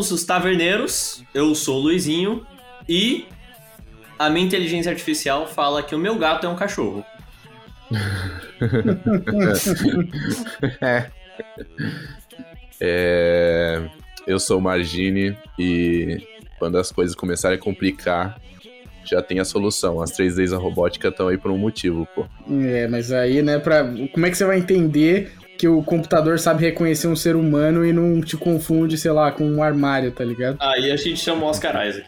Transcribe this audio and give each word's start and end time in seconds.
somos 0.00 0.10
os 0.10 0.24
Taverneiros, 0.24 1.22
eu 1.34 1.54
sou 1.54 1.78
o 1.78 1.82
Luizinho 1.82 2.46
e 2.88 3.26
a 4.18 4.30
minha 4.30 4.46
inteligência 4.46 4.90
artificial 4.90 5.46
fala 5.46 5.82
que 5.82 5.94
o 5.94 5.98
meu 5.98 6.16
gato 6.16 6.46
é 6.46 6.48
um 6.48 6.56
cachorro. 6.56 7.04
É, 12.82 13.78
eu 14.26 14.40
sou 14.40 14.58
o 14.58 14.60
Margine 14.60 15.36
e 15.58 16.26
quando 16.58 16.78
as 16.78 16.90
coisas 16.90 17.14
começarem 17.14 17.58
a 17.58 17.60
complicar, 17.60 18.40
já 19.04 19.20
tem 19.20 19.38
a 19.38 19.44
solução. 19.44 20.00
As 20.00 20.12
três 20.12 20.36
leis 20.36 20.50
da 20.50 20.56
robótica 20.56 21.08
estão 21.08 21.28
aí 21.28 21.36
por 21.36 21.50
um 21.50 21.58
motivo, 21.58 22.08
pô. 22.14 22.24
É, 22.50 22.88
mas 22.88 23.12
aí, 23.12 23.42
né, 23.42 23.58
pra... 23.58 23.84
como 24.12 24.24
é 24.24 24.30
que 24.30 24.36
você 24.36 24.46
vai 24.46 24.58
entender 24.58 25.30
que 25.60 25.68
o 25.68 25.82
computador 25.82 26.38
sabe 26.38 26.62
reconhecer 26.62 27.06
um 27.06 27.14
ser 27.14 27.36
humano 27.36 27.84
e 27.84 27.92
não 27.92 28.22
te 28.22 28.34
confunde, 28.34 28.96
sei 28.96 29.10
lá, 29.10 29.30
com 29.30 29.44
um 29.44 29.62
armário, 29.62 30.10
tá 30.10 30.24
ligado? 30.24 30.56
Aí 30.58 30.90
a 30.90 30.96
gente 30.96 31.18
chama 31.18 31.44
o 31.44 31.48
Oscar 31.50 31.86
Isaac. 31.86 32.06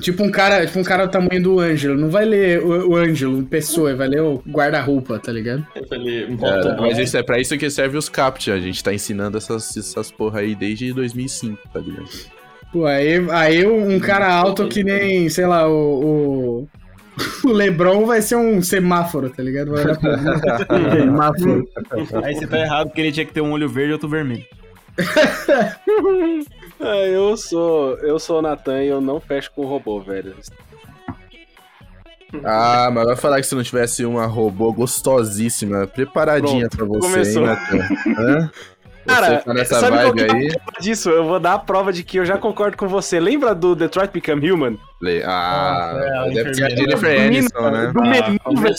Tipo 0.00 0.22
um 0.22 0.30
cara, 0.30 0.64
tipo 0.64 0.78
um 0.78 0.82
cara 0.82 1.04
do 1.04 1.12
tamanho 1.12 1.42
do 1.42 1.60
Ângelo, 1.60 1.94
não 1.94 2.08
vai 2.08 2.24
ler 2.24 2.62
o, 2.62 2.92
o 2.92 2.96
Ângelo, 2.96 3.44
pessoa, 3.44 3.94
vai 3.94 4.08
ler 4.08 4.22
o 4.22 4.42
guarda-roupa, 4.48 5.18
tá 5.18 5.30
ligado? 5.30 5.64
Falei, 5.86 6.24
É, 6.24 6.80
mas 6.80 6.98
isso 6.98 7.18
é 7.18 7.22
pra 7.22 7.38
isso 7.38 7.56
que 7.58 7.68
serve 7.68 7.98
os 7.98 8.08
CAPTCHA. 8.08 8.54
A 8.54 8.60
gente 8.60 8.82
tá 8.82 8.94
ensinando 8.94 9.36
essas, 9.36 9.76
essas 9.76 10.10
porra 10.10 10.40
aí 10.40 10.54
desde 10.54 10.90
2005, 10.94 11.68
tá 11.70 11.80
ligado? 11.80 12.08
Pô, 12.72 12.86
aí, 12.86 13.30
aí 13.30 13.66
um 13.66 14.00
cara 14.00 14.34
alto 14.34 14.66
que 14.68 14.82
nem, 14.82 15.28
sei 15.28 15.46
lá, 15.46 15.68
o, 15.68 16.62
o, 16.62 16.68
o 17.44 17.48
Lebron 17.52 18.06
vai 18.06 18.20
ser 18.22 18.36
um 18.36 18.60
semáforo, 18.62 19.30
tá 19.30 19.42
ligado? 19.42 19.70
Vai 19.72 19.84
olhar 19.84 19.98
pra 19.98 20.16
mim. 20.16 20.90
semáforo. 20.92 21.68
Aí 22.24 22.34
você 22.34 22.46
tá 22.46 22.58
errado 22.58 22.86
porque 22.88 23.00
ele 23.00 23.12
tinha 23.12 23.26
que 23.26 23.32
ter 23.32 23.40
um 23.40 23.52
olho 23.52 23.68
verde 23.68 23.90
e 23.90 23.92
outro 23.92 24.08
vermelho. 24.08 24.44
Ah, 26.80 27.06
eu 27.06 27.36
sou. 27.36 27.96
Eu 27.98 28.18
sou 28.18 28.40
o 28.40 28.42
Natan 28.42 28.82
e 28.82 28.88
eu 28.88 29.00
não 29.00 29.20
fecho 29.20 29.50
com 29.54 29.64
robô, 29.64 30.00
velho. 30.00 30.34
Ah, 32.44 32.90
mas 32.92 33.06
vai 33.06 33.16
falar 33.16 33.36
que 33.40 33.44
se 33.46 33.54
não 33.54 33.62
tivesse 33.62 34.04
uma 34.04 34.26
robô 34.26 34.72
gostosíssima, 34.72 35.86
preparadinha 35.86 36.68
pra 36.68 36.84
você, 36.84 37.00
começou. 37.00 37.42
hein, 37.42 37.48
Natan? 37.48 38.50
Cara, 39.06 39.42
tá 39.42 39.64
sabe 39.64 39.98
qual 39.98 40.12
que 40.14 40.20
é 40.20 40.24
aí? 40.24 40.48
a 40.48 40.58
prova 40.60 40.80
disso? 40.80 41.10
Eu 41.10 41.24
vou 41.24 41.38
dar 41.40 41.54
a 41.54 41.58
prova 41.58 41.92
de 41.92 42.02
que 42.02 42.18
eu 42.18 42.24
já 42.24 42.38
concordo 42.38 42.76
com 42.76 42.88
você. 42.88 43.20
Lembra 43.20 43.54
do 43.54 43.74
Detroit 43.76 44.10
Become 44.12 44.50
Human? 44.50 44.78
Le- 45.02 45.22
Ah, 45.24 45.92
Nossa, 45.94 46.04
é, 46.06 46.18
a 46.18 46.24
deve 46.34 46.54
ser 46.54 46.64
a. 46.64 46.70
Jennifer 46.70 47.20
Aniston, 47.20 47.70
né? 47.70 47.92
Do 47.92 48.02
menu, 48.02 48.60
velho. 48.62 48.74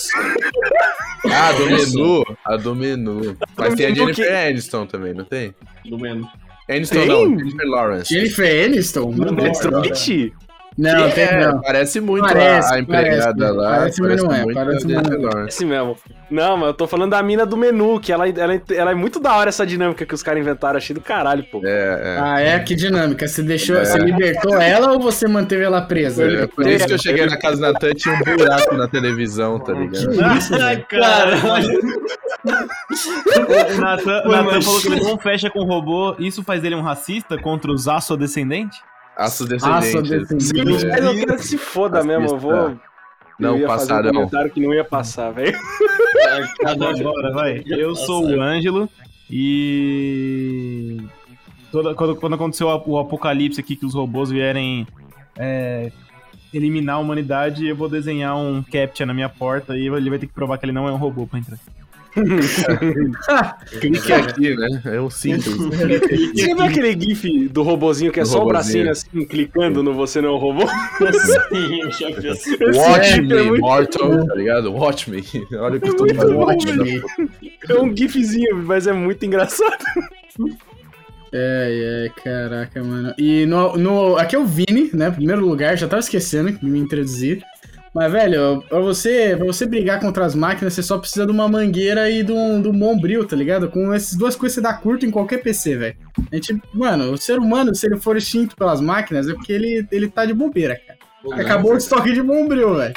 Ah, 1.31 1.51
do 1.53 1.65
menu. 1.65 2.23
A 2.45 2.55
do 2.57 2.75
menu. 2.75 3.37
Mas 3.57 3.73
tem 3.75 3.85
a 3.87 3.93
Jennifer 3.93 4.27
que- 4.27 4.31
Aniston 4.33 4.85
também, 4.85 5.13
não 5.13 5.23
tem? 5.25 5.53
Do 5.85 5.97
menu. 5.99 6.27
Aniston 6.69 6.95
Tem? 6.95 7.07
não, 7.07 7.37
Jennifer 7.37 7.65
Lawrence. 7.67 8.13
Jennifer 8.13 8.65
Aniston? 8.65 9.11
Detroit? 9.11 10.33
Não, 10.77 11.09
tem 11.09 11.23
É, 11.23 11.47
não. 11.47 11.61
parece 11.61 12.01
muito 12.01 12.25
Parece, 12.25 12.73
a, 12.73 12.75
a 12.75 12.79
empregada 12.79 13.33
parece, 13.37 13.57
lá. 13.57 13.69
parece, 13.77 14.01
mas 14.01 14.23
não 14.23 14.33
é, 14.33 14.43
muito 14.43 14.55
parece, 14.55 14.87
não 14.87 15.03
Jennifer 15.03 15.37
é. 15.37 15.47
Esse 15.47 15.65
mesmo. 15.65 15.97
Não, 16.29 16.57
mas 16.57 16.67
eu 16.67 16.73
tô 16.73 16.87
falando 16.87 17.11
da 17.11 17.23
mina 17.23 17.45
do 17.45 17.55
menu, 17.55 17.99
que 17.99 18.11
ela, 18.11 18.27
ela, 18.27 18.61
ela 18.71 18.91
é 18.91 18.95
muito 18.95 19.19
da 19.19 19.35
hora 19.35 19.49
essa 19.49 19.65
dinâmica 19.65 20.05
que 20.05 20.13
os 20.13 20.21
caras 20.23 20.41
inventaram. 20.41 20.77
Achei 20.77 20.93
do 20.93 20.99
caralho, 21.01 21.43
pô. 21.45 21.61
É, 21.63 21.69
é. 21.69 22.19
Ah, 22.19 22.41
é? 22.41 22.59
Que 22.59 22.75
dinâmica. 22.75 23.27
Você 23.27 23.41
deixou, 23.43 23.77
você 23.77 23.97
libertou 23.99 24.59
ela 24.59 24.91
ou 24.91 24.99
você 24.99 25.27
manteve 25.27 25.63
ela 25.63 25.81
presa? 25.81 26.23
É, 26.25 26.47
por 26.47 26.67
isso 26.67 26.87
que 26.87 26.93
eu 26.93 26.99
cheguei 26.99 27.25
na 27.25 27.37
casa 27.37 27.61
da 27.61 27.71
Natan 27.71 27.89
e 27.91 27.95
tinha 27.95 28.15
um 28.15 28.37
buraco 28.37 28.75
na 28.75 28.87
televisão, 28.87 29.59
tá 29.59 29.71
ligado? 29.73 30.09
Ai, 30.61 30.77
cara. 30.89 31.35
O 32.45 33.81
Nathan, 33.81 34.23
o 34.25 34.31
Nathan 34.31 34.61
falou 34.61 34.81
que 34.81 34.87
ele 34.87 35.01
não 35.01 35.17
fecha 35.17 35.49
com 35.49 35.63
robô. 35.63 36.15
Isso 36.19 36.43
faz 36.43 36.61
dele 36.61 36.75
um 36.75 36.81
racista 36.81 37.37
contra 37.37 37.71
os 37.71 37.87
aço-descendentes? 37.87 38.79
Aços 38.79 38.94
Aço 39.15 39.47
descendentes. 39.47 40.29
descendente. 40.29 40.85
Mas 40.87 41.03
eu 41.03 41.13
quero 41.13 41.35
que 41.37 41.45
se 41.45 41.57
foda 41.57 42.03
mesmo, 42.03 42.29
eu 42.29 42.37
vou. 42.37 42.77
Não 43.39 43.59
fazer 43.67 43.93
um 43.93 44.13
comentário 44.13 44.51
que 44.51 44.61
não 44.61 44.73
ia 44.73 44.85
passar, 44.85 45.31
velho. 45.31 45.57
Agora, 46.65 47.33
vai. 47.33 47.63
Eu 47.65 47.95
sou 47.95 48.25
o 48.25 48.41
Ângelo 48.41 48.89
e. 49.29 51.01
Toda, 51.71 51.93
quando, 51.93 52.15
quando 52.15 52.35
aconteceu 52.35 52.67
o 52.67 52.91
o 52.91 52.99
apocalipse 52.99 53.59
aqui, 53.59 53.75
que 53.75 53.85
os 53.85 53.93
robôs 53.93 54.29
vierem 54.29 54.87
é, 55.37 55.91
eliminar 56.53 56.95
a 56.95 56.99
humanidade, 56.99 57.67
eu 57.67 57.75
vou 57.75 57.89
desenhar 57.89 58.37
um 58.37 58.63
CAPTCHA 58.63 59.05
na 59.05 59.13
minha 59.13 59.27
porta 59.27 59.75
e 59.77 59.87
ele 59.87 60.09
vai 60.09 60.19
ter 60.19 60.27
que 60.27 60.33
provar 60.33 60.57
que 60.57 60.65
ele 60.65 60.71
não 60.71 60.87
é 60.87 60.91
um 60.91 60.97
robô 60.97 61.27
pra 61.27 61.39
entrar. 61.39 61.59
Clique 63.79 64.13
aqui, 64.13 64.55
né? 64.55 64.81
É 64.85 65.01
um 65.01 65.09
simples. 65.09 65.55
Você 65.55 66.55
viu 66.55 66.61
aquele 66.63 66.99
gif 66.99 67.47
do 67.49 67.61
robozinho 67.61 68.11
que 68.11 68.19
é 68.19 68.23
Do 68.23 68.29
só 68.29 68.39
o 68.39 68.43
robozinho. 68.45 68.85
bracinho 68.85 68.91
assim, 68.91 69.25
clicando 69.25 69.83
no 69.83 69.93
você 69.93 70.21
não 70.21 70.29
é 70.29 70.31
um 70.33 70.37
robô? 70.37 70.65
Sim, 70.67 71.81
eu 71.81 71.91
já 71.91 72.09
vi 72.11 72.29
assim. 72.29 72.51
Watch 72.51 73.09
Esse 73.09 73.21
me, 73.21 73.33
é 73.33 73.43
muito 73.43 73.61
mortal, 73.61 74.27
tá 74.27 74.35
ligado? 74.35 74.73
Watch 74.73 75.09
me. 75.09 75.23
Olha 75.53 75.77
o 75.77 75.81
que 75.81 75.89
eu 75.89 75.97
tô 75.97 76.15
fazendo. 76.15 76.37
Watch 76.37 76.65
me. 76.71 77.01
É 77.69 77.79
um 77.79 77.95
gifzinho, 77.95 78.63
mas 78.63 78.87
é 78.87 78.93
muito 78.93 79.25
engraçado. 79.25 79.83
É, 81.33 82.05
é, 82.07 82.21
caraca, 82.21 82.81
mano. 82.81 83.13
E 83.17 83.45
no, 83.45 83.75
no, 83.75 84.17
aqui 84.17 84.37
é 84.37 84.39
o 84.39 84.45
Vini, 84.45 84.89
né? 84.93 85.11
Primeiro 85.11 85.45
lugar, 85.45 85.77
já 85.77 85.85
tava 85.85 85.99
esquecendo 85.99 86.51
de 86.51 86.65
me 86.65 86.79
introduzir. 86.79 87.43
Mas, 87.95 88.11
velho, 88.11 88.61
pra 88.67 88.79
você, 88.81 89.37
pra 89.37 89.45
você 89.45 89.65
brigar 89.65 90.01
contra 90.01 90.25
as 90.25 90.35
máquinas, 90.35 90.73
você 90.73 90.83
só 90.83 90.97
precisa 90.97 91.25
de 91.25 91.31
uma 91.31 91.47
mangueira 91.47 92.09
e 92.09 92.23
de 92.23 92.31
um, 92.33 92.61
de 92.61 92.67
um 92.67 92.77
bombril, 92.77 93.25
tá 93.25 93.37
ligado? 93.37 93.69
Com 93.69 93.93
essas 93.93 94.17
duas 94.17 94.35
coisas 94.35 94.55
você 94.55 94.61
dá 94.61 94.73
curto 94.73 95.05
em 95.05 95.11
qualquer 95.11 95.41
PC, 95.41 95.77
velho. 95.77 95.95
A 96.29 96.35
gente, 96.35 96.61
mano, 96.73 97.13
o 97.13 97.17
ser 97.17 97.39
humano, 97.39 97.73
se 97.73 97.87
ele 97.87 97.95
for 97.95 98.17
extinto 98.17 98.53
pelas 98.57 98.81
máquinas, 98.81 99.29
é 99.29 99.33
porque 99.33 99.53
ele, 99.53 99.87
ele 99.89 100.09
tá 100.09 100.25
de 100.25 100.33
bobeira, 100.33 100.77
cara. 100.85 100.99
Acabou 101.41 101.73
o 101.73 101.77
estoque 101.77 102.11
de 102.11 102.21
bombril, 102.21 102.75
velho. 102.75 102.93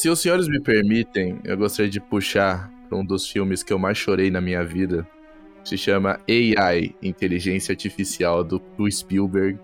Se 0.00 0.08
os 0.08 0.20
senhores 0.20 0.46
me 0.46 0.60
permitem, 0.60 1.40
eu 1.44 1.56
gostaria 1.56 1.90
de 1.90 1.98
puxar 2.00 2.70
para 2.88 2.96
um 2.96 3.04
dos 3.04 3.28
filmes 3.28 3.64
que 3.64 3.72
eu 3.72 3.78
mais 3.80 3.98
chorei 3.98 4.30
na 4.30 4.40
minha 4.40 4.64
vida. 4.64 5.04
Se 5.64 5.76
chama 5.76 6.20
AI, 6.28 6.94
Inteligência 7.02 7.72
Artificial, 7.72 8.44
do, 8.44 8.62
do 8.76 8.88
Spielberg, 8.88 9.58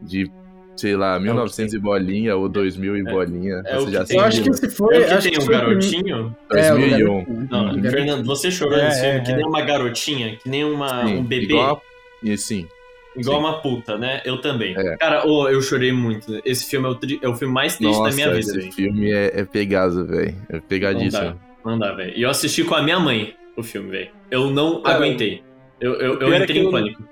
de, 0.00 0.30
sei 0.76 0.94
lá, 0.96 1.18
1900 1.18 1.74
e 1.74 1.78
bolinha 1.80 2.36
ou 2.36 2.48
2000 2.48 2.96
e 2.98 3.02
bolinha. 3.02 3.60
é 3.66 3.74
Você 3.74 3.86
que 3.86 3.92
já 3.92 4.04
tem 4.04 4.18
Eu 4.18 4.24
acho 4.24 4.42
que 4.44 4.50
esse 4.50 4.70
foi. 4.70 4.94
É 4.94 5.04
que 5.04 5.12
acho 5.14 5.28
tem 5.30 5.38
um 5.38 5.42
foi 5.42 5.54
o 5.56 5.58
garotinho? 5.58 6.36
É, 6.52 6.72
o 6.72 6.76
2001. 6.78 7.24
garotinho. 7.24 7.48
Não. 7.50 7.90
Fernando, 7.90 8.24
você 8.24 8.50
chorou 8.52 8.78
É, 8.78 8.84
nesse 8.84 9.00
filme 9.00 9.16
é, 9.16 9.20
que 9.20 9.32
é. 9.32 9.36
nem 9.36 9.44
uma 9.46 9.62
garotinha, 9.62 10.36
que 10.36 10.48
nem 10.48 10.64
uma, 10.64 11.04
Sim, 11.06 11.16
um 11.16 11.24
bebê, 11.24 11.44
igual 11.46 11.60
igual, 11.64 11.82
a- 12.24 12.28
E 12.28 12.38
sim, 12.38 12.68
uma 13.16 13.60
puta, 13.60 13.98
né? 13.98 14.20
Eu 14.24 14.40
também. 14.40 14.74
É. 14.76 14.96
Cara, 14.96 15.26
ô, 15.26 15.48
eu 15.48 15.60
chorei 15.60 15.92
muito. 15.92 16.40
Esse 16.44 16.66
filme 16.66 16.86
é 16.86 16.90
o, 16.90 16.94
tri- 16.94 17.20
é 17.22 17.28
o 17.28 17.34
filme 17.34 17.52
mais 17.52 17.76
triste 17.76 17.98
nossa, 17.98 18.10
da 18.10 18.14
minha 18.16 18.28
vida, 18.28 18.40
esse 18.40 18.58
velho. 18.58 18.72
filme 18.72 19.10
é, 19.12 19.40
é 19.40 19.44
pegado, 19.44 20.06
velho. 20.06 20.34
É 20.48 20.54
Não 20.54 20.60
pegadíssimo. 20.62 21.22
dá, 21.22 21.36
não 21.64 21.78
dá, 21.78 21.92
velho. 21.92 22.12
E 22.16 22.22
eu 22.22 22.30
assisti 22.30 22.64
com 22.64 22.74
a 22.74 22.82
minha 22.82 22.98
mãe 22.98 23.34
o 23.56 23.62
filme, 23.62 23.90
velho. 23.90 24.10
Eu 24.30 24.50
não 24.50 24.80
aguentei. 24.84 25.42
Eu, 25.80 25.94
eu, 25.94 26.20
eu 26.20 26.32
é 26.32 26.42
entrei 26.42 26.60
em 26.62 26.64
eu- 26.64 26.70
pânico. 26.70 27.02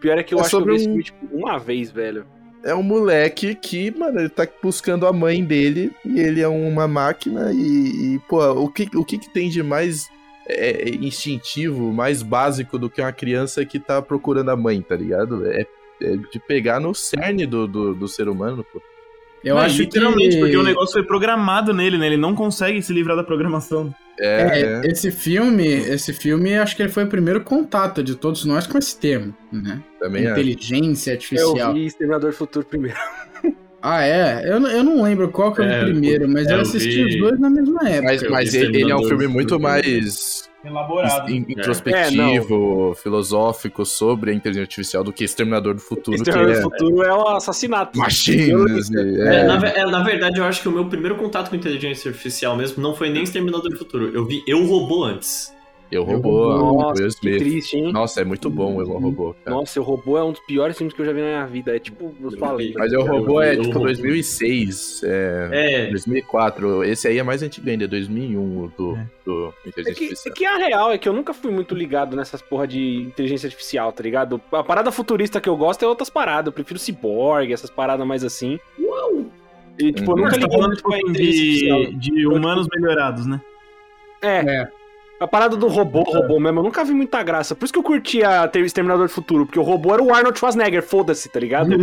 Pior 0.00 0.18
é 0.18 0.22
que 0.22 0.34
eu 0.34 0.38
É 0.38 0.40
acho 0.42 0.50
que 0.50 0.56
eu 0.56 0.60
sobre 0.60 0.74
vi 0.74 0.76
esse 0.80 0.88
um- 0.88 0.92
filme 0.92 1.04
tipo, 1.04 1.26
uma 1.36 1.58
vez, 1.58 1.90
velho. 1.90 2.26
É 2.64 2.74
um 2.74 2.82
moleque 2.82 3.54
que, 3.54 3.90
mano, 3.96 4.18
ele 4.18 4.28
tá 4.28 4.46
buscando 4.62 5.06
a 5.06 5.12
mãe 5.12 5.42
dele 5.44 5.92
e 6.04 6.18
ele 6.18 6.40
é 6.40 6.48
uma 6.48 6.88
máquina 6.88 7.52
e, 7.52 8.16
e, 8.16 8.20
pô, 8.28 8.42
o 8.52 8.68
que, 8.68 8.88
o 8.96 9.04
que 9.04 9.18
que 9.18 9.30
tem 9.32 9.48
de 9.48 9.62
mais 9.62 10.08
é, 10.48 10.90
instintivo, 10.90 11.92
mais 11.92 12.22
básico 12.22 12.78
do 12.78 12.88
que 12.88 13.00
uma 13.00 13.12
criança 13.12 13.64
que 13.64 13.78
tá 13.78 14.00
procurando 14.00 14.50
a 14.50 14.56
mãe, 14.56 14.80
tá 14.80 14.96
ligado? 14.96 15.46
É, 15.46 15.66
é 16.00 16.16
de 16.16 16.38
pegar 16.38 16.80
no 16.80 16.94
cerne 16.94 17.46
do, 17.46 17.66
do, 17.66 17.94
do 17.94 18.08
ser 18.08 18.28
humano, 18.28 18.64
pô. 18.72 18.80
Eu 19.44 19.54
Não, 19.54 19.62
acho 19.62 19.80
literalmente, 19.80 20.36
que... 20.36 20.40
porque 20.40 20.56
o 20.56 20.62
negócio 20.62 20.94
foi 20.94 21.04
programado 21.04 21.72
nele, 21.72 21.98
né? 21.98 22.06
Ele 22.06 22.16
não 22.16 22.34
consegue 22.34 22.82
se 22.82 22.92
livrar 22.92 23.16
da 23.16 23.22
programação. 23.22 23.94
É, 24.18 24.40
É, 24.40 24.86
é. 24.86 24.90
esse 24.90 25.10
filme, 25.10 25.66
esse 25.66 26.12
filme, 26.12 26.56
acho 26.56 26.74
que 26.74 26.82
ele 26.82 26.88
foi 26.88 27.04
o 27.04 27.08
primeiro 27.08 27.42
contato 27.42 28.02
de 28.02 28.16
todos 28.16 28.44
nós 28.44 28.66
com 28.66 28.78
esse 28.78 28.98
termo, 28.98 29.34
né? 29.52 29.82
também 30.00 30.26
é. 30.26 30.30
Inteligência 30.30 31.10
Eu 31.10 31.14
artificial. 31.14 31.74
vi 31.74 31.86
Exterminador 31.86 32.30
do 32.30 32.36
Futuro 32.36 32.64
primeiro. 32.64 32.98
Ah, 33.88 34.02
é? 34.04 34.42
Eu, 34.52 34.58
não- 34.58 34.68
eu 34.70 34.82
não 34.82 35.00
lembro 35.02 35.28
qual 35.30 35.52
que 35.54 35.62
é, 35.62 35.64
É, 35.64 35.82
o 35.82 35.84
primeiro, 35.84 36.28
mas 36.28 36.46
é, 36.48 36.50
eu 36.52 36.56
eu 36.56 36.62
assisti 36.62 37.04
vi- 37.04 37.04
os 37.04 37.16
dois 37.20 37.38
na 37.38 37.48
mesma 37.48 37.88
época. 37.88 38.02
Mas, 38.02 38.22
mas 38.28 38.54
ele, 38.54 38.80
ele 38.80 38.90
é 38.90 38.96
um 38.96 39.04
filme 39.04 39.28
muito 39.28 39.60
mais 39.60 40.50
Elaborado. 40.64 41.30
in- 41.30 41.44
introspectivo, 41.48 42.96
filosófico 43.00 43.84
sobre 43.86 44.30
a 44.30 44.34
inteligência 44.34 44.64
artificial 44.64 45.04
do 45.04 45.12
que 45.12 45.22
Exterminador 45.24 45.74
do 45.74 45.80
Futuro, 45.80 46.16
Exterminador 46.16 46.54
que 46.54 46.60
do 46.62 46.70
Futuro 46.70 47.02
é 47.06 47.14
um 47.14 47.28
assassinato. 47.28 47.96
é 47.96 48.02
machines. 48.02 48.90
É, 48.92 49.00
é. 49.00 49.44
na, 49.44 49.66
é, 49.68 49.86
na 49.86 50.02
verdade, 50.02 50.38
eu 50.40 50.44
acho 50.44 50.62
que 50.62 50.68
o 50.68 50.72
meu 50.72 50.86
primeiro 50.86 51.14
contato 51.16 51.50
com 51.50 51.56
inteligência 51.56 52.08
artificial 52.10 52.56
mesmo 52.56 52.82
não 52.82 52.94
foi 52.94 53.08
nem 53.10 53.22
Exterminador 53.22 53.70
do 53.70 53.76
Futuro. 53.78 54.10
Eu 54.12 54.24
vi 54.26 54.42
Eu 54.48 54.64
Robô 54.66 55.04
antes. 55.04 55.54
Eu 55.90 56.02
robô, 56.02 56.48
Nossa, 56.56 57.00
Will 57.02 57.08
que 57.10 57.14
Smith. 57.14 57.38
triste, 57.38 57.76
hein? 57.76 57.92
Nossa, 57.92 58.20
é 58.20 58.24
muito 58.24 58.50
bom 58.50 58.74
o 58.76 58.80
Eu 58.80 58.86
Robô, 58.98 59.34
cara. 59.44 59.56
Nossa, 59.56 59.80
o 59.80 59.84
robô 59.84 60.18
é 60.18 60.24
um 60.24 60.32
dos 60.32 60.40
piores 60.40 60.76
filmes 60.76 60.92
que 60.92 61.00
eu 61.00 61.06
já 61.06 61.12
vi 61.12 61.20
na 61.20 61.26
minha 61.28 61.46
vida. 61.46 61.76
É 61.76 61.78
tipo, 61.78 62.12
eu 62.20 62.30
Eu 62.32 62.38
falei. 62.38 62.72
Mas 62.76 62.92
Eu 62.92 63.00
Eu 63.00 63.06
Robô 63.06 63.40
é 63.40 63.52
Eu 63.54 63.62
tipo 63.62 63.74
Robô. 63.74 63.84
2006, 63.86 65.02
é, 65.04 65.84
É, 65.86 65.90
2004. 65.90 66.82
Esse 66.84 67.06
aí 67.06 67.18
é 67.18 67.22
mais 67.22 67.42
antigo 67.42 67.70
ainda, 67.70 67.84
é 67.84 67.86
2001 67.86 68.40
o 68.64 68.72
do, 68.76 68.96
É. 68.96 69.06
do 69.24 69.54
É 69.64 69.68
Inteligência 69.68 69.94
que, 69.94 70.04
é 70.04 70.08
Artificial. 70.08 70.34
que 70.34 70.44
a 70.44 70.56
real 70.56 70.92
é 70.92 70.98
que 70.98 71.08
eu 71.08 71.12
nunca 71.12 71.32
fui 71.32 71.52
muito 71.52 71.74
ligado 71.74 72.16
nessas 72.16 72.42
porra 72.42 72.66
de 72.66 73.02
inteligência 73.02 73.46
artificial, 73.46 73.92
tá 73.92 74.02
ligado? 74.02 74.40
A 74.52 74.64
parada 74.64 74.90
futurista 74.90 75.40
que 75.40 75.48
eu 75.48 75.56
gosto 75.56 75.84
é 75.84 75.86
outras 75.86 76.10
paradas. 76.10 76.46
Eu 76.46 76.52
prefiro 76.52 76.80
cyborg, 76.80 77.52
essas 77.52 77.70
paradas 77.70 78.04
mais 78.06 78.24
assim. 78.24 78.58
E, 79.78 79.92
tipo, 79.92 80.10
eu 80.10 80.14
Uhum. 80.16 80.22
nunca 80.22 80.30
tá 80.30 80.36
liguei 80.38 80.50
falando 80.56 80.66
muito 80.68 80.76
tipo, 80.78 80.92
artificial. 80.94 81.84
de, 81.84 81.96
de 81.96 82.26
humanos 82.26 82.66
melhorados, 82.74 83.26
né? 83.26 83.40
É. 84.22 84.38
É. 84.62 84.68
A 85.18 85.26
parada 85.26 85.56
do 85.56 85.66
robô, 85.68 86.02
robô 86.02 86.38
mesmo, 86.38 86.58
eu 86.60 86.64
nunca 86.64 86.84
vi 86.84 86.92
muita 86.92 87.22
graça. 87.22 87.54
Por 87.54 87.64
isso 87.64 87.72
que 87.72 87.78
eu 87.78 87.82
curtia 87.82 88.46
ter 88.48 88.60
o 88.60 88.66
Exterminador 88.66 89.06
do 89.06 89.12
Futuro, 89.12 89.46
porque 89.46 89.58
o 89.58 89.62
robô 89.62 89.94
era 89.94 90.02
o 90.02 90.12
Arnold 90.14 90.38
Schwarzenegger, 90.38 90.82
foda-se, 90.82 91.28
tá 91.30 91.40
ligado? 91.40 91.70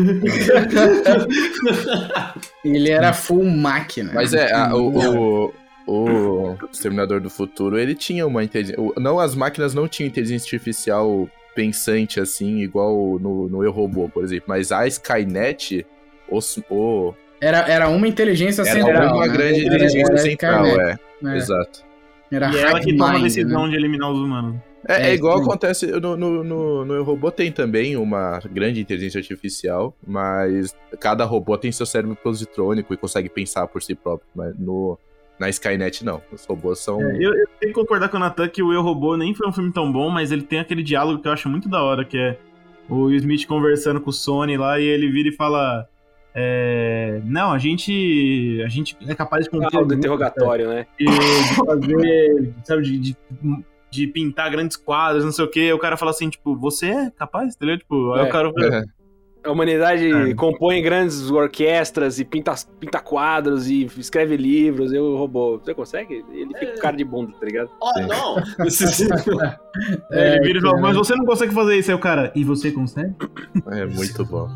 Ele 2.63 2.89
era 2.89 3.11
full 3.13 3.43
máquina. 3.43 4.11
Mas 4.13 4.33
é, 4.33 4.51
a- 4.53 4.75
o, 4.75 5.51
o, 5.87 5.91
o 5.91 6.57
Exterminador 6.71 7.19
do 7.19 7.29
Futuro, 7.29 7.77
ele 7.79 7.95
tinha 7.95 8.25
uma 8.27 8.43
inteligência. 8.43 8.79
o- 8.81 8.93
Não, 8.99 9.19
as 9.19 9.35
máquinas 9.35 9.73
não 9.73 9.87
tinham 9.87 10.07
inteligência 10.07 10.45
artificial 10.45 11.27
pensante 11.55 12.19
assim, 12.19 12.59
igual 12.61 13.17
no, 13.19 13.47
no 13.47 13.63
Eu 13.63 13.71
Robô, 13.71 14.09
por 14.09 14.23
exemplo. 14.23 14.45
Mas 14.47 14.71
a 14.71 14.87
Skynet, 14.87 15.85
os- 16.29 16.59
o, 16.69 17.13
Era, 17.41 17.59
era 17.69 17.89
uma 17.89 18.07
inteligência 18.07 18.61
era 18.61 18.71
central. 18.71 19.15
uma 19.15 19.27
né? 19.27 19.33
grande 19.33 19.65
Era- 19.65 19.75
inteligência 19.75 20.11
era 20.13 20.21
central, 20.21 20.65
é. 20.65 20.97
é. 21.25 21.35
Exato. 21.35 21.83
Era 22.35 22.51
e 22.53 22.57
é 22.57 22.61
ela 22.61 22.79
que 22.79 22.95
toma 22.95 23.17
a 23.17 23.21
decisão 23.21 23.63
né? 23.65 23.69
de 23.69 23.75
eliminar 23.75 24.11
os 24.11 24.19
humanos. 24.19 24.55
É, 24.87 25.07
É, 25.07 25.09
é 25.11 25.13
igual 25.13 25.37
sim. 25.37 25.43
acontece 25.43 25.87
no, 25.87 26.17
no, 26.17 26.43
no, 26.43 26.85
no 26.85 26.93
Eu 26.93 27.03
Robô 27.03 27.31
tem 27.31 27.51
também 27.51 27.95
uma 27.95 28.39
grande 28.51 28.81
inteligência 28.81 29.19
artificial, 29.19 29.95
mas 30.05 30.75
cada 30.99 31.23
robô 31.25 31.57
tem 31.57 31.71
seu 31.71 31.85
cérebro 31.85 32.15
positrônico 32.15 32.93
e 32.93 32.97
consegue 32.97 33.29
pensar 33.29 33.67
por 33.67 33.81
si 33.81 33.95
próprio. 33.95 34.27
Mas 34.35 34.57
no, 34.57 34.97
na 35.39 35.49
Skynet 35.49 36.03
não. 36.03 36.21
Os 36.31 36.45
robôs 36.45 36.79
são. 36.79 37.01
É, 37.01 37.15
eu, 37.15 37.33
eu 37.33 37.47
tenho 37.59 37.73
que 37.73 37.79
concordar 37.79 38.09
com 38.09 38.17
o 38.17 38.19
Natan 38.19 38.47
que 38.47 38.61
o 38.61 38.73
Eu 38.73 38.81
Robô 38.81 39.15
nem 39.17 39.33
foi 39.33 39.47
um 39.47 39.53
filme 39.53 39.71
tão 39.71 39.91
bom, 39.91 40.09
mas 40.09 40.31
ele 40.31 40.43
tem 40.43 40.59
aquele 40.59 40.83
diálogo 40.83 41.21
que 41.21 41.27
eu 41.27 41.31
acho 41.31 41.49
muito 41.49 41.69
da 41.69 41.81
hora, 41.81 42.05
que 42.05 42.17
é 42.17 42.37
o 42.89 43.09
Smith 43.11 43.45
conversando 43.47 44.01
com 44.01 44.09
o 44.09 44.13
Sony 44.13 44.57
lá 44.57 44.79
e 44.79 44.83
ele 44.83 45.09
vira 45.09 45.29
e 45.29 45.35
fala. 45.35 45.87
É, 46.35 47.21
não, 47.25 47.51
a 47.51 47.57
gente. 47.57 48.61
A 48.65 48.69
gente 48.69 48.97
é 49.07 49.15
capaz 49.15 49.43
de 49.45 49.49
Ah, 49.49 49.51
cumprir 49.59 49.79
o 49.79 49.85
do 49.85 49.93
interrogatório, 49.93 50.67
né? 50.69 50.87
de, 50.99 51.05
de 51.05 51.55
fazer, 51.65 52.53
sabe, 52.63 52.81
de, 52.83 52.99
de, 52.99 53.17
de 53.91 54.07
pintar 54.07 54.49
grandes 54.49 54.75
quadros, 54.77 55.23
não 55.23 55.31
sei 55.31 55.45
o 55.45 55.49
que. 55.49 55.71
O 55.73 55.79
cara 55.79 55.95
fala 55.97 56.11
assim, 56.11 56.29
tipo, 56.29 56.55
você 56.55 56.87
é 56.87 57.11
capaz, 57.11 57.55
entendeu? 57.55 57.77
Tipo, 57.77 58.13
aí 58.13 58.25
É. 58.25 58.29
o 58.29 58.31
cara 58.31 58.51
fala, 58.51 58.83
A 59.43 59.51
humanidade 59.51 60.09
É. 60.09 60.33
compõe 60.33 60.81
grandes 60.81 61.29
orquestras 61.29 62.17
e 62.17 62.23
pinta, 62.23 62.53
pinta 62.79 62.99
quadros 62.99 63.67
e 63.67 63.83
escreve 63.97 64.37
livros. 64.37 64.93
Eu, 64.93 65.03
o 65.03 65.17
robô, 65.17 65.57
você 65.59 65.73
consegue? 65.73 66.23
Ele 66.31 66.47
fica 66.57 66.73
com 66.73 66.79
cara 66.79 66.95
de 66.95 67.03
bunda, 67.03 67.33
tá 67.39 67.45
ligado? 67.45 67.69
Oh, 67.81 67.91
não! 68.01 68.35
É, 70.11 70.35
ele 70.35 70.41
vira 70.45 70.59
e 70.59 70.61
fala, 70.61 70.73
cara. 70.73 70.81
mas 70.87 70.95
você 70.95 71.15
não 71.15 71.25
consegue 71.25 71.53
fazer 71.53 71.77
isso. 71.77 71.89
Aí 71.91 71.95
o 71.95 71.99
cara, 71.99 72.31
e 72.35 72.43
você 72.43 72.71
consegue? 72.71 73.13
É 73.71 73.85
muito 73.85 74.25
bom. 74.25 74.47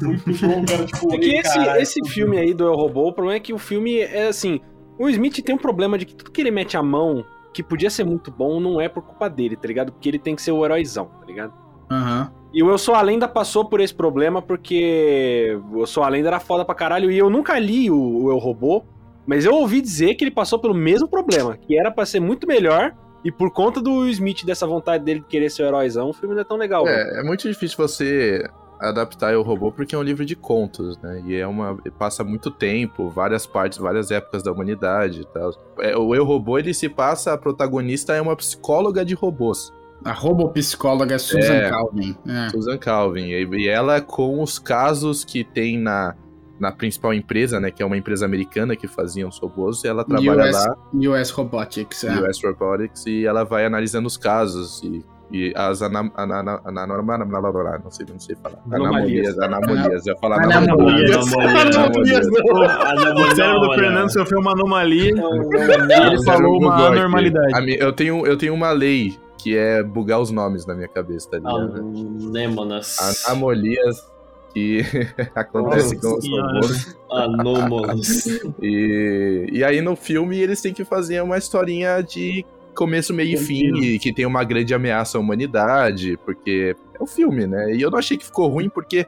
Muito 0.00 0.46
bom, 0.46 0.64
cara. 0.64 0.84
Tipo, 0.86 1.12
É 1.14 1.18
que 1.18 1.34
esse, 1.34 1.54
caralho, 1.58 1.82
esse 1.82 2.08
filme 2.08 2.38
aí 2.38 2.54
do 2.54 2.64
Eu 2.64 2.74
Robô, 2.74 3.08
o 3.08 3.12
problema 3.12 3.36
é 3.36 3.40
que 3.40 3.52
o 3.52 3.58
filme 3.58 3.98
é 4.00 4.28
assim. 4.28 4.60
O 4.98 5.08
Smith 5.08 5.42
tem 5.42 5.54
um 5.54 5.58
problema 5.58 5.98
de 5.98 6.06
que 6.06 6.14
tudo 6.14 6.30
que 6.30 6.40
ele 6.40 6.50
mete 6.50 6.76
a 6.76 6.82
mão, 6.82 7.24
que 7.52 7.62
podia 7.62 7.90
ser 7.90 8.04
muito 8.04 8.30
bom, 8.30 8.60
não 8.60 8.80
é 8.80 8.88
por 8.88 9.02
culpa 9.02 9.28
dele, 9.28 9.56
tá 9.56 9.68
ligado? 9.68 9.92
Porque 9.92 10.08
ele 10.08 10.18
tem 10.18 10.34
que 10.34 10.42
ser 10.42 10.52
o 10.52 10.64
heróizão, 10.64 11.06
tá 11.20 11.26
ligado? 11.26 11.52
Aham. 11.92 12.32
E 12.52 12.62
o 12.62 12.70
Eu 12.70 12.76
Sou 12.76 12.94
a 12.94 13.00
Lenda 13.00 13.26
passou 13.26 13.64
por 13.64 13.80
esse 13.80 13.94
problema 13.94 14.42
porque 14.42 15.58
o 15.70 15.80
Eu 15.80 15.86
Sou 15.86 16.02
a 16.02 16.08
Lenda 16.08 16.28
era 16.28 16.40
foda 16.40 16.64
pra 16.64 16.74
caralho 16.74 17.10
e 17.10 17.18
eu 17.18 17.30
nunca 17.30 17.58
li 17.58 17.90
o, 17.90 17.96
o 17.96 18.30
Eu 18.30 18.38
Robô, 18.38 18.84
mas 19.26 19.44
eu 19.44 19.54
ouvi 19.54 19.80
dizer 19.80 20.14
que 20.14 20.24
ele 20.24 20.30
passou 20.30 20.58
pelo 20.58 20.74
mesmo 20.74 21.08
problema, 21.08 21.56
que 21.56 21.78
era 21.78 21.90
pra 21.90 22.04
ser 22.04 22.20
muito 22.20 22.46
melhor 22.46 22.94
e 23.24 23.30
por 23.30 23.50
conta 23.52 23.80
do 23.80 23.98
Will 23.98 24.10
Smith, 24.10 24.44
dessa 24.44 24.66
vontade 24.66 25.04
dele 25.04 25.20
de 25.20 25.26
querer 25.26 25.48
ser 25.50 25.62
o 25.62 25.66
heróizão, 25.66 26.10
o 26.10 26.12
filme 26.12 26.34
não 26.34 26.42
é 26.42 26.44
tão 26.44 26.56
legal. 26.56 26.86
É, 26.86 27.20
é 27.20 27.22
muito 27.22 27.48
difícil 27.48 27.76
você 27.76 28.44
adaptar 28.80 29.36
o 29.36 29.42
robô 29.42 29.70
porque 29.70 29.94
é 29.94 29.98
um 29.98 30.02
livro 30.02 30.24
de 30.24 30.34
contos, 30.34 30.98
né? 30.98 31.22
E 31.24 31.36
é 31.36 31.46
uma 31.46 31.78
passa 31.98 32.24
muito 32.24 32.50
tempo, 32.50 33.08
várias 33.08 33.46
partes, 33.46 33.78
várias 33.78 34.10
épocas 34.10 34.42
da 34.42 34.50
humanidade 34.50 35.20
e 35.20 35.26
tal. 35.26 35.52
É, 35.78 35.96
o 35.96 36.14
Eu 36.14 36.24
Robô 36.24 36.58
ele 36.58 36.74
se 36.74 36.88
passa 36.88 37.32
a 37.32 37.38
protagonista 37.38 38.12
é 38.12 38.20
uma 38.20 38.34
psicóloga 38.34 39.04
de 39.04 39.14
robôs, 39.14 39.72
A 40.04 40.12
robopsicóloga 40.12 41.18
Susan 41.18 41.52
É. 41.54 41.70
Calvin. 41.70 42.16
É. 42.26 42.48
Susan 42.50 42.78
Calvin, 42.78 43.26
e, 43.26 43.44
e 43.62 43.68
ela 43.68 44.00
com 44.00 44.42
os 44.42 44.58
casos 44.58 45.24
que 45.24 45.44
tem 45.44 45.78
na 45.78 46.14
na 46.60 46.70
principal 46.70 47.12
empresa, 47.12 47.58
né, 47.58 47.72
que 47.72 47.82
é 47.82 47.86
uma 47.86 47.96
empresa 47.96 48.24
americana 48.24 48.76
que 48.76 48.86
fazia 48.86 49.26
os 49.26 49.36
robôs, 49.36 49.84
ela 49.84 50.04
trabalha 50.04 50.44
US, 50.48 50.52
lá, 50.52 50.76
US 51.18 51.30
Robotics. 51.30 52.04
É. 52.04 52.30
US 52.30 52.40
Robotics, 52.40 53.04
e 53.06 53.26
ela 53.26 53.42
vai 53.42 53.66
analisando 53.66 54.06
os 54.06 54.16
casos 54.16 54.80
e, 54.84 55.04
e 55.32 55.52
as 55.56 55.80
blá, 55.80 57.80
não 57.82 57.90
sei, 57.90 58.06
não 58.08 58.20
sei 58.20 58.36
falar. 58.36 58.58
Anomalias. 58.70 59.36
Anomalias, 59.38 59.38
anomalias, 59.38 60.06
eu 60.06 60.14
ia 60.14 60.20
falar 60.20 60.36
Anomalias. 60.36 61.16
anomalias. 61.16 61.76
Anomalias, 61.76 61.76
Anomalias. 61.76 62.26
O 63.32 63.34
cérebro 63.34 63.60
do 63.60 63.74
Fernando 63.74 64.12
sofreu 64.12 64.38
uma 64.38 64.52
anomalia. 64.52 65.14
Não, 65.16 66.06
Ele 66.06 66.24
falou 66.24 66.60
uma 66.60 66.86
anormalidade. 66.86 67.76
Eu 67.80 67.92
tenho 68.36 68.54
uma 68.54 68.70
lei 68.70 69.18
que 69.42 69.56
é 69.56 69.82
bugar 69.82 70.20
os 70.20 70.30
nomes 70.30 70.64
na 70.64 70.74
minha 70.74 70.86
cabeça, 70.86 71.30
tá 71.30 71.38
ligado? 71.38 71.78
Anêmonas. 72.28 73.24
Anomalias 73.26 74.06
que 74.54 74.82
acontecem 75.34 75.98
com 75.98 76.16
os 76.16 76.28
robôs. 76.28 76.96
Anômalos. 77.10 78.26
E, 78.60 79.48
e 79.50 79.64
aí 79.64 79.80
no 79.80 79.96
filme 79.96 80.38
eles 80.38 80.60
têm 80.60 80.72
que 80.72 80.84
fazer 80.84 81.20
uma 81.22 81.38
historinha 81.38 82.00
de 82.02 82.44
começo, 82.74 83.12
meio 83.12 83.34
e 83.34 83.36
fim, 83.36 83.76
e 83.78 83.98
que 83.98 84.12
tem 84.12 84.24
uma 84.24 84.44
grande 84.44 84.72
ameaça 84.72 85.18
à 85.18 85.20
humanidade, 85.20 86.16
porque 86.24 86.76
é 86.98 87.02
o 87.02 87.06
filme, 87.06 87.46
né? 87.46 87.74
E 87.74 87.82
eu 87.82 87.90
não 87.90 87.98
achei 87.98 88.16
que 88.16 88.24
ficou 88.24 88.48
ruim, 88.48 88.68
porque 88.68 89.06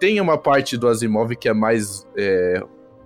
tem 0.00 0.20
uma 0.20 0.36
parte 0.36 0.76
do 0.76 0.88
Asimov 0.88 1.34
que 1.36 1.48
é 1.48 1.54
mais. 1.54 2.06
é, 2.16 2.62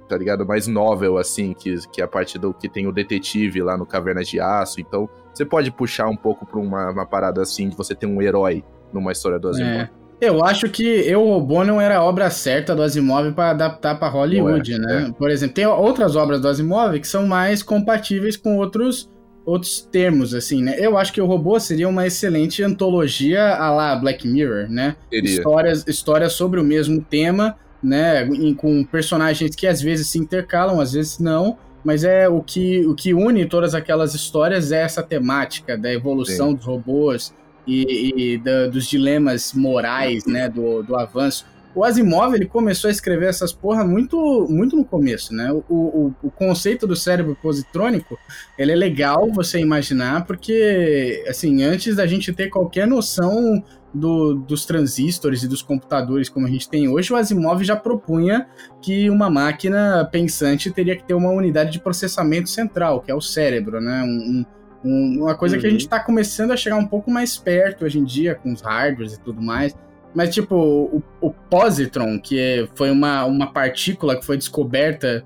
tá 0.09 0.17
ligado? 0.17 0.47
Mais 0.47 0.67
novel, 0.67 1.19
assim, 1.19 1.53
que, 1.53 1.77
que 1.89 2.01
é 2.01 2.05
a 2.05 2.09
parte 2.09 2.39
do 2.39 2.53
que 2.53 2.69
tem 2.69 2.87
o 2.87 2.93
detetive 2.93 3.63
lá 3.63 3.77
no 3.77 3.87
Caverna 3.87 4.23
de 4.23 4.41
Aço. 4.41 4.81
Então, 4.81 5.09
você 5.33 5.45
pode 5.45 5.71
puxar 5.71 6.09
um 6.09 6.17
pouco 6.17 6.47
pra 6.47 6.59
uma, 6.59 6.91
uma 6.91 7.07
parada 7.07 7.43
assim, 7.43 7.69
de 7.69 7.77
você 7.77 7.95
ter 7.95 8.07
um 8.07 8.21
herói 8.21 8.65
numa 8.93 9.13
história 9.13 9.39
do 9.39 9.49
Asimov. 9.49 9.73
É. 9.73 9.91
Eu 10.21 10.45
acho 10.45 10.69
que 10.69 10.85
Eu 10.85 11.25
Robô 11.25 11.65
não 11.65 11.81
era 11.81 11.97
a 11.97 12.05
obra 12.05 12.31
certa 12.31 12.77
do 12.77 12.83
Asimov 12.83 13.33
para 13.33 13.51
adaptar 13.51 13.99
para 13.99 14.09
Hollywood, 14.09 14.79
Não 14.79 14.89
é, 14.89 15.01
né? 15.03 15.15
Por 15.19 15.29
exemplo, 15.29 15.55
tem 15.55 15.67
outras 15.67 16.15
obras 16.15 16.41
do 16.41 16.47
Asimov 16.47 16.99
que 17.01 17.09
são 17.09 17.27
mais 17.27 17.61
compatíveis 17.61 18.37
com 18.37 18.57
outros 18.57 19.11
outros 19.45 19.81
termos, 19.91 20.33
assim, 20.33 20.63
né? 20.63 20.77
Eu 20.79 20.97
acho 20.97 21.13
que 21.13 21.21
O 21.21 21.27
Robô 21.27 21.59
seria 21.59 21.89
uma 21.89 22.07
excelente 22.07 22.63
antologia 22.63 23.57
a 23.57 23.71
lá 23.73 23.97
Black 23.97 24.29
Mirror, 24.29 24.71
né? 24.71 24.95
Seria. 25.11 25.31
Histórias, 25.31 25.85
histórias 25.89 26.33
sobre 26.35 26.61
o 26.61 26.65
mesmo 26.65 27.03
tema, 27.03 27.57
né? 27.83 28.25
com 28.57 28.85
personagens 28.85 29.57
que 29.57 29.67
às 29.67 29.83
vezes 29.83 30.09
se 30.09 30.19
intercalam, 30.19 30.81
às 30.81 30.93
vezes 30.93 31.19
não. 31.19 31.59
Mas 31.85 32.05
é 32.05 32.29
o 32.29 32.41
que, 32.43 32.87
o 32.87 32.95
que 32.95 33.13
une 33.13 33.45
todas 33.47 33.75
aquelas 33.75 34.15
histórias 34.15 34.71
é 34.73 34.83
essa 34.83 35.03
temática 35.03 35.77
da 35.77 35.93
evolução 35.93 36.55
dos 36.55 36.65
robôs 36.65 37.35
e, 37.67 38.35
e 38.35 38.39
da- 38.39 38.69
dos 38.69 38.87
dilemas 38.87 39.53
morais, 39.53 40.25
né? 40.27 40.49
Do, 40.49 40.83
do 40.83 40.97
avanço. 40.97 41.45
O 41.75 41.85
Asimov 41.85 42.35
ele 42.35 42.45
começou 42.47 42.89
a 42.89 42.91
escrever 42.91 43.29
essas 43.31 43.53
porra 43.53 43.83
muito, 43.85 44.47
muito 44.51 44.77
no 44.77 44.85
começo, 44.85 45.35
né? 45.35 45.51
O, 45.53 45.63
o, 45.71 46.15
o 46.25 46.31
conceito 46.31 46.87
do 46.87 46.95
cérebro 46.95 47.35
positrônico 47.41 48.19
ele 48.59 48.73
é 48.73 48.77
legal 48.77 49.31
você 49.33 49.59
imaginar, 49.59 50.27
porque, 50.27 51.25
assim, 51.27 51.63
antes 51.63 51.97
da 51.97 52.07
gente 52.07 52.31
ter 52.33 52.51
qualquer 52.51 52.87
noção 52.87 53.65
do- 53.95 54.35
dos 54.35 54.65
transistores 54.67 55.43
e 55.43 55.49
dos 55.49 55.63
computadores 55.63 56.29
como 56.29 56.47
a 56.47 56.51
gente 56.51 56.69
tem 56.69 56.89
hoje, 56.89 57.13
o 57.13 57.17
Asimov 57.17 57.63
já 57.65 57.77
propunha 57.77 58.47
que 58.83 59.09
uma 59.09 59.31
máquina 59.31 60.07
pensante 60.13 60.71
teria 60.71 60.97
que 60.97 61.05
ter 61.05 61.15
uma 61.15 61.31
unidade 61.31 61.71
de 61.73 61.81
processamento 61.81 62.51
central, 62.51 63.01
que 63.01 63.11
é 63.11 63.15
o 63.15 63.21
cérebro, 63.21 63.81
né? 63.81 64.03
Um- 64.03 64.45
um- 64.85 65.23
uma 65.23 65.35
coisa 65.35 65.57
que 65.57 65.65
a 65.65 65.69
Uhum. 65.69 65.73
gente 65.73 65.83
está 65.83 66.01
começando 66.01 66.51
a 66.51 66.57
chegar 66.57 66.77
um 66.77 66.87
pouco 66.87 67.11
mais 67.11 67.37
perto 67.39 67.85
hoje 67.85 67.99
em 67.99 68.05
dia, 68.05 68.35
com 68.35 68.53
os 68.53 68.61
hardwares 68.61 69.15
e 69.15 69.21
tudo 69.21 69.41
mais. 69.41 69.75
Mas, 70.15 70.35
tipo, 70.35 70.55
o, 70.57 71.03
o 71.21 71.31
positron, 71.31 72.19
que 72.21 72.39
é- 72.39 72.69
foi 72.75 72.91
uma, 72.91 73.25
uma 73.25 73.53
partícula 73.53 74.17
que 74.17 74.25
foi 74.27 74.37
descoberta 74.37 75.25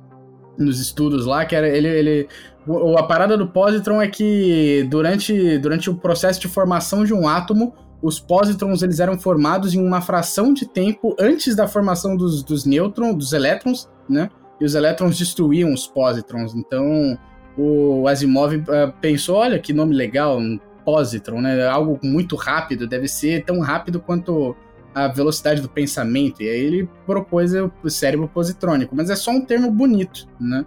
nos 0.58 0.80
estudos 0.80 1.26
lá, 1.26 1.44
que 1.44 1.54
era 1.54 1.68
ele. 1.68 1.88
ele 1.88 2.28
o- 2.66 2.96
a 2.96 3.02
parada 3.02 3.36
do 3.36 3.48
positron 3.48 4.00
é 4.00 4.08
que 4.08 4.86
durante, 4.90 5.58
durante 5.58 5.90
o 5.90 5.94
processo 5.96 6.40
de 6.40 6.48
formação 6.48 7.04
de 7.04 7.12
um 7.14 7.28
átomo, 7.28 7.74
os 8.02 8.20
positrons 8.20 8.82
eles 8.82 9.00
eram 9.00 9.18
formados 9.18 9.74
em 9.74 9.80
uma 9.84 10.00
fração 10.00 10.52
de 10.52 10.66
tempo 10.68 11.16
antes 11.18 11.56
da 11.56 11.66
formação 11.66 12.16
dos, 12.16 12.42
dos 12.42 12.64
nêutrons, 12.64 13.14
dos 13.16 13.32
elétrons, 13.32 13.88
né? 14.08 14.28
E 14.60 14.64
os 14.64 14.74
elétrons 14.74 15.18
destruíam 15.18 15.72
os 15.72 15.86
positrons. 15.86 16.54
Então, 16.54 17.18
o 17.58 18.06
Asimov 18.06 18.52
eh, 18.54 18.92
pensou, 19.00 19.36
olha 19.36 19.58
que 19.58 19.72
nome 19.72 19.94
legal, 19.94 20.38
um 20.38 20.58
positron, 20.84 21.40
né? 21.40 21.66
Algo 21.66 21.98
muito 22.02 22.36
rápido, 22.36 22.86
deve 22.86 23.08
ser 23.08 23.44
tão 23.44 23.60
rápido 23.60 24.00
quanto 24.00 24.54
a 24.96 25.08
velocidade 25.08 25.60
do 25.60 25.68
pensamento. 25.68 26.42
E 26.42 26.48
aí 26.48 26.58
ele 26.58 26.88
propôs 27.04 27.52
o 27.54 27.90
cérebro 27.90 28.26
positrônico, 28.28 28.96
mas 28.96 29.10
é 29.10 29.16
só 29.16 29.30
um 29.30 29.44
termo 29.44 29.70
bonito, 29.70 30.26
né? 30.40 30.64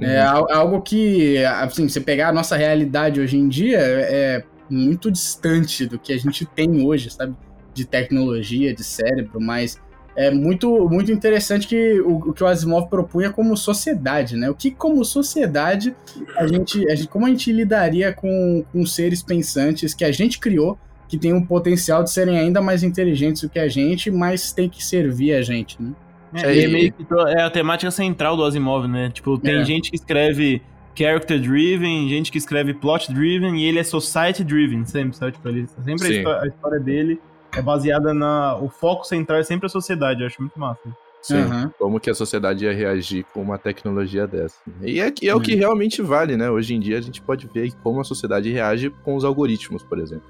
É 0.00 0.20
al- 0.20 0.50
algo 0.50 0.80
que, 0.80 1.44
assim, 1.44 1.86
você 1.88 2.00
pegar 2.00 2.28
a 2.30 2.32
nossa 2.32 2.56
realidade 2.56 3.20
hoje 3.20 3.36
em 3.36 3.48
dia 3.48 3.78
é 3.80 4.44
muito 4.70 5.10
distante 5.10 5.84
do 5.86 5.98
que 5.98 6.12
a 6.12 6.18
gente 6.18 6.46
tem 6.46 6.86
hoje, 6.86 7.10
sabe? 7.10 7.36
De 7.74 7.84
tecnologia, 7.84 8.74
de 8.74 8.82
cérebro, 8.82 9.38
mas 9.40 9.78
é 10.16 10.30
muito, 10.30 10.88
muito 10.88 11.12
interessante 11.12 11.68
que 11.68 12.00
o, 12.00 12.16
o 12.30 12.32
que 12.32 12.42
o 12.42 12.46
Asimov 12.46 12.88
propunha 12.88 13.30
como 13.30 13.54
sociedade, 13.56 14.36
né? 14.36 14.48
O 14.48 14.54
que, 14.54 14.70
como 14.70 15.04
sociedade, 15.04 15.94
a 16.36 16.46
gente, 16.46 16.90
a 16.90 16.94
gente 16.94 17.08
como 17.08 17.26
a 17.26 17.28
gente 17.28 17.52
lidaria 17.52 18.12
com, 18.12 18.64
com 18.72 18.86
seres 18.86 19.22
pensantes 19.22 19.92
que 19.92 20.04
a 20.04 20.10
gente 20.12 20.38
criou, 20.38 20.78
que 21.10 21.18
tem 21.18 21.32
um 21.34 21.44
potencial 21.44 22.04
de 22.04 22.10
serem 22.10 22.38
ainda 22.38 22.62
mais 22.62 22.82
inteligentes 22.84 23.42
do 23.42 23.48
que 23.48 23.58
a 23.58 23.66
gente, 23.68 24.10
mas 24.10 24.52
tem 24.52 24.68
que 24.68 24.82
servir 24.84 25.34
a 25.34 25.42
gente, 25.42 25.76
né? 25.82 25.92
É, 26.32 26.42
É, 26.46 26.54
e 26.54 26.58
é 26.60 26.64
e- 26.64 26.68
meio 26.72 26.92
que 26.92 27.04
é 27.36 27.42
a 27.42 27.50
temática 27.50 27.90
central 27.90 28.36
do 28.36 28.44
Asimov, 28.44 28.86
né? 28.86 29.10
Tipo, 29.12 29.36
tem 29.36 29.56
É. 29.56 29.64
gente 29.64 29.90
que 29.90 29.96
escreve 29.96 30.62
character 30.94 31.40
driven, 31.40 32.08
gente 32.08 32.30
que 32.30 32.38
escreve 32.38 32.74
plot 32.74 33.12
driven 33.12 33.56
e 33.58 33.64
ele 33.64 33.80
é 33.80 33.82
society 33.82 34.44
driven, 34.44 34.84
sempre, 34.84 35.16
sabe? 35.16 35.32
Tipo, 35.32 35.48
ele, 35.48 35.66
sempre 35.84 35.92
a 35.94 36.06
Sim. 36.08 36.18
histó- 36.18 36.38
a 36.40 36.46
história 36.46 36.78
dele 36.78 37.20
é 37.56 37.60
baseada 37.60 38.14
na. 38.14 38.56
O 38.56 38.68
foco 38.68 39.04
central 39.04 39.40
é 39.40 39.42
sempre 39.42 39.66
a 39.66 39.68
sociedade, 39.68 40.20
eu 40.20 40.28
acho 40.28 40.40
muito 40.40 40.56
massa. 40.60 40.80
Sim. 41.20 41.38
Aham. 41.38 41.72
Como 41.78 41.98
que 41.98 42.08
a 42.08 42.14
sociedade 42.14 42.64
ia 42.64 42.72
reagir 42.72 43.26
com 43.34 43.42
uma 43.42 43.58
tecnologia 43.58 44.26
dessa. 44.26 44.56
E 44.82 45.00
é, 45.00 45.12
e 45.20 45.28
é 45.28 45.34
o 45.34 45.40
que 45.40 45.54
realmente 45.56 46.00
vale, 46.00 46.36
né? 46.36 46.48
Hoje 46.48 46.74
em 46.74 46.80
dia 46.80 46.96
a 46.98 47.00
gente 47.02 47.20
pode 47.20 47.48
ver 47.52 47.72
como 47.82 48.00
a 48.00 48.04
sociedade 48.04 48.48
reage 48.50 48.88
com 49.04 49.16
os 49.16 49.24
algoritmos, 49.24 49.82
por 49.82 49.98
exemplo. 49.98 50.24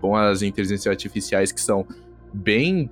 Com 0.00 0.16
as 0.16 0.42
inteligências 0.42 0.86
artificiais 0.86 1.50
que 1.52 1.60
são 1.60 1.86
bem, 2.32 2.90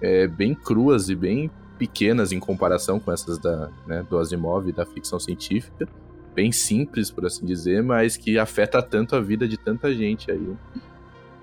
é, 0.00 0.26
bem 0.26 0.54
cruas 0.54 1.08
e 1.08 1.14
bem 1.14 1.50
pequenas 1.78 2.30
em 2.32 2.38
comparação 2.38 3.00
com 3.00 3.10
essas 3.12 3.38
da, 3.38 3.68
né, 3.86 4.04
do 4.08 4.18
Asimov 4.18 4.68
e 4.68 4.72
da 4.72 4.86
ficção 4.86 5.18
científica. 5.18 5.88
Bem 6.34 6.50
simples, 6.52 7.10
por 7.10 7.26
assim 7.26 7.44
dizer, 7.46 7.82
mas 7.82 8.16
que 8.16 8.38
afeta 8.38 8.82
tanto 8.82 9.14
a 9.16 9.20
vida 9.20 9.46
de 9.46 9.56
tanta 9.56 9.92
gente 9.94 10.30
aí. 10.30 10.48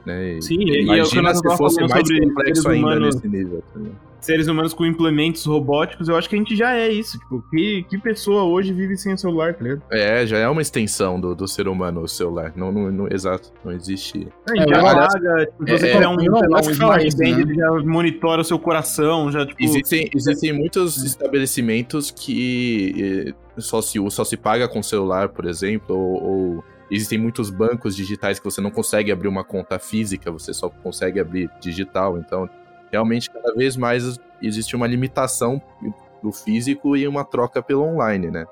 Né? 0.05 0.37
E 0.37 0.41
Sim, 0.41 0.59
e- 0.59 0.63
e 0.63 0.77
eu- 0.87 0.95
Imagina 0.95 1.29
eu 1.31 1.35
se 1.35 1.57
fosse 1.57 1.79
mais 1.81 1.91
sobre 2.07 2.19
complexo 2.27 2.61
seres 2.63 2.65
ainda 2.77 2.87
humanos- 2.87 3.15
nesse 3.15 3.27
nível. 3.27 3.63
tá 3.73 3.79
ligado? 3.79 4.10
Seres 4.21 4.47
humanos 4.47 4.73
com 4.73 4.85
implementos 4.85 5.43
robóticos, 5.45 6.07
eu 6.07 6.15
acho 6.15 6.29
que 6.29 6.35
a 6.35 6.37
gente 6.37 6.55
já 6.55 6.73
é 6.75 6.89
isso. 6.89 7.17
Tipo, 7.19 7.43
que, 7.49 7.83
que 7.89 7.97
pessoa 7.97 8.43
hoje 8.43 8.71
vive 8.71 8.95
sem 8.95 9.13
o 9.13 9.17
celular, 9.17 9.53
tá 9.55 9.63
ligado? 9.63 9.81
É, 9.91 10.25
já 10.25 10.37
é 10.37 10.47
uma 10.47 10.61
extensão 10.61 11.19
do, 11.19 11.35
do 11.35 11.47
ser 11.47 11.67
humano 11.67 12.01
o 12.01 12.07
celular. 12.07 12.53
Não, 12.55 12.71
não, 12.71 12.91
não- 12.91 13.07
exato, 13.11 13.51
não 13.65 13.71
existe. 13.71 14.27
A 14.47 14.55
gente 14.55 14.71
É, 14.71 14.75
já 14.75 14.89
aliás, 14.89 15.13
paga, 15.13 15.45
tipo, 15.47 15.65
se 15.65 15.71
é, 15.73 15.77
você 15.77 15.87
é, 15.87 15.91
tiver 15.93 16.07
um, 16.07 16.15
não 16.15 16.49
lá, 16.49 16.59
um 16.59 16.69
smart 16.69 17.15
band, 17.17 17.23
né? 17.23 17.41
ele 17.41 17.55
já 17.55 17.71
monitora 17.83 18.41
o 18.41 18.45
seu 18.45 18.59
coração, 18.59 19.31
já, 19.31 19.45
tipo... 19.45 19.61
Existem, 19.61 20.09
existem 20.15 20.53
muitos 20.53 21.03
estabelecimentos 21.03 22.11
que 22.11 23.25
eh, 23.27 23.33
só 23.59 23.81
se, 23.81 23.97
só 24.11 24.23
se 24.23 24.37
paga 24.37 24.67
com 24.67 24.83
celular, 24.83 25.29
por 25.29 25.45
exemplo, 25.45 25.95
ou, 25.97 26.23
ou 26.23 26.63
existem 26.91 27.17
muitos 27.17 27.49
bancos 27.49 27.95
digitais 27.95 28.37
que 28.37 28.45
você 28.45 28.61
não 28.61 28.69
consegue 28.69 29.11
abrir 29.11 29.27
uma 29.27 29.43
conta 29.43 29.79
física, 29.79 30.31
você 30.31 30.53
só 30.53 30.69
consegue 30.69 31.19
abrir 31.19 31.49
digital. 31.61 32.17
Então, 32.17 32.49
realmente, 32.91 33.29
cada 33.29 33.53
vez 33.53 33.75
mais 33.77 34.19
existe 34.41 34.75
uma 34.75 34.87
limitação 34.87 35.61
do 36.21 36.31
físico 36.31 36.95
e 36.97 37.07
uma 37.07 37.23
troca 37.23 37.61
pelo 37.61 37.83
online, 37.83 38.29
né? 38.29 38.45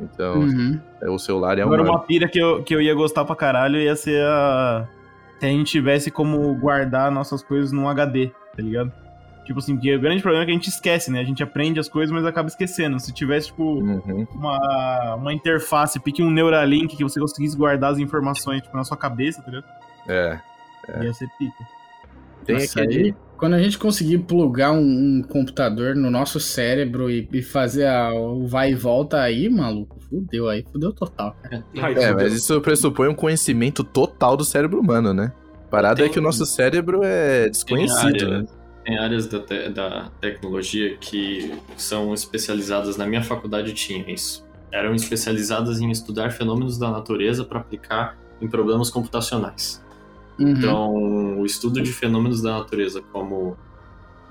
Então, 0.00 0.40
Uhum. 0.40 0.80
é, 1.02 1.10
o 1.10 1.18
celular 1.18 1.58
é 1.58 1.62
Agora, 1.62 1.82
uma... 1.82 1.90
uma 1.92 2.00
pira 2.00 2.28
que 2.28 2.38
eu, 2.38 2.62
que 2.62 2.74
eu 2.74 2.80
ia 2.80 2.94
gostar 2.94 3.24
pra 3.24 3.34
caralho 3.34 3.76
ia 3.78 3.96
ser 3.96 4.22
a. 4.24 4.86
Se 5.40 5.46
a 5.46 5.48
gente 5.48 5.70
tivesse 5.70 6.10
como 6.10 6.52
guardar 6.56 7.10
nossas 7.12 7.42
coisas 7.42 7.70
num 7.72 7.88
HD, 7.88 8.28
tá 8.56 8.62
ligado? 8.62 8.92
Tipo 9.44 9.60
assim, 9.60 9.74
porque 9.76 9.94
o 9.94 10.00
grande 10.00 10.20
problema 10.20 10.42
é 10.42 10.46
que 10.46 10.50
a 10.50 10.54
gente 10.54 10.68
esquece, 10.68 11.10
né? 11.10 11.20
A 11.20 11.24
gente 11.24 11.42
aprende 11.42 11.80
as 11.80 11.88
coisas, 11.88 12.12
mas 12.14 12.24
acaba 12.26 12.48
esquecendo. 12.48 12.98
Se 13.00 13.12
tivesse, 13.12 13.46
tipo, 13.48 13.62
Uhum. 13.62 14.26
uma, 14.34 15.14
uma 15.14 15.32
interface, 15.32 15.98
pique 16.00 16.22
um 16.22 16.30
Neuralink 16.30 16.96
que 16.96 17.02
você 17.02 17.18
conseguisse 17.18 17.56
guardar 17.56 17.92
as 17.92 17.98
informações, 17.98 18.60
tipo, 18.62 18.76
na 18.76 18.84
sua 18.84 18.96
cabeça, 18.96 19.40
tá 19.42 19.50
ligado? 19.50 19.64
É, 20.08 20.38
Ia 21.02 21.12
ser 21.14 21.28
pica. 21.38 21.64
tem 22.44 22.56
Nossa, 22.56 22.80
aquele... 22.82 23.14
quando 23.38 23.54
a 23.54 23.58
gente 23.62 23.78
conseguir 23.78 24.18
plugar 24.18 24.72
um, 24.72 24.80
um 25.18 25.22
computador 25.22 25.94
no 25.96 26.10
nosso 26.10 26.38
cérebro 26.40 27.10
e, 27.10 27.26
e 27.32 27.42
fazer 27.42 27.86
a- 27.86 28.12
o 28.12 28.46
vai 28.46 28.72
e 28.72 28.74
volta 28.74 29.20
aí, 29.20 29.48
maluco, 29.48 29.96
fudeu 30.10 30.48
aí, 30.48 30.64
fudeu 30.70 30.92
total. 30.92 31.36
cara. 31.42 31.64
Ai, 31.80 31.92
É, 31.92 31.94
fudeu. 32.08 32.14
mas 32.16 32.32
isso 32.34 32.60
pressupõe 32.60 33.08
um 33.08 33.14
conhecimento 33.14 33.82
total 33.84 34.36
do 34.36 34.44
cérebro 34.44 34.80
humano, 34.80 35.14
né? 35.14 35.32
Parada 35.70 36.00
é 36.00 36.04
Tem- 36.04 36.12
que 36.12 36.18
o 36.18 36.22
nosso 36.22 36.44
cérebro 36.46 37.00
é 37.04 37.42
Tem 37.42 37.50
desconhecido, 37.52 38.28
né? 38.28 38.36
áreas, 38.36 38.50
tem 38.84 38.98
áreas 38.98 39.26
da, 39.26 39.38
te- 39.40 39.68
da 39.68 40.10
tecnologia 40.20 40.96
que 40.98 41.52
são 41.76 42.12
especializadas, 42.14 42.96
na 42.96 43.06
minha 43.06 43.22
faculdade 43.22 43.72
tinha 43.74 44.10
isso. 44.10 44.46
Eram 44.72 44.94
especializadas 44.94 45.80
em 45.80 45.90
estudar 45.90 46.30
fenômenos 46.32 46.78
da 46.78 46.90
natureza 46.90 47.44
para 47.44 47.58
aplicar 47.60 48.16
em 48.40 48.48
problemas 48.48 48.88
computacionais. 48.90 49.82
Uhum. 50.38 50.48
Então, 50.48 51.40
o 51.40 51.46
estudo 51.46 51.82
de 51.82 51.92
fenômenos 51.92 52.40
da 52.40 52.58
natureza, 52.58 53.02
como 53.12 53.56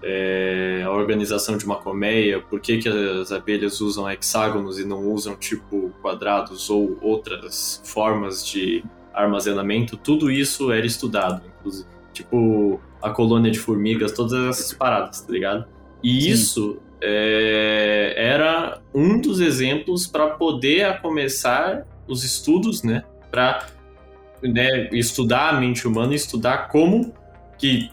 é, 0.01 0.83
a 0.85 0.91
organização 0.91 1.57
de 1.57 1.65
uma 1.65 1.75
colmeia, 1.75 2.39
por 2.39 2.59
que, 2.59 2.77
que 2.77 2.87
as 2.87 3.31
abelhas 3.31 3.81
usam 3.81 4.09
hexágonos 4.09 4.79
e 4.79 4.85
não 4.85 5.11
usam 5.11 5.35
tipo 5.35 5.91
quadrados 6.01 6.69
ou 6.69 6.97
outras 7.01 7.81
formas 7.83 8.45
de 8.45 8.83
armazenamento, 9.13 9.97
tudo 9.97 10.29
isso 10.29 10.71
era 10.71 10.85
estudado, 10.85 11.41
inclusive. 11.59 11.89
Tipo, 12.13 12.79
a 13.01 13.09
colônia 13.09 13.51
de 13.51 13.59
formigas, 13.59 14.11
todas 14.11 14.33
essas 14.33 14.73
paradas, 14.73 15.21
tá 15.21 15.31
ligado? 15.31 15.65
E 16.03 16.21
Sim. 16.21 16.29
isso 16.29 16.77
é, 17.01 18.13
era 18.15 18.79
um 18.93 19.19
dos 19.19 19.39
exemplos 19.39 20.07
para 20.07 20.27
poder 20.29 21.01
começar 21.01 21.85
os 22.07 22.23
estudos, 22.23 22.83
né? 22.83 23.03
Para 23.29 23.67
né, 24.41 24.89
estudar 24.91 25.49
a 25.55 25.59
mente 25.59 25.87
humana 25.87 26.13
e 26.13 26.15
estudar 26.15 26.67
como 26.69 27.13
que 27.57 27.89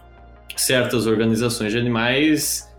certas 0.55 1.05
organizações 1.07 1.71
de 1.71 1.77
animais 1.77 2.69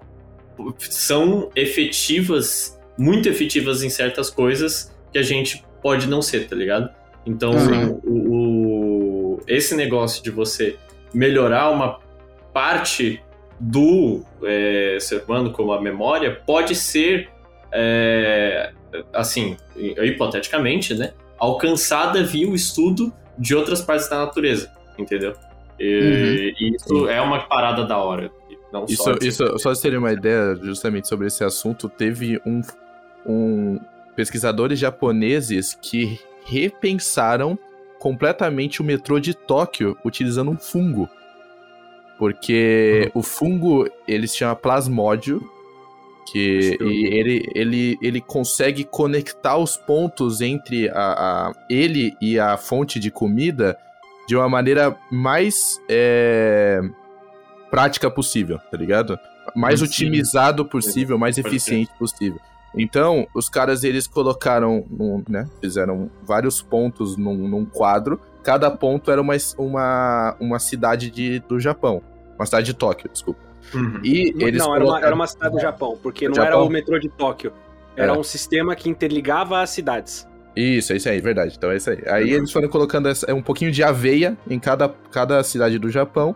são 0.78 1.50
efetivas, 1.54 2.80
muito 2.98 3.28
efetivas 3.28 3.82
em 3.82 3.90
certas 3.90 4.30
coisas 4.30 4.94
que 5.12 5.18
a 5.18 5.22
gente 5.22 5.64
pode 5.82 6.06
não 6.08 6.22
ser, 6.22 6.48
tá 6.48 6.56
ligado? 6.56 6.88
Então, 7.26 7.50
Uhum. 7.52 8.00
o, 8.04 9.34
o- 9.34 9.40
esse 9.46 9.74
negócio 9.76 10.22
de 10.22 10.30
você 10.30 10.76
melhorar 11.12 11.70
uma 11.70 11.98
parte 12.52 13.20
do 13.60 14.22
é, 14.42 14.96
ser 15.00 15.22
humano, 15.24 15.50
como 15.52 15.72
a 15.72 15.80
memória, 15.80 16.40
pode 16.46 16.74
ser, 16.74 17.28
é, 17.72 18.72
assim, 19.12 19.56
hipoteticamente, 19.76 20.94
né, 20.94 21.12
alcançada 21.38 22.22
via 22.22 22.48
o 22.48 22.54
estudo 22.54 23.12
de 23.38 23.54
outras 23.54 23.80
partes 23.82 24.08
da 24.08 24.18
natureza, 24.24 24.70
entendeu? 24.98 25.34
E, 25.78 26.54
e 26.58 26.76
isso 26.76 27.08
é 27.08 27.20
uma 27.20 27.40
parada 27.40 27.84
da 27.84 27.98
hora. 27.98 28.30
Não 28.72 28.84
Isso, 28.86 29.02
só 29.02 29.12
de- 29.12 29.28
isso, 29.28 29.58
só 29.58 29.72
terem 29.74 29.98
uma 29.98 30.12
ideia 30.12 30.54
justamente 30.56 31.06
sobre 31.08 31.26
esse 31.28 31.44
assunto, 31.44 31.88
teve 31.88 32.40
um, 32.44 32.62
um 33.26 33.78
pesquisadores 34.16 34.78
japoneses 34.78 35.78
que 35.80 36.18
repensaram 36.46 37.58
completamente 37.98 38.80
o 38.80 38.84
metrô 38.84 39.20
de 39.20 39.34
Tóquio 39.34 39.96
utilizando 40.04 40.50
um 40.50 40.56
fungo. 40.56 41.08
Porque 42.18 43.10
o 43.14 43.22
fungo, 43.22 43.88
ele 44.08 44.26
se 44.26 44.38
chama 44.38 44.56
plasmódio, 44.56 45.42
que 46.26 46.76
e 46.80 47.06
ele, 47.14 47.48
ele, 47.54 47.98
ele 48.02 48.20
consegue 48.20 48.84
conectar 48.84 49.56
os 49.56 49.76
pontos 49.76 50.40
entre 50.40 50.88
a, 50.90 50.94
a- 51.48 51.52
ele 51.70 52.16
e 52.20 52.38
a 52.38 52.56
fonte 52.56 52.98
de 52.98 53.10
comida 53.10 53.78
de 54.26 54.34
uma 54.34 54.48
maneira 54.48 54.96
mais 55.10 55.80
é, 55.88 56.80
prática 57.70 58.10
possível, 58.10 58.58
tá 58.70 58.76
ligado? 58.76 59.18
Mais 59.54 59.78
Sim. 59.78 59.86
otimizado 59.86 60.64
possível, 60.64 61.16
mais 61.18 61.36
Pode 61.36 61.46
eficiente 61.48 61.92
possível. 61.98 62.40
Então, 62.76 63.26
os 63.34 63.48
caras, 63.48 63.84
eles 63.84 64.06
colocaram, 64.06 64.84
num, 64.90 65.22
né, 65.28 65.48
fizeram 65.60 66.10
vários 66.24 66.60
pontos 66.60 67.16
num, 67.16 67.48
num 67.48 67.64
quadro, 67.64 68.20
cada 68.42 68.70
ponto 68.70 69.10
era 69.10 69.20
uma, 69.22 69.34
uma, 69.56 70.36
uma 70.40 70.58
cidade 70.58 71.10
de, 71.10 71.38
do 71.40 71.58
Japão. 71.58 72.02
Uma 72.36 72.44
cidade 72.44 72.66
de 72.66 72.74
Tóquio, 72.74 73.08
desculpa. 73.10 73.40
Uhum. 73.74 74.00
E 74.02 74.34
eles 74.38 74.58
não, 74.60 74.74
era 74.74 74.84
uma, 74.84 74.86
colocaram- 74.86 75.06
era 75.06 75.14
uma 75.14 75.26
cidade 75.26 75.54
do 75.54 75.60
Japão, 75.60 75.98
porque 76.02 76.28
Do 76.28 76.36
não 76.36 76.42
era 76.42 76.52
Japão? 76.52 76.66
o 76.66 76.70
metrô 76.70 76.98
de 76.98 77.08
Tóquio. 77.08 77.52
Era 77.96 78.12
É. 78.14 78.16
um 78.18 78.22
sistema 78.22 78.74
que 78.76 78.88
interligava 78.88 79.60
as 79.60 79.70
cidades. 79.70 80.26
Isso, 80.54 80.92
é 80.92 80.96
isso 80.96 81.08
aí, 81.08 81.20
verdade. 81.20 81.54
Então 81.56 81.70
é 81.70 81.76
isso 81.76 81.90
aí. 81.90 82.02
Aí 82.06 82.30
eles 82.30 82.50
foram 82.52 82.68
colocando 82.68 83.08
essa- 83.08 83.32
um 83.34 83.42
pouquinho 83.42 83.70
de 83.70 83.82
aveia 83.82 84.36
em 84.48 84.58
cada, 84.58 84.88
cada 85.10 85.42
cidade 85.42 85.78
do 85.78 85.90
Japão 85.90 86.34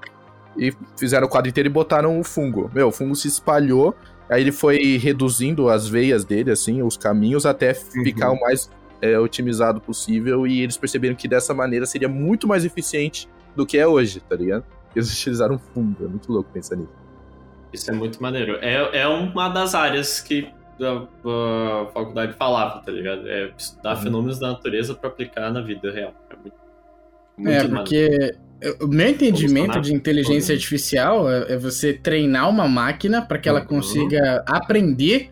e 0.57 0.73
fizeram 0.99 1.27
o 1.27 1.31
quadro 1.31 1.49
inteiro 1.49 1.69
e 1.69 1.73
botaram 1.73 2.19
o 2.19 2.25
fungo. 2.25 2.71
Meu, 2.75 2.89
o 2.89 2.93
fungo 2.93 3.15
se 3.15 3.29
espalhou, 3.29 3.95
aí 4.29 4.43
ele 4.43 4.53
foi 4.53 4.97
reduzindo 4.99 5.69
as 5.71 5.89
veias 5.89 6.25
dele, 6.25 6.51
assim, 6.51 6.83
os 6.83 6.97
caminhos, 6.97 7.47
até 7.47 7.73
ficar 7.75 8.31
o 8.31 8.41
mais 8.41 8.69
é, 9.03 9.19
otimizado 9.19 9.81
possível. 9.81 10.47
E 10.47 10.61
eles 10.61 10.77
perceberam 10.77 11.15
que 11.15 11.27
dessa 11.27 11.55
maneira 11.55 11.87
seria 11.87 12.09
muito 12.09 12.47
mais 12.47 12.65
eficiente 12.67 13.27
do 13.57 13.65
que 13.65 13.79
é 13.79 13.87
hoje, 13.87 14.21
tá 14.21 14.37
ligado? 14.37 14.65
Eles 14.95 15.09
utilizaram 15.13 15.59
fungo. 15.73 16.05
É 16.05 16.09
muito 16.09 16.31
louco 16.31 16.51
pensar 16.53 16.77
nisso. 16.77 16.91
Isso 17.73 17.91
é 17.91 17.95
muito 17.95 18.21
maneiro. 18.23 18.59
É, 18.61 19.01
é 19.03 19.07
uma 19.09 19.49
das 19.49 19.75
áreas 19.75 20.21
que 20.21 20.49
a, 20.81 21.83
a 21.83 21.87
faculdade 21.93 22.33
falava, 22.35 22.81
tá 22.81 22.91
ligado? 22.91 23.29
É 23.29 23.51
estudar 23.57 23.97
Uhum. 23.97 24.03
fenômenos 24.03 24.39
da 24.39 24.49
natureza 24.49 24.95
pra 24.95 25.09
aplicar 25.11 25.51
na 25.53 25.61
vida 25.61 25.91
real. 25.93 26.15
É 26.31 26.37
muito, 26.37 26.55
muito 27.39 27.51
É, 27.51 27.69
porque 27.69 28.37
o 28.83 28.87
meu 28.87 29.09
entendimento 29.09 29.81
de 29.81 29.95
inteligência 29.95 30.55
artificial 30.55 31.31
é, 31.31 31.53
é 31.53 31.57
você 31.57 31.93
treinar 31.93 32.49
uma 32.49 32.69
máquina 32.69 33.23
para 33.23 33.39
que 33.39 33.49
ela 33.49 33.61
Uhum. 33.61 33.67
consiga 33.67 34.43
aprender, 34.47 35.31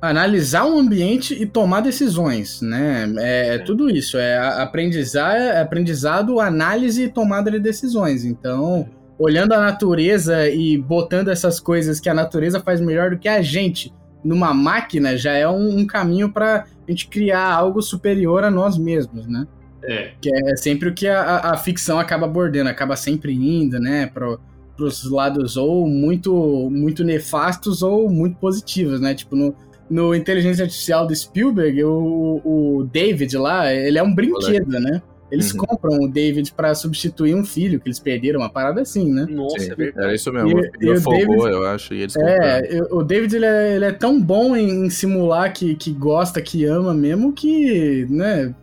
analisar 0.00 0.64
o 0.66 0.78
ambiente 0.78 1.34
e 1.34 1.44
tomar 1.46 1.80
decisões, 1.80 2.60
né? 2.62 3.12
É, 3.18 3.54
é 3.54 3.58
tudo 3.58 3.88
isso, 3.90 4.16
é 4.18 4.36
aprendizar, 4.62 5.34
é 5.36 5.60
aprendizado, 5.60 6.38
análise 6.40 7.04
e 7.04 7.08
tomada 7.08 7.50
de 7.50 7.58
decisões. 7.58 8.24
Então, 8.24 8.88
olhando 9.18 9.52
a 9.52 9.60
natureza 9.60 10.48
e 10.48 10.78
botando 10.78 11.28
essas 11.28 11.58
coisas 11.58 11.98
que 12.00 12.08
a 12.08 12.14
natureza 12.14 12.60
faz 12.60 12.80
melhor 12.80 13.10
do 13.10 13.18
que 13.18 13.28
a 13.28 13.42
gente 13.42 13.92
numa 14.24 14.52
máquina 14.52 15.16
já 15.16 15.32
é 15.32 15.48
um, 15.48 15.78
um 15.78 15.86
caminho 15.86 16.30
para 16.32 16.64
a 16.86 16.90
gente 16.90 17.08
criar 17.08 17.52
algo 17.52 17.80
superior 17.80 18.42
a 18.44 18.50
nós 18.50 18.76
mesmos, 18.76 19.26
né? 19.26 19.46
É, 19.84 20.10
Que 20.20 20.28
é 20.34 20.56
sempre 20.56 20.88
o 20.88 20.94
que 20.94 21.06
a, 21.06 21.36
a- 21.52 21.56
ficção 21.56 21.98
acaba 22.00 22.26
abordando, 22.26 22.68
acaba 22.68 22.96
sempre 22.96 23.32
indo, 23.32 23.78
né, 23.78 24.06
pro, 24.06 24.40
pros 24.76 25.08
lados 25.10 25.56
ou 25.56 25.86
muito, 25.86 26.68
muito 26.70 27.04
nefastos 27.04 27.82
ou 27.82 28.10
muito 28.10 28.36
positivos, 28.38 29.00
né? 29.00 29.14
Tipo, 29.14 29.36
no, 29.36 29.54
no 29.88 30.14
Inteligência 30.14 30.64
Artificial 30.64 31.06
do 31.06 31.14
Spielberg, 31.14 31.84
o, 31.84 32.40
o 32.44 32.84
David 32.92 33.36
lá, 33.38 33.72
ele 33.72 33.98
é 33.98 34.02
um 34.02 34.14
brinquedo, 34.14 34.68
né? 34.80 35.00
Eles 35.30 35.52
Uhum. 35.52 35.58
compram 35.58 35.98
o 36.00 36.08
David 36.10 36.52
pra 36.54 36.74
substituir 36.74 37.34
um 37.34 37.44
filho 37.44 37.78
que 37.78 37.86
eles 37.88 37.98
perderam, 37.98 38.40
uma 38.40 38.48
parada 38.48 38.80
assim, 38.80 39.12
né? 39.12 39.26
Nossa, 39.28 39.58
Sim, 39.58 39.72
é 39.72 39.74
verdade. 39.74 40.06
era 40.06 40.14
isso 40.14 40.32
mesmo. 40.32 40.50
E- 40.50 40.54
o 40.54 40.58
e 40.60 40.70
filho 40.78 40.92
o 40.92 40.96
afogou, 40.96 41.18
David- 41.36 41.52
eu 41.52 41.66
acho, 41.66 41.94
e 41.94 42.00
eles. 42.00 42.16
É, 42.16 42.80
o 42.90 43.02
David 43.02 43.36
ele 43.36 43.44
é, 43.44 43.76
ele 43.76 43.84
é 43.84 43.92
tão 43.92 44.18
bom 44.20 44.56
em, 44.56 44.86
em 44.86 44.90
simular 44.90 45.52
que, 45.52 45.74
que 45.74 45.92
gosta, 45.92 46.40
que 46.40 46.64
ama 46.64 46.94
mesmo, 46.94 47.32
que, 47.32 48.06
né, 48.08 48.54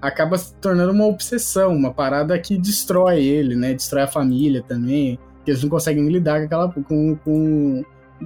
acaba 0.00 0.38
se 0.38 0.54
tornando 0.54 0.92
uma 0.92 1.06
obsessão, 1.06 1.74
uma 1.76 1.92
parada 1.92 2.38
que 2.38 2.56
destrói 2.56 3.22
ele, 3.22 3.54
né, 3.54 3.74
destrói 3.74 4.04
a 4.04 4.06
família 4.08 4.64
também, 4.66 5.18
que 5.44 5.50
eles 5.50 5.62
não 5.62 5.68
conseguem 5.68 6.08
lidar 6.08 6.38
com 6.40 6.46
aquela, 6.46 6.68
com, 6.72 7.16
com 7.16 7.84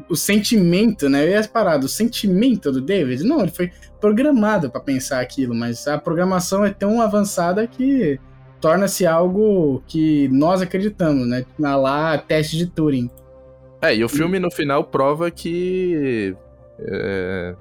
o 0.09 0.14
sentimento, 0.16 1.09
né, 1.09 1.28
e 1.31 1.35
as 1.35 1.47
paradas, 1.49 1.90
o 1.90 1.95
sentimento 1.95 2.71
do 2.71 2.81
David, 2.81 3.25
não, 3.25 3.40
ele 3.40 3.50
foi 3.50 3.71
programado 4.04 4.68
pra 4.70 4.80
pensar 4.82 5.20
aquilo, 5.20 5.54
mas 5.54 5.88
a 5.88 5.96
programação 5.96 6.62
é 6.62 6.70
tão 6.70 7.00
avançada 7.00 7.66
que 7.66 8.20
torna-se 8.61 9.06
algo 9.06 9.82
que 9.86 10.28
nós 10.28 10.60
acreditamos, 10.60 11.26
né, 11.26 11.47
na 11.58 11.75
lá 11.75 12.19
teste 12.19 12.58
de 12.58 12.67
Turing. 12.67 13.08
É, 13.80 13.97
e 13.97 14.04
o 14.04 14.08
filme 14.08 14.38
no 14.38 14.50
final 14.50 14.84
prova 14.84 15.30
que. 15.30 16.36
é, 16.78 17.54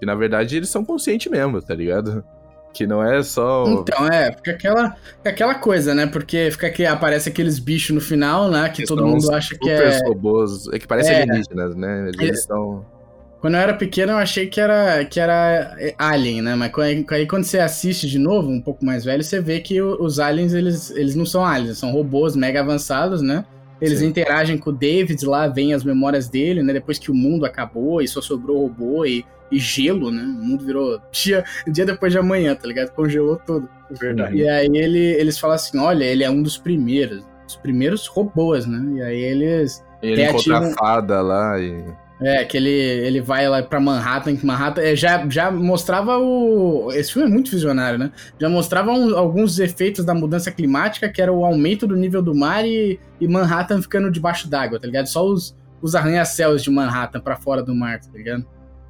que 0.00 0.06
na 0.06 0.14
verdade 0.16 0.56
eles 0.56 0.68
são 0.68 0.84
conscientes 0.84 1.30
mesmo, 1.30 1.62
tá 1.62 1.74
ligado? 1.74 2.24
Que 2.72 2.86
não 2.86 3.02
é 3.02 3.22
só. 3.22 3.64
Então, 3.68 4.06
é, 4.08 4.32
fica 4.32 4.50
aquela, 4.52 4.90
fica 5.16 5.30
aquela 5.30 5.54
coisa, 5.54 5.94
né? 5.94 6.06
Porque 6.06 6.50
fica 6.50 6.70
que 6.70 6.84
aparece 6.84 7.28
aqueles 7.28 7.58
bichos 7.58 7.94
no 7.94 8.00
final, 8.00 8.48
né? 8.50 8.68
Que 8.68 8.84
todo 8.84 9.04
mundo 9.06 9.32
acha 9.32 9.56
que 9.58 9.68
é. 9.70 9.98
robôs. 10.06 10.68
É 10.72 10.78
que 10.78 10.86
parecem 10.86 11.12
É. 11.14 11.22
alienígenas, 11.22 11.74
né? 11.74 12.08
Eles, 12.08 12.20
Eles- 12.20 12.44
são. 12.44 12.84
Quando 13.40 13.54
eu 13.54 13.60
era 13.60 13.74
pequeno, 13.74 14.12
eu 14.12 14.16
achei 14.18 14.46
que 14.46 14.60
era, 14.60 15.04
que 15.04 15.20
era 15.20 15.76
é, 15.78 15.94
Alien, 15.96 16.42
né? 16.42 16.54
Mas 16.56 16.72
aí, 16.76 17.26
quando 17.26 17.44
você 17.44 17.58
assiste 17.60 18.08
de 18.08 18.18
novo, 18.18 18.50
um 18.50 18.60
pouco 18.60 18.84
mais 18.84 19.04
velho, 19.04 19.22
você 19.22 19.40
vê 19.40 19.60
que 19.60 19.80
os 19.80 20.18
aliens, 20.18 20.52
eles, 20.52 20.90
eles 20.90 21.14
não 21.14 21.24
são 21.24 21.44
aliens, 21.44 21.78
são 21.78 21.92
robôs 21.92 22.34
mega 22.34 22.60
avançados, 22.60 23.22
né? 23.22 23.44
Eles 23.80 24.00
Sim. 24.00 24.06
interagem 24.06 24.58
com 24.58 24.70
o 24.70 24.72
David 24.72 25.24
lá, 25.24 25.46
vem 25.46 25.72
as 25.72 25.84
memórias 25.84 26.28
dele, 26.28 26.64
né? 26.64 26.72
Depois 26.72 26.98
que 26.98 27.12
o 27.12 27.14
mundo 27.14 27.46
acabou 27.46 28.02
e 28.02 28.08
só 28.08 28.20
sobrou 28.20 28.62
robô 28.62 29.04
e, 29.06 29.24
e 29.52 29.58
gelo, 29.60 30.10
né? 30.10 30.22
O 30.22 30.44
mundo 30.44 30.64
virou 30.64 31.00
dia, 31.12 31.44
dia 31.68 31.86
depois 31.86 32.12
de 32.12 32.18
amanhã, 32.18 32.56
tá 32.56 32.66
ligado? 32.66 32.90
Congelou 32.90 33.36
tudo. 33.36 33.68
Verdade. 33.88 34.36
E 34.36 34.48
aí 34.48 34.66
ele, 34.66 34.98
eles 34.98 35.38
falam 35.38 35.54
assim: 35.54 35.78
olha, 35.78 36.02
ele 36.04 36.24
é 36.24 36.30
um 36.30 36.42
dos 36.42 36.58
primeiros, 36.58 37.24
os 37.46 37.54
primeiros 37.54 38.08
robôs, 38.08 38.66
né? 38.66 38.96
E 38.96 39.02
aí 39.02 39.20
eles. 39.22 39.84
Ele 40.02 40.24
encontra 40.24 40.56
a 40.56 40.60
Reativam- 40.60 40.76
fada 40.76 41.20
lá 41.22 41.60
e. 41.60 41.84
É, 42.20 42.44
que 42.44 42.56
ele, 42.56 42.68
ele 42.70 43.20
vai 43.20 43.48
lá 43.48 43.62
pra 43.62 43.78
Manhattan, 43.78 44.36
que 44.36 44.44
Manhattan 44.44 44.80
é, 44.82 44.96
já, 44.96 45.24
já 45.28 45.52
mostrava 45.52 46.18
o. 46.18 46.90
Esse 46.92 47.12
filme 47.12 47.28
é 47.28 47.30
muito 47.32 47.48
visionário, 47.50 47.96
né? 47.96 48.10
Já 48.40 48.48
mostrava 48.48 48.90
um- 48.90 49.16
alguns 49.16 49.58
efeitos 49.60 50.04
da 50.04 50.12
mudança 50.14 50.50
climática, 50.50 51.08
que 51.08 51.22
era 51.22 51.32
o 51.32 51.44
aumento 51.44 51.86
do 51.86 51.94
nível 51.94 52.20
do 52.20 52.34
mar 52.34 52.66
e, 52.66 52.98
e 53.20 53.28
Manhattan 53.28 53.80
ficando 53.80 54.10
debaixo 54.10 54.48
d'água, 54.50 54.80
tá 54.80 54.86
ligado? 54.88 55.06
Só 55.06 55.24
os, 55.24 55.54
os 55.80 55.94
arranha-céus 55.94 56.60
de 56.64 56.70
Manhattan 56.70 57.20
pra 57.20 57.36
fora 57.36 57.62
do 57.62 57.72
mar, 57.72 58.00
tá 58.00 58.08
ligado? 58.12 58.44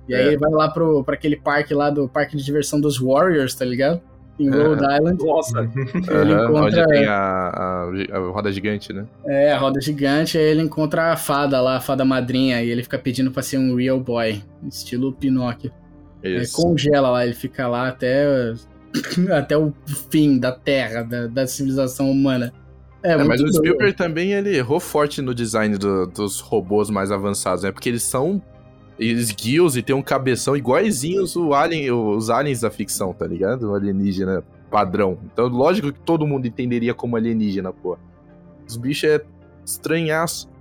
E 0.08 0.14
aí 0.14 0.22
É. 0.22 0.26
ele 0.28 0.38
vai 0.38 0.50
lá 0.50 0.70
pro, 0.70 1.04
pra 1.04 1.14
aquele 1.14 1.36
parque 1.36 1.74
lá 1.74 1.90
do 1.90 2.08
parque 2.08 2.34
de 2.34 2.42
diversão 2.42 2.80
dos 2.80 2.98
Warriors, 2.98 3.54
tá 3.54 3.62
ligado? 3.66 4.00
Em 4.38 4.48
É. 4.48 4.50
Rhode 4.50 4.84
Island. 4.84 5.24
Nossa, 5.24 5.58
Ele 5.60 6.32
Aham, 6.32 6.44
encontra- 6.50 6.62
Onde 6.82 6.86
tem 6.86 7.06
a, 7.06 7.14
a, 7.14 7.82
a 8.12 8.18
roda 8.30 8.52
gigante, 8.52 8.92
né? 8.92 9.04
É, 9.26 9.52
a 9.52 9.58
roda 9.58 9.80
gigante, 9.80 10.38
aí 10.38 10.44
ele 10.44 10.62
encontra 10.62 11.12
a 11.12 11.16
fada 11.16 11.60
lá, 11.60 11.76
a 11.76 11.80
fada 11.80 12.04
madrinha, 12.04 12.62
e 12.62 12.70
ele 12.70 12.82
fica 12.82 12.98
pedindo 12.98 13.30
pra 13.32 13.42
ser 13.42 13.58
um 13.58 13.74
real 13.74 13.98
boy, 13.98 14.40
estilo 14.68 15.12
Pinóquio. 15.12 15.72
Aí 16.24 16.36
Isso. 16.42 16.56
congela 16.56 17.10
lá, 17.10 17.24
ele 17.24 17.34
fica 17.34 17.66
lá 17.66 17.88
até, 17.88 18.26
até 19.36 19.56
o 19.56 19.72
fim 20.10 20.38
da 20.38 20.52
Terra, 20.52 21.02
da, 21.02 21.26
da 21.26 21.46
civilização 21.46 22.10
humana. 22.10 22.52
É, 23.02 23.12
É, 23.12 23.16
mas 23.24 23.40
o 23.40 23.44
doido. 23.44 23.56
Spielberg 23.58 23.92
também 23.96 24.32
ele 24.32 24.56
errou 24.56 24.80
forte 24.80 25.22
no 25.22 25.34
design 25.34 25.76
do- 25.78 26.06
dos 26.06 26.40
robôs 26.40 26.90
mais 26.90 27.10
avançados, 27.12 27.62
né? 27.62 27.70
Porque 27.70 27.88
eles 27.88 28.02
são 28.02 28.42
esguios 28.98 29.76
e 29.76 29.82
tem 29.82 29.94
um 29.94 30.02
cabeção 30.02 30.56
iguaizinhos 30.56 31.36
o 31.36 31.54
alien, 31.54 31.90
os 31.92 32.30
aliens 32.30 32.60
da 32.60 32.70
ficção, 32.70 33.12
tá 33.12 33.26
ligado? 33.26 33.70
O 33.70 33.74
alienígena 33.74 34.42
padrão. 34.70 35.18
Então, 35.32 35.46
lógico 35.48 35.92
que 35.92 36.00
todo 36.00 36.26
mundo 36.26 36.46
entenderia 36.46 36.92
como 36.94 37.16
alienígena, 37.16 37.72
pô. 37.72 37.96
Os 38.66 38.76
bichos 38.76 39.08
é 39.10 39.20
estranhaço. 39.64 40.48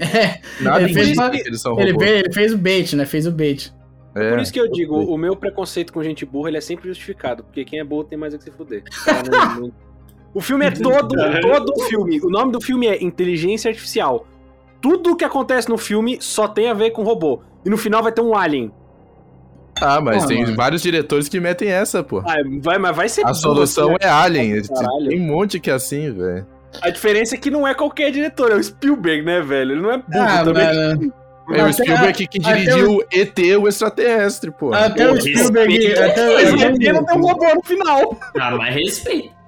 É, 0.00 0.40
Nada 0.62 0.82
Ele 0.82 0.94
fez 0.94 1.12
uma- 1.18 1.28
que 1.30 1.36
eles 1.46 1.60
são 1.60 1.78
ele, 1.78 1.92
fez, 1.98 2.10
ele 2.24 2.32
fez 2.32 2.52
o 2.54 2.58
bait, 2.58 2.96
né? 2.96 3.04
Fez 3.04 3.26
o 3.26 3.30
bait. 3.30 3.70
É, 4.14 4.30
por 4.30 4.38
isso 4.40 4.50
que 4.52 4.58
eu 4.60 4.70
digo, 4.70 4.96
o 4.96 5.18
meu 5.18 5.36
preconceito 5.36 5.92
com 5.92 6.02
gente 6.02 6.24
burra, 6.24 6.48
ele 6.48 6.56
é 6.56 6.60
sempre 6.62 6.88
justificado, 6.88 7.44
porque 7.44 7.64
quem 7.66 7.80
é 7.80 7.84
burro 7.84 8.04
tem 8.04 8.16
mais 8.16 8.32
a 8.32 8.38
que 8.38 8.44
se 8.44 8.50
fuder. 8.50 8.82
Não- 9.60 9.70
O 10.32 10.40
filme 10.40 10.64
é 10.64 10.70
todo, 10.70 11.14
todo 11.42 11.72
o 11.76 11.82
filme. 11.82 12.18
O 12.22 12.30
nome 12.30 12.50
do 12.52 12.60
filme 12.62 12.86
é 12.86 13.02
Inteligência 13.04 13.68
Artificial. 13.68 14.26
Tudo 14.84 15.16
que 15.16 15.24
acontece 15.24 15.66
no 15.70 15.78
filme 15.78 16.18
só 16.20 16.46
tem 16.46 16.68
a 16.68 16.74
ver 16.74 16.90
com 16.90 17.02
robô. 17.02 17.40
E 17.64 17.70
no 17.70 17.78
final 17.78 18.02
vai 18.02 18.12
ter 18.12 18.20
um 18.20 18.36
alien. 18.36 18.70
Ah, 19.80 19.98
mas 19.98 20.24
Ah, 20.24 20.26
tem 20.26 20.42
mano. 20.42 20.54
vários 20.54 20.82
diretores 20.82 21.26
que 21.26 21.40
metem 21.40 21.70
essa, 21.70 22.02
pô. 22.02 22.18
Ah, 22.18 22.34
vai, 22.60 22.76
mas 22.76 22.94
vai 22.94 23.08
ser 23.08 23.24
A 23.26 23.32
solução 23.32 23.84
assim, 23.84 23.92
né? 23.92 23.98
é 24.02 24.08
Alien. 24.10 24.62
Caralho. 24.62 25.08
Tem 25.08 25.18
um 25.20 25.24
monte 25.24 25.58
que 25.58 25.70
é 25.70 25.72
assim, 25.72 26.12
velho. 26.12 26.46
A 26.82 26.90
diferença 26.90 27.34
é 27.34 27.38
que 27.38 27.50
não 27.50 27.66
é 27.66 27.72
qualquer 27.74 28.10
diretor, 28.10 28.52
é 28.52 28.56
o 28.56 28.62
Spielberg, 28.62 29.22
né, 29.24 29.40
velho? 29.40 29.72
Ele 29.72 29.80
não 29.80 29.90
é 29.90 29.96
burro 29.96 30.10
Ah, 30.20 30.44
também. 30.44 30.64
mano, 30.66 31.12
É 31.54 31.64
o 31.64 31.72
Spielberg 31.72 32.28
que 32.28 32.38
dirigiu 32.38 33.02
ET, 33.10 33.38
o 33.58 33.66
extraterrestre, 33.66 34.50
pô. 34.50 34.72
até 34.74 35.10
o 35.10 35.18
Spielberg. 35.18 35.92
Até, 35.94 36.28
o 36.28 36.54
até, 36.54 36.66
ET 36.66 36.92
não 36.92 37.04
tem 37.06 37.18
um 37.18 37.22
robô 37.22 37.54
no 37.54 37.62
final. 37.64 38.18
Ah, 38.38 38.50
mas 38.56 38.74
respeito. 38.74 39.28
até 39.28 39.43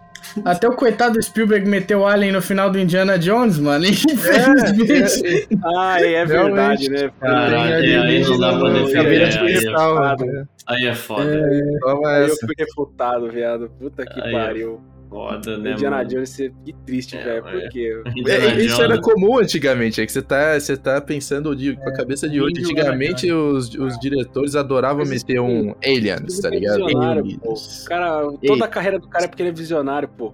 o 0.71 0.77
coitado 0.77 1.15
do 1.15 1.23
Spielberg 1.23 1.69
meteu 1.69 2.01
o 2.01 2.07
Alien 2.07 2.33
no 2.33 2.43
final 2.43 2.71
do 2.71 2.79
Indiana 2.79 3.19
Jones, 3.19 3.59
mano. 3.59 3.87
Infelizmente. 3.87 5.49
Ah, 5.65 6.01
é, 6.01 6.15
é 6.15 6.25
verdade, 6.25 6.89
né? 6.91 7.11
Caralho, 7.21 7.81
Tem 7.83 7.97
aí 7.97 8.23
não 8.23 8.39
dá 8.39 8.59
pra 8.59 8.71
defender. 8.71 9.23
é, 9.23 10.27
né? 10.27 10.45
aí 10.67 10.87
é 10.87 10.95
foda. 10.95 11.31
É, 11.31 11.79
Toma 11.81 12.09
Aí 12.09 12.23
eu 12.29 12.37
fui 12.37 12.55
refutado, 12.59 13.31
viado. 13.31 13.71
Puta 13.79 14.05
que 14.05 14.21
Aí, 14.21 14.33
pariu. 14.33 14.81
Foda, 15.09 15.57
né, 15.59 15.73
Indiana 15.73 15.97
mano? 15.99 16.09
Jones, 16.09 16.29
você- 16.31 16.53
que 16.65 16.73
triste, 16.85 17.17
É, 17.17 17.23
velho. 17.23 17.37
é. 17.47 17.61
Por 17.61 17.69
quê? 17.71 18.03
Indiana 18.17 18.45
É, 18.47 18.61
isso 18.63 18.83
era 18.83 19.01
comum 19.01 19.39
antigamente, 19.39 20.01
é 20.01 20.07
que 20.07 20.13
você 20.13 20.21
tá, 20.23 20.59
você 20.59 20.77
tá 20.77 21.01
pensando 21.01 21.55
de, 21.55 21.77
com 21.77 21.89
a 21.89 21.93
cabeça 21.93 22.29
de 22.29 22.41
hoje. 22.41 22.51
Índio, 22.61 22.71
Antigamente 22.73 23.31
os, 23.33 23.75
os 23.75 23.99
diretores 23.99 24.55
adoravam 24.57 24.99
Mas 25.07 25.11
meter 25.25 25.41
um 25.41 25.75
aliens, 25.85 26.41
tá 26.41 26.51
ligado? 26.51 26.85
Visionário, 26.85 27.23
pô. 27.23 27.29
Aliens. 27.51 27.85
O 27.85 27.89
cara, 27.89 28.23
toda 28.47 28.65
a 28.65 28.69
carreira 28.69 28.99
do 28.99 29.09
cara 29.09 29.25
é 29.25 29.29
porque 29.29 29.43
ele 29.43 29.51
é 29.51 29.53
visionário, 29.53 30.09
pô. 30.09 30.33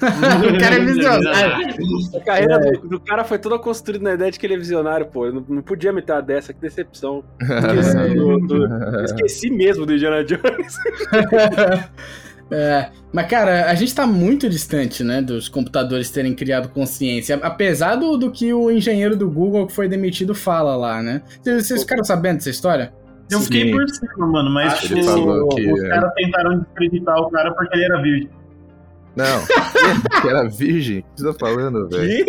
o 0.00 0.58
cara 0.58 0.76
é 0.76 0.78
visionário. 0.80 1.76
A 2.16 2.20
carreira 2.24 2.58
do, 2.58 2.88
do 2.88 3.00
cara 3.00 3.22
foi 3.22 3.38
toda 3.38 3.58
construída 3.58 4.02
na 4.02 4.14
ideia 4.14 4.30
de 4.30 4.38
que 4.38 4.46
ele 4.46 4.54
é 4.54 4.56
visionário, 4.56 5.04
pô. 5.04 5.26
Eu 5.26 5.34
não, 5.34 5.44
não 5.46 5.60
podia 5.62 5.92
me 5.92 6.00
dar 6.00 6.22
dessa, 6.22 6.54
que 6.54 6.60
decepção. 6.60 7.22
Esqueci, 7.38 8.14
do- 8.14 8.38
do- 8.40 9.04
esqueci 9.04 9.50
mesmo 9.50 9.84
do 9.84 9.92
Indiana 9.92 10.24
Jones. 10.24 10.76
É, 12.50 12.90
mas, 13.12 13.28
cara, 13.28 13.70
a 13.70 13.74
gente 13.74 13.94
tá 13.94 14.06
muito 14.06 14.48
distante, 14.48 15.04
né, 15.04 15.22
dos 15.22 15.48
computadores 15.48 16.10
terem 16.10 16.34
criado 16.34 16.68
consciência. 16.70 17.38
Apesar 17.42 17.96
do, 17.96 18.16
do 18.16 18.30
que 18.30 18.52
o 18.52 18.70
engenheiro 18.70 19.16
do 19.16 19.30
Google 19.30 19.66
que 19.66 19.72
foi 19.72 19.88
demitido 19.88 20.34
fala 20.34 20.74
lá, 20.76 21.02
né? 21.02 21.22
Vocês, 21.42 21.66
vocês 21.66 21.82
ficaram 21.82 22.04
sabendo 22.04 22.36
dessa 22.36 22.50
história? 22.50 22.92
Eu 23.30 23.40
fiquei 23.40 23.66
Sim. 23.66 23.70
por 23.70 23.88
cima, 23.88 24.26
mano, 24.26 24.50
mas 24.50 24.72
Acho 24.72 24.88
tipo, 24.88 25.54
que 25.54 25.72
os 25.72 25.88
caras 25.88 26.12
tentaram 26.14 26.58
desacreditar 26.58 27.16
o 27.20 27.30
cara 27.30 27.54
porque 27.54 27.76
ele 27.76 27.84
era 27.84 28.02
virgem. 28.02 28.30
Não, 29.14 29.40
que 30.22 30.28
era 30.28 30.48
virgem? 30.48 30.98
O 30.98 31.02
que 31.02 31.22
você 31.22 31.32
tá 31.32 31.38
falando, 31.38 31.88
velho? 31.88 32.26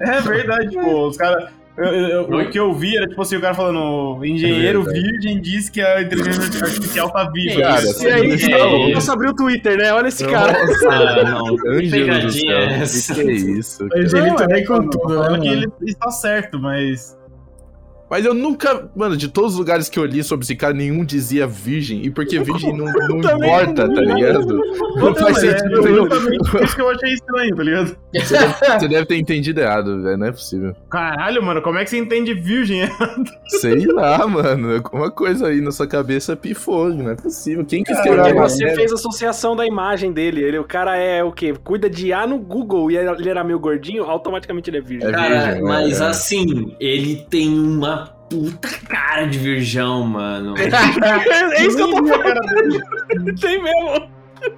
É 0.00 0.20
verdade, 0.20 0.68
tipo, 0.68 1.06
os 1.08 1.16
caras. 1.16 1.50
Eu- 1.76 1.94
eu- 1.94 2.22
o 2.22 2.50
que 2.50 2.58
eu 2.58 2.72
vi 2.72 2.96
era 2.96 3.06
tipo 3.08 3.20
assim, 3.20 3.36
o 3.36 3.40
cara 3.40 3.54
falando, 3.54 4.18
o 4.18 4.24
engenheiro 4.24 4.88
É 4.88 4.92
virgem 4.92 5.40
diz 5.40 5.68
que 5.68 5.80
a 5.80 6.02
inteligência 6.02 6.64
artificial 6.64 7.10
tá 7.10 7.28
viva. 7.30 7.60
Cara, 7.60 7.82
isso? 7.82 8.04
E 8.06 8.10
aí, 8.10 8.28
louco. 8.58 8.90
eu 8.90 9.00
abrir 9.14 9.28
o 9.30 9.34
Twitter, 9.34 9.76
né? 9.76 9.92
Olha 9.92 10.08
esse 10.08 10.24
cara. 10.26 10.56
Ah, 10.88 11.24
não. 11.24 11.46
Ângelo 11.66 12.06
do 12.06 12.26
é 12.26 12.86
céu, 12.86 13.14
que, 13.16 13.22
que 13.24 13.30
é 13.30 13.32
isso? 13.34 13.84
O 13.84 13.88
cara? 13.88 14.02
Angelito 14.02 14.40
Não, 14.42 14.48
vem 14.48 14.64
com 14.64 14.88
tudo, 14.88 15.20
né, 15.38 15.46
ele 15.46 15.66
está 15.86 16.10
certo, 16.10 16.58
mas. 16.60 17.16
Mas 18.14 18.24
eu 18.24 18.32
nunca, 18.32 18.88
mano, 18.94 19.16
de 19.16 19.26
todos 19.26 19.54
os 19.54 19.58
lugares 19.58 19.88
que 19.88 19.98
eu 19.98 20.04
li 20.04 20.22
sobre 20.22 20.44
esse 20.44 20.54
cara, 20.54 20.72
nenhum 20.72 21.04
dizia 21.04 21.48
virgem. 21.48 22.04
E 22.04 22.10
porque 22.10 22.38
virgem 22.38 22.72
não, 22.72 22.84
não 23.08 23.18
importa, 23.18 23.92
tá 23.92 24.00
ligado? 24.00 24.56
Não 24.94 25.12
faz 25.16 25.42
é 25.42 25.58
sentido 25.58 25.82
por 26.48 26.62
isso 26.62 26.76
que 26.76 26.80
eu 26.80 26.90
achei 26.90 27.12
estranho, 27.12 27.56
tá 27.56 27.62
ligado? 27.64 27.96
Você 28.14 28.38
deve, 28.38 28.54
você 28.54 28.88
deve 28.88 29.06
ter 29.06 29.16
entendido 29.16 29.60
errado, 29.60 30.00
velho. 30.00 30.16
Não 30.16 30.26
é 30.28 30.30
possível. 30.30 30.76
Caralho, 30.88 31.42
mano, 31.42 31.60
como 31.60 31.76
é 31.76 31.82
que 31.82 31.90
você 31.90 31.98
entende 31.98 32.34
virgem? 32.34 32.88
Sei 33.60 33.84
lá, 33.86 34.24
mano. 34.28 34.76
Alguma 34.76 35.10
coisa 35.10 35.48
aí 35.48 35.60
na 35.60 35.72
sua 35.72 35.88
cabeça 35.88 36.36
pifou. 36.36 36.90
Não 36.90 37.10
é 37.10 37.16
possível. 37.16 37.64
Quem 37.64 37.82
que 37.82 37.92
escreveu 37.92 38.36
você 38.36 38.76
fez 38.76 38.92
associação 38.92 39.56
da 39.56 39.66
imagem 39.66 40.12
dele. 40.12 40.40
Ele, 40.40 40.58
o 40.58 40.64
cara 40.64 40.96
é 40.96 41.24
o 41.24 41.32
quê? 41.32 41.52
Cuida 41.64 41.90
de 41.90 42.12
A 42.12 42.28
no 42.28 42.38
Google 42.38 42.92
e 42.92 42.96
ele 42.96 43.28
era 43.28 43.42
meio 43.42 43.58
gordinho, 43.58 44.04
automaticamente 44.04 44.70
ele 44.70 44.78
é 44.78 44.80
virgem. 44.80 45.08
É 45.08 45.12
Cara, 45.12 45.46
virgem, 45.46 45.62
mas 45.64 46.00
é. 46.00 46.06
assim, 46.06 46.76
ele 46.78 47.26
tem 47.28 47.48
uma 47.58 48.03
puta 48.28 48.68
cara 48.88 49.26
de 49.26 49.38
virgão, 49.38 50.04
mano. 50.06 50.54
É 51.56 51.66
isso 51.66 51.76
que 51.76 51.82
eu 51.82 51.90
tô 51.90 52.06
falando. 52.06 53.40
Tem 53.40 53.62
mesmo. 53.62 54.08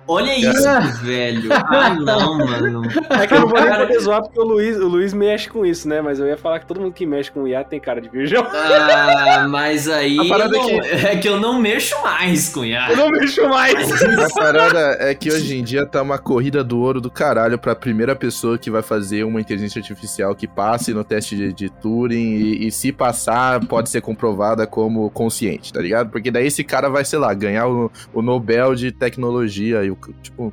Olha 0.08 0.36
isso, 0.38 0.68
velho. 1.02 1.48
Ah, 1.52 1.94
não, 1.94 2.38
mano. 2.44 2.82
É 3.10 3.26
que 3.26 3.34
eu 3.34 3.40
não 3.40 3.48
vou 3.48 3.60
nem 3.60 3.74
poder 3.74 4.00
zoar 4.00 4.22
porque 4.22 4.38
o 4.40 4.44
Luiz, 4.44 4.76
o 4.78 4.86
Luiz 4.88 5.12
mexe 5.12 5.48
com 5.48 5.64
isso, 5.66 5.88
né? 5.88 6.00
Mas 6.00 6.18
eu 6.18 6.26
ia 6.26 6.36
falar 6.36 6.60
que 6.60 6.66
todo 6.66 6.80
mundo 6.80 6.92
que 6.92 7.04
mexe 7.06 7.30
com 7.30 7.46
IA 7.46 7.64
tem 7.64 7.80
cara 7.80 8.00
de 8.00 8.08
virgão. 8.08 8.46
Ah, 8.52 9.46
mas 9.48 9.88
aí. 9.88 10.18
A 10.18 10.24
parada 10.28 10.56
eu 10.56 10.62
é 10.62 10.72
não- 10.72 10.80
é 11.10 11.16
que 11.16 11.28
eu 11.28 11.40
não 11.40 11.60
mexo 11.60 11.94
mais 12.02 12.48
com 12.48 12.60
Eu 12.60 12.66
IA. 12.70 12.96
não 12.96 13.10
mexo 13.10 13.48
mais. 13.48 14.02
A 14.02 14.28
parada 14.34 14.96
é 15.00 15.14
que 15.14 15.30
hoje 15.30 15.56
em 15.56 15.62
dia 15.64 15.84
tá 15.86 16.02
uma 16.02 16.18
corrida 16.18 16.62
do 16.62 16.78
ouro 16.78 17.00
do 17.00 17.10
caralho 17.10 17.58
pra 17.58 17.74
primeira 17.74 18.14
pessoa 18.14 18.58
que 18.58 18.70
vai 18.70 18.82
fazer 18.82 19.24
uma 19.24 19.40
inteligência 19.40 19.78
artificial 19.80 20.34
que 20.34 20.46
passe 20.46 20.92
no 20.94 21.04
teste 21.04 21.36
de, 21.36 21.52
de 21.52 21.68
Turing 21.70 22.34
e, 22.36 22.66
e 22.66 22.72
se 22.72 22.92
passar 22.92 23.60
pode 23.66 23.88
ser 23.90 24.00
comprovada 24.00 24.66
como 24.66 25.10
consciente, 25.10 25.72
tá 25.72 25.80
ligado? 25.80 26.10
Porque 26.10 26.30
daí 26.30 26.46
esse 26.46 26.62
cara 26.64 26.88
vai, 26.88 27.04
sei 27.04 27.18
lá, 27.18 27.32
ganhar 27.34 27.66
o, 27.68 27.90
o 28.12 28.22
Nobel 28.22 28.74
de 28.74 28.92
tecnologia 28.92 29.75
e 29.84 29.90
o 29.90 29.98
tipo. 30.22 30.52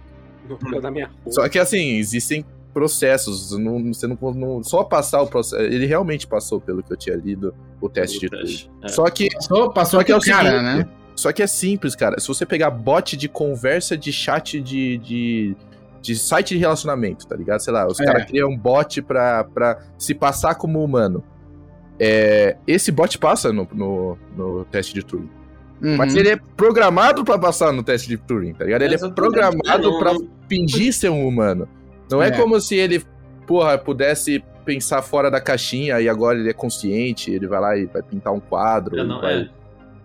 Da 0.81 0.91
minha. 0.91 1.09
Só 1.27 1.47
que 1.47 1.57
assim, 1.57 1.95
existem 1.97 2.45
processos, 2.73 3.51
não, 3.57 3.93
você 3.93 4.07
não, 4.07 4.17
não- 4.33 4.63
só 4.63 4.83
passar 4.83 5.21
o 5.21 5.27
processo, 5.27 5.61
ele 5.61 5.85
realmente 5.85 6.25
passou 6.27 6.59
pelo 6.59 6.81
que 6.83 6.91
eu 6.91 6.97
tinha 6.97 7.15
lido 7.15 7.53
o 7.79 7.87
teste 7.87 8.19
de 8.19 8.27
Turing. 8.29 8.69
É. 8.83 8.87
Só 8.87 9.05
que 9.09 9.29
Passou, 9.33 9.71
passou 9.71 9.99
Só 9.99 10.03
que 10.03 10.11
é 10.11 10.15
o 10.15 10.17
o 10.17 10.21
cara, 10.21 10.49
seguinte, 10.49 10.63
né? 10.63 10.89
Só 11.15 11.31
que 11.31 11.43
é 11.43 11.47
simples, 11.47 11.95
cara. 11.95 12.19
Se 12.19 12.27
você 12.27 12.45
pegar 12.45 12.71
bot 12.71 13.15
de 13.15 13.29
conversa 13.29 13.95
de 13.95 14.11
chat 14.11 14.59
de, 14.59 14.97
de, 14.97 15.55
de 16.01 16.15
site 16.15 16.55
de 16.55 16.57
relacionamento, 16.57 17.27
tá 17.27 17.35
ligado? 17.35 17.59
Sei 17.59 17.71
lá, 17.71 17.85
os 17.87 17.99
É. 17.99 18.05
caras 18.05 18.25
criam 18.25 18.49
um 18.49 18.57
bot 18.57 19.01
pra, 19.03 19.43
pra 19.43 19.79
se 19.97 20.15
passar 20.15 20.55
como 20.55 20.83
humano. 20.83 21.23
É, 21.99 22.57
esse 22.65 22.91
bot 22.91 23.17
passa 23.19 23.53
no, 23.53 23.67
no, 23.71 24.17
no 24.35 24.65
teste 24.65 24.93
de 24.95 25.03
Turing. 25.05 25.29
Uhum. 25.83 25.97
Mas 25.97 26.15
ele 26.15 26.29
é 26.29 26.37
programado 26.55 27.23
pra 27.25 27.37
passar 27.37 27.73
no 27.73 27.83
teste 27.83 28.07
de 28.07 28.17
Turing, 28.17 28.53
tá 28.53 28.63
ligado? 28.63 28.83
Ele 28.83 28.95
é 28.95 29.09
programado 29.09 29.91
não- 29.91 30.27
fingir 30.47 30.93
ser 30.93 31.09
um 31.09 31.27
humano. 31.27 31.67
Não 32.09 32.23
é, 32.23 32.29
É. 32.29 32.31
como 32.31 32.59
se 32.61 32.75
ele, 32.75 33.03
porra, 33.45 33.77
pudesse 33.77 34.43
pensar 34.65 35.01
fora 35.01 35.29
da 35.29 35.41
caixinha 35.41 35.99
e 35.99 36.07
agora 36.07 36.39
ele 36.39 36.49
é 36.49 36.53
consciente, 36.53 37.29
ele 37.31 37.47
vai 37.47 37.59
lá 37.59 37.77
e 37.77 37.85
vai 37.85 38.01
pintar 38.01 38.31
um 38.33 38.39
quadro. 38.39 38.97
É, 38.97 39.03
não, 39.03 39.19
vai- 39.19 39.41
é. 39.41 39.49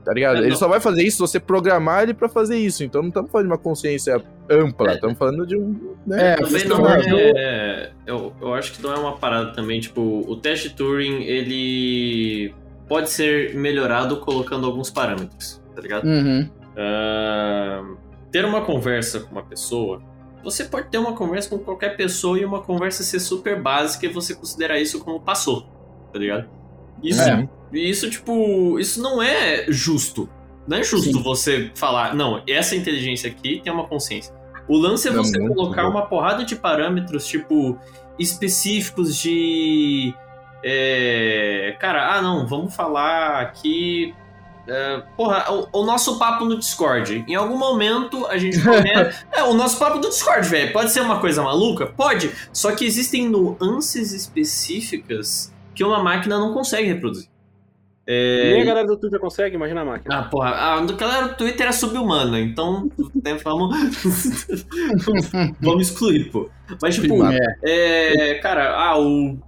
Tá 0.04 0.14
ligado? 0.14 0.36
É, 0.36 0.40
ele 0.40 0.48
não. 0.50 0.56
só 0.56 0.66
vai 0.66 0.80
fazer 0.80 1.02
isso 1.02 1.16
se 1.18 1.20
você 1.20 1.38
programar 1.38 2.02
ele 2.02 2.14
pra 2.14 2.28
fazer 2.30 2.56
isso. 2.58 2.82
Então 2.82 3.02
não 3.02 3.08
estamos 3.08 3.30
falando 3.30 3.46
de 3.46 3.52
uma 3.52 3.58
consciência 3.58 4.20
ampla, 4.50 4.94
estamos 4.94 5.18
falando 5.18 5.46
de 5.46 5.54
um. 5.56 5.94
Né? 6.06 6.32
É, 6.32 6.36
Também 6.36 6.50
você 6.60 6.64
não 6.68 6.82
tá- 6.82 6.98
é. 7.06 7.90
Eu, 8.06 8.32
eu 8.40 8.54
acho 8.54 8.72
que 8.72 8.82
não 8.82 8.92
é 8.92 8.98
uma 8.98 9.16
parada 9.18 9.52
também. 9.52 9.78
Tipo, 9.80 10.24
o 10.26 10.34
teste 10.36 10.70
Turing, 10.70 11.22
ele 11.24 12.54
pode 12.88 13.10
ser 13.10 13.54
melhorado 13.54 14.16
colocando 14.16 14.66
alguns 14.66 14.88
parâmetros, 14.90 15.60
tá 15.78 15.82
ligado? 15.82 16.04
Uhum. 16.06 16.50
Ah, 16.76 17.84
ter 18.32 18.44
uma 18.44 18.62
conversa 18.62 19.20
com 19.20 19.30
uma 19.30 19.44
pessoa. 19.44 20.02
Você 20.42 20.64
pode 20.64 20.88
ter 20.88 20.98
uma 20.98 21.12
conversa 21.12 21.48
com 21.48 21.58
qualquer 21.58 21.96
pessoa 21.96 22.38
e 22.38 22.44
uma 22.44 22.60
conversa 22.60 23.02
ser 23.04 23.20
super 23.20 23.60
básica 23.60 24.06
e 24.06 24.08
você 24.08 24.34
considerar 24.34 24.80
isso 24.80 24.98
como 25.04 25.20
passou, 25.20 25.62
tá 26.12 26.18
ligado? 26.18 26.48
Isso, 27.02 27.22
É. 27.22 27.48
isso 27.72 28.10
tipo, 28.10 28.78
isso 28.80 29.00
não 29.00 29.22
é 29.22 29.66
justo. 29.68 30.28
Não 30.66 30.78
é 30.78 30.82
justo 30.82 31.12
Sim. 31.12 31.22
você 31.22 31.70
falar, 31.74 32.14
não, 32.14 32.42
essa 32.48 32.74
inteligência 32.76 33.30
aqui 33.30 33.60
tem 33.62 33.72
uma 33.72 33.86
consciência. 33.86 34.34
O 34.68 34.76
lance 34.76 35.08
é 35.08 35.12
É 35.12 35.14
você 35.14 35.38
colocar 35.48 35.88
uma 35.88 36.06
porrada 36.06 36.44
de 36.44 36.54
parâmetros, 36.56 37.26
tipo, 37.26 37.78
específicos 38.18 39.16
de. 39.16 40.12
é, 40.62 41.76
cara, 41.78 42.14
ah 42.14 42.20
não, 42.20 42.46
vamos 42.46 42.74
falar 42.74 43.40
aqui 43.40 44.12
é, 44.68 45.02
porra, 45.16 45.50
o, 45.50 45.80
o 45.80 45.84
nosso 45.84 46.18
papo 46.18 46.44
no 46.44 46.58
Discord. 46.58 47.24
Em 47.26 47.34
algum 47.34 47.56
momento 47.56 48.26
a 48.26 48.36
gente 48.36 48.62
começa. 48.62 49.24
é, 49.32 49.42
o 49.42 49.54
nosso 49.54 49.78
papo 49.78 49.98
do 49.98 50.10
Discord, 50.10 50.46
velho. 50.46 50.72
Pode 50.72 50.90
ser 50.90 51.00
uma 51.00 51.18
coisa 51.20 51.42
maluca? 51.42 51.86
Pode. 51.86 52.30
Só 52.52 52.72
que 52.72 52.84
existem 52.84 53.28
nuances 53.28 54.12
específicas 54.12 55.54
que 55.74 55.82
uma 55.82 56.02
máquina 56.02 56.38
não 56.38 56.52
consegue 56.52 56.86
reproduzir. 56.86 57.28
É, 58.06 58.52
Nem 58.52 58.62
a 58.62 58.64
galera 58.64 58.86
do 58.86 58.96
Twitter 58.96 59.20
consegue, 59.20 59.56
imagina 59.56 59.82
a 59.82 59.84
máquina. 59.84 60.18
ah, 60.18 60.22
porra, 60.24 60.50
a 60.50 60.80
do 60.80 60.96
galera 60.96 61.28
do 61.28 61.36
Twitter 61.36 61.66
é 61.66 61.72
subhumana, 61.72 62.40
então 62.40 62.90
né, 63.22 63.34
vamos. 63.44 63.76
vamos 65.60 65.88
excluir, 65.88 66.30
pô. 66.30 66.48
Mas, 66.80 66.94
tipo, 66.94 67.08
Primata. 67.08 67.36
é, 67.62 68.34
cara, 68.36 68.74
ah, 68.74 68.98
o. 68.98 69.38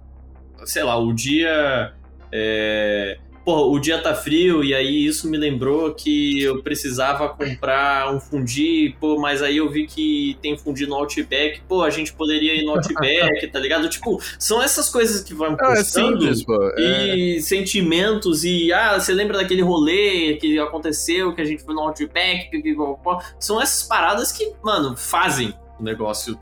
Sei 0.63 0.83
lá, 0.83 0.95
o 0.95 1.11
dia. 1.11 1.93
É, 2.31 3.17
porra, 3.43 3.61
o 3.61 3.79
dia 3.79 4.01
tá 4.01 4.13
frio 4.13 4.63
e 4.63 4.73
aí 4.73 5.05
isso 5.05 5.29
me 5.29 5.37
lembrou 5.37 5.93
que 5.93 6.41
eu 6.41 6.61
precisava 6.61 7.29
comprar 7.29 8.13
um 8.13 8.19
fundi, 8.19 8.95
pô, 8.99 9.19
mas 9.19 9.41
aí 9.41 9.57
eu 9.57 9.69
vi 9.69 9.87
que 9.87 10.37
tem 10.41 10.57
fundi 10.57 10.85
no 10.85 10.95
Outback, 10.95 11.61
pô, 11.67 11.83
a 11.83 11.89
gente 11.89 12.13
poderia 12.13 12.55
ir 12.55 12.63
no 12.63 12.71
Outback, 12.71 13.47
tá 13.51 13.59
ligado? 13.59 13.89
Tipo, 13.89 14.21
são 14.37 14.61
essas 14.61 14.89
coisas 14.89 15.23
que 15.23 15.33
vão 15.33 15.55
Ah, 15.59 15.73
é 15.73 15.83
simples, 15.83 16.43
pô. 16.43 16.55
É, 16.77 17.15
e 17.15 17.41
sentimentos 17.41 18.43
e 18.43 18.71
ah, 18.71 18.99
você 18.99 19.13
lembra 19.13 19.37
daquele 19.37 19.61
rolê 19.61 20.37
que 20.39 20.59
aconteceu, 20.59 21.33
que 21.33 21.41
a 21.41 21.45
gente 21.45 21.63
foi 21.63 21.73
no 21.73 21.81
Outback, 21.81 22.49
são 23.39 23.61
essas 23.61 23.87
paradas 23.87 24.31
que, 24.31 24.53
mano, 24.63 24.95
fazem 24.95 25.53
o 25.79 25.83
negócio 25.83 26.37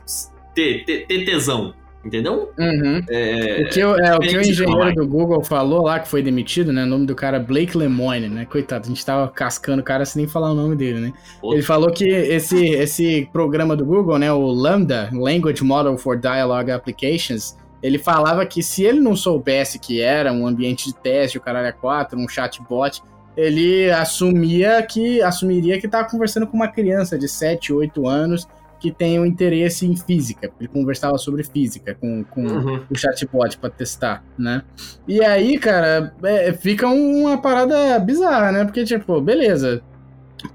ter, 0.53 0.83
ter, 0.83 1.07
ter 1.07 1.25
tesão, 1.25 1.73
entendeu? 2.03 2.51
Uhum. 2.57 3.01
É, 3.09 3.63
O 3.65 3.69
que, 3.69 3.83
o- 3.83 3.95
é, 3.99 4.15
o, 4.15 4.19
que 4.19 4.37
o 4.37 4.41
engenheiro 4.41 4.93
do 4.95 5.07
Google 5.07 5.43
falou 5.43 5.83
lá, 5.83 5.99
que 5.99 6.07
foi 6.07 6.21
demitido, 6.21 6.71
né? 6.71 6.83
O 6.83 6.87
nome 6.87 7.05
do 7.05 7.15
cara 7.15 7.37
é 7.37 7.39
Blake 7.39 7.77
Lemoine, 7.77 8.29
né? 8.29 8.45
Coitado, 8.45 8.85
a 8.85 8.87
gente 8.89 9.05
tava 9.05 9.27
cascando 9.27 9.81
o 9.81 9.85
cara 9.85 10.05
sem 10.05 10.21
nem 10.23 10.29
falar 10.31 10.51
o 10.51 10.55
nome 10.55 10.75
dele, 10.75 10.99
né? 10.99 11.13
Ele 11.43 11.61
falou 11.61 11.91
que 11.91 12.07
esse, 12.07 12.69
esse 12.69 13.27
programa 13.33 13.75
do 13.75 13.85
Google, 13.85 14.17
né? 14.17 14.31
O 14.31 14.45
Lambda, 14.47 15.09
Language 15.11 15.63
Model 15.63 15.97
for 15.97 16.17
Dialogue 16.17 16.71
Applications, 16.71 17.57
ele 17.83 17.97
falava 17.97 18.45
que 18.45 18.61
se 18.63 18.83
ele 18.83 18.99
não 18.99 19.15
soubesse 19.15 19.79
que 19.79 20.01
era 20.01 20.31
um 20.33 20.45
ambiente 20.47 20.85
de 20.87 20.95
teste, 20.95 21.37
o 21.37 21.41
caralho 21.41 21.67
é 21.67 21.71
4, 21.71 22.19
um 22.19 22.27
chatbot, 22.27 23.01
ele 23.37 23.89
assumia 23.91 24.81
que 24.83 25.21
assumiria 25.21 25.79
que 25.79 25.85
estava 25.85 26.09
conversando 26.09 26.45
com 26.45 26.57
uma 26.57 26.67
criança 26.67 27.17
de 27.17 27.27
7, 27.29 27.71
8 27.71 28.05
anos 28.07 28.45
que 28.79 28.91
tem 28.91 29.19
um 29.19 29.25
interesse 29.25 29.85
em 29.85 29.95
física. 29.95 30.49
Ele 30.59 30.69
conversava 30.69 31.17
sobre 31.17 31.43
física 31.43 31.95
com, 31.99 32.23
com 32.23 32.41
Uhum. 32.45 32.81
o 32.89 32.95
chatbot 32.97 33.57
pra 33.57 33.69
testar, 33.69 34.23
né? 34.37 34.63
E 35.07 35.23
aí, 35.23 35.57
cara, 35.57 36.13
é, 36.23 36.53
fica 36.53 36.87
uma 36.87 37.37
parada 37.37 37.99
bizarra, 37.99 38.51
né? 38.51 38.63
Porque, 38.65 38.83
tipo, 38.83 39.19
beleza. 39.21 39.81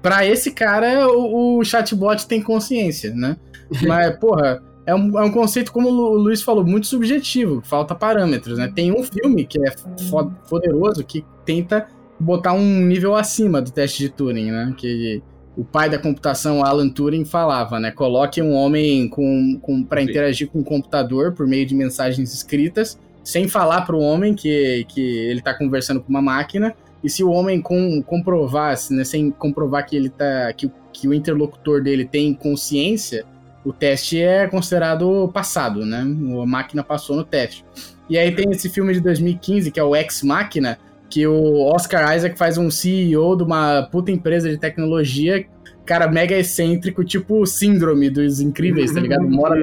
Pra 0.01 0.25
esse 0.25 0.51
cara, 0.51 1.07
o, 1.07 1.59
o 1.59 1.63
chatbot 1.63 2.27
tem 2.27 2.41
consciência, 2.41 3.13
né? 3.13 3.37
Mas, 3.87 4.17
porra, 4.17 4.61
é 4.85 4.93
um, 4.95 5.19
é 5.19 5.23
um 5.23 5.31
conceito, 5.31 5.71
como 5.71 5.89
o 5.89 6.15
Luiz 6.17 6.41
falou, 6.41 6.65
muito 6.65 6.87
subjetivo, 6.87 7.61
falta 7.63 7.93
parâmetros, 7.95 8.57
né? 8.57 8.71
Tem 8.75 8.91
um 8.91 9.03
filme 9.03 9.45
que 9.45 9.59
é 9.63 9.71
fo- 10.09 10.31
poderoso 10.49 11.03
que 11.03 11.23
tenta 11.45 11.87
botar 12.19 12.53
um 12.53 12.81
nível 12.81 13.15
acima 13.15 13.61
do 13.61 13.71
teste 13.71 13.99
de 14.03 14.09
Turing, 14.09 14.51
né? 14.51 14.73
Que 14.77 15.21
o 15.57 15.63
pai 15.63 15.89
da 15.89 15.97
computação, 15.97 16.63
Alan 16.63 16.89
Turing, 16.89 17.23
falava, 17.25 17.79
né? 17.79 17.91
Coloque 17.91 18.41
um 18.41 18.53
homem 18.53 19.07
com, 19.07 19.57
com, 19.61 19.83
para 19.83 20.01
interagir 20.01 20.49
com 20.49 20.59
o 20.59 20.63
computador 20.63 21.33
por 21.33 21.47
meio 21.47 21.65
de 21.65 21.73
mensagens 21.73 22.33
escritas, 22.33 22.99
sem 23.23 23.47
falar 23.47 23.81
para 23.81 23.95
o 23.95 23.99
homem 23.99 24.33
que, 24.35 24.85
que 24.89 25.01
ele 25.01 25.39
está 25.39 25.53
conversando 25.53 26.01
com 26.01 26.09
uma 26.09 26.21
máquina, 26.21 26.75
e 27.03 27.09
se 27.09 27.23
o 27.23 27.29
homem 27.31 27.61
com, 27.61 28.01
comprovar, 28.01 28.75
né, 28.91 29.03
sem 29.03 29.31
comprovar 29.31 29.85
que 29.85 29.95
ele 29.95 30.09
tá. 30.09 30.51
Que, 30.53 30.65
o- 30.67 30.71
que 30.91 31.07
o 31.09 31.13
interlocutor 31.13 31.83
dele 31.83 32.05
tem 32.05 32.33
consciência, 32.33 33.25
o 33.65 33.73
teste 33.73 34.19
é 34.21 34.47
considerado 34.47 35.29
passado, 35.33 35.85
né? 35.85 35.99
A 36.01 36.45
máquina 36.45 36.83
passou 36.83 37.15
no 37.17 37.23
teste. 37.23 37.65
E 38.09 38.17
aí 38.17 38.33
tem 38.33 38.49
esse 38.51 38.69
filme 38.69 38.93
de 38.93 39.01
2015, 39.01 39.71
que 39.71 39.79
é 39.79 39.83
o 39.83 39.95
Ex 39.95 40.21
Machina, 40.23 40.77
que 41.09 41.25
o 41.27 41.61
Oscar 41.73 42.15
Isaac 42.15 42.37
faz 42.37 42.57
um 42.57 42.69
CEO 42.69 43.35
de 43.35 43.43
uma 43.43 43.83
puta 43.91 44.11
empresa 44.11 44.49
de 44.49 44.57
tecnologia, 44.57 45.45
cara 45.85 46.07
mega 46.07 46.35
excêntrico, 46.35 47.03
tipo 47.03 47.41
o 47.41 47.45
síndrome 47.45 48.09
dos 48.09 48.41
incríveis, 48.41 48.91
tá 48.91 48.99
ligado? 48.99 49.23
Mora 49.29 49.55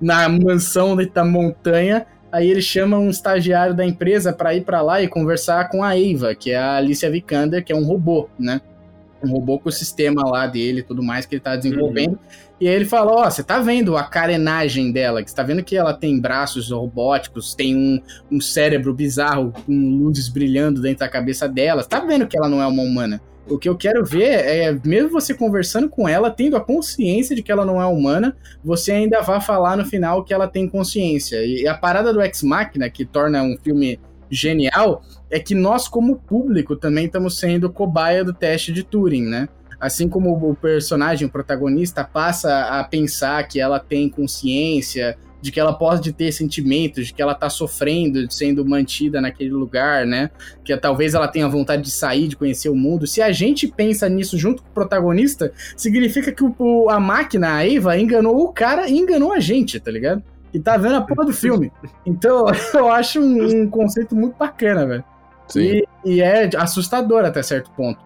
na 0.00 0.28
mansão 0.28 0.96
da 0.96 1.24
montanha, 1.24 2.06
aí 2.30 2.50
ele 2.50 2.62
chama 2.62 2.98
um 2.98 3.10
estagiário 3.10 3.74
da 3.74 3.84
empresa 3.84 4.32
pra 4.32 4.54
ir 4.54 4.64
pra 4.64 4.82
lá 4.82 5.02
e 5.02 5.08
conversar 5.08 5.68
com 5.68 5.82
a 5.82 5.98
Eva, 5.98 6.34
que 6.34 6.50
é 6.50 6.56
a 6.56 6.76
Alicia 6.76 7.10
Vikander, 7.10 7.64
que 7.64 7.72
é 7.72 7.76
um 7.76 7.84
robô, 7.84 8.28
né? 8.38 8.60
Um 9.22 9.30
robô 9.30 9.58
com 9.58 9.68
o 9.68 9.72
sistema 9.72 10.22
lá 10.28 10.46
dele 10.46 10.80
e 10.80 10.82
tudo 10.82 11.02
mais 11.02 11.26
que 11.26 11.34
ele 11.34 11.40
tá 11.40 11.56
desenvolvendo. 11.56 12.18
E 12.60 12.68
aí 12.68 12.74
ele 12.74 12.84
fala, 12.84 13.12
ó, 13.12 13.30
você 13.30 13.42
tá 13.42 13.58
vendo 13.58 13.96
a 13.96 14.04
carenagem 14.04 14.92
dela, 14.92 15.22
que 15.22 15.30
você 15.30 15.36
tá 15.36 15.42
vendo 15.42 15.62
que 15.62 15.76
ela 15.76 15.92
tem 15.92 16.20
braços 16.20 16.70
robóticos, 16.70 17.54
tem 17.54 17.76
um, 17.76 18.00
um 18.30 18.40
cérebro 18.40 18.94
bizarro 18.94 19.52
com 19.66 19.72
luzes 19.72 20.28
brilhando 20.28 20.80
dentro 20.80 21.00
da 21.00 21.08
cabeça 21.08 21.48
dela. 21.48 21.82
Você 21.82 21.88
tá 21.88 22.00
vendo 22.00 22.26
que 22.26 22.36
ela 22.36 22.48
não 22.48 22.62
é 22.62 22.66
uma 22.66 22.82
humana. 22.82 23.20
O 23.46 23.58
que 23.58 23.68
eu 23.68 23.76
quero 23.76 24.02
ver 24.04 24.30
é, 24.30 24.78
mesmo 24.84 25.10
você 25.10 25.34
conversando 25.34 25.88
com 25.88 26.08
ela, 26.08 26.30
tendo 26.30 26.56
a 26.56 26.60
consciência 26.60 27.36
de 27.36 27.42
que 27.42 27.52
ela 27.52 27.64
não 27.64 27.80
é 27.80 27.84
humana, 27.84 28.34
você 28.64 28.92
ainda 28.92 29.20
vai 29.20 29.40
falar 29.40 29.76
no 29.76 29.84
final 29.84 30.24
que 30.24 30.32
ela 30.32 30.48
tem 30.48 30.66
consciência. 30.66 31.44
E 31.44 31.66
a 31.68 31.74
parada 31.74 32.12
do 32.12 32.22
Ex 32.22 32.42
Machina, 32.42 32.88
que 32.88 33.04
torna 33.04 33.42
um 33.42 33.56
filme 33.62 34.00
genial, 34.30 35.02
é 35.30 35.38
que 35.38 35.54
nós, 35.54 35.88
como 35.88 36.16
público, 36.16 36.76
também 36.76 37.06
estamos 37.06 37.38
sendo 37.38 37.70
cobaia 37.70 38.24
do 38.24 38.32
teste 38.32 38.72
de 38.72 38.82
Turing, 38.82 39.24
né? 39.24 39.48
Assim 39.80 40.08
como 40.08 40.32
o 40.32 40.54
personagem, 40.54 41.26
o 41.26 41.30
protagonista, 41.30 42.04
passa 42.04 42.80
a 42.80 42.84
pensar 42.84 43.46
que 43.46 43.60
ela 43.60 43.78
tem 43.78 44.08
consciência, 44.08 45.16
de 45.42 45.52
que 45.52 45.60
ela 45.60 45.74
pode 45.74 46.10
ter 46.14 46.32
sentimentos, 46.32 47.08
de 47.08 47.12
que 47.12 47.20
ela 47.20 47.34
tá 47.34 47.50
sofrendo, 47.50 48.32
sendo 48.32 48.64
mantida 48.64 49.20
naquele 49.20 49.50
lugar, 49.50 50.06
né? 50.06 50.30
Que 50.64 50.74
talvez 50.74 51.12
ela 51.12 51.28
tenha 51.28 51.46
vontade 51.46 51.82
de 51.82 51.90
sair, 51.90 52.28
de 52.28 52.36
conhecer 52.36 52.70
o 52.70 52.74
mundo. 52.74 53.06
Se 53.06 53.20
a 53.20 53.30
gente 53.30 53.68
pensa 53.68 54.08
nisso 54.08 54.38
junto 54.38 54.62
com 54.62 54.70
o 54.70 54.72
protagonista, 54.72 55.52
significa 55.76 56.32
que 56.32 56.42
o- 56.42 56.88
a 56.88 56.98
máquina, 56.98 57.56
a 57.56 57.68
Eva, 57.68 57.98
enganou 57.98 58.42
o 58.42 58.52
cara 58.54 58.88
e 58.88 58.96
enganou 58.96 59.32
a 59.32 59.38
gente, 59.38 59.78
tá 59.78 59.90
ligado? 59.90 60.22
E 60.54 60.60
tá 60.60 60.76
vendo 60.76 60.94
a 60.94 61.00
porra 61.02 61.26
do 61.26 61.32
filme. 61.32 61.72
Então, 62.06 62.46
eu 62.72 62.88
acho 62.88 63.20
um, 63.20 63.62
um 63.64 63.68
conceito 63.68 64.14
muito 64.16 64.36
bacana, 64.38 64.86
velho. 64.86 65.04
E, 65.60 65.84
e 66.04 66.22
é 66.22 66.48
assustador 66.56 67.24
até 67.24 67.42
certo 67.42 67.70
ponto. 67.72 68.00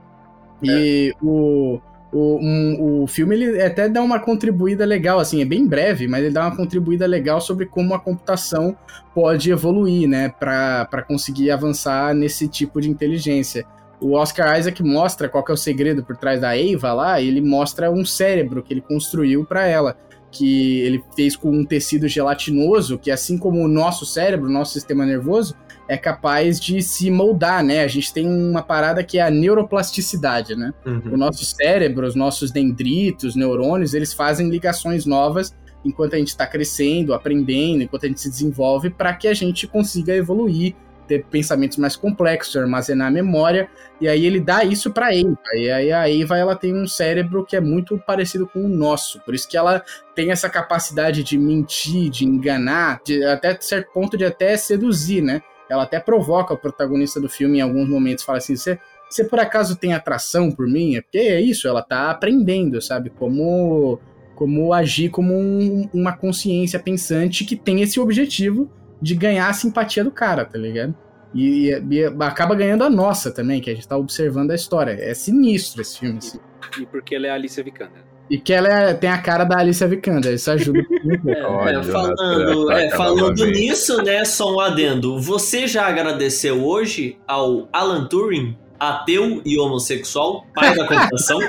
E 0.62 1.14
o, 1.22 1.78
o, 2.12 2.38
um- 2.40 3.02
o 3.02 3.06
filme 3.06 3.36
ele 3.36 3.62
até 3.62 3.88
dá 3.88 4.02
uma 4.02 4.18
contribuída 4.18 4.84
legal, 4.84 5.20
assim, 5.20 5.40
é 5.40 5.44
bem 5.44 5.66
breve, 5.66 6.08
mas 6.08 6.24
ele 6.24 6.34
dá 6.34 6.46
uma 6.46 6.56
contribuída 6.56 7.06
legal 7.06 7.40
sobre 7.40 7.66
como 7.66 7.94
a 7.94 8.00
computação 8.00 8.76
pode 9.14 9.50
evoluir, 9.50 10.08
né, 10.08 10.28
para 10.30 11.02
conseguir 11.06 11.50
avançar 11.50 12.14
nesse 12.14 12.48
tipo 12.48 12.80
de 12.80 12.90
inteligência. 12.90 13.64
O 14.00 14.14
Oscar 14.14 14.58
Isaac 14.58 14.82
mostra 14.82 15.28
qual 15.28 15.44
é 15.48 15.52
o 15.52 15.56
segredo 15.56 16.04
por 16.04 16.16
trás 16.16 16.40
da 16.40 16.56
Eva 16.56 16.92
lá, 16.92 17.20
ele 17.20 17.40
mostra 17.40 17.90
um 17.90 18.04
cérebro 18.04 18.62
que 18.62 18.72
ele 18.72 18.80
construiu 18.80 19.44
para 19.44 19.66
ela, 19.66 19.96
que 20.38 20.80
ele 20.82 21.02
fez 21.16 21.34
com 21.34 21.50
um 21.50 21.64
tecido 21.64 22.06
gelatinoso, 22.06 22.96
que 22.96 23.10
assim 23.10 23.36
como 23.36 23.60
o 23.60 23.66
nosso 23.66 24.06
cérebro, 24.06 24.48
o 24.48 24.52
nosso 24.52 24.72
sistema 24.72 25.04
nervoso, 25.04 25.56
é 25.88 25.96
capaz 25.96 26.60
de 26.60 26.80
se 26.80 27.10
moldar, 27.10 27.64
né? 27.64 27.82
A 27.82 27.88
gente 27.88 28.12
tem 28.12 28.26
uma 28.26 28.62
parada 28.62 29.02
que 29.02 29.18
é 29.18 29.22
a 29.22 29.30
neuroplasticidade, 29.30 30.54
né? 30.54 30.72
Uhum. 30.86 31.14
O 31.14 31.16
nosso 31.16 31.44
cérebro, 31.44 32.06
os 32.06 32.14
nossos 32.14 32.52
dendritos, 32.52 33.34
neurônios, 33.34 33.94
eles 33.94 34.12
fazem 34.12 34.48
ligações 34.48 35.04
novas 35.04 35.52
enquanto 35.84 36.14
a 36.14 36.18
gente 36.18 36.28
está 36.28 36.46
crescendo, 36.46 37.14
aprendendo, 37.14 37.82
enquanto 37.82 38.04
a 38.04 38.08
gente 38.08 38.20
se 38.20 38.28
desenvolve, 38.28 38.90
para 38.90 39.14
que 39.14 39.26
a 39.26 39.34
gente 39.34 39.66
consiga 39.66 40.14
evoluir, 40.14 40.74
ter 41.08 41.24
pensamentos 41.24 41.78
mais 41.78 41.96
complexos, 41.96 42.56
armazenar 42.56 43.10
memória. 43.10 43.68
E 44.00 44.06
aí 44.06 44.24
ele 44.26 44.38
dá 44.40 44.62
isso 44.62 44.92
para 44.92 45.06
a 45.06 45.14
Eva. 45.16 45.36
E 45.54 45.70
aí 45.70 45.92
a 45.92 46.08
Eva 46.08 46.36
ela 46.38 46.54
tem 46.54 46.74
um 46.76 46.86
cérebro 46.86 47.44
que 47.44 47.56
é 47.56 47.60
muito 47.60 47.98
parecido 47.98 48.46
com 48.46 48.60
o 48.64 48.68
nosso. 48.68 49.20
Por 49.22 49.34
isso 49.34 49.48
que 49.48 49.56
ela 49.56 49.82
tem 50.14 50.30
essa 50.30 50.48
capacidade 50.48 51.24
de 51.24 51.38
mentir, 51.38 52.10
de 52.10 52.24
enganar, 52.24 53.00
de 53.04 53.24
até 53.24 53.56
certo 53.60 53.92
ponto 53.92 54.16
de 54.16 54.24
até 54.24 54.56
seduzir, 54.56 55.22
né? 55.22 55.42
Ela 55.68 55.82
até 55.82 55.98
provoca 55.98 56.54
o 56.54 56.58
protagonista 56.58 57.20
do 57.20 57.28
filme 57.28 57.58
em 57.58 57.62
alguns 57.62 57.88
momentos, 57.88 58.24
fala 58.24 58.38
assim: 58.38 58.54
você 58.56 58.78
você 59.10 59.24
por 59.24 59.40
acaso 59.40 59.74
tem 59.76 59.94
atração 59.94 60.50
por 60.50 60.66
mim? 60.66 60.96
É 60.96 61.00
porque 61.00 61.18
é 61.18 61.40
isso, 61.40 61.66
ela 61.66 61.82
tá 61.82 62.10
aprendendo, 62.10 62.80
sabe? 62.82 63.08
Como, 63.10 63.98
como 64.34 64.72
agir 64.72 65.08
como 65.08 65.34
um- 65.34 65.88
uma 65.94 66.14
consciência 66.14 66.78
pensante 66.78 67.44
que 67.44 67.56
tem 67.56 67.80
esse 67.80 67.98
objetivo 67.98 68.70
de 69.00 69.14
ganhar 69.14 69.48
a 69.48 69.52
simpatia 69.52 70.02
do 70.04 70.10
cara, 70.10 70.44
tá 70.44 70.58
ligado? 70.58 70.94
E, 71.34 71.70
e- 71.70 71.82
e 71.96 72.04
acaba 72.20 72.54
ganhando 72.54 72.84
a 72.84 72.90
nossa 72.90 73.30
também, 73.30 73.60
que 73.60 73.70
a 73.70 73.74
gente 73.74 73.86
tá 73.86 73.96
observando 73.96 74.50
a 74.50 74.54
história. 74.54 74.92
É 74.98 75.12
sinistro 75.14 75.82
esse 75.82 75.98
filme. 75.98 76.18
assim. 76.18 76.38
E 76.80 76.86
porque 76.86 77.14
ela 77.14 77.26
é 77.26 77.30
a 77.30 77.34
Alicia 77.34 77.62
Vikander. 77.62 78.02
E 78.30 78.38
que 78.38 78.52
ela 78.52 78.68
é- 78.68 78.94
tem 78.94 79.08
a 79.10 79.18
cara 79.22 79.44
da 79.44 79.58
Alicia 79.58 79.86
Vikander, 79.88 80.34
isso 80.34 80.50
ajuda 80.50 80.80
muito. 81.02 81.28
É, 81.28 81.42
Olha, 81.46 81.78
é, 81.78 81.82
falando, 81.82 82.52
Jonathan, 82.52 82.80
é, 82.80 82.90
falando 82.90 83.46
nisso, 83.46 84.02
né, 84.02 84.24
só 84.24 84.54
um 84.54 84.60
adendo. 84.60 85.18
Você 85.20 85.66
já 85.66 85.86
agradeceu 85.86 86.62
hoje 86.64 87.18
ao 87.26 87.68
Alan 87.72 88.06
Turing, 88.06 88.56
ateu 88.78 89.42
e 89.44 89.58
homossexual, 89.58 90.46
pai 90.54 90.74
da 90.74 90.86
computação? 90.86 91.38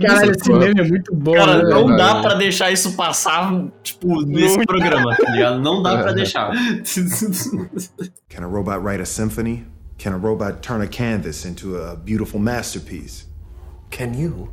Caralho, 0.00 0.32
esse 0.32 0.52
meme 0.52 0.80
é 0.80 0.84
muito 0.84 1.14
bom, 1.14 1.34
Cara, 1.34 1.62
né? 1.62 1.70
não 1.70 1.96
dá 1.96 2.20
pra 2.20 2.34
deixar 2.34 2.70
isso 2.70 2.94
passar, 2.94 3.64
tipo, 3.82 4.22
nesse 4.22 4.58
Não 4.58 4.64
programa, 4.64 5.16
tá 5.16 5.30
ligado? 5.30 5.60
Não 5.60 5.82
dá 5.82 6.02
pra 6.02 6.12
deixar. 6.12 6.50
Can 8.28 8.44
a 8.44 8.46
robot 8.46 8.78
write 8.78 9.02
a 9.02 9.06
symphony? 9.06 9.66
Can 9.98 10.14
a 10.14 10.18
robot 10.18 10.60
turn 10.60 10.82
a 10.82 10.88
canvas 10.88 11.44
into 11.44 11.76
a 11.76 11.94
beautiful 11.94 12.40
masterpiece? 12.40 13.26
Can 13.90 14.12
you? 14.16 14.50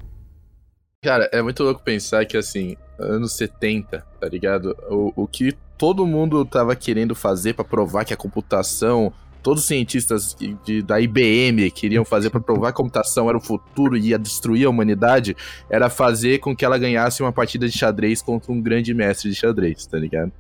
Cara, 1.04 1.28
é 1.34 1.42
muito 1.42 1.64
louco 1.64 1.82
pensar 1.84 2.26
que, 2.26 2.38
assim, 2.38 2.78
anos 3.00 3.34
70, 3.34 4.06
tá 4.20 4.30
ligado? 4.30 4.78
O, 4.88 5.24
o 5.24 5.28
que 5.28 5.58
todo 5.78 6.06
mundo 6.06 6.46
tava 6.46 6.76
querendo 6.76 7.16
fazer 7.16 7.56
pra 7.56 7.66
provar 7.66 8.06
que 8.06 8.14
a 8.14 8.18
computação. 8.18 9.12
Todos 9.44 9.62
os 9.64 9.68
cientistas 9.68 10.36
de- 10.64 10.82
da 10.82 11.00
IBM 11.02 11.70
queriam 11.72 12.06
fazer 12.06 12.30
pra 12.30 12.40
provar 12.40 12.68
que 12.68 12.74
a 12.74 12.84
computação 12.84 13.28
era 13.28 13.38
o 13.38 13.42
futuro 13.42 13.98
e 13.98 14.10
ia 14.10 14.20
destruir 14.20 14.66
a 14.66 14.70
humanidade, 14.70 15.36
era 15.70 15.90
fazer 15.90 16.40
com 16.40 16.56
que 16.56 16.64
ela 16.64 16.78
ganhasse 16.78 17.22
uma 17.24 17.32
partida 17.32 17.68
de 17.68 17.78
xadrez 17.78 18.22
contra 18.22 18.52
um 18.52 18.62
grande 18.62 18.94
mestre 18.94 19.30
de 19.30 19.36
xadrez, 19.36 19.86
tá 19.86 19.98
ligado? 19.98 20.32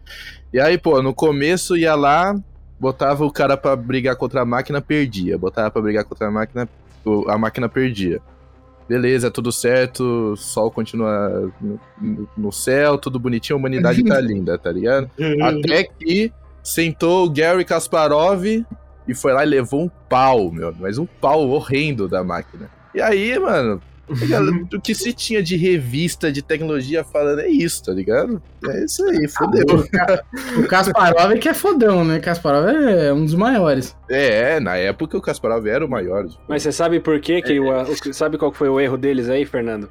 E 0.53 0.59
aí, 0.59 0.77
pô, 0.77 1.01
no 1.01 1.13
começo 1.13 1.75
ia 1.75 1.95
lá, 1.95 2.35
botava 2.79 3.25
o 3.25 3.31
cara 3.31 3.55
pra 3.57 3.75
brigar 3.75 4.15
contra 4.15 4.41
a 4.41 4.45
máquina, 4.45 4.81
perdia. 4.81 5.37
Botava 5.37 5.71
pra 5.71 5.81
brigar 5.81 6.03
contra 6.03 6.27
a 6.27 6.31
máquina, 6.31 6.67
a 7.27 7.37
máquina 7.37 7.67
perdia 7.69 8.19
beleza, 8.89 9.31
tudo 9.31 9.53
certo, 9.53 10.35
sol 10.35 10.69
continua 10.69 11.49
no, 11.61 11.79
no- 12.01 12.29
no 12.35 12.51
céu, 12.51 12.97
tudo 12.97 13.17
bonitinho, 13.17 13.55
a 13.55 13.59
humanidade 13.59 14.03
tá 14.03 14.19
linda, 14.19 14.57
tá 14.57 14.69
ligado? 14.69 15.09
Até 15.41 15.83
que 15.85 16.29
sentou 16.61 17.25
o 17.25 17.29
Gary 17.29 17.63
Kasparov 17.63 18.43
e 19.11 19.15
foi 19.15 19.33
lá 19.33 19.43
e 19.43 19.47
levou 19.47 19.83
um 19.83 19.89
pau, 20.09 20.51
meu, 20.51 20.73
mas 20.79 20.97
um 20.97 21.05
pau 21.05 21.49
horrendo 21.49 22.07
da 22.07 22.23
máquina. 22.23 22.69
E 22.93 23.01
aí, 23.01 23.37
mano, 23.37 23.81
o 24.73 24.79
que 24.81 24.93
se 24.93 25.13
tinha 25.13 25.41
de 25.41 25.55
revista 25.55 26.31
de 26.31 26.41
tecnologia 26.41 27.03
falando 27.03 27.39
é 27.41 27.47
isso, 27.49 27.83
tá 27.83 27.91
ligado? 27.93 28.41
É 28.67 28.85
isso 28.85 29.03
aí, 29.09 29.27
fodeu. 29.27 29.65
O 30.57 30.67
Kasparov 30.67 31.31
é 31.33 31.37
que 31.37 31.49
é 31.49 31.53
fodão, 31.53 32.03
né? 32.05 32.19
Kasparov 32.19 32.67
é 32.69 33.11
um 33.13 33.23
dos 33.25 33.33
maiores. 33.35 33.95
É, 34.09 34.59
na 34.59 34.75
época 34.75 35.17
o 35.17 35.21
Kasparov 35.21 35.65
era 35.67 35.85
o 35.85 35.89
maior. 35.89 36.27
Mas 36.47 36.63
você 36.63 36.71
sabe 36.71 36.99
por 36.99 37.19
quê 37.19 37.41
que 37.41 37.59
o, 37.59 37.69
o- 37.71 38.13
sabe 38.13 38.37
qual 38.37 38.51
foi 38.51 38.69
o 38.69 38.79
erro 38.79 38.97
deles 38.97 39.29
aí, 39.29 39.45
Fernando? 39.45 39.89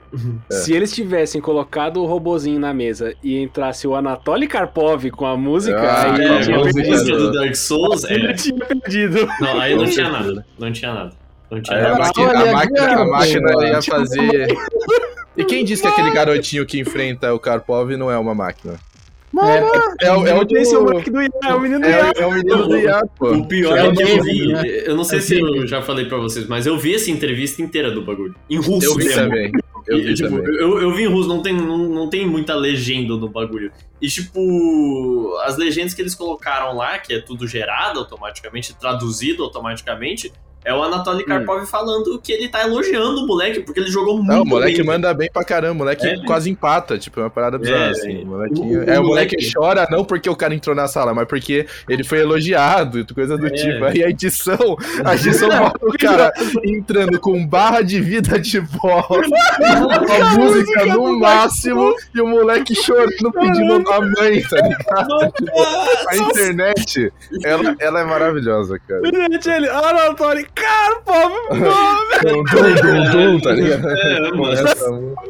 É. 0.50 0.54
Se 0.54 0.72
eles 0.72 0.92
tivessem 0.92 1.40
colocado 1.40 2.00
o 2.02 2.06
robozinho 2.06 2.60
na 2.60 2.72
mesa 2.74 3.14
e 3.22 3.38
entrasse 3.38 3.86
o 3.88 3.94
Anatoly 3.94 4.46
Karpov 4.46 5.10
com 5.10 5.26
a 5.26 5.36
música, 5.36 5.80
Ah, 5.80 6.14
aí 6.14 6.20
É, 6.22 6.28
a 6.28 6.34
ele 6.34 6.44
tinha 6.44 6.56
a 6.56 6.58
música 6.60 6.74
perdido. 6.74 6.92
música 6.96 7.16
do 7.18 7.32
Dark 7.32 7.54
Souls, 7.56 8.04
Ele 8.04 8.26
é. 8.28 8.32
tinha 8.34 8.64
perdido. 8.66 9.28
Não, 9.40 9.60
aí 9.60 9.74
não 9.74 9.84
tinha 9.90 10.08
nada, 10.10 10.46
não 10.58 10.72
tinha 10.72 10.92
nada. 10.94 11.12
Aí 11.50 11.84
a, 11.84 11.94
máquina, 11.98 12.26
a 12.26 12.40
Olha, 12.42 12.52
máquina, 12.52 12.82
a 12.82 12.86
Gary, 12.96 13.10
máquina 13.10 13.52
pô, 13.52 13.62
ia 13.62 13.82
fazer. 13.82 14.56
E 15.36 15.44
quem 15.44 15.64
disse 15.64 15.82
que 15.82 15.88
aquele 15.88 16.10
garotinho 16.12 16.64
que 16.66 16.78
enfrenta 16.78 17.32
o 17.34 17.38
Karpov 17.40 17.90
não 17.96 18.10
é 18.10 18.16
uma 18.18 18.34
máquina? 18.34 18.74
É, 20.00 20.06
É, 20.08 20.12
o- 20.12 20.26
é 20.26 20.34
o 20.34 20.44
do... 20.44 20.56
Esse 20.58 20.74
é 20.74 20.78
o 20.78 20.82
moleque 20.82 21.08
do 21.10 21.22
Ian, 21.22 21.28
é 21.44 21.54
o 21.54 21.60
menino 21.60 21.80
do. 21.80 21.86
É, 21.86 22.02
o- 22.10 22.20
é 22.22 22.26
o 22.26 22.32
menino 22.32 22.66
do 22.68 22.76
Iá, 22.76 23.00
pô. 23.18 23.30
O 23.32 23.46
pior 23.46 23.78
É 23.78 23.86
é 23.86 23.88
o 23.88 23.92
que 23.94 24.02
eu 24.02 24.22
vi. 24.24 24.52
né? 24.52 24.62
Eu 24.86 24.96
não 24.96 25.04
sei 25.04 25.18
É 25.18 25.22
se 25.22 25.38
eu 25.38 25.46
David. 25.46 25.66
já 25.68 25.80
falei 25.82 26.04
pra 26.06 26.18
vocês, 26.18 26.46
mas 26.48 26.66
eu 26.66 26.76
vi 26.76 26.94
essa 26.96 27.10
entrevista 27.12 27.62
inteira 27.62 27.90
do 27.92 28.02
bagulho. 28.02 28.34
Em 28.50 28.56
russo 28.58 28.86
Eu 28.86 28.94
vi 28.96 29.04
mesmo. 29.04 29.22
também. 29.22 29.52
Eu 29.90 29.98
E, 29.98 30.02
vi 30.02 30.14
tipo, 30.14 30.28
também. 30.30 30.54
eu, 30.56 30.80
eu 30.80 30.94
vi 30.94 31.02
em 31.02 31.06
russo, 31.08 31.28
não 31.28 31.42
tem, 31.42 31.52
não, 31.54 31.78
não 31.78 32.08
tem 32.08 32.26
muita 32.26 32.54
legenda 32.54 33.14
no 33.16 33.28
bagulho. 33.28 33.70
E, 34.00 34.08
tipo, 34.08 35.36
as 35.44 35.56
legendas 35.56 35.92
que 35.94 36.00
eles 36.00 36.14
colocaram 36.14 36.76
lá, 36.76 36.98
que 36.98 37.12
é 37.14 37.20
tudo 37.20 37.46
gerado 37.46 37.98
automaticamente, 37.98 38.74
traduzido 38.78 39.42
automaticamente, 39.44 40.32
é 40.62 40.74
o 40.74 40.82
Anatoly 40.82 41.24
Karpov 41.24 41.64
falando 41.64 42.20
que 42.22 42.30
ele 42.32 42.46
tá 42.46 42.62
elogiando 42.62 43.22
o 43.24 43.26
moleque, 43.26 43.60
porque 43.60 43.80
ele 43.80 43.90
jogou 43.90 44.16
muito 44.16 44.28
Não, 44.28 44.42
o 44.42 44.46
moleque 44.46 44.76
bem. 44.76 44.84
manda 44.86 45.14
bem 45.14 45.30
pra 45.32 45.42
caramba, 45.42 45.72
o 45.72 45.78
moleque 45.78 46.06
É. 46.06 46.22
quase 46.26 46.50
empata, 46.50 46.98
tipo, 46.98 47.18
é 47.18 47.22
uma 47.22 47.30
parada 47.30 47.56
bizarra, 47.56 47.86
É, 47.86 47.90
assim. 47.90 48.20
é. 48.20 48.22
O 48.24 48.26
molequinho... 48.26 48.80
O- 48.80 48.84
o 48.84 48.90
é, 48.90 49.00
o 49.00 49.04
moleque 49.04 49.36
moleque- 49.36 49.52
chora 49.54 49.88
não 49.90 50.04
porque 50.04 50.28
o 50.28 50.36
cara 50.36 50.54
entrou 50.54 50.76
na 50.76 50.86
sala, 50.86 51.14
mas 51.14 51.26
porque 51.26 51.64
ele 51.88 52.04
foi 52.04 52.18
elogiado, 52.20 53.06
coisa 53.14 53.38
do 53.38 53.46
É. 53.46 53.50
tipo. 53.50 53.84
Aí 53.86 54.04
a 54.04 54.10
edição, 54.10 54.76
a 55.02 55.14
edição 55.14 55.48
mostra 55.72 55.88
o 55.88 55.92
cara 55.98 56.30
entrando 56.62 57.18
com 57.18 57.46
barra 57.46 57.80
de 57.80 57.98
vida 57.98 58.38
de 58.38 58.60
bola, 58.60 59.06
a 59.84 60.38
música 60.38 60.86
no 60.86 61.18
máximo, 61.18 61.94
e 62.14 62.20
o 62.20 62.26
moleque 62.26 62.74
chorando 62.74 63.32
pedindo 63.32 63.90
a 63.90 64.00
mãe, 64.00 64.42
tá 64.42 64.56
ligado? 64.56 65.32
Tipo, 65.32 66.08
a 66.08 66.16
internet, 66.16 67.12
ela, 67.44 67.76
ela 67.78 68.00
é 68.00 68.04
maravilhosa, 68.04 68.78
cara. 68.86 69.02
Gente, 69.04 69.48
ele, 69.48 69.68
Anatoly 69.68 70.46
Karpov, 70.54 71.32
nome! 71.50 72.10
Dum, 72.20 72.44
dum, 72.44 72.74
dum, 72.74 73.10
dum, 73.10 73.40
tá 73.40 73.52
ligado? 73.52 73.88
É, 73.88 74.20
mano. 74.32 74.52
Essa 74.52 74.90
música. 74.90 75.22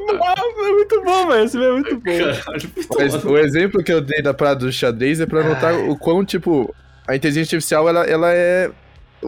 É 0.60 0.72
muito 0.72 1.02
bom, 1.04 1.28
velho. 1.28 1.44
Esse 1.44 1.62
é 1.62 1.70
muito 1.72 1.96
bom. 1.96 2.96
Mas 2.98 3.24
o 3.24 3.38
exemplo 3.38 3.82
que 3.82 3.92
eu 3.92 4.00
dei 4.00 4.20
da 4.20 4.34
parada 4.34 4.60
do 4.60 4.72
xadrez 4.72 5.20
é 5.20 5.26
pra 5.26 5.42
notar 5.42 5.74
o 5.74 5.96
quão, 5.96 6.24
tipo, 6.24 6.74
a 7.06 7.16
inteligência 7.16 7.56
artificial, 7.56 7.88
ela, 7.88 8.04
ela 8.04 8.32
é. 8.32 8.70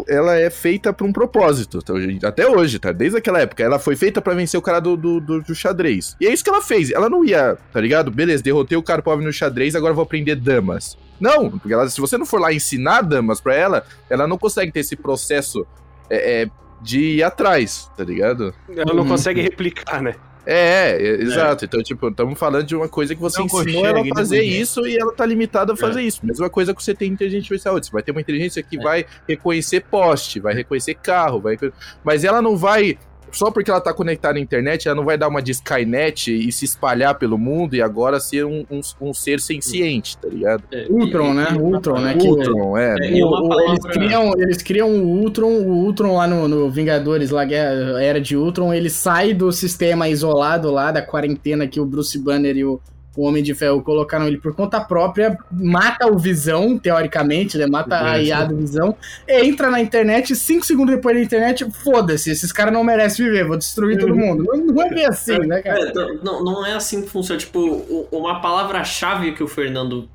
Ela 0.09 0.37
é 0.39 0.49
feita 0.49 0.93
pra 0.93 1.07
um 1.07 1.13
propósito, 1.13 1.83
tá? 1.83 1.93
até 2.27 2.47
hoje, 2.49 2.79
tá? 2.79 2.93
Desde 2.93 3.19
aquela 3.19 3.41
época. 3.41 3.63
Ela 3.63 3.79
foi 3.79 3.95
feita 3.95 4.23
pra 4.23 4.33
vencer 4.35 4.59
o 4.59 4.63
cara 4.63 4.81
do, 4.81 4.97
do, 4.97 5.21
do- 5.21 5.43
do 5.43 5.55
xadrez. 5.55 6.17
E 6.21 6.27
é 6.27 6.33
isso 6.33 6.43
que 6.43 6.49
ela 6.51 6.63
fez. 6.63 6.91
Ela 6.91 7.11
não 7.11 7.25
ia, 7.25 7.59
tá 7.73 7.81
ligado? 7.81 8.11
Beleza, 8.11 8.43
derrotei 8.43 8.77
o 8.79 8.83
Karpov 8.83 9.21
no 9.23 9.33
xadrez, 9.33 9.75
agora 9.75 9.91
eu 9.93 9.97
vou 9.97 10.05
aprender 10.05 10.35
damas. 10.37 10.97
Não, 11.21 11.51
porque 11.51 11.73
ela, 11.73 11.89
se 11.89 12.01
você 12.01 12.17
não 12.19 12.27
for 12.27 12.41
lá 12.41 12.53
ensinar 12.53 13.03
damas 13.03 13.41
pra 13.41 13.55
ela, 13.55 13.85
ela 14.09 14.27
não 14.27 14.39
consegue 14.39 14.73
ter 14.73 14.81
esse 14.81 14.97
processo 14.97 15.67
é, 16.11 16.43
é, 16.43 16.51
de 16.81 16.99
ir 17.17 17.23
atrás, 17.23 17.91
tá 17.97 18.03
ligado? 18.03 18.53
Ela 18.75 18.95
não 18.95 19.07
consegue 19.07 19.41
replicar, 19.41 20.03
né? 20.03 20.15
É, 20.45 20.97
é, 21.01 21.23
exato. 21.23 21.65
Então, 21.65 21.83
tipo, 21.83 22.09
estamos 22.09 22.39
falando 22.39 22.65
de 22.65 22.75
uma 22.75 22.89
coisa 22.89 23.15
que 23.15 23.21
você 23.21 23.39
Não 23.39 23.47
ensinou 23.47 23.87
ela 23.87 24.01
a 24.01 24.15
fazer 24.15 24.43
isso 24.43 24.87
e 24.87 24.97
ela 24.97 25.13
tá 25.13 25.25
limitada 25.25 25.73
a 25.73 25.77
fazer 25.77 26.03
isso. 26.03 26.21
Mesma 26.25 26.51
coisa 26.51 26.75
que 26.75 26.83
você 26.83 26.95
tem 26.95 27.11
inteligência 27.11 27.45
artificial. 27.45 27.75
Você 27.75 27.91
vai 27.91 28.03
ter 28.03 28.11
uma 28.11 28.21
inteligência 28.21 28.63
que 28.63 28.77
vai 28.77 29.07
reconhecer 29.29 29.81
poste, 29.83 30.41
vai 30.41 30.55
reconhecer 30.55 30.95
carro, 30.95 31.41
vai... 31.41 31.57
mas 32.03 32.25
ela 32.25 32.43
não 32.43 32.57
vai. 32.57 32.99
Só 33.33 33.51
porque 33.51 33.71
ela 33.71 33.81
tá 33.81 33.93
conectada 33.95 34.39
à 34.39 34.41
internet, 34.41 34.87
ela 34.87 34.95
não 34.95 35.05
vai 35.05 35.17
dar 35.17 35.29
uma 35.29 35.41
de 35.43 35.53
Skynet 35.53 36.31
e 36.31 36.53
se 36.53 36.65
espalhar 36.65 37.15
pelo 37.19 37.39
mundo 37.39 37.75
e 37.75 37.81
agora 37.83 38.21
ser 38.21 38.45
um, 38.45 38.65
um, 38.71 38.81
um 39.01 39.15
ser 39.15 39.41
senciente, 39.41 40.17
tá 40.19 40.29
ligado? 40.29 40.63
É, 40.71 40.87
Ultron, 40.91 41.33
e- 41.33 41.35
né? 41.35 41.49
e- 41.53 41.57
Ultron, 41.59 41.99
né? 42.01 42.17
Ultron, 42.21 42.77
é. 42.79 42.95
É, 43.01 43.25
O- 43.25 43.29
o- 43.29 43.49
palavra- 43.49 43.65
eles, 43.73 43.85
criam, 43.87 44.33
eles 44.37 44.63
criam 44.63 44.91
o 44.91 45.21
Ultron, 45.23 45.49
o 45.63 45.85
Ultron 45.85 46.17
lá 46.17 46.27
no, 46.27 46.47
no 46.47 46.71
Vingadores, 46.71 47.31
lá, 47.31 47.43
Era 47.51 48.21
de 48.21 48.37
Ultron, 48.37 48.73
ele 48.75 48.91
sai 48.91 49.33
do 49.35 49.51
sistema 49.51 50.09
isolado 50.09 50.71
lá, 50.71 50.93
da 50.93 51.01
quarentena 51.03 51.67
que 51.67 51.81
o 51.81 51.87
Bruce 51.87 52.19
Banner 52.19 52.57
e 52.57 52.65
o, 52.65 52.81
o 53.17 53.27
Homem 53.27 53.43
de 53.43 53.55
Ferro 53.55 53.83
colocaram 53.83 54.27
ele 54.27 54.39
por 54.39 54.55
conta 54.55 54.81
própria, 54.81 55.37
mata 55.51 56.07
o 56.07 56.19
Visão, 56.19 56.79
teoricamente, 56.79 57.59
né? 57.59 57.67
Mata 57.67 57.97
a 58.13 58.19
IA 58.23 58.45
do 58.45 58.57
Visão, 58.57 58.97
entra 59.29 59.71
na 59.71 59.81
internet, 59.81 60.35
cinco 60.35 60.65
segundos 60.65 60.95
depois 60.95 61.15
da 61.17 61.23
internet, 61.23 61.71
foda-se, 61.71 62.31
esses 62.31 62.51
caras 62.53 62.73
não 62.73 62.83
merecem 62.83 63.27
viver, 63.27 63.47
vou 63.47 63.57
destruir 63.59 63.99
todo 63.99 64.15
mundo. 64.17 64.45
Não, 64.47 64.57
não 64.75 64.83
é 64.83 64.89
bem 64.89 65.05
assim, 65.07 65.39
né, 65.41 65.61
cara? 65.63 65.81
É, 65.91 65.93
não- 65.93 66.15
não, 66.23 66.45
não 66.45 66.67
é 66.67 66.73
assim 66.75 67.03
que 67.03 67.09
funciona. 67.11 67.39
Tipo, 67.39 68.09
uma 68.11 68.41
palavra-chave 68.41 69.33
que 69.33 69.43
o 69.43 69.49
Fernando 69.49 70.09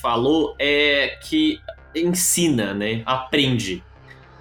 falou 0.00 0.54
é 0.58 1.18
que 1.22 1.58
ensina, 1.94 2.72
né? 2.72 3.02
Aprende. 3.04 3.82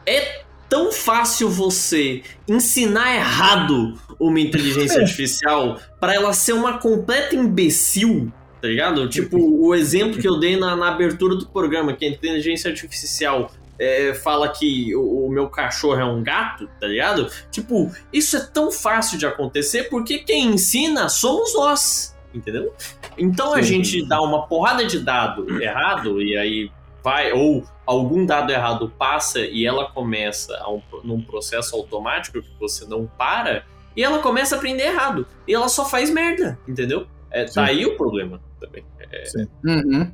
É 0.05 0.41
tão 0.69 0.91
fácil 0.91 1.49
você 1.49 2.21
ensinar 2.47 3.15
errado 3.15 3.99
uma 4.19 4.39
inteligência 4.39 5.01
artificial 5.01 5.79
para 5.99 6.13
ela 6.13 6.32
ser 6.32 6.53
uma 6.53 6.77
completa 6.77 7.36
imbecil, 7.36 8.32
tá 8.62 8.67
ligado? 8.67 9.10
Tipo, 9.10 9.38
o 9.38 9.73
exemplo 9.73 10.21
que 10.21 10.27
eu 10.27 10.39
dei 10.39 10.58
na, 10.58 10.75
na 10.75 10.89
abertura 10.89 11.36
do 11.36 11.47
programa, 11.47 11.93
que 11.93 12.05
a 12.05 12.10
inteligência 12.10 12.69
artificial 12.69 13.51
é, 13.79 14.13
fala 14.13 14.49
que 14.49 14.93
o, 14.93 15.25
o 15.27 15.29
meu 15.29 15.49
cachorro 15.49 15.99
é 15.99 16.05
um 16.05 16.21
gato, 16.21 16.69
tá 16.79 16.86
ligado? 16.86 17.32
Tipo, 17.49 17.89
isso 18.12 18.36
é 18.36 18.41
tão 18.41 18.71
fácil 18.71 19.17
de 19.17 19.25
acontecer 19.25 19.84
porque 19.84 20.19
quem 20.19 20.47
ensina 20.47 21.08
somos 21.08 21.53
nós, 21.55 22.15
entendeu? 22.34 22.73
Então 23.17 23.53
a 23.53 23.63
Sim. 23.63 23.84
gente 23.84 24.05
dá 24.05 24.21
uma 24.21 24.45
porrada 24.45 24.86
de 24.86 24.99
dado 24.99 25.62
errado 25.62 26.21
e 26.21 26.38
aí 26.38 26.71
vai, 27.01 27.32
ou 27.32 27.63
algum 27.89 28.23
dado 28.23 28.52
errado 28.52 28.93
passa 28.99 29.39
e 29.39 29.65
ela 29.65 29.89
começa 29.89 30.56
a 30.58 30.71
um, 30.71 30.80
num 31.04 31.21
processo 31.21 31.75
automático 31.75 32.39
que 32.39 32.60
você 32.60 32.86
não 32.86 33.08
para 33.08 33.63
e 33.95 34.04
ela 34.04 34.19
começa 34.19 34.56
a 34.56 34.58
aprender 34.60 34.84
errado. 34.84 35.25
E 35.47 35.56
ela 35.56 35.67
só 35.67 35.84
faz 35.84 36.12
merda, 36.12 36.58
entendeu? 36.67 37.08
É, 37.32 37.45
tá 37.45 37.65
aí 37.65 37.86
o 37.88 37.97
problema 37.97 38.39
também. 38.60 38.86
Uhum. 39.65 40.12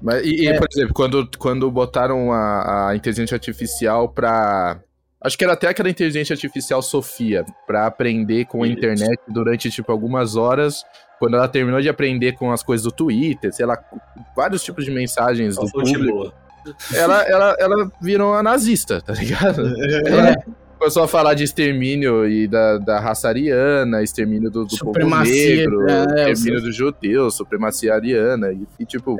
Mas, 0.00 0.24
e, 0.24 0.44
e, 0.44 0.48
É. 0.48 0.58
por 0.58 0.66
exemplo, 0.70 0.94
quando, 0.94 1.28
quando 1.38 1.70
botaram 1.70 2.32
a, 2.32 2.88
a 2.88 2.96
inteligência 2.96 3.34
artificial 3.34 4.08
pra. 4.08 4.80
Acho 5.20 5.36
que 5.36 5.44
era 5.44 5.52
até 5.52 5.68
aquela 5.68 5.90
inteligência 5.90 6.32
artificial 6.32 6.80
Sofia, 6.80 7.44
pra 7.66 7.86
aprender 7.86 8.46
com 8.46 8.62
a 8.62 8.68
internet 8.68 9.20
durante, 9.28 9.70
tipo, 9.70 9.90
algumas 9.92 10.36
horas. 10.36 10.84
Quando 11.18 11.34
ela 11.36 11.48
terminou 11.48 11.80
de 11.80 11.88
aprender 11.88 12.32
com 12.32 12.52
as 12.52 12.62
coisas 12.62 12.84
do 12.84 12.92
Twitter, 12.92 13.52
sei 13.52 13.66
lá, 13.66 13.76
vários 14.36 14.62
tipos 14.62 14.84
de 14.84 14.90
mensagens 14.92 15.56
Só 15.56 15.62
do 15.62 15.68
fonte 15.68 15.92
público, 15.92 16.16
boa. 16.16 16.47
Ela, 16.94 17.22
ela, 17.22 17.56
ela 17.58 17.92
virou 18.00 18.32
uma 18.32 18.42
nazista, 18.42 19.00
tá 19.00 19.12
ligado? 19.12 19.62
Ela 20.06 20.36
começou 20.78 21.02
a 21.02 21.08
falar 21.08 21.34
de 21.34 21.44
extermínio 21.44 22.26
e 22.26 22.46
da, 22.46 22.78
da 22.78 23.00
raça 23.00 23.28
ariana, 23.28 24.02
extermínio 24.02 24.50
do, 24.50 24.64
do 24.64 24.78
povo 24.78 25.22
negro, 25.22 25.88
é, 25.88 26.30
extermínio 26.30 26.62
dos 26.62 26.74
judeus, 26.74 27.34
supremacia 27.34 27.94
ariana, 27.94 28.52
e, 28.52 28.66
e, 28.78 28.86
tipo, 28.86 29.16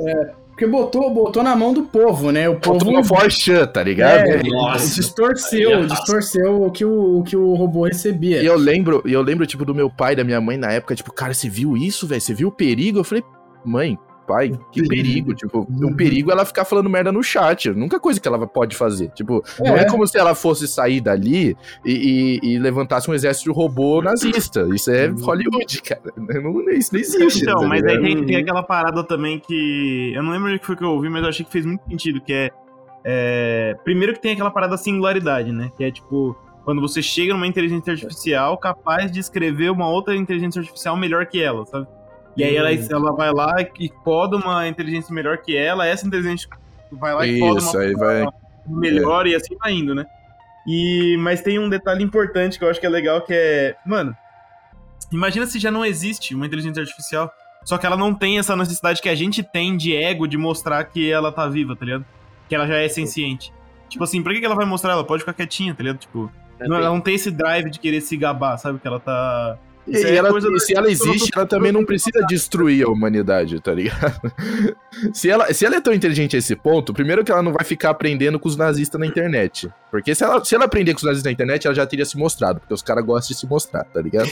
Porque 0.49 0.67
botou, 0.67 1.13
botou 1.13 1.43
na 1.43 1.57
mão 1.57 1.75
do 1.75 1.83
povo, 1.83 2.31
né? 2.31 2.49
O 2.49 2.55
povo 2.55 2.79
Faltou 2.79 2.91
uma 2.91 3.05
forchan, 3.05 3.67
tá 3.67 3.83
ligado? 3.83 4.27
É, 4.27 4.43
Nossa. 4.45 4.95
distorceu, 4.95 5.87
distorceu 5.87 6.63
o 6.63 6.71
que 6.71 6.85
o, 6.85 7.19
o 7.19 7.23
que 7.25 7.37
o 7.37 7.55
robô 7.55 7.85
recebia. 7.85 8.41
E 8.43 8.47
eu 8.47 8.57
lembro, 8.57 9.03
e 9.05 9.13
eu 9.13 9.23
lembro, 9.23 9.47
tipo, 9.47 9.65
do 9.65 9.75
meu 9.75 9.91
pai, 9.91 10.15
da 10.15 10.25
minha 10.25 10.41
mãe 10.41 10.57
na 10.57 10.73
época, 10.73 10.95
tipo, 10.95 11.13
cara, 11.13 11.35
você 11.35 11.49
viu 11.49 11.77
isso, 11.77 12.07
velho? 12.07 12.21
Você 12.21 12.35
viu 12.35 12.49
o 12.49 12.53
perigo? 12.53 13.01
Eu 13.01 13.05
falei, 13.05 13.25
mãe, 13.65 13.99
pai, 14.29 14.53
que 14.71 14.87
perigo. 14.87 15.35
tipo, 15.35 15.67
um 15.71 15.95
perigo 15.97 16.31
é 16.31 16.35
ela 16.35 16.45
ficar 16.45 16.65
falando 16.65 16.89
merda 16.91 17.11
no 17.11 17.23
chat. 17.23 17.71
Nunca 17.71 17.99
coisa 17.99 18.21
que 18.21 18.29
ela 18.29 18.47
pode 18.47 18.77
fazer. 18.77 19.09
Tipo, 19.11 19.43
não 19.59 19.77
é 19.77 19.81
É. 19.81 19.85
como 19.89 20.07
se 20.07 20.19
ela 20.19 20.35
fosse 20.35 20.69
sair 20.69 21.01
dali 21.01 21.57
e, 21.85 22.39
e- 22.45 22.55
e 22.55 22.59
levantasse 22.59 23.11
um 23.11 23.15
exército 23.15 23.51
de 23.51 23.57
robô 23.57 24.03
nazista. 24.03 24.69
Isso 24.75 24.91
é 24.91 25.07
Hollywood, 25.09 25.83
cara. 25.83 26.03
Não, 26.17 26.61
isso 26.71 26.93
não 26.93 27.01
existe. 27.01 27.43
Então, 27.43 27.67
mas 27.67 27.83
aí 27.85 28.01
tem, 28.01 28.25
tem 28.27 28.37
aquela 28.37 28.63
parada 28.63 29.03
também 29.03 29.39
que. 29.41 30.13
Eu 30.15 30.23
não 30.23 30.31
lembro 30.33 30.55
o 30.55 30.59
que 30.59 30.67
foi 30.67 30.77
que 30.77 30.85
eu 30.85 30.91
ouvi, 30.91 31.09
mas 31.09 31.23
eu 31.23 31.29
achei 31.31 31.45
que 31.47 31.51
fez 31.51 31.65
muito 31.65 31.83
sentido, 31.89 32.21
que 32.21 32.33
é. 32.33 32.51
é, 33.05 33.77
primeiro 33.85 34.13
que 34.13 34.21
tem 34.21 34.33
aquela 34.33 34.51
parada 34.51 34.77
singularidade, 34.77 35.51
né? 35.53 35.71
Que 35.77 35.85
é 35.85 35.91
tipo. 35.91 36.37
Quando 36.65 36.83
você 36.83 37.01
chega 37.01 37.33
numa 37.33 37.47
inteligência 37.47 37.95
artificial 37.95 38.59
capaz 38.59 39.11
de 39.11 39.19
escrever 39.21 39.71
uma 39.71 39.89
outra 39.89 40.15
inteligência 40.15 40.61
artificial 40.61 40.99
melhor 40.99 41.25
que 41.25 41.41
ela, 41.43 41.65
sabe? 41.65 41.87
E 42.39 42.45
aí 42.45 42.57
ela, 42.57 42.71
ela 42.73 43.13
vai 43.13 43.33
lá 43.33 43.55
e 43.79 43.89
coda 43.89 44.37
uma 44.37 44.69
inteligência 44.69 45.13
melhor 45.13 45.39
que 45.39 45.57
ela, 45.57 45.87
essa 45.87 46.07
inteligência 46.07 46.49
vai 46.93 47.13
lá 47.13 47.27
e 47.27 47.41
coda 47.41 47.59
Isso, 47.59 47.77
uma 47.77 47.85
aí 47.85 47.95
vai. 47.95 48.27
melhor 48.67 49.27
e 49.27 49.35
assim 49.35 49.57
vai 49.57 49.73
indo, 49.73 49.95
né? 49.95 50.07
E, 50.67 51.17
mas 51.19 51.43
tem 51.43 51.59
um 51.59 51.69
detalhe 51.69 52.05
importante 52.05 52.59
que 52.59 52.65
eu 52.65 52.71
acho 52.71 52.79
que 52.79 52.87
é 52.87 52.89
legal, 52.89 53.23
que 53.23 53.33
é... 53.33 53.75
Mano, 53.85 54.15
imagina 55.11 55.47
se 55.47 55.59
já 55.59 55.71
não 55.71 55.85
existe 55.85 56.35
uma 56.35 56.47
inteligência 56.47 56.81
artificial, 56.81 57.33
só 57.65 57.77
que 57.77 57.87
ela 57.87 57.97
não 57.97 58.15
tem 58.15 58.39
essa 58.39 58.55
necessidade 58.55 59.03
que 59.03 59.09
a 59.09 59.15
gente 59.15 59.43
tem 59.43 59.77
de 59.77 59.97
ego 59.97 60.29
de 60.29 60.39
mostrar 60.39 60.85
que 60.85 61.11
ela 61.11 61.33
tá 61.33 61.49
viva, 61.49 61.75
tá 61.75 61.85
ligado? 61.85 62.05
Que 62.49 62.55
ela 62.55 62.67
já 62.67 62.77
é 62.77 62.89
senciente. 62.89 63.53
Tipo 63.89 64.05
assim, 64.05 64.23
pra 64.23 64.33
que 64.33 64.41
que 64.41 64.47
ela 64.47 64.55
vai 64.55 64.67
mostrar? 64.67 64.93
Ela 64.93 65.05
pode 65.05 65.23
ficar 65.23 65.33
quietinha, 65.33 65.75
tá 65.75 65.83
ligado? 65.83 65.99
Tipo, 65.99 66.31
não- 66.61 66.77
ela 66.77 66.89
não 66.89 67.01
tem 67.01 67.15
esse 67.15 67.31
drive 67.31 67.71
de 67.71 67.81
querer 67.81 68.01
se 68.01 68.17
gabar, 68.17 68.57
sabe? 68.59 68.79
Que 68.79 68.87
ela 68.87 69.01
tá... 69.01 69.59
E, 69.89 69.97
é 70.05 70.17
ela- 70.17 70.31
e 70.39 70.61
se 70.61 70.77
ela 70.77 70.91
existe, 70.91 71.31
ela 71.35 71.47
também 71.47 71.73
não 71.73 71.85
precisa 71.85 72.21
destruir 72.29 72.85
a 72.85 72.89
humanidade, 72.91 73.61
tá 73.61 73.73
ligado? 73.73 74.21
Se 75.13 75.31
ela, 75.31 75.53
se 75.55 75.65
ela 75.65 75.77
é 75.77 75.81
tão 75.81 75.95
inteligente 75.95 76.35
a 76.35 76.41
esse 76.41 76.57
ponto, 76.57 76.93
primeiro 76.93 77.23
que 77.23 77.31
ela 77.31 77.41
não 77.43 77.53
vai 77.53 77.65
ficar 77.65 77.91
aprendendo 77.91 78.37
com 78.41 78.49
os 78.49 78.57
nazistas 78.57 78.99
na 79.01 79.07
internet. 79.07 79.71
Porque 79.93 80.13
se 80.13 80.25
ela, 80.25 80.45
se 80.45 80.57
ela 80.57 80.65
aprender 80.65 80.93
com 80.93 80.99
os 80.99 81.05
nazistas 81.05 81.25
na 81.25 81.31
internet, 81.33 81.67
ela 81.67 81.75
já 81.75 81.87
teria 81.87 82.05
se 82.05 82.17
mostrado, 82.19 82.59
porque 82.59 82.75
os 82.75 82.83
caras 82.83 83.05
gostam 83.05 83.33
de 83.33 83.39
se 83.41 83.47
mostrar, 83.47 83.85
tá 83.85 84.03
ligado? 84.03 84.27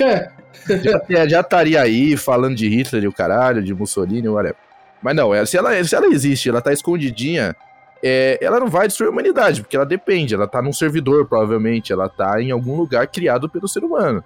já, 1.08 1.26
já 1.28 1.40
estaria 1.40 1.80
aí 1.80 2.16
falando 2.16 2.56
de 2.56 2.68
Hitler 2.68 3.04
e 3.04 3.08
o 3.08 3.12
caralho, 3.12 3.62
de 3.62 3.72
Mussolini, 3.72 4.28
whatever. 4.28 4.56
Mas 5.00 5.14
não, 5.14 5.46
se, 5.46 5.56
ela, 5.56 5.84
se 5.84 5.94
ela 5.94 6.06
existe, 6.08 6.48
ela 6.48 6.60
tá 6.60 6.72
escondidinha, 6.72 7.54
é, 8.02 8.36
ela 8.40 8.58
não 8.58 8.66
vai 8.66 8.88
destruir 8.88 9.08
a 9.08 9.12
humanidade, 9.12 9.62
porque 9.62 9.76
ela 9.76 9.86
depende, 9.86 10.34
ela 10.34 10.48
tá 10.48 10.60
num 10.60 10.72
servidor, 10.72 11.26
provavelmente, 11.26 11.92
ela 11.92 12.08
tá 12.08 12.42
em 12.42 12.50
algum 12.50 12.76
lugar 12.76 13.06
criado 13.06 13.48
pelo 13.48 13.68
ser 13.68 13.84
humano. 13.84 14.24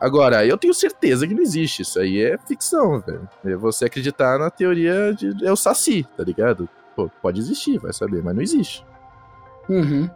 Agora, 0.00 0.44
eu 0.46 0.58
tenho 0.58 0.74
certeza 0.74 1.26
que 1.26 1.34
não 1.34 1.42
existe, 1.42 1.82
isso 1.82 1.98
aí 1.98 2.22
é 2.22 2.36
ficção, 2.46 3.00
velho. 3.00 3.28
É 3.44 3.56
você 3.56 3.86
acreditar 3.86 4.38
na 4.38 4.50
teoria 4.50 5.12
de 5.14 5.32
é 5.44 5.50
o 5.50 5.56
Saci, 5.56 6.06
tá 6.16 6.22
ligado? 6.22 6.68
Pô, 6.94 7.10
pode 7.22 7.40
existir, 7.40 7.78
vai 7.78 7.92
saber, 7.92 8.22
mas 8.22 8.34
não 8.34 8.42
existe. 8.42 8.84
Uhum. 9.68 10.08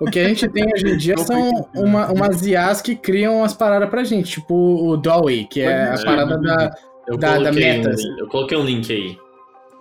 O 0.00 0.06
que 0.10 0.20
a 0.20 0.28
gente 0.28 0.48
tem 0.48 0.64
hoje 0.72 0.86
em 0.88 0.96
dia 0.96 1.16
são 1.18 1.50
uma, 1.74 2.10
umas 2.12 2.44
IAs 2.46 2.80
que 2.82 2.94
criam 2.96 3.42
as 3.44 3.54
paradas 3.54 3.88
pra 3.88 4.04
gente, 4.04 4.30
tipo 4.32 4.54
o 4.54 4.96
Dolly, 4.96 5.44
que 5.46 5.60
é 5.60 5.84
a 5.90 5.96
ser, 5.96 6.04
parada 6.04 6.36
da. 6.38 6.74
Eu, 7.06 7.16
Da- 7.16 7.30
da 7.30 7.36
coloquei 7.50 7.64
Meta, 7.78 7.88
um, 7.88 7.92
assim. 7.92 8.18
eu 8.18 8.26
coloquei 8.28 8.58
um 8.58 8.64
link 8.64 8.92
aí 8.92 9.18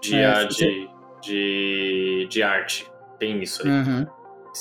de, 0.01 0.15
É, 0.15 0.45
de, 0.45 0.89
de, 1.21 2.27
de 2.29 2.43
arte. 2.43 2.87
Tem 3.19 3.41
isso 3.41 3.63
aí. 3.63 3.69
Uhum. 3.69 4.07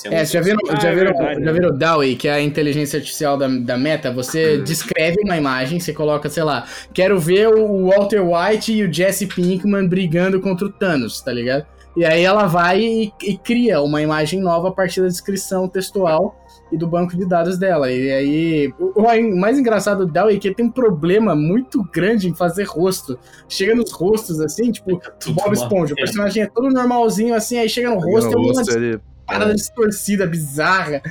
É, 0.05 0.09
um 0.09 0.11
vocês 0.11 0.31
já 0.31 0.41
viram, 0.41 0.57
Ah, 0.69 0.79
já 0.79 0.89
é 0.89 0.95
viram, 0.95 1.13
verdade, 1.13 1.39
já 1.39 1.45
né? 1.45 1.53
viram 1.53 1.69
o 1.69 1.73
DAWI, 1.77 2.15
que 2.15 2.27
é 2.27 2.33
a 2.33 2.41
inteligência 2.41 2.97
artificial 2.97 3.37
da, 3.37 3.47
da 3.47 3.77
Meta? 3.77 4.11
Você 4.11 4.57
descreve 4.59 5.17
uma 5.23 5.37
imagem, 5.37 5.79
você 5.79 5.93
coloca, 5.93 6.29
sei 6.29 6.43
lá, 6.43 6.65
quero 6.93 7.19
ver 7.19 7.47
o 7.47 7.87
Walter 7.89 8.21
White 8.21 8.73
e 8.73 8.83
o 8.83 8.93
Jesse 8.93 9.25
Pinkman 9.27 9.87
brigando 9.87 10.39
contra 10.41 10.65
o 10.67 10.71
Thanos, 10.71 11.21
tá 11.21 11.31
ligado? 11.31 11.65
E 11.95 12.05
aí 12.05 12.23
ela 12.23 12.45
vai 12.45 12.79
e, 12.79 13.11
e 13.23 13.37
cria 13.37 13.81
uma 13.81 14.01
imagem 14.01 14.39
nova 14.39 14.67
a 14.67 14.71
partir 14.71 15.01
da 15.01 15.07
descrição 15.07 15.67
textual 15.67 16.39
e 16.71 16.77
do 16.77 16.85
banco 16.85 17.17
de 17.17 17.25
dados 17.25 17.57
dela. 17.57 17.91
E 17.91 18.11
aí, 18.11 18.73
o, 18.77 19.01
o 19.01 19.35
mais 19.39 19.57
engraçado 19.57 20.05
do 20.05 20.11
DAWI 20.11 20.35
é 20.35 20.37
que 20.39 20.47
ele 20.49 20.53
tem 20.55 20.65
um 20.67 20.71
problema 20.71 21.35
muito 21.35 21.81
grande 21.91 22.29
em 22.29 22.35
fazer 22.35 22.65
rosto. 22.65 23.17
Chega 23.49 23.73
nos 23.73 23.91
rostos, 23.91 24.39
assim, 24.41 24.71
tipo, 24.71 25.01
Tudo 25.19 25.33
Bob 25.33 25.53
Esponja, 25.53 25.93
o 25.93 25.95
personagem 25.95 26.43
é 26.43 26.45
todo 26.45 26.69
normalzinho, 26.69 27.33
assim, 27.33 27.57
aí 27.57 27.67
chega 27.67 27.89
no 27.89 27.99
rosto, 27.99 28.29
é 28.31 28.35
No 28.35 28.41
uma 28.51 28.61
ele- 28.69 28.99
parada 29.27 29.53
distorcida, 29.53 30.25
bizarra. 30.25 31.01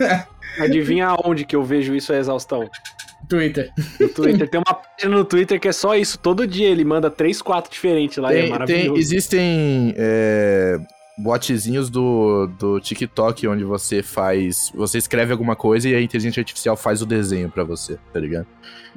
Adivinha 0.58 1.08
aonde 1.08 1.44
que 1.44 1.54
eu 1.54 1.62
vejo 1.62 1.94
isso 1.94 2.12
a 2.12 2.16
exaustão? 2.18 2.68
Twitter. 3.28 3.70
No 4.00 4.08
Twitter. 4.08 4.48
Tem 4.48 4.60
uma 4.66 4.74
página 4.74 5.16
no 5.16 5.24
Twitter 5.24 5.60
que 5.60 5.68
é 5.68 5.72
só 5.72 5.94
isso. 5.96 6.18
Todo 6.18 6.46
dia 6.46 6.68
ele 6.68 6.84
manda 6.84 7.10
três, 7.10 7.42
quatro 7.42 7.70
diferentes 7.70 8.18
lá 8.18 8.32
e 8.32 8.36
é 8.36 8.40
Tem, 8.40 8.42
tem- 8.44 8.50
maravilhoso. 8.52 9.00
existem 9.00 9.94
é, 9.96 10.78
botzinhos 11.18 11.90
do, 11.90 12.46
do 12.58 12.80
TikTok 12.80 13.48
onde 13.48 13.64
você 13.64 14.02
faz. 14.02 14.70
Você 14.74 14.98
escreve 14.98 15.32
alguma 15.32 15.56
coisa 15.56 15.88
e 15.88 15.94
a 15.94 16.00
inteligência 16.00 16.40
artificial 16.40 16.76
faz 16.76 17.02
o 17.02 17.06
desenho 17.06 17.50
pra 17.50 17.64
você, 17.64 17.98
tá 18.12 18.20
ligado? 18.20 18.46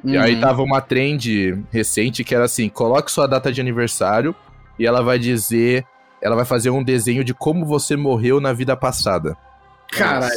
E 0.04 0.16
aí 0.16 0.34
Uhum. 0.36 0.40
tava 0.40 0.62
uma 0.62 0.80
trend 0.80 1.62
recente 1.70 2.22
que 2.24 2.34
era 2.34 2.44
assim: 2.44 2.68
coloque 2.68 3.10
sua 3.10 3.26
data 3.26 3.52
de 3.52 3.60
aniversário 3.60 4.34
e 4.78 4.86
ela 4.86 5.02
vai 5.02 5.18
dizer. 5.18 5.84
Ela 6.22 6.36
vai 6.36 6.44
fazer 6.44 6.70
um 6.70 6.82
desenho 6.82 7.24
de 7.24 7.32
como 7.34 7.64
você 7.64 7.96
morreu 7.96 8.40
na 8.40 8.52
vida 8.52 8.76
passada. 8.76 9.36
Caralho. 9.90 10.32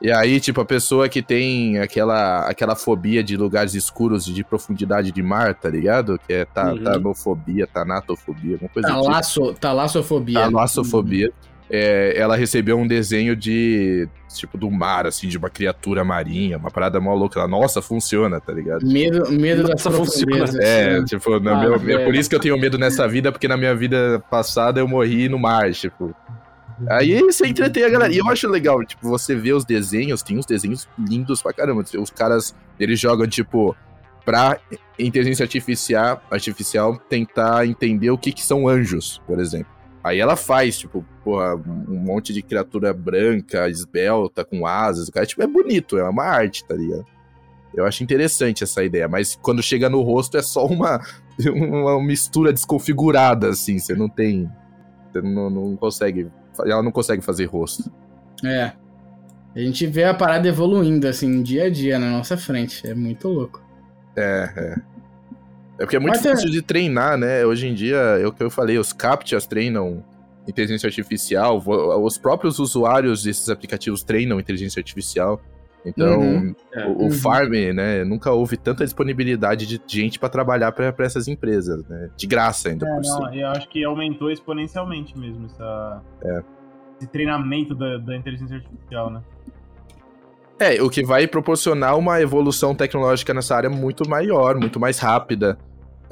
E 0.00 0.12
aí, 0.12 0.38
tipo, 0.38 0.60
a 0.60 0.64
pessoa 0.64 1.08
que 1.08 1.20
tem 1.20 1.78
aquela, 1.80 2.48
aquela 2.48 2.76
fobia 2.76 3.22
de 3.22 3.36
lugares 3.36 3.74
escuros 3.74 4.28
e 4.28 4.32
de 4.32 4.44
profundidade 4.44 5.10
de 5.10 5.22
mar, 5.22 5.54
tá 5.56 5.68
ligado? 5.68 6.20
Que 6.24 6.32
é 6.34 6.44
ta, 6.44 6.72
Uhum. 6.72 6.84
tanofobia, 6.84 7.66
tanatofobia, 7.66 8.54
alguma 8.54 8.70
coisa 8.70 8.88
do 8.88 8.94
tipo. 8.94 9.04
Talasso, 9.06 9.54
talassofobia. 9.54 10.40
Talassofobia. 10.40 11.32
É, 11.70 12.14
ela 12.16 12.34
recebeu 12.34 12.78
um 12.78 12.86
desenho 12.86 13.36
de, 13.36 14.08
tipo, 14.34 14.56
do 14.56 14.70
mar, 14.70 15.06
assim, 15.06 15.28
de 15.28 15.36
uma 15.36 15.50
criatura 15.50 16.02
marinha, 16.02 16.56
uma 16.56 16.70
parada 16.70 16.98
mó 16.98 17.14
louca. 17.14 17.38
Ela, 17.40 17.48
nossa, 17.48 17.82
funciona, 17.82 18.40
tá 18.40 18.52
ligado? 18.52 18.86
Medo, 18.86 19.30
medo 19.30 19.68
Nossa, 19.68 19.90
funciona. 19.90 20.44
É, 20.62 21.02
tipo, 21.04 21.38
no 21.38 21.50
Ah, 21.50 21.60
meu- 21.60 21.74
é 21.74 21.78
velho. 21.78 22.04
por 22.04 22.14
isso 22.14 22.28
que 22.28 22.34
eu 22.34 22.40
tenho 22.40 22.58
medo 22.58 22.78
nessa 22.78 23.06
vida, 23.06 23.30
porque 23.30 23.46
na 23.46 23.56
minha 23.56 23.74
vida 23.74 24.22
passada 24.30 24.80
eu 24.80 24.88
morri 24.88 25.28
no 25.28 25.38
mar, 25.38 25.70
tipo. 25.72 26.14
Aí 26.88 27.20
você 27.22 27.46
entretém 27.46 27.82
a 27.84 27.88
galera. 27.90 28.12
E 28.12 28.18
eu 28.18 28.28
acho 28.30 28.48
legal, 28.48 28.82
tipo, 28.84 29.06
você 29.08 29.34
vê 29.34 29.52
os 29.52 29.64
desenhos, 29.64 30.22
tem 30.22 30.38
uns 30.38 30.46
desenhos 30.46 30.88
lindos 30.98 31.42
pra 31.42 31.52
caramba. 31.52 31.84
Os 31.98 32.10
caras, 32.10 32.54
eles 32.78 32.98
jogam, 33.00 33.26
tipo, 33.26 33.76
pra 34.24 34.58
inteligência 34.98 35.42
artificial, 35.42 36.22
artificial 36.30 36.96
tentar 37.10 37.66
entender 37.66 38.10
o 38.10 38.16
que, 38.16 38.32
que 38.32 38.42
são 38.42 38.68
anjos, 38.68 39.20
por 39.26 39.38
exemplo. 39.40 39.76
Aí 40.08 40.18
ela 40.18 40.36
faz, 40.36 40.78
tipo, 40.78 41.04
porra, 41.22 41.54
um 41.54 41.98
monte 41.98 42.32
de 42.32 42.42
criatura 42.42 42.94
branca, 42.94 43.68
esbelta, 43.68 44.42
com 44.44 44.66
asas. 44.66 45.08
O 45.08 45.12
cara, 45.12 45.26
tipo, 45.26 45.42
é 45.42 45.46
bonito, 45.46 45.98
é 45.98 46.08
uma 46.08 46.24
arte, 46.24 46.64
tá 46.64 46.74
ligado? 46.74 47.04
Eu 47.74 47.84
acho 47.84 48.02
interessante 48.02 48.64
essa 48.64 48.82
ideia, 48.82 49.06
mas 49.06 49.36
quando 49.36 49.62
chega 49.62 49.90
no 49.90 50.00
rosto 50.00 50.38
é 50.38 50.42
só 50.42 50.66
uma, 50.66 51.00
uma 51.54 52.02
mistura 52.02 52.52
desconfigurada, 52.52 53.50
assim. 53.50 53.78
Você 53.78 53.94
não 53.94 54.08
tem. 54.08 54.50
Você 55.12 55.20
não, 55.20 55.50
não 55.50 55.76
consegue. 55.76 56.30
Ela 56.64 56.82
não 56.82 56.90
consegue 56.90 57.22
fazer 57.22 57.44
rosto. 57.44 57.92
É. 58.44 58.72
A 59.54 59.60
gente 59.60 59.86
vê 59.86 60.04
a 60.04 60.14
parada 60.14 60.48
evoluindo, 60.48 61.06
assim, 61.06 61.42
dia 61.42 61.64
a 61.64 61.70
dia 61.70 61.98
na 61.98 62.10
nossa 62.10 62.36
frente. 62.36 62.86
É 62.86 62.94
muito 62.94 63.28
louco. 63.28 63.62
É, 64.16 64.52
é. 64.56 64.97
É 65.78 65.82
porque 65.84 65.96
é 65.96 65.98
muito 66.00 66.16
Mas 66.16 66.26
é- 66.26 66.30
difícil 66.30 66.50
de 66.50 66.60
treinar, 66.62 67.16
né? 67.16 67.44
Hoje 67.46 67.68
em 67.68 67.74
dia, 67.74 67.96
é 67.96 68.26
o 68.26 68.32
que 68.32 68.42
eu 68.42 68.50
falei, 68.50 68.78
os 68.78 68.92
CAPTCHAs 68.92 69.46
treinam 69.46 70.04
inteligência 70.46 70.86
artificial, 70.86 71.62
os 72.02 72.16
próprios 72.18 72.58
usuários 72.58 73.22
desses 73.22 73.48
aplicativos 73.50 74.02
treinam 74.02 74.40
inteligência 74.40 74.80
artificial. 74.80 75.40
Então, 75.86 76.20
Uhum. 76.20 76.54
É. 76.72 76.86
o, 76.86 76.90
o 76.90 77.02
Uhum. 77.04 77.10
Farm, 77.12 77.52
né, 77.74 78.02
nunca 78.04 78.32
houve 78.32 78.56
tanta 78.56 78.82
disponibilidade 78.84 79.66
de 79.66 79.80
gente 79.86 80.18
pra 80.18 80.28
trabalhar 80.28 80.72
pra 80.72 80.92
essas 81.00 81.28
empresas, 81.28 81.84
né? 81.86 82.08
De 82.16 82.26
graça 82.26 82.70
ainda 82.70 82.86
É, 82.86 82.94
por 82.94 83.02
não, 83.02 83.34
eu 83.34 83.46
acho 83.48 83.68
que 83.68 83.84
aumentou 83.84 84.30
exponencialmente 84.30 85.16
mesmo 85.16 85.46
essa, 85.46 86.02
É. 86.24 86.42
esse 86.98 87.08
treinamento 87.08 87.74
da, 87.74 87.96
da 87.98 88.16
inteligência 88.16 88.56
artificial, 88.56 89.10
né? 89.10 89.22
É, 90.58 90.82
o 90.82 90.90
que 90.90 91.04
vai 91.04 91.28
proporcionar 91.28 91.96
uma 91.96 92.20
evolução 92.20 92.74
tecnológica 92.74 93.32
nessa 93.32 93.54
área 93.54 93.70
muito 93.70 94.08
maior, 94.08 94.56
muito 94.58 94.80
mais 94.80 94.98
rápida. 94.98 95.56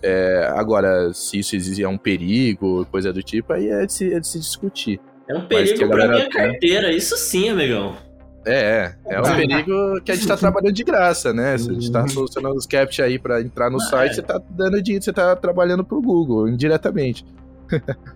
É, 0.03 0.51
agora, 0.55 1.13
se 1.13 1.39
isso 1.39 1.57
existe, 1.57 1.83
é 1.83 1.89
um 1.89 1.99
perigo, 1.99 2.87
coisa 2.91 3.13
do 3.13 3.23
tipo, 3.23 3.53
aí 3.53 3.69
é 3.69 3.87
de 3.87 3.93
se, 3.93 4.13
é 4.13 4.21
de 4.21 4.27
se 4.29 4.39
discutir. 4.39 5.01
É 5.29 5.35
um 5.35 5.47
perigo 5.47 5.79
pra 5.79 5.89
galera 5.89 6.13
minha 6.15 6.31
tem. 6.31 6.31
carteira, 6.51 6.93
isso 6.93 7.17
sim, 7.17 7.49
amigão. 7.49 7.97
É, 8.45 8.93
é, 9.07 9.15
é 9.17 9.21
um 9.21 9.25
perigo 9.25 10.01
que 10.05 10.13
a 10.13 10.15
gente 10.15 10.29
tá 10.29 10.37
trabalhando 10.39 10.73
de 10.75 10.85
graça, 10.85 11.33
né? 11.33 11.59
Se 11.59 11.69
a 11.71 11.75
gente 11.75 11.91
tá 11.91 12.07
solucionando 12.07 12.55
os 12.55 12.65
captcha 12.67 13.03
aí 13.05 13.19
pra 13.19 13.41
entrar 13.41 13.69
no 13.71 13.79
Ah, 13.79 13.81
site, 13.81 14.13
é. 14.13 14.15
você 14.15 14.23
tá 14.23 14.41
dando 14.51 14.81
dinheiro, 14.81 15.05
você 15.05 15.13
tá 15.13 15.35
trabalhando 15.35 15.83
pro 15.85 16.01
Google, 16.01 16.49
indiretamente. 16.49 17.25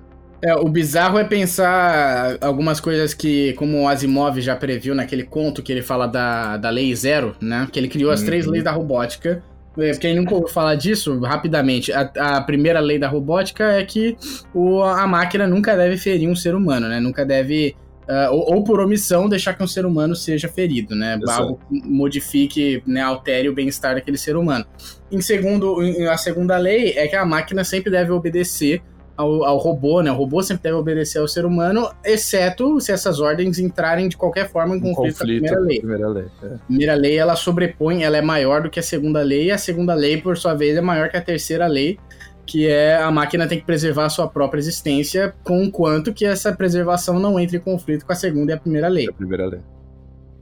É, 0.43 0.55
o 0.55 0.71
bizarro 0.71 1.19
é 1.19 1.25
pensar 1.25 2.39
algumas 2.41 2.81
coisas 2.81 3.13
que, 3.13 3.53
como 3.59 3.83
o 3.83 3.87
Asimov 3.89 4.41
já 4.41 4.57
previu 4.57 4.95
naquele 4.95 5.23
conto 5.23 5.63
que 5.63 5.71
ele 5.71 5.83
fala 5.83 6.07
da, 6.07 6.57
da 6.57 6.71
Lei 6.71 6.95
Zero, 6.97 7.37
né? 7.43 7.69
Que 7.71 7.79
ele 7.79 7.89
criou 7.89 8.11
as 8.11 8.23
três 8.23 8.47
Uhum. 8.47 8.53
leis 8.53 8.65
da 8.65 8.71
robótica. 8.73 9.43
É, 9.81 9.93
Quem 9.93 10.17
nunca 10.17 10.35
ouviu 10.35 10.49
falar 10.49 10.75
disso, 10.75 11.19
rapidamente, 11.21 11.93
a, 11.93 12.11
a 12.17 12.41
primeira 12.41 12.81
lei 12.81 12.99
da 12.99 13.09
robótica 13.09 13.65
é 13.65 13.85
que 13.85 14.17
o, 14.55 14.83
a 14.83 15.07
máquina 15.07 15.47
nunca 15.47 15.77
deve 15.77 15.97
ferir 15.97 16.29
um 16.29 16.37
ser 16.37 16.55
humano, 16.55 16.89
né? 16.89 17.01
Nunca 17.01 17.25
deve, 17.25 17.77
ah, 18.09 18.31
ou, 18.31 18.57
ou 18.57 18.65
por 18.65 18.81
omissão, 18.81 19.29
deixar 19.29 19.55
que 19.55 19.63
um 19.63 19.67
ser 19.67 19.87
humano 19.87 20.15
seja 20.15 20.49
ferido, 20.49 20.95
né? 20.95 21.19
Exato. 21.23 21.43
Algo 21.43 21.61
que 21.69 21.89
modifique, 21.89 22.83
né, 22.87 23.01
altere 23.01 23.49
o 23.49 23.55
bem-estar 23.55 23.95
daquele 23.95 24.19
ser 24.19 24.37
humano. 24.37 24.65
Em 25.11 25.21
segundo, 25.21 25.77
a 26.11 26.17
segunda 26.17 26.57
lei 26.57 26.93
é 26.97 27.07
que 27.07 27.17
a 27.17 27.25
máquina 27.25 27.65
sempre 27.65 27.91
deve 27.91 28.13
obedecer 28.13 28.83
ao, 29.21 29.45
ao 29.45 29.59
robô, 29.59 30.01
né? 30.03 30.11
O 30.11 30.15
robô 30.15 30.43
sempre 30.43 30.65
deve 30.65 30.77
obedecer 30.77 31.19
ao 31.19 31.29
ser 31.29 31.45
humano, 31.45 31.91
exceto 32.05 32.81
se 32.81 32.91
essas 32.91 33.21
ordens 33.21 33.59
entrarem 33.59 34.09
de 34.09 34.17
qualquer 34.17 34.49
forma 34.49 34.75
em 34.75 34.79
Um 34.79 34.95
conflito, 34.95 35.19
com 35.19 35.23
a 35.23 35.27
primeira 35.27 35.61
lei. 35.61 35.79
Primeira 35.79 36.09
lei. 36.09 36.25
é. 36.43 36.47
A 36.47 36.59
primeira 36.67 36.95
lei, 36.95 37.19
ela 37.19 37.37
sobrepõe, 37.37 38.03
ela 38.03 38.17
é 38.17 38.23
maior 38.23 38.63
do 38.63 38.71
que 38.71 38.81
a 38.81 38.83
segunda 38.83 39.23
lei, 39.23 39.47
e 39.47 39.51
a 39.51 39.59
segunda 39.59 39.95
lei, 39.95 40.21
por 40.21 40.37
sua 40.37 40.55
vez, 40.55 40.77
é 40.77 40.81
maior 40.81 41.11
que 41.11 41.17
a 41.17 41.21
terceira 41.21 41.67
lei, 41.67 41.99
que 42.47 42.67
é 42.67 42.97
a 42.97 43.11
máquina 43.11 43.47
tem 43.47 43.61
que 43.61 43.67
preservar 43.67 44.07
a 44.07 44.09
sua 44.09 44.27
própria 44.27 44.59
existência, 44.59 45.35
com 45.45 45.71
quanto 45.71 46.13
que 46.13 46.25
essa 46.25 46.53
preservação 46.53 47.19
não 47.19 47.39
entre 47.39 47.59
em 47.59 47.61
conflito 47.61 48.07
com 48.07 48.13
a 48.13 48.17
segunda 48.17 48.53
e 48.53 48.55
a 48.55 48.59
primeira 48.59 48.89
lei. 48.89 49.07
É 49.07 49.11
a 49.11 49.13
primeira 49.13 49.47
lei. 49.47 49.61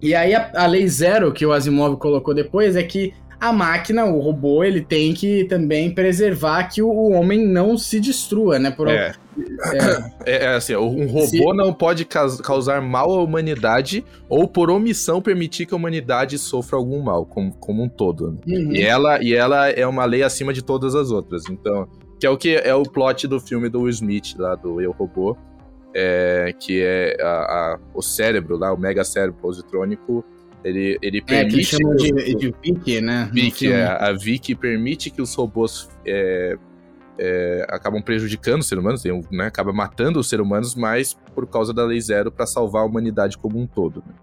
E 0.01 0.15
aí 0.15 0.35
a, 0.35 0.51
a 0.55 0.67
lei 0.67 0.87
zero 0.89 1.33
que 1.33 1.45
o 1.45 1.53
Asimov 1.53 1.97
colocou 1.97 2.33
depois 2.33 2.77
é 2.77 2.83
que 2.83 3.13
a 3.41 3.53
máquina, 3.53 4.05
o 4.05 4.19
robô, 4.21 4.65
ele 4.65 4.81
tem 4.81 5.15
que 5.15 5.45
também 5.45 5.91
preservar 5.95 6.65
que 6.65 6.83
o, 6.83 7.11
homem 7.13 7.47
não 7.47 7.77
se 7.79 8.01
destrua, 8.01 8.59
né? 8.59 8.71
Por, 8.71 8.89
É. 8.89 9.15
é, 10.27 10.45
É, 10.45 10.47
assim, 10.57 10.75
um 10.77 11.07
robô 11.07 11.27
Se- 11.27 11.45
não 11.55 11.73
pode 11.73 12.05
caus- 12.05 12.41
causar 12.41 12.81
mal 12.83 13.11
à 13.13 13.23
humanidade 13.23 14.05
ou 14.29 14.49
por 14.49 14.71
omissão 14.71 15.21
permitir 15.23 15.67
que 15.67 15.75
a 15.75 15.77
humanidade 15.77 16.37
sofra 16.39 16.77
algum 16.77 17.01
mal, 17.01 17.25
como, 17.25 17.53
como 17.55 17.83
um 17.83 17.89
todo. 17.89 18.33
né? 18.33 18.39
uhum. 18.47 18.73
E 18.73 18.83
ela, 18.83 19.23
e 19.23 19.35
ela 19.35 19.69
é 19.71 19.87
uma 19.87 20.05
lei 20.05 20.23
acima 20.23 20.53
de 20.53 20.63
todas 20.63 20.95
as 20.95 21.11
outras. 21.11 21.45
Então, 21.49 21.87
que 22.21 22.27
é 22.27 22.31
o 22.31 22.37
que 22.37 22.57
é 22.57 22.75
o 22.75 22.83
plot 22.83 23.29
do 23.29 23.39
filme 23.41 23.69
do 23.69 23.83
Will 23.83 23.91
Smith, 23.91 24.35
lá 24.37 24.55
do 24.57 24.81
Eu 24.81 24.91
Robô, 24.91 25.37
é, 25.95 26.53
que 26.59 26.83
é 26.83 27.17
a- 27.21 27.27
a- 27.27 27.79
o 27.95 28.03
cérebro 28.03 28.57
lá, 28.57 28.73
o 28.73 28.77
mega 28.79 29.05
cérebro 29.05 29.39
positrônico, 29.41 30.25
ele, 30.69 30.99
ele 31.03 31.19
É, 31.19 31.21
que 31.21 31.35
eles 31.35 31.51
permite. 31.51 31.65
chamam 31.65 31.97
que 31.97 32.13
de, 32.13 32.35
de 32.35 32.55
Vicky, 32.63 33.01
né? 33.01 33.27
no 33.27 33.33
Vic, 33.35 33.73
é, 33.73 33.85
a 33.87 34.13
Vic 34.13 34.55
permite 34.55 35.11
que 35.11 35.21
os 35.23 35.35
robôs 35.35 35.89
é, 36.07 36.57
é, 37.19 37.67
acabam 37.69 38.01
prejudicando 38.03 38.61
os 38.61 38.69
seres 38.69 38.83
humanos, 38.83 39.05
um- 39.07 39.23
né, 39.37 39.47
acaba 39.47 39.73
matando 39.73 40.19
os 40.21 40.29
seres 40.29 40.45
humanos, 40.45 40.75
mas 40.75 41.15
por 41.35 41.47
causa 41.47 41.73
da 41.75 41.85
lei 41.85 42.01
zero 42.01 42.31
para 42.31 42.47
salvar 42.47 42.83
a 42.83 42.87
humanidade 42.87 43.37
como 43.39 43.59
um 43.59 43.67
todo. 43.67 44.03
né? 44.07 44.15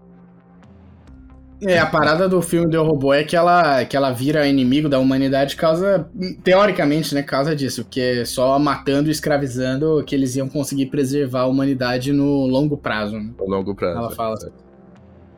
É, 1.62 1.78
a 1.78 1.86
parada 1.86 2.28
do 2.28 2.42
filme 2.42 2.70
do 2.70 2.82
Robô 2.82 3.14
é 3.14 3.24
que 3.24 3.34
ela, 3.34 3.82
que 3.86 3.96
ela 3.96 4.10
vira 4.12 4.46
inimigo 4.46 4.90
da 4.90 4.98
humanidade 4.98 5.56
causa, 5.56 6.06
teoricamente, 6.44 7.14
né, 7.14 7.22
causa 7.22 7.56
disso, 7.56 7.82
que 7.90 7.98
é 7.98 8.24
só 8.26 8.58
matando 8.58 9.08
e 9.08 9.10
escravizando 9.10 10.04
que 10.06 10.14
eles 10.14 10.36
iam 10.36 10.50
conseguir 10.50 10.86
preservar 10.86 11.40
a 11.40 11.46
humanidade 11.46 12.12
no 12.12 12.46
longo 12.46 12.76
prazo. 12.76 13.18
né? 13.18 13.30
A 13.40 13.44
longo 13.50 13.74
prazo. 13.74 13.98
Ela 13.98 14.10
fala 14.10 14.34
assim. 14.34 14.50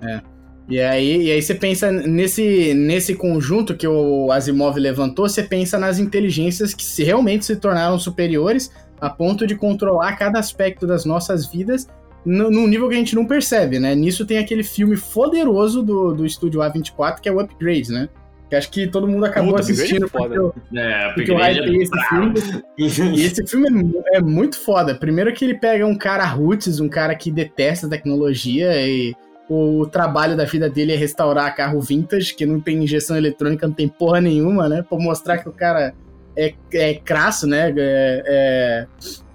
É. 0.03 0.21
E 0.69 0.79
aí, 0.81 1.23
e 1.27 1.31
aí 1.33 1.41
você 1.41 1.55
pensa 1.55 1.91
nesse, 1.91 2.75
nesse 2.75 3.15
conjunto 3.15 3.75
que 3.75 3.89
o 3.89 4.31
Asimov 4.31 4.77
levantou, 4.79 5.27
você 5.29 5.43
pensa 5.43 5.79
nas 5.79 5.99
inteligências 5.99 6.75
que 6.75 6.85
se 6.85 7.03
realmente 7.03 7.47
se 7.47 7.57
tornaram 7.57 7.99
superiores 7.99 8.71
a 9.01 9.09
ponto 9.09 9.47
de 9.47 9.55
controlar 9.55 10.17
cada 10.17 10.39
aspecto 10.39 10.87
das 10.87 11.05
nossas 11.07 11.47
vidas 11.47 11.89
no- 12.25 12.51
num 12.51 12.67
nível 12.67 12.89
que 12.89 12.95
a 12.97 12.99
gente 12.99 13.15
não 13.15 13.25
percebe, 13.25 13.79
né? 13.79 13.95
Nisso 13.95 14.27
tem 14.27 14.37
aquele 14.39 14.63
filme 14.63 14.97
poderoso 14.99 15.83
do, 15.83 16.13
do 16.13 16.27
estúdio 16.27 16.61
A24, 16.61 17.21
que 17.21 17.29
é 17.29 17.33
o 17.33 17.41
Upgrade, 17.41 17.91
né? 17.91 18.09
Que 18.51 18.57
acho 18.57 18.71
que 18.71 18.87
todo 18.87 19.07
mundo 19.07 19.25
acabou 19.25 19.55
Puta, 19.55 19.63
é 19.63 19.73
assistindo 19.73 20.09
foda. 20.09 20.35
porque, 20.35 20.39
eu- 20.77 20.81
É, 20.83 21.13
porque 21.15 21.31
eu 21.31 21.39
hypei 21.39 21.83
esse 21.83 22.09
filme. 22.09 22.35
E 22.77 23.25
esse 23.25 23.47
filme 23.47 23.69
é 24.13 24.17
é, 24.19 24.21
muito 24.21 24.59
foda. 24.59 24.95
Primeiro 24.95 25.33
que 25.33 25.45
ele 25.45 25.55
pega 25.55 25.87
um 25.87 25.95
cara 25.97 26.25
roots, 26.27 26.81
um 26.81 26.89
cara 26.89 27.15
que 27.15 27.31
detesta 27.31 27.89
tecnologia 27.89 28.71
e 28.87 29.15
o 29.49 29.87
trabalho 29.87 30.37
da 30.37 30.45
vida 30.45 30.69
dele 30.69 30.93
é 30.93 30.97
restaurar 30.97 31.55
carro 31.57 31.81
vintage, 31.81 32.35
que 32.35 32.45
não 32.45 32.61
tem 32.61 32.83
injeção 32.85 33.17
eletrônica, 33.17 33.67
não 33.67 33.75
tem 33.75 33.89
porra 33.89 34.21
nenhuma, 34.21 34.69
né? 34.69 34.85
Pra 34.89 34.99
mostrar 34.99 35.39
que 35.39 35.49
o 35.49 35.53
cara 35.53 35.95
é, 36.37 36.55
é 36.73 36.95
crasso, 36.95 37.47
né? 37.47 37.73
É, 37.77 38.23
é 38.27 38.87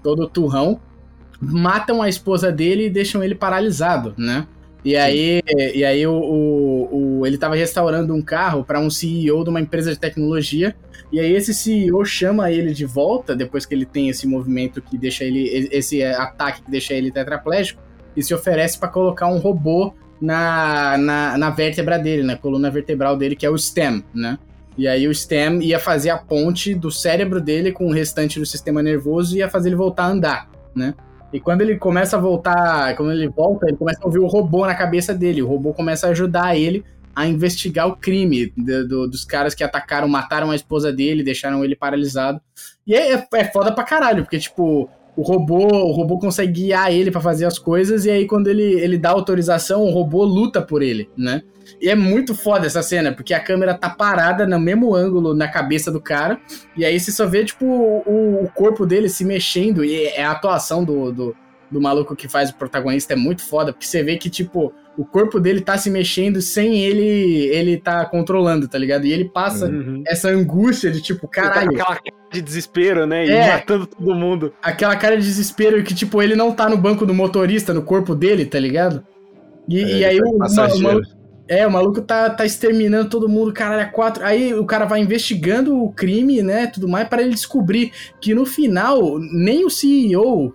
todo 0.02 0.28
turrão. 0.28 0.80
Matam 1.40 2.00
a 2.00 2.08
esposa 2.08 2.50
dele 2.52 2.86
e 2.86 2.90
deixam 2.90 3.22
ele 3.22 3.34
paralisado, 3.34 4.14
né? 4.16 4.46
E 4.84 4.96
aí, 4.96 5.40
e 5.74 5.82
aí 5.84 6.06
o, 6.06 6.12
o- 6.12 7.18
o- 7.20 7.26
ele 7.26 7.38
tava 7.38 7.54
restaurando 7.56 8.14
um 8.14 8.20
carro 8.20 8.62
para 8.64 8.78
um 8.78 8.90
CEO 8.90 9.42
de 9.42 9.48
uma 9.48 9.60
empresa 9.60 9.90
de 9.92 9.98
tecnologia 9.98 10.76
e 11.10 11.18
aí 11.18 11.32
esse 11.32 11.54
CEO 11.54 12.04
chama 12.04 12.50
ele 12.50 12.72
de 12.74 12.84
volta, 12.84 13.34
depois 13.34 13.64
que 13.64 13.74
ele 13.74 13.86
tem 13.86 14.10
esse 14.10 14.26
movimento 14.26 14.82
que 14.82 14.98
deixa 14.98 15.24
ele. 15.24 15.68
esse 15.72 16.02
ataque 16.04 16.62
que 16.62 16.70
deixa 16.70 16.92
ele 16.92 17.10
tetraplégico, 17.10 17.82
e 18.16 18.22
se 18.22 18.32
oferece 18.34 18.78
para 18.78 18.88
colocar 18.90 19.26
um 19.26 19.38
robô 19.38 19.92
na, 20.24 20.96
na, 20.98 21.38
na 21.38 21.50
vértebra 21.50 21.98
dele, 21.98 22.22
na 22.22 22.36
coluna 22.36 22.70
vertebral 22.70 23.16
dele, 23.16 23.36
que 23.36 23.44
é 23.46 23.50
o 23.50 23.58
STEM, 23.58 24.02
né? 24.14 24.38
E 24.76 24.88
aí 24.88 25.06
o 25.06 25.14
STEM 25.14 25.62
ia 25.62 25.78
fazer 25.78 26.10
a 26.10 26.18
ponte 26.18 26.74
do 26.74 26.90
cérebro 26.90 27.40
dele 27.40 27.70
com 27.70 27.86
o 27.86 27.92
restante 27.92 28.40
do 28.40 28.46
sistema 28.46 28.82
nervoso 28.82 29.36
e 29.36 29.38
ia 29.38 29.48
fazer 29.48 29.68
ele 29.68 29.76
voltar 29.76 30.04
a 30.04 30.08
andar, 30.08 30.50
né? 30.74 30.94
E 31.32 31.38
quando 31.40 31.60
ele 31.62 31.76
começa 31.76 32.16
a 32.16 32.20
voltar, 32.20 32.96
quando 32.96 33.12
ele 33.12 33.28
volta, 33.28 33.66
ele 33.68 33.76
começa 33.76 34.00
a 34.02 34.06
ouvir 34.06 34.18
o 34.20 34.26
robô 34.26 34.64
na 34.66 34.74
cabeça 34.74 35.12
dele. 35.14 35.42
O 35.42 35.48
robô 35.48 35.72
começa 35.72 36.06
a 36.06 36.10
ajudar 36.10 36.56
ele 36.56 36.84
a 37.14 37.26
investigar 37.26 37.86
o 37.88 37.96
crime 37.96 38.52
do- 38.56 38.88
do- 38.88 39.08
dos 39.08 39.24
caras 39.24 39.54
que 39.54 39.62
atacaram, 39.62 40.08
mataram 40.08 40.50
a 40.50 40.56
esposa 40.56 40.92
dele, 40.92 41.22
deixaram 41.22 41.64
ele 41.64 41.76
paralisado. 41.76 42.40
E 42.86 42.94
é, 42.94 43.14
é, 43.14 43.26
é 43.34 43.44
foda 43.44 43.70
pra 43.72 43.84
caralho, 43.84 44.22
porque, 44.24 44.38
tipo, 44.38 44.88
o 45.16 45.22
robô, 45.22 45.66
o 45.66 45.92
robô 45.92 46.18
consegue 46.18 46.52
guiar 46.52 46.92
ele 46.92 47.10
pra 47.10 47.20
fazer 47.20 47.46
as 47.46 47.58
coisas, 47.58 48.04
e 48.04 48.10
aí 48.10 48.26
quando 48.26 48.48
ele, 48.48 48.62
ele 48.62 48.98
dá 48.98 49.10
autorização, 49.10 49.82
o 49.82 49.90
robô 49.90 50.24
luta 50.24 50.60
por 50.60 50.82
ele, 50.82 51.08
né? 51.16 51.42
E 51.80 51.88
é 51.88 51.94
muito 51.94 52.34
foda 52.34 52.66
essa 52.66 52.82
cena, 52.82 53.12
porque 53.12 53.32
a 53.32 53.40
câmera 53.40 53.74
tá 53.74 53.88
parada 53.88 54.46
no 54.46 54.58
mesmo 54.58 54.94
ângulo 54.94 55.34
na 55.34 55.48
cabeça 55.48 55.90
do 55.90 56.00
cara, 56.00 56.38
e 56.76 56.84
aí 56.84 56.98
você 56.98 57.10
só 57.10 57.26
vê, 57.26 57.44
tipo, 57.44 57.64
o, 57.64 58.44
o 58.44 58.50
corpo 58.54 58.84
dele 58.84 59.08
se 59.08 59.24
mexendo, 59.24 59.84
e 59.84 60.04
é 60.06 60.24
a 60.24 60.32
atuação 60.32 60.84
do, 60.84 61.12
do, 61.12 61.36
do 61.74 61.80
maluco 61.80 62.16
que 62.16 62.28
faz 62.28 62.48
o 62.50 62.54
protagonista 62.54 63.12
é 63.12 63.16
muito 63.16 63.42
foda, 63.44 63.72
porque 63.72 63.86
você 63.86 64.02
vê 64.02 64.16
que, 64.16 64.30
tipo, 64.30 64.72
o 64.96 65.04
corpo 65.04 65.38
dele 65.40 65.60
tá 65.60 65.76
se 65.76 65.90
mexendo 65.90 66.40
sem 66.40 66.78
ele 66.84 67.46
ele 67.48 67.76
tá 67.76 68.04
controlando, 68.06 68.68
tá 68.68 68.78
ligado? 68.78 69.04
E 69.06 69.12
ele 69.12 69.24
passa 69.26 69.66
Uhum. 69.66 70.02
essa 70.06 70.28
angústia 70.30 70.90
de, 70.90 71.02
tipo, 71.02 71.26
caralho, 71.28 71.70
Aquela 71.70 71.96
cara 71.96 72.14
de 72.32 72.40
desespero, 72.40 73.06
né? 73.06 73.26
E 73.26 73.30
É. 73.30 73.48
matando 73.48 73.86
todo 73.86 74.14
mundo. 74.14 74.52
aquela 74.62 74.96
cara 74.96 75.16
de 75.16 75.24
desespero 75.26 75.82
que, 75.82 75.94
tipo, 75.94 76.22
ele 76.22 76.36
não 76.36 76.52
tá 76.52 76.68
no 76.68 76.76
banco 76.78 77.04
do 77.04 77.12
motorista, 77.12 77.74
no 77.74 77.82
corpo 77.82 78.14
dele, 78.14 78.44
tá 78.46 78.58
ligado? 78.58 79.04
E, 79.68 79.82
É, 79.82 79.98
e 79.98 80.04
aí 80.04 80.18
o, 80.18 80.22
tá 80.22 80.28
o 80.30 80.38
passageiro. 80.38 80.82
maluco, 80.84 81.08
é, 81.46 81.66
o 81.66 81.70
maluco 81.70 82.00
tá, 82.00 82.30
tá 82.30 82.44
exterminando 82.44 83.10
todo 83.10 83.28
mundo, 83.28 83.52
caralho, 83.52 83.90
quatro. 83.92 84.24
Aí 84.24 84.54
o 84.54 84.64
cara 84.64 84.86
vai 84.86 85.00
investigando 85.00 85.78
o 85.78 85.92
crime, 85.92 86.42
né, 86.42 86.66
tudo 86.66 86.88
mais, 86.88 87.06
para 87.06 87.22
ele 87.22 87.32
descobrir 87.32 87.92
que 88.20 88.34
no 88.34 88.46
final, 88.46 89.18
nem 89.18 89.64
o 89.64 89.70
CEO, 89.70 90.54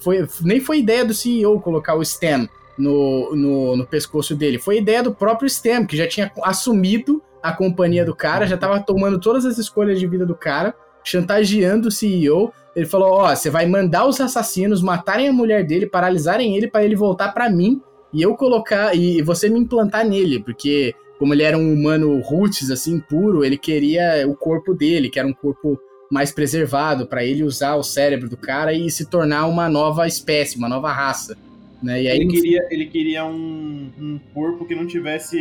foi, 0.00 0.28
nem 0.42 0.60
foi 0.60 0.80
ideia 0.80 1.04
do 1.04 1.14
CEO 1.14 1.60
colocar 1.60 1.94
o 1.94 2.04
STEM 2.04 2.48
no, 2.76 3.34
no, 3.34 3.76
no 3.76 3.86
pescoço 3.86 4.36
dele, 4.36 4.58
foi 4.58 4.78
ideia 4.78 5.02
do 5.02 5.14
próprio 5.14 5.48
STEM, 5.48 5.86
que 5.86 5.96
já 5.96 6.06
tinha 6.06 6.30
assumido 6.42 7.22
a 7.42 7.52
companhia 7.52 8.04
do 8.04 8.14
cara, 8.14 8.46
já 8.46 8.56
tava 8.56 8.80
tomando 8.80 9.18
todas 9.18 9.46
as 9.46 9.56
escolhas 9.56 9.98
de 9.98 10.06
vida 10.06 10.26
do 10.26 10.34
cara, 10.34 10.74
chantageando 11.02 11.88
o 11.88 11.90
CEO. 11.90 12.52
Ele 12.76 12.86
falou: 12.86 13.12
Ó, 13.12 13.34
você 13.34 13.48
vai 13.48 13.66
mandar 13.66 14.06
os 14.06 14.20
assassinos 14.20 14.82
matarem 14.82 15.28
a 15.28 15.32
mulher 15.32 15.64
dele, 15.64 15.86
paralisarem 15.86 16.56
ele 16.56 16.68
para 16.68 16.84
ele 16.84 16.96
voltar 16.96 17.32
para 17.32 17.48
mim 17.48 17.80
e 18.12 18.22
eu 18.22 18.34
colocar 18.34 18.94
e 18.94 19.22
você 19.22 19.48
me 19.48 19.60
implantar 19.60 20.06
nele, 20.06 20.40
porque 20.40 20.94
como 21.18 21.34
ele 21.34 21.42
era 21.42 21.58
um 21.58 21.72
humano 21.72 22.20
roots 22.20 22.70
assim 22.70 23.00
puro, 23.00 23.44
ele 23.44 23.58
queria 23.58 24.26
o 24.26 24.34
corpo 24.34 24.72
dele, 24.72 25.10
que 25.10 25.18
era 25.18 25.26
um 25.26 25.32
corpo 25.32 25.78
mais 26.10 26.32
preservado 26.32 27.06
para 27.06 27.24
ele 27.24 27.42
usar 27.42 27.74
o 27.76 27.82
cérebro 27.82 28.28
do 28.28 28.36
cara 28.36 28.72
e 28.72 28.90
se 28.90 29.10
tornar 29.10 29.46
uma 29.46 29.68
nova 29.68 30.06
espécie, 30.06 30.56
uma 30.56 30.68
nova 30.68 30.90
raça, 30.90 31.36
né? 31.82 32.02
E 32.02 32.08
aí 32.08 32.18
Ele 32.18 32.28
queria, 32.28 32.68
ele 32.70 32.86
queria 32.86 33.24
um, 33.24 33.90
um 33.98 34.20
corpo 34.32 34.64
que 34.64 34.74
não 34.74 34.86
tivesse 34.86 35.38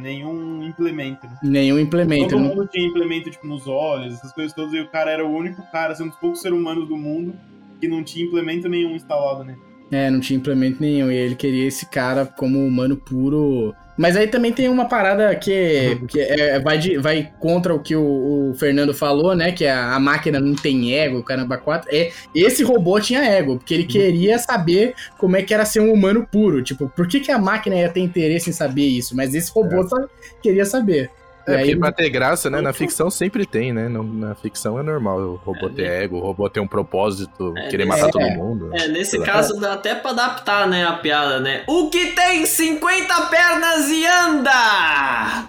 nenhum 0.00 0.66
implemento. 0.66 1.26
Né? 1.26 1.38
nenhum 1.42 1.78
implemento, 1.78 2.30
Todo 2.30 2.40
mundo 2.40 2.66
tinha 2.66 2.86
implemento 2.86 3.30
tipo, 3.30 3.46
nos 3.46 3.66
olhos, 3.66 4.14
essas 4.14 4.32
coisas 4.32 4.52
todas, 4.52 4.74
e 4.74 4.80
o 4.80 4.88
cara 4.88 5.10
era 5.10 5.24
o 5.24 5.30
único 5.30 5.62
cara, 5.70 5.92
assim, 5.92 6.04
um 6.04 6.08
dos 6.08 6.16
poucos 6.16 6.40
seres 6.40 6.58
humanos 6.58 6.88
do 6.88 6.96
mundo 6.96 7.34
que 7.80 7.86
não 7.86 8.02
tinha 8.02 8.26
implemento 8.26 8.68
nenhum 8.68 8.96
instalado, 8.96 9.44
né? 9.44 9.56
É, 9.94 10.10
não 10.10 10.20
tinha 10.20 10.38
implemento 10.38 10.78
nenhum. 10.80 11.10
E 11.10 11.16
ele 11.16 11.34
queria 11.34 11.66
esse 11.68 11.86
cara 11.86 12.26
como 12.26 12.64
humano 12.66 12.96
puro. 12.96 13.74
Mas 13.96 14.16
aí 14.16 14.26
também 14.26 14.52
tem 14.52 14.68
uma 14.68 14.86
parada 14.88 15.32
que, 15.36 16.00
que 16.08 16.18
é- 16.20 16.58
vai, 16.58 16.76
de- 16.78 16.98
vai 16.98 17.30
contra 17.38 17.72
o 17.72 17.78
que 17.78 17.94
o, 17.94 18.50
o 18.50 18.54
Fernando 18.54 18.92
falou, 18.92 19.36
né? 19.36 19.52
Que 19.52 19.66
a, 19.66 19.94
a 19.94 20.00
máquina 20.00 20.40
não 20.40 20.54
tem 20.56 20.92
ego, 20.94 21.18
o 21.18 21.22
caramba 21.22 21.56
4. 21.58 21.88
É, 21.94 22.10
esse 22.34 22.64
robô 22.64 22.98
tinha 22.98 23.22
ego, 23.24 23.56
porque 23.56 23.72
ele 23.72 23.84
queria 23.84 24.36
saber 24.38 24.94
como 25.16 25.36
é 25.36 25.42
que 25.42 25.54
era 25.54 25.64
ser 25.64 25.78
um 25.80 25.92
humano 25.92 26.26
puro. 26.30 26.60
Tipo, 26.60 26.88
por 26.88 27.06
que, 27.06 27.20
que 27.20 27.30
a 27.30 27.38
máquina 27.38 27.76
ia 27.76 27.88
ter 27.88 28.00
interesse 28.00 28.50
em 28.50 28.52
saber 28.52 28.86
isso? 28.86 29.14
Mas 29.14 29.32
esse 29.32 29.52
robô 29.52 29.86
só 29.88 29.96
queria 30.42 30.64
saber. 30.64 31.08
É, 31.46 31.52
E 31.52 31.56
aí 31.56 31.76
pra 31.76 31.92
ter 31.92 32.08
graça, 32.10 32.48
né? 32.48 32.60
Na 32.60 32.72
ficção 32.72 33.10
sempre 33.10 33.44
tem, 33.46 33.72
né? 33.72 33.88
Na 33.88 34.34
ficção 34.34 34.78
é 34.78 34.82
normal 34.82 35.18
o 35.20 35.34
robô 35.36 35.68
ter 35.70 35.84
ego, 35.86 36.16
o 36.16 36.20
robô 36.20 36.48
ter 36.48 36.60
um 36.60 36.66
propósito, 36.66 37.52
É, 37.56 37.68
querer 37.68 37.84
matar 37.84 38.08
é. 38.08 38.10
todo 38.10 38.22
mundo. 38.30 38.70
É, 38.72 38.88
nesse 38.88 39.12
Sei 39.12 39.20
lá. 39.20 39.26
caso 39.26 39.60
dá 39.60 39.74
até 39.74 39.94
pra 39.94 40.10
adaptar, 40.12 40.66
né, 40.68 40.84
a 40.86 40.94
piada, 40.94 41.40
né? 41.40 41.62
O 41.66 41.90
que 41.90 42.12
tem 42.12 42.46
50 42.46 43.20
pernas 43.26 43.88
e 43.90 44.06
anda! 44.06 44.50
Ah, 44.52 45.46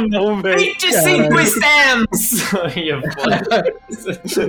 não, 0.08 0.40
velho. 0.42 0.58
25 0.58 1.38
stems! 1.46 2.54
Aí 2.76 2.90
é. 2.90 3.00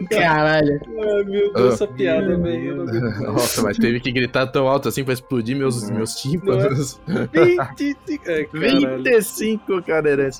Caralho. 0.10 0.80
Ai, 0.88 1.24
meu 1.24 1.54
Deus, 1.54 1.74
essa 1.74 1.88
piada, 1.88 2.38
velho. 2.38 2.82
aguento. 2.84 3.22
Nossa, 3.22 3.62
mas 3.62 3.78
teve 3.78 4.00
que 4.00 4.12
gritar 4.12 4.48
tão 4.48 4.68
alto 4.68 4.88
assim 4.90 5.04
pra 5.04 5.14
explodir 5.14 5.56
meus, 5.56 5.90
meus 5.90 6.16
tímpanos. 6.16 7.00
25. 7.08 8.30
É, 8.30 8.44
caralho. 8.52 9.04
25 9.04 9.82
cadeirantes. 9.84 10.39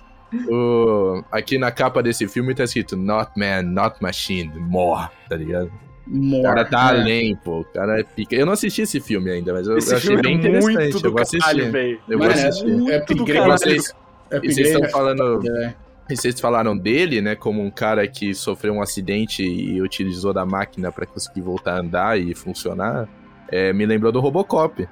O... 0.50 1.24
Aqui 1.32 1.58
na 1.58 1.72
capa 1.72 2.02
desse 2.04 2.28
filme 2.28 2.54
tá 2.54 2.64
escrito 2.64 2.96
Not 2.96 3.32
man, 3.38 3.64
not 3.64 3.98
machine, 4.02 4.52
more, 4.60 5.08
tá 5.28 5.36
ligado? 5.36 5.72
O 6.12 6.42
cara 6.42 6.66
tá 6.66 6.96
É. 6.96 7.00
além, 7.00 7.36
pô. 7.36 7.60
O 7.60 7.66
cara 7.66 8.00
é 8.00 8.04
pica. 8.04 8.36
Eu 8.36 8.46
não 8.46 8.54
assisti 8.54 8.82
esse 8.82 9.00
filme 9.00 9.30
ainda, 9.30 9.54
mas 9.54 9.68
eu, 9.68 9.78
Esse 9.78 9.92
eu 9.94 9.98
achei 9.98 10.08
filme 10.10 10.24
bem 10.24 10.34
é 10.34 10.36
interessante. 10.38 10.74
muito 10.74 11.06
eu 11.06 11.12
vou 11.12 11.22
assistir. 11.22 11.46
caralho, 11.46 11.72
velho. 11.72 12.00
Eu 12.10 12.18
vou 12.18 12.28
Mano, 12.28 12.40
assistir. 12.48 12.66
é 12.66 12.98
Muito 12.98 13.16
do 13.16 13.26
caralho. 13.26 13.52
Vocês, 13.52 13.96
E 14.44 14.52
vocês 14.54 14.68
estão 14.70 14.90
falando. 14.90 15.42
É. 15.48 15.74
E 16.10 16.16
vocês 16.18 16.40
falaram 16.40 16.76
dele, 16.76 17.22
né, 17.22 17.36
como 17.36 17.62
um 17.64 17.70
cara 17.70 18.08
que 18.08 18.34
sofreu 18.34 18.74
um 18.74 18.82
acidente 18.82 19.44
e 19.44 19.80
utilizou 19.80 20.34
da 20.34 20.44
máquina 20.44 20.92
pra 20.92 21.06
conseguir 21.06 21.42
voltar 21.42 21.76
a 21.76 21.80
andar 21.82 22.20
e 22.20 22.34
funcionar. 22.34 23.08
É, 23.52 23.72
me 23.74 23.86
lembrou 23.86 24.12
do 24.12 24.20
Robocop. 24.20 24.88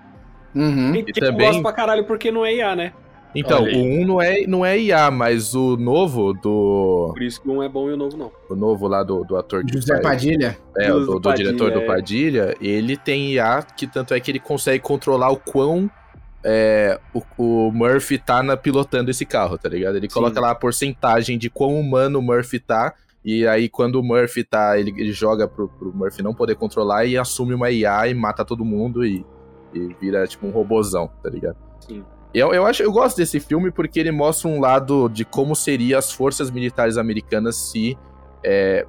Uhum. 0.54 0.94
E 0.96 1.04
que 1.04 1.20
também- 1.20 1.48
eu 1.48 1.52
gosto 1.54 1.62
pra 1.64 1.74
caralho 1.74 2.06
porque 2.06 2.32
não 2.32 2.46
é 2.46 2.54
IA, 2.54 2.76
né? 2.76 2.94
Então, 3.36 3.64
o 3.64 3.68
1 3.84 4.06
não 4.06 4.22
é, 4.22 4.48
não 4.48 4.66
é 4.66 4.80
IA, 4.80 5.12
mas 5.12 5.54
o 5.54 5.78
novo 5.78 6.34
do. 6.34 7.12
Por 7.14 7.22
isso 7.22 7.42
que 7.42 7.50
um 7.50 7.62
é 7.62 7.70
bom 7.70 7.90
e 7.90 7.94
o 7.94 7.98
novo 7.98 8.18
não. 8.18 8.32
O 8.50 8.56
novo 8.56 8.88
lá 8.88 9.04
do, 9.04 9.24
do 9.24 9.36
ator 9.38 9.64
que 9.64 9.74
José 9.74 10.02
Padilha. 10.02 10.58
É, 10.78 10.92
o 10.92 11.00
Do- 11.00 11.06
do, 11.06 11.14
do 11.14 11.20
do 11.20 11.34
diretor 11.34 11.72
Padilha, 11.72 11.74
do 11.74 11.82
é. 11.82 11.86
Padilha, 11.86 12.58
ele 12.60 12.98
tem 12.98 13.34
IA, 13.34 13.62
que 13.76 13.86
tanto 13.86 14.14
é 14.14 14.20
que 14.20 14.32
ele 14.32 14.40
consegue 14.40 14.82
controlar 14.82 15.30
o 15.30 15.38
quão 15.38 15.90
é, 16.44 17.00
o, 17.14 17.22
o 17.38 17.72
Murphy 17.72 18.18
tá 18.18 18.42
na, 18.42 18.56
pilotando 18.56 19.12
esse 19.12 19.26
carro, 19.26 19.58
tá 19.58 19.68
ligado? 19.70 19.98
Ele 19.98 20.08
coloca 20.08 20.40
lá 20.40 20.52
a 20.52 20.56
porcentagem 20.56 21.38
de 21.38 21.50
quão 21.50 21.78
humano 21.80 22.20
o 22.20 22.22
Murphy 22.22 22.60
tá, 22.60 22.94
e 23.26 23.46
aí 23.46 23.68
quando 23.68 23.96
o 24.00 24.04
Murphy 24.04 24.44
tá, 24.44 24.80
ele, 24.80 24.92
ele 24.92 25.12
joga 25.12 25.48
pro, 25.48 25.68
pro 25.68 25.94
Murphy 25.94 26.24
não 26.24 26.34
poder 26.34 26.56
controlar 26.56 27.06
e 27.06 27.18
assume 27.18 27.54
uma 27.54 27.70
IA 27.70 28.08
e 28.08 28.14
mata 28.14 28.46
todo 28.46 28.64
mundo 28.64 29.06
e, 29.06 29.26
e 29.74 29.94
vira 30.00 30.26
tipo 30.26 30.48
um 30.48 30.52
robozão, 30.52 31.10
tá 31.22 31.30
ligado? 31.30 31.58
Sim. 31.82 32.04
Eu, 32.38 32.54
eu, 32.54 32.66
acho, 32.66 32.84
eu 32.84 32.92
gosto 32.92 33.18
desse 33.18 33.40
filme 33.40 33.72
porque 33.72 34.00
ele 34.00 34.12
mostra 34.12 34.48
um 34.48 34.60
lado 34.60 35.10
de 35.10 35.26
como 35.26 35.56
seriam 35.56 35.98
as 35.98 36.12
forças 36.12 36.52
militares 36.52 36.98
americanas 36.98 37.56
se 37.56 37.98
é, 38.44 38.86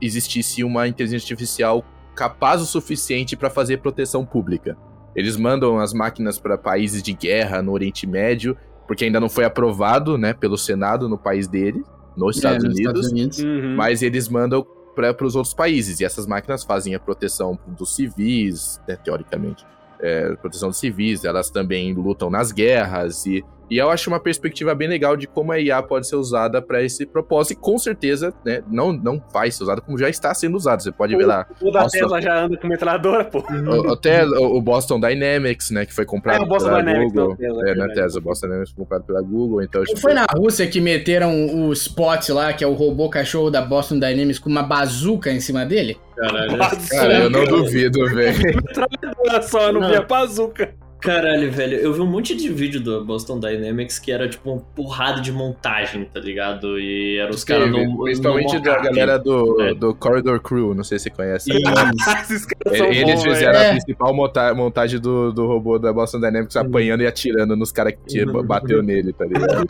existisse 0.00 0.62
uma 0.62 0.86
inteligência 0.86 1.24
artificial 1.24 1.82
capaz 2.14 2.60
o 2.60 2.66
suficiente 2.66 3.36
para 3.36 3.48
fazer 3.48 3.78
proteção 3.78 4.24
pública. 4.24 4.76
Eles 5.16 5.36
mandam 5.36 5.78
as 5.78 5.94
máquinas 5.94 6.38
para 6.38 6.58
países 6.58 7.02
de 7.02 7.12
guerra 7.14 7.62
no 7.62 7.72
Oriente 7.72 8.06
Médio, 8.06 8.56
porque 8.86 9.06
ainda 9.06 9.18
não 9.18 9.30
foi 9.30 9.44
aprovado, 9.44 10.18
né, 10.18 10.34
pelo 10.34 10.58
Senado 10.58 11.08
no 11.08 11.16
país 11.16 11.48
dele, 11.48 11.82
nos 12.14 12.36
Estados 12.36 12.64
É, 12.64 12.68
nos 12.68 12.78
Unidos, 12.78 13.06
Estados 13.06 13.12
Unidos. 13.12 13.38
Uhum. 13.38 13.76
mas 13.76 14.02
eles 14.02 14.28
mandam 14.28 14.66
para 14.94 15.26
os 15.26 15.34
outros 15.34 15.54
países 15.54 16.00
e 16.00 16.04
essas 16.04 16.26
máquinas 16.26 16.62
fazem 16.62 16.94
a 16.94 17.00
proteção 17.00 17.58
dos 17.66 17.96
civis, 17.96 18.80
né, 18.86 18.96
teoricamente, 18.96 19.64
é, 20.04 20.36
proteção 20.36 20.68
dos 20.68 20.78
civis. 20.78 21.24
Elas 21.24 21.50
também 21.50 21.94
lutam 21.94 22.28
nas 22.28 22.52
guerras 22.52 23.24
e 23.24 23.42
e 23.70 23.78
eu 23.78 23.90
acho 23.90 24.08
uma 24.10 24.20
perspectiva 24.20 24.74
bem 24.74 24.88
legal 24.88 25.16
de 25.16 25.26
como 25.26 25.52
a 25.52 25.58
IA 25.60 25.82
pode 25.82 26.06
ser 26.06 26.16
usada 26.16 26.60
para 26.62 26.82
esse 26.82 27.04
propósito 27.06 27.52
e 27.58 27.60
com 27.60 27.78
certeza, 27.78 28.32
né, 28.44 28.62
não 28.70 28.92
não 28.92 29.22
vai 29.32 29.50
ser 29.50 29.62
usada 29.64 29.80
como 29.80 29.98
já 29.98 30.08
está 30.08 30.32
sendo 30.34 30.56
usado. 30.56 30.82
Você 30.82 30.92
pode 30.92 31.16
ver 31.16 31.26
lá 31.26 31.46
O 31.60 31.70
da 31.70 31.82
Nossa. 31.82 31.98
Tesla 31.98 32.20
já 32.20 32.44
anda 32.44 32.56
com 32.56 32.66
metralhadora, 32.68 33.24
pô. 33.24 33.38
o- 33.40 33.92
até 33.92 34.24
o 34.26 34.54
o 34.54 34.60
Boston 34.62 35.00
Dynamics, 35.00 35.70
né, 35.70 35.84
que 35.84 35.92
foi 35.92 36.04
comprado 36.04 36.40
É, 36.42 36.44
o 36.44 36.46
Boston 36.48 36.68
pela 36.70 36.82
Dynamics, 36.82 37.12
Google. 37.12 37.36
não, 37.38 37.46
é, 37.46 37.48
na 37.50 37.64
verdade. 37.64 37.94
Tesla, 37.94 38.20
o 38.20 38.24
Boston 38.24 38.46
Dynamics 38.46 38.70
foi 38.72 38.84
comprado 38.84 39.04
pela 39.04 39.20
Google, 39.22 39.62
então 39.62 39.80
Não 39.80 39.86
tipo, 39.86 40.00
foi 40.00 40.14
na 40.14 40.26
Rússia 40.36 40.66
que 40.66 40.80
meteram 40.80 41.46
o 41.66 41.72
Spot 41.72 42.28
lá, 42.30 42.52
que 42.52 42.62
é 42.62 42.66
o 42.66 42.72
robô 42.74 43.08
cachorro 43.08 43.50
da 43.50 43.60
Boston 43.62 43.98
Dynamics, 43.98 44.38
com 44.38 44.48
uma 44.48 44.62
bazuca 44.62 45.30
em 45.32 45.40
cima 45.40 45.64
dele? 45.66 45.96
Caralho. 46.16 46.58
Cara, 46.90 47.18
eu 47.24 47.30
não 47.30 47.44
duvido, 47.44 48.06
velho. 48.08 48.36
Metralhadora 48.56 49.42
só, 49.42 49.72
não, 49.72 49.80
Não. 49.80 49.88
via 49.88 50.02
bazuca. 50.02 50.74
Caralho, 51.04 51.50
velho, 51.52 51.76
eu 51.76 51.92
vi 51.92 52.00
um 52.00 52.06
monte 52.06 52.34
de 52.34 52.48
vídeo 52.48 52.80
do 52.80 53.04
Boston 53.04 53.38
Dynamics 53.38 53.98
que 53.98 54.10
era 54.10 54.26
tipo 54.26 54.50
uma 54.50 54.60
porrada 54.74 55.20
de 55.20 55.30
montagem, 55.30 56.04
tá 56.06 56.18
ligado? 56.18 56.78
E 56.80 57.18
eram 57.18 57.30
os 57.30 57.44
caras 57.44 57.70
no. 57.70 58.02
Principalmente 58.04 58.58
da 58.60 58.78
galera 58.80 59.18
do, 59.18 59.60
É. 59.60 59.74
do 59.74 59.94
Corridor 59.94 60.40
Crew, 60.40 60.74
não 60.74 60.82
sei 60.82 60.98
se 60.98 61.04
você 61.04 61.10
conhece. 61.10 61.50
E- 61.52 61.56
Esses 62.22 62.46
caras 62.46 62.78
são 62.78 62.86
Eles 62.86 63.02
bons, 63.16 63.22
fizeram 63.22 63.52
velho. 63.52 63.58
a 63.58 63.62
É. 63.64 63.70
principal 63.72 64.14
monta- 64.14 64.54
montagem 64.54 64.98
do, 64.98 65.30
do 65.30 65.46
robô 65.46 65.78
da 65.78 65.92
Boston 65.92 66.20
Dynamics 66.20 66.56
apanhando 66.56 67.02
e 67.02 67.06
atirando 67.06 67.54
nos 67.54 67.70
caras 67.70 67.92
que 68.06 68.22
Uhum. 68.24 68.42
bateu 68.42 68.82
nele, 68.82 69.12
tá 69.12 69.26
ligado? 69.26 69.66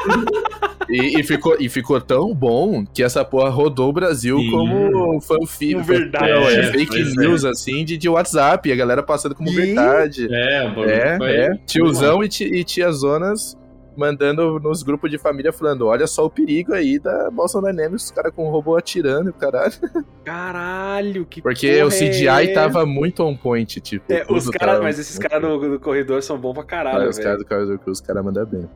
E, 0.89 1.19
e 1.19 1.23
ficou, 1.25 1.57
e 1.59 1.67
ficou 1.69 1.99
tão 1.99 2.35
bom 2.35 2.85
que 2.93 3.03
essa 3.03 3.25
porra 3.25 3.49
rodou 3.49 3.89
o 3.89 3.93
Brasil 3.93 4.39
Sim. 4.39 4.51
como 4.51 5.19
fanfic, 5.21 5.83
Verdade. 5.83 6.31
é, 6.31 6.61
É, 6.61 6.63
fake 6.73 7.17
news, 7.17 7.43
assim, 7.45 7.85
de, 7.87 7.97
de 7.97 8.07
WhatsApp, 8.07 8.69
e 8.69 8.73
a 8.73 8.77
galera 8.77 9.03
passando 9.03 9.35
como 9.35 9.51
verdade. 9.51 10.29
É, 10.31 10.67
É, 10.87 11.19
é. 11.27 11.57
Tiozão 11.67 12.23
e, 12.23 12.27
e 12.43 12.65
tiazonas 12.65 13.57
mandando 13.97 14.59
nos 14.59 14.83
grupos 14.83 15.09
de 15.11 15.19
família 15.19 15.53
falando: 15.53 15.87
olha 15.87 16.07
só 16.07 16.25
o 16.25 16.31
perigo 16.31 16.73
aí 16.75 16.99
da 16.99 17.31
Boston 17.31 17.63
Dynamics, 17.63 18.07
os 18.07 18.11
caras 18.11 18.33
com 18.35 18.47
o 18.49 18.51
robô 18.51 18.77
atirando, 18.77 19.29
e 19.29 19.31
o 19.31 19.33
caralho. 19.35 19.73
Caralho, 20.25 21.25
que 21.27 21.41
Porque 21.41 21.75
porra 21.75 21.87
o 21.87 21.91
CGI 21.91 22.27
é? 22.27 22.53
tava 22.53 22.85
muito 22.85 23.23
on 23.23 23.37
point, 23.37 23.81
tipo. 23.81 24.13
É, 24.13 24.25
os 24.29 24.49
caras, 24.51 24.75
tava 24.75 24.83
mas 24.83 24.99
esses 24.99 25.19
caras 25.19 25.41
bom. 25.43 25.59
do, 25.59 25.71
do 25.73 25.81
corredor 25.81 26.23
são 26.23 26.37
bons 26.39 26.55
pra 26.55 26.65
caralho, 26.65 27.07
Ah, 27.07 27.09
os 27.09 27.17
velho. 27.17 27.25
caras 27.29 27.39
do 27.43 27.49
Corridor 27.49 27.79
Crew, 27.79 27.93
os 27.93 28.01
caras 28.01 28.25
mandam 28.25 28.45
bem. 28.47 28.69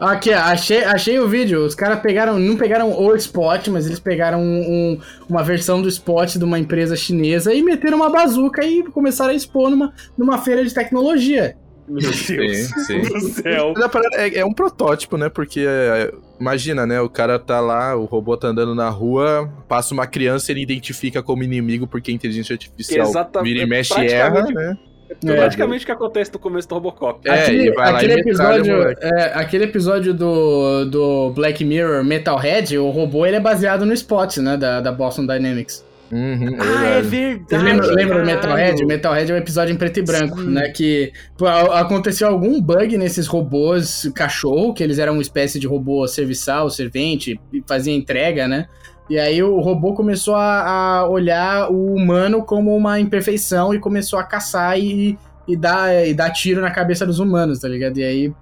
Aqui, 0.00 0.32
achei, 0.32 0.84
achei 0.84 1.18
o 1.18 1.26
vídeo. 1.28 1.64
Os 1.64 1.74
caras 1.74 1.98
pegaram, 2.00 2.38
não 2.38 2.56
pegaram 2.56 2.92
o 2.92 3.14
Spot, 3.16 3.66
mas 3.68 3.84
eles 3.86 3.98
pegaram 3.98 4.40
um- 4.40 4.60
um- 4.94 5.00
uma 5.28 5.42
versão 5.42 5.82
do 5.82 5.88
Spot 5.88 6.36
de 6.36 6.44
uma 6.44 6.56
empresa 6.58 6.94
chinesa 6.94 7.52
e 7.52 7.62
meteram 7.64 7.96
uma 7.96 8.08
bazuca 8.10 8.64
e 8.64 8.82
começaram 8.84 9.32
a 9.32 9.34
expor 9.34 9.70
numa, 9.70 9.92
numa 10.16 10.38
feira 10.38 10.64
de 10.64 10.72
tecnologia. 10.72 11.56
Meu 11.88 12.00
Deus 12.02 12.16
Sim, 12.16 12.64
sim. 12.86 13.00
do 13.00 13.20
céu. 13.20 13.74
É, 14.14 14.40
é 14.40 14.44
um 14.44 14.52
protótipo, 14.52 15.16
né? 15.16 15.28
Porque 15.28 15.64
é, 15.66 16.12
imagina, 16.38 16.86
né? 16.86 17.00
O 17.00 17.08
cara 17.08 17.38
tá 17.38 17.60
lá, 17.60 17.96
o 17.96 18.04
robô 18.04 18.36
tá 18.36 18.48
andando 18.48 18.74
na 18.74 18.88
rua, 18.88 19.50
passa 19.68 19.94
uma 19.94 20.06
criança, 20.06 20.52
ele 20.52 20.62
identifica 20.62 21.22
como 21.22 21.42
inimigo 21.42 21.86
porque 21.86 22.10
a 22.10 22.14
inteligência 22.14 22.52
artificial 22.52 23.08
Exatamente, 23.08 23.52
vira 23.52 23.64
e 23.64 23.68
mexe 23.68 23.98
e 24.00 24.06
erra, 24.06 24.30
praticamente- 24.32 24.54
né? 24.54 24.78
É 25.10 25.34
praticamente 25.36 25.84
o 25.84 25.86
que 25.86 25.92
acontece 25.92 26.30
no 26.34 26.38
começo 26.38 26.68
do 26.68 26.74
Robocop. 26.74 27.26
É, 27.26 27.32
aquele 27.32 27.72
vai 27.72 27.92
lá 27.92 27.98
aquele 27.98 28.12
e 28.14 28.20
episódio, 28.20 28.82
é, 28.82 29.32
aquele 29.34 29.64
episódio 29.64 30.12
do, 30.12 30.84
do 30.84 31.30
Black 31.30 31.64
Mirror 31.64 32.04
Metalhead, 32.04 32.76
o 32.76 32.90
robô 32.90 33.24
ele 33.24 33.36
é 33.36 33.40
baseado 33.40 33.86
no 33.86 33.92
Spot, 33.94 34.36
né? 34.36 34.58
Da, 34.58 34.82
da 34.82 34.92
Boston 34.92 35.24
Dynamics. 35.26 35.82
Uhum, 36.10 36.56
Ah, 36.58 36.84
é 36.86 37.02
verdade. 37.02 37.62
lembram, 37.64 37.88
lembram 37.90 38.20
do. 38.20 38.26
Metalhead? 38.26 38.82
O 38.82 38.86
Metalhead 38.86 39.30
é 39.30 39.34
um 39.34 39.38
episódio 39.38 39.74
em 39.74 39.76
preto 39.76 39.98
e 39.98 40.02
branco, 40.02 40.40
Sim. 40.40 40.50
né? 40.50 40.68
Que 40.70 41.12
pô, 41.36 41.46
aconteceu 41.46 42.28
algum 42.28 42.60
bug 42.60 42.96
nesses 42.96 43.26
robôs 43.26 44.10
cachorro, 44.14 44.72
que 44.72 44.82
eles 44.82 44.98
eram 44.98 45.12
uma 45.14 45.22
espécie 45.22 45.58
de 45.58 45.66
robô 45.66 46.06
serviçal, 46.08 46.70
servente, 46.70 47.38
e 47.52 47.62
fazia 47.66 47.94
entrega, 47.94 48.48
né? 48.48 48.66
E 49.10 49.18
aí 49.18 49.42
o 49.42 49.58
robô 49.60 49.94
começou 49.94 50.34
a, 50.34 50.98
a 51.00 51.08
olhar 51.08 51.70
o 51.70 51.94
humano 51.94 52.42
como 52.42 52.76
uma 52.76 53.00
imperfeição 53.00 53.72
e 53.74 53.78
começou 53.78 54.18
a 54.18 54.22
caçar 54.24 54.78
e, 54.78 55.18
e, 55.46 55.56
dar, 55.56 56.06
e 56.06 56.12
dar 56.12 56.30
tiro 56.30 56.60
na 56.60 56.70
cabeça 56.70 57.06
dos 57.06 57.18
humanos, 57.18 57.58
tá 57.60 57.68
ligado? 57.68 57.98
E 57.98 58.04
aí 58.04 58.32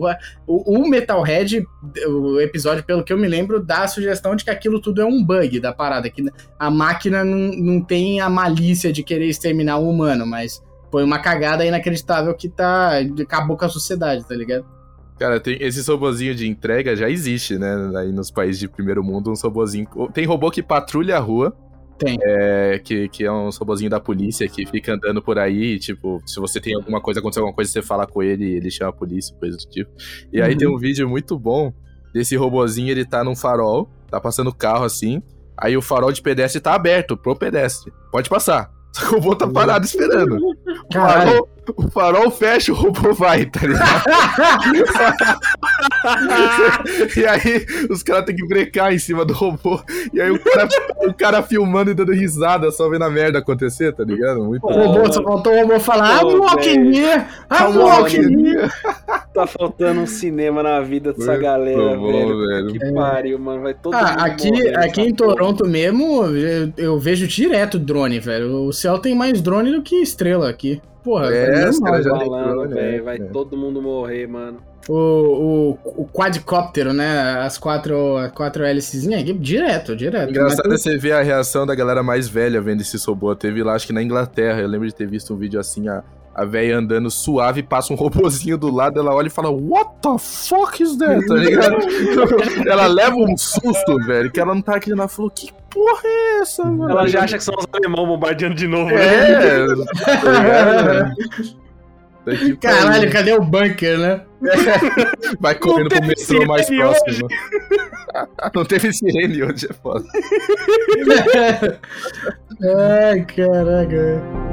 vai- 0.00 0.16
o, 0.46 0.78
o 0.78 0.88
Metalhead, 0.88 1.64
o 2.08 2.40
episódio, 2.40 2.84
pelo 2.84 3.02
que 3.04 3.12
eu 3.12 3.18
me 3.18 3.28
lembro, 3.28 3.62
dá 3.62 3.84
a 3.84 3.88
sugestão 3.88 4.34
de 4.36 4.44
que 4.44 4.50
aquilo 4.50 4.80
tudo 4.80 5.00
é 5.00 5.04
um 5.04 5.22
bug 5.22 5.60
da 5.60 5.72
parada, 5.72 6.08
que 6.10 6.24
a 6.58 6.70
máquina 6.70 7.24
não, 7.24 7.52
não 7.56 7.80
tem 7.80 8.20
a 8.20 8.28
malícia 8.28 8.92
de 8.92 9.02
querer 9.02 9.26
exterminar 9.26 9.78
o 9.78 9.88
humano, 9.88 10.26
mas 10.26 10.62
foi 10.90 11.04
uma 11.04 11.18
cagada 11.18 11.64
inacreditável 11.64 12.34
que 12.34 12.48
tá. 12.48 12.92
acabou 13.20 13.56
com 13.56 13.64
a 13.64 13.68
sociedade, 13.68 14.26
tá 14.26 14.34
ligado? 14.34 14.64
Cara, 15.18 15.40
tem 15.40 15.56
esse 15.60 15.88
robozinho 15.90 16.34
de 16.34 16.46
entrega 16.46 16.94
já 16.94 17.08
existe, 17.08 17.58
né? 17.58 17.74
Aí 17.96 18.12
nos 18.12 18.30
países 18.30 18.58
de 18.58 18.68
primeiro 18.68 19.02
mundo, 19.02 19.30
uns 19.30 19.42
robozinho. 19.42 19.88
Tem 20.12 20.26
robô 20.26 20.50
que 20.50 20.62
patrulha 20.62 21.16
a 21.16 21.20
rua. 21.20 21.56
Tem. 21.98 22.18
É, 22.22 22.80
que, 22.84 23.08
que 23.08 23.24
é 23.24 23.32
uns 23.32 23.56
robozinho 23.56 23.88
da 23.90 23.98
polícia 23.98 24.46
que 24.48 24.66
fica 24.66 24.94
andando 24.94 25.22
por 25.22 25.38
aí, 25.38 25.78
tipo, 25.78 26.20
se 26.26 26.38
você 26.38 26.60
tem 26.60 26.74
alguma 26.74 27.00
coisa, 27.00 27.20
acontecer 27.20 27.40
alguma 27.40 27.54
coisa, 27.54 27.70
você 27.70 27.80
fala 27.82 28.06
com 28.06 28.22
ele, 28.22 28.44
ele 28.56 28.70
chama 28.70 28.90
a 28.90 28.92
polícia, 28.92 29.34
coisa 29.38 29.56
do 29.56 29.64
tipo. 29.68 29.90
E 30.32 30.40
aí 30.42 30.52
Uhum. 30.52 30.58
tem 30.58 30.68
um 30.68 30.78
vídeo 30.78 31.08
muito 31.08 31.38
bom 31.38 31.72
desse 32.12 32.36
robozinho, 32.36 32.90
ele 32.90 33.04
tá 33.04 33.24
num 33.24 33.34
farol, 33.34 33.88
tá 34.10 34.20
passando 34.20 34.52
carro 34.54 34.84
assim, 34.84 35.22
aí 35.56 35.76
o 35.76 35.82
farol 35.82 36.12
de 36.12 36.20
pedestre 36.20 36.60
tá 36.60 36.74
aberto 36.74 37.16
pro 37.16 37.34
pedestre. 37.36 37.92
Pode 38.12 38.28
passar. 38.28 38.70
Só 38.92 39.00
que 39.08 39.14
o 39.14 39.18
robô 39.18 39.34
tá 39.34 39.46
parado 39.48 39.84
esperando. 39.86 40.36
O 40.36 40.88
Caralho. 40.92 41.30
farol, 41.30 41.48
o 41.76 41.88
farol 41.90 42.30
fecha, 42.30 42.72
o 42.72 42.74
robô 42.74 43.12
vai, 43.14 43.46
tá 43.46 43.60
ligado? 43.66 44.04
e 47.16 47.26
aí 47.26 47.66
os 47.90 48.02
caras 48.02 48.24
têm 48.26 48.36
que 48.36 48.46
brecar 48.46 48.92
em 48.92 48.98
cima 48.98 49.24
do 49.24 49.32
robô. 49.32 49.80
E 50.12 50.20
aí 50.20 50.30
o 50.30 50.38
cara, 50.38 50.68
o 51.08 51.14
cara 51.14 51.42
filmando 51.42 51.90
e 51.90 51.94
dando 51.94 52.12
risada, 52.12 52.70
só 52.70 52.88
vendo 52.88 53.04
a 53.04 53.10
merda 53.10 53.38
acontecer, 53.38 53.92
tá 53.94 54.04
ligado? 54.04 54.44
Muito 54.44 54.64
O 54.66 54.70
robô, 54.72 55.12
só 55.12 55.22
faltou 55.22 55.52
o 55.52 55.60
robô 55.62 55.80
falar, 55.80 56.22
I'm 56.22 56.36
walking 56.38 56.90
velho. 56.90 56.94
here, 56.94 57.24
I'm 57.50 57.72
I'm 57.72 57.78
walking 57.78 58.20
walking 58.20 58.46
here. 58.46 58.70
Tá 59.34 59.46
faltando 59.46 60.00
um 60.00 60.06
cinema 60.06 60.62
na 60.62 60.80
vida 60.80 61.12
dessa 61.12 61.32
Muito 61.32 61.42
galera, 61.42 61.96
bom, 61.96 62.12
velho. 62.12 62.38
velho. 62.46 62.66
Que 62.68 62.92
pariu, 62.92 63.38
mano. 63.38 63.62
Vai 63.62 63.74
todo 63.74 63.92
mundo 63.92 64.02
Ah, 64.04 64.24
aqui, 64.24 64.50
morrer 64.50 64.78
aqui 64.78 65.00
em 65.02 65.14
porra. 65.14 65.36
Toronto 65.36 65.66
mesmo, 65.66 66.24
eu, 66.24 66.72
eu 66.76 66.98
vejo 66.98 67.26
direto 67.26 67.78
drone, 67.78 68.18
velho. 68.18 68.64
O 68.66 68.72
céu 68.72 68.98
tem 68.98 69.14
mais 69.14 69.40
drone 69.42 69.72
do 69.72 69.82
que 69.82 69.96
estrela 69.96 70.48
aqui. 70.48 70.80
Porra, 71.06 71.32
É, 71.32 71.62
é 71.62 71.68
os 71.68 71.78
caras 71.78 72.04
já 72.04 72.10
Falando, 72.10 72.50
drone, 72.50 72.74
velho, 72.74 72.96
né? 72.96 73.00
vai 73.00 73.16
É. 73.16 73.24
todo 73.26 73.56
mundo 73.56 73.80
morrer, 73.80 74.26
mano. 74.26 74.58
o, 74.88 75.78
o, 75.84 76.02
o 76.02 76.08
quadcóptero, 76.12 76.92
né? 76.92 77.38
As 77.38 77.56
quatro, 77.56 77.94
quatro 78.34 78.64
hélicezinhas, 78.64 79.22
direto, 79.38 79.94
direto. 79.94 80.30
Engraçado 80.30 80.72
é 80.72 80.76
você 80.76 80.98
ver 80.98 81.12
a 81.12 81.22
reação 81.22 81.64
da 81.64 81.76
galera 81.76 82.02
mais 82.02 82.26
velha 82.28 82.60
vendo 82.60 82.80
esse 82.80 82.96
robô. 83.06 83.34
Teve 83.36 83.62
lá, 83.62 83.74
acho 83.74 83.86
que 83.86 83.92
na 83.92 84.02
Inglaterra, 84.02 84.60
eu 84.60 84.66
lembro 84.66 84.88
de 84.88 84.94
ter 84.94 85.06
visto 85.06 85.32
um 85.32 85.36
vídeo 85.36 85.60
assim, 85.60 85.86
a, 85.88 86.02
a 86.36 86.44
velha 86.44 86.76
andando 86.76 87.10
suave, 87.10 87.62
passa 87.62 87.94
um 87.94 87.96
robozinho 87.96 88.58
do 88.58 88.70
lado, 88.70 89.00
ela 89.00 89.14
olha 89.14 89.28
e 89.28 89.30
fala, 89.30 89.50
What 89.50 89.90
the 90.02 90.18
fuck 90.18 90.82
is 90.82 90.98
that? 90.98 91.26
Tá 91.26 91.34
ligado? 91.34 91.76
ela 92.68 92.86
leva 92.86 93.16
um 93.16 93.34
susto, 93.38 93.96
velho, 94.04 94.30
que 94.30 94.38
ela 94.38 94.54
não 94.54 94.60
tá 94.60 94.72
acreditando. 94.72 95.00
Ela 95.00 95.08
falou, 95.08 95.30
que 95.30 95.50
porra 95.70 96.02
é 96.04 96.40
essa, 96.40 96.62
mano? 96.62 96.90
Ela 96.90 97.08
já 97.08 97.22
acha 97.22 97.38
que 97.38 97.44
são 97.44 97.54
os 97.58 97.66
alemão 97.72 98.06
bombardeando 98.06 98.54
de 98.54 98.68
novo, 98.68 98.90
né? 98.90 98.96
É, 98.98 99.66
tá 100.04 100.20
pra 102.26 102.56
Caralho, 102.60 103.02
ali. 103.04 103.10
cadê 103.10 103.32
o 103.32 103.40
bunker, 103.40 103.98
né? 103.98 104.20
Vai 105.40 105.54
correndo 105.54 105.88
pro 105.88 106.06
metrô 106.06 106.44
mais 106.44 106.66
próximo. 106.68 107.28
Não 108.54 108.64
teve 108.66 108.92
sirene 108.92 109.42
hoje, 109.42 109.68
é 109.70 109.72
foda. 109.72 110.04
Ai, 112.62 113.24
caraca. 113.24 114.45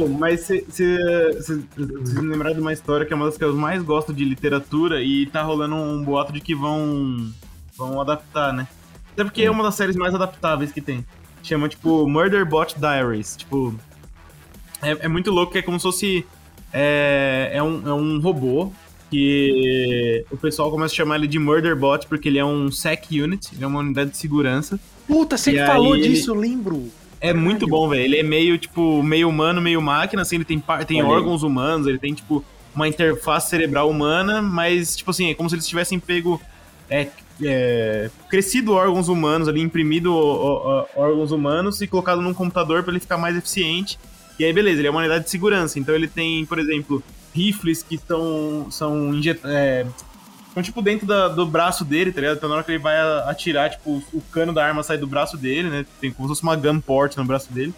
Pô, 0.00 0.08
mas 0.08 0.48
vocês 0.66 1.48
me 2.14 2.22
lembraram 2.30 2.54
de 2.54 2.60
uma 2.62 2.72
história 2.72 3.04
que 3.04 3.12
é 3.12 3.16
uma 3.16 3.26
das 3.26 3.36
que 3.36 3.44
eu 3.44 3.54
mais 3.54 3.82
gosto 3.82 4.14
de 4.14 4.24
literatura 4.24 5.02
e 5.02 5.26
tá 5.26 5.42
rolando 5.42 5.74
um 5.74 6.02
boato 6.02 6.32
de 6.32 6.40
que 6.40 6.54
vão, 6.54 7.30
vão 7.76 8.00
adaptar, 8.00 8.50
né? 8.52 8.66
Até 9.12 9.24
porque 9.24 9.42
é 9.42 9.50
uma 9.50 9.62
das 9.62 9.74
séries 9.74 9.96
mais 9.96 10.14
adaptáveis 10.14 10.72
que 10.72 10.80
tem. 10.80 11.04
Chama, 11.42 11.68
tipo, 11.68 12.08
Murderbot 12.08 12.76
Diaries. 12.78 13.36
Tipo, 13.36 13.74
é, 14.80 14.90
é 15.00 15.08
muito 15.08 15.30
louco 15.30 15.52
que 15.52 15.58
é 15.58 15.62
como 15.62 15.78
se 15.78 15.82
fosse... 15.82 16.26
É, 16.72 17.50
é, 17.54 17.62
um, 17.62 17.86
é 17.86 17.92
um 17.92 18.20
robô 18.20 18.72
que 19.10 20.24
o 20.30 20.36
pessoal 20.36 20.70
começa 20.70 20.94
a 20.94 20.96
chamar 20.96 21.16
ele 21.16 21.26
de 21.26 21.38
Murderbot 21.38 22.06
porque 22.06 22.28
ele 22.28 22.38
é 22.38 22.44
um 22.44 22.70
SEC 22.70 23.10
Unit, 23.22 23.48
ele 23.54 23.64
é 23.64 23.66
uma 23.66 23.80
unidade 23.80 24.12
de 24.12 24.16
segurança. 24.16 24.78
Puta, 25.06 25.36
você 25.36 25.50
E 25.52 25.66
falou 25.66 25.96
ele- 25.96 26.08
disso, 26.08 26.30
eu 26.30 26.36
lembro. 26.36 26.88
É 27.20 27.32
muito 27.34 27.66
bom, 27.66 27.88
velho. 27.88 28.02
Ele 28.02 28.18
é 28.18 28.22
meio, 28.22 28.56
tipo, 28.58 29.02
meio 29.02 29.28
humano, 29.28 29.60
meio 29.60 29.80
máquina, 29.82 30.22
assim, 30.22 30.36
ele 30.36 30.44
tem, 30.44 30.62
tem 30.86 31.02
órgãos 31.02 31.42
humanos, 31.42 31.86
ele 31.86 31.98
tem, 31.98 32.14
tipo, 32.14 32.44
uma 32.74 32.88
interface 32.88 33.50
cerebral 33.50 33.90
humana, 33.90 34.40
mas, 34.40 34.96
tipo 34.96 35.10
assim, 35.10 35.30
é 35.30 35.34
como 35.34 35.48
se 35.48 35.54
eles 35.56 35.66
tivessem 35.68 35.98
pego. 35.98 36.40
É, 36.88 37.06
é, 37.42 38.10
crescido 38.28 38.72
órgãos 38.72 39.08
humanos 39.08 39.48
ali, 39.48 39.60
imprimido 39.60 40.12
ó, 40.14 40.86
ó, 40.96 41.00
órgãos 41.00 41.30
humanos 41.30 41.80
e 41.80 41.86
colocado 41.86 42.20
num 42.20 42.34
computador 42.34 42.82
pra 42.82 42.92
ele 42.92 43.00
ficar 43.00 43.16
mais 43.16 43.36
eficiente. 43.36 43.98
E 44.38 44.44
aí, 44.44 44.52
beleza, 44.52 44.80
ele 44.80 44.88
é 44.88 44.90
uma 44.90 45.00
unidade 45.00 45.24
de 45.24 45.30
segurança. 45.30 45.78
Então 45.78 45.94
ele 45.94 46.08
tem, 46.08 46.44
por 46.46 46.58
exemplo, 46.58 47.02
rifles 47.34 47.82
que 47.82 47.96
são, 47.98 48.66
são 48.70 49.14
injet- 49.14 49.40
é, 49.44 49.86
Estão, 50.50 50.62
tipo, 50.62 50.82
dentro 50.82 51.06
da- 51.06 51.28
do 51.28 51.46
braço 51.46 51.84
dele, 51.84 52.12
tá 52.12 52.20
ligado? 52.20 52.36
Então, 52.36 52.48
na 52.48 52.56
hora 52.56 52.64
que 52.64 52.72
ele 52.72 52.78
vai 52.78 52.96
atirar, 53.28 53.70
tipo, 53.70 54.02
o 54.12 54.20
cano 54.32 54.52
da 54.52 54.64
arma 54.66 54.82
sai 54.82 54.98
do 54.98 55.06
braço 55.06 55.36
dele, 55.36 55.68
né? 55.70 55.86
Tem 56.00 56.10
como 56.12 56.28
se 56.28 56.32
fosse 56.34 56.42
uma 56.42 56.56
gun 56.56 56.80
port 56.80 57.16
no 57.16 57.24
braço 57.24 57.52
dele. 57.52 57.72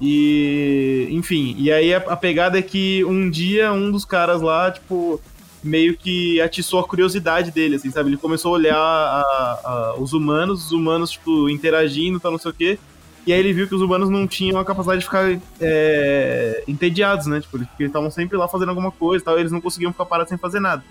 E, 0.00 1.06
enfim, 1.12 1.54
e 1.56 1.70
aí 1.70 1.94
a, 1.94 1.98
a 1.98 2.16
pegada 2.16 2.58
é 2.58 2.62
que 2.62 3.04
um 3.04 3.30
dia 3.30 3.72
um 3.72 3.88
dos 3.90 4.04
caras 4.04 4.42
lá, 4.42 4.68
tipo, 4.72 5.20
meio 5.62 5.96
que 5.96 6.40
atiçou 6.40 6.80
a 6.80 6.84
curiosidade 6.88 7.52
dele, 7.52 7.76
assim, 7.76 7.88
sabe? 7.92 8.10
Ele 8.10 8.16
começou 8.16 8.50
a 8.52 8.58
olhar 8.58 8.76
a- 8.76 9.60
a- 9.64 9.94
os 9.98 10.12
humanos, 10.12 10.66
os 10.66 10.72
humanos, 10.72 11.12
tipo, 11.12 11.48
interagindo, 11.48 12.18
tal, 12.18 12.32
não 12.32 12.38
sei 12.38 12.50
o 12.50 12.54
quê. 12.54 12.78
E 13.24 13.32
aí 13.32 13.38
ele 13.38 13.52
viu 13.52 13.68
que 13.68 13.74
os 13.76 13.80
humanos 13.80 14.10
não 14.10 14.26
tinham 14.26 14.58
a 14.58 14.64
capacidade 14.64 14.98
de 14.98 15.04
ficar 15.04 15.38
é, 15.60 16.64
entediados, 16.66 17.26
né? 17.26 17.40
Tipo, 17.40 17.58
eles 17.58 17.68
estavam 17.78 18.10
sempre 18.10 18.36
lá 18.36 18.48
fazendo 18.48 18.70
alguma 18.70 18.90
coisa 18.90 19.24
tal, 19.24 19.36
e 19.36 19.40
eles 19.40 19.52
não 19.52 19.60
conseguiam 19.60 19.92
ficar 19.92 20.06
parados 20.06 20.30
sem 20.30 20.36
fazer 20.38 20.58
nada. 20.58 20.82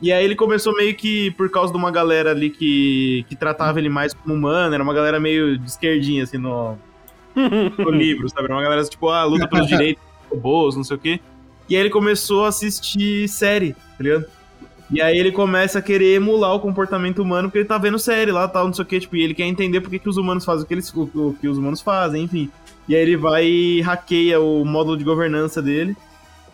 E 0.00 0.12
aí 0.12 0.24
ele 0.24 0.34
começou 0.34 0.74
meio 0.74 0.94
que 0.94 1.30
por 1.32 1.50
causa 1.50 1.72
de 1.72 1.78
uma 1.78 1.90
galera 1.90 2.30
ali 2.30 2.48
que, 2.48 3.24
que 3.28 3.36
tratava 3.36 3.78
ele 3.78 3.90
mais 3.90 4.14
como 4.14 4.34
humano, 4.34 4.74
era 4.74 4.82
uma 4.82 4.94
galera 4.94 5.20
meio 5.20 5.58
de 5.58 5.68
esquerdinha, 5.68 6.24
assim, 6.24 6.38
no, 6.38 6.78
no 7.34 7.90
livro, 7.92 8.28
sabe? 8.28 8.44
Era 8.44 8.54
uma 8.54 8.62
galera 8.62 8.82
tipo, 8.84 9.08
ah, 9.08 9.24
luta 9.24 9.46
pelos 9.46 9.66
direitos 9.68 10.02
robôs, 10.30 10.76
não 10.76 10.84
sei 10.84 10.96
o 10.96 10.98
quê. 10.98 11.20
E 11.68 11.76
aí 11.76 11.82
ele 11.82 11.90
começou 11.90 12.44
a 12.44 12.48
assistir 12.48 13.28
série, 13.28 13.74
tá 13.74 14.02
ligado? 14.02 14.24
E 14.90 15.00
aí 15.00 15.16
ele 15.16 15.30
começa 15.30 15.78
a 15.78 15.82
querer 15.82 16.14
emular 16.16 16.52
o 16.54 16.60
comportamento 16.60 17.22
humano, 17.22 17.48
porque 17.48 17.58
ele 17.58 17.68
tá 17.68 17.78
vendo 17.78 17.98
série 17.98 18.32
lá, 18.32 18.48
tal, 18.48 18.66
não 18.66 18.72
sei 18.72 18.84
o 18.84 18.86
quê, 18.86 18.98
tipo, 18.98 19.16
e 19.16 19.22
ele 19.22 19.34
quer 19.34 19.44
entender 19.44 19.80
por 19.80 19.88
que, 19.88 20.00
que 20.00 20.08
os 20.08 20.16
humanos 20.16 20.44
fazem 20.44 20.64
o 20.64 20.66
que, 20.66 20.74
eles, 20.74 20.92
o, 20.92 21.02
o 21.02 21.36
que 21.40 21.46
os 21.46 21.58
humanos 21.58 21.80
fazem, 21.80 22.24
enfim. 22.24 22.50
E 22.88 22.96
aí 22.96 23.02
ele 23.02 23.16
vai 23.16 23.46
e 23.46 23.80
hackeia 23.82 24.40
o 24.40 24.64
módulo 24.64 24.96
de 24.96 25.04
governança 25.04 25.62
dele. 25.62 25.96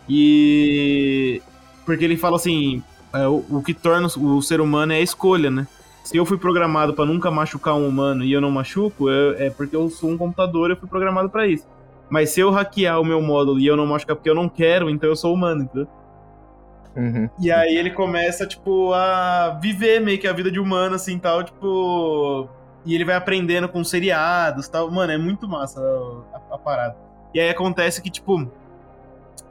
E. 0.07 1.41
Porque 1.83 2.05
ele 2.05 2.15
fala 2.15 2.35
assim: 2.35 2.83
é, 3.23 3.27
o, 3.27 3.43
o 3.49 3.63
que 3.63 3.73
torna 3.73 4.07
o 4.07 4.41
ser 4.41 4.61
humano 4.61 4.93
é 4.93 4.97
a 4.97 5.01
escolha, 5.01 5.49
né? 5.49 5.67
Se 6.03 6.15
eu 6.15 6.25
fui 6.25 6.37
programado 6.37 6.93
pra 6.93 7.05
nunca 7.05 7.29
machucar 7.29 7.75
um 7.75 7.87
humano 7.87 8.23
e 8.23 8.31
eu 8.31 8.39
não 8.39 8.49
machuco, 8.49 9.09
é, 9.09 9.47
é 9.47 9.49
porque 9.49 9.75
eu 9.75 9.89
sou 9.89 10.09
um 10.09 10.17
computador 10.17 10.69
e 10.69 10.73
eu 10.73 10.77
fui 10.77 10.87
programado 10.87 11.29
pra 11.29 11.45
isso. 11.45 11.67
Mas 12.09 12.29
se 12.29 12.39
eu 12.39 12.49
hackear 12.49 13.01
o 13.01 13.05
meu 13.05 13.21
módulo 13.21 13.59
e 13.59 13.67
eu 13.67 13.75
não 13.75 13.85
machucar 13.85 14.15
porque 14.15 14.29
eu 14.29 14.35
não 14.35 14.47
quero, 14.47 14.89
então 14.89 15.09
eu 15.09 15.15
sou 15.15 15.33
humano, 15.33 15.63
entendeu? 15.63 15.87
Uhum. 16.95 17.29
E 17.39 17.51
aí 17.51 17.75
ele 17.75 17.91
começa, 17.91 18.47
tipo, 18.47 18.91
a 18.93 19.59
viver 19.61 19.99
meio 19.99 20.17
que 20.17 20.27
a 20.27 20.33
vida 20.33 20.49
de 20.49 20.59
humano, 20.59 20.95
assim, 20.95 21.19
tal, 21.19 21.43
tipo... 21.43 22.49
E 22.85 22.95
ele 22.95 23.03
vai 23.03 23.15
aprendendo 23.15 23.67
com 23.67 23.83
seriados, 23.83 24.67
tal. 24.67 24.89
Mano, 24.89 25.11
é 25.11 25.17
muito 25.17 25.47
massa 25.47 25.81
a, 26.33 26.55
a 26.55 26.57
parada. 26.57 26.95
E 27.33 27.39
aí 27.39 27.49
acontece 27.49 28.01
que, 28.01 28.09
tipo... 28.09 28.49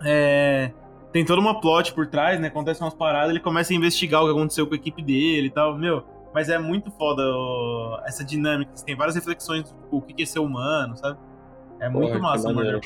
É... 0.02 0.70
Tem 1.16 1.24
toda 1.24 1.40
uma 1.40 1.58
plot 1.58 1.94
por 1.94 2.06
trás, 2.06 2.38
né? 2.38 2.48
Acontece 2.48 2.82
umas 2.82 2.92
paradas, 2.92 3.30
ele 3.30 3.40
começa 3.40 3.72
a 3.72 3.76
investigar 3.76 4.22
o 4.22 4.26
que 4.26 4.32
aconteceu 4.32 4.66
com 4.66 4.74
a 4.74 4.76
equipe 4.76 5.02
dele 5.02 5.46
e 5.46 5.50
tal. 5.50 5.74
Meu, 5.78 6.04
mas 6.34 6.50
é 6.50 6.58
muito 6.58 6.90
foda 6.90 7.22
ó, 7.24 8.02
essa 8.04 8.22
dinâmica. 8.22 8.70
Tem 8.84 8.94
várias 8.94 9.14
reflexões, 9.14 9.66
tipo, 9.66 9.96
o 9.96 10.02
que 10.02 10.22
é 10.22 10.26
ser 10.26 10.40
humano, 10.40 10.94
sabe? 10.94 11.18
É 11.80 11.88
muito 11.88 12.08
Porra, 12.08 12.20
massa, 12.20 12.52
mano. 12.52 12.82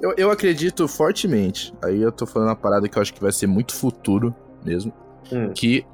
Eu, 0.00 0.14
eu 0.16 0.30
acredito 0.30 0.86
fortemente, 0.86 1.74
aí 1.82 2.00
eu 2.00 2.12
tô 2.12 2.26
falando 2.26 2.50
uma 2.50 2.54
parada 2.54 2.88
que 2.88 2.96
eu 2.96 3.02
acho 3.02 3.12
que 3.12 3.20
vai 3.20 3.32
ser 3.32 3.48
muito 3.48 3.74
futuro 3.74 4.32
mesmo, 4.64 4.92
Hum. 5.32 5.50
que... 5.52 5.84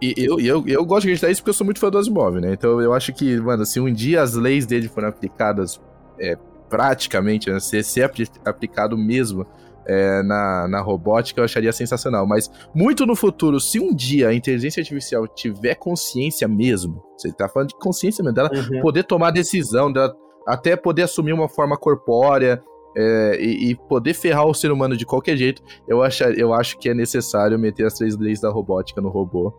E 0.00 0.14
eu, 0.16 0.38
e 0.38 0.46
eu, 0.46 0.62
eu 0.68 0.84
gosto 0.84 1.02
de 1.02 1.08
acreditar 1.08 1.30
isso 1.32 1.40
porque 1.40 1.50
eu 1.50 1.54
sou 1.54 1.64
muito 1.64 1.80
fã 1.80 1.90
do 1.90 1.98
Asimov, 1.98 2.40
né? 2.40 2.52
Então 2.52 2.80
eu 2.80 2.94
acho 2.94 3.12
que, 3.12 3.40
mano, 3.40 3.66
se 3.66 3.80
um 3.80 3.92
dia 3.92 4.22
as 4.22 4.34
leis 4.34 4.66
dele 4.66 4.86
forem 4.86 5.08
aplicadas 5.08 5.80
é, 6.20 6.38
praticamente, 6.68 7.50
né? 7.50 7.58
ser, 7.58 7.82
ser 7.82 8.04
apli- 8.04 8.30
aplicado 8.44 8.96
mesmo 8.96 9.44
é, 9.86 10.22
na, 10.22 10.66
na 10.68 10.80
robótica, 10.80 11.40
eu 11.40 11.44
acharia 11.44 11.72
sensacional. 11.72 12.26
Mas 12.26 12.50
muito 12.74 13.06
no 13.06 13.14
futuro, 13.16 13.60
se 13.60 13.78
um 13.80 13.94
dia 13.94 14.28
a 14.28 14.34
inteligência 14.34 14.80
artificial 14.80 15.26
tiver 15.28 15.74
consciência 15.76 16.46
mesmo, 16.48 17.02
você 17.16 17.32
tá 17.32 17.48
falando 17.48 17.68
de 17.68 17.76
consciência 17.78 18.22
mesmo, 18.22 18.34
dela 18.34 18.50
Uhum. 18.52 18.80
poder 18.80 19.04
tomar 19.04 19.30
decisão, 19.30 19.92
dela 19.92 20.14
até 20.46 20.76
poder 20.76 21.02
assumir 21.02 21.32
uma 21.32 21.48
forma 21.48 21.76
corpórea 21.76 22.62
é, 22.96 23.36
e, 23.40 23.70
e 23.70 23.74
poder 23.74 24.14
ferrar 24.14 24.46
o 24.46 24.54
ser 24.54 24.70
humano 24.72 24.96
de 24.96 25.04
qualquer 25.04 25.36
jeito, 25.36 25.60
eu 25.86 26.02
acho, 26.02 26.24
eu 26.24 26.52
acho 26.54 26.78
que 26.78 26.88
é 26.88 26.94
necessário 26.94 27.58
meter 27.58 27.84
as 27.86 27.94
três 27.94 28.16
leis 28.16 28.40
da 28.40 28.50
robótica 28.50 29.00
no 29.00 29.08
robô 29.08 29.52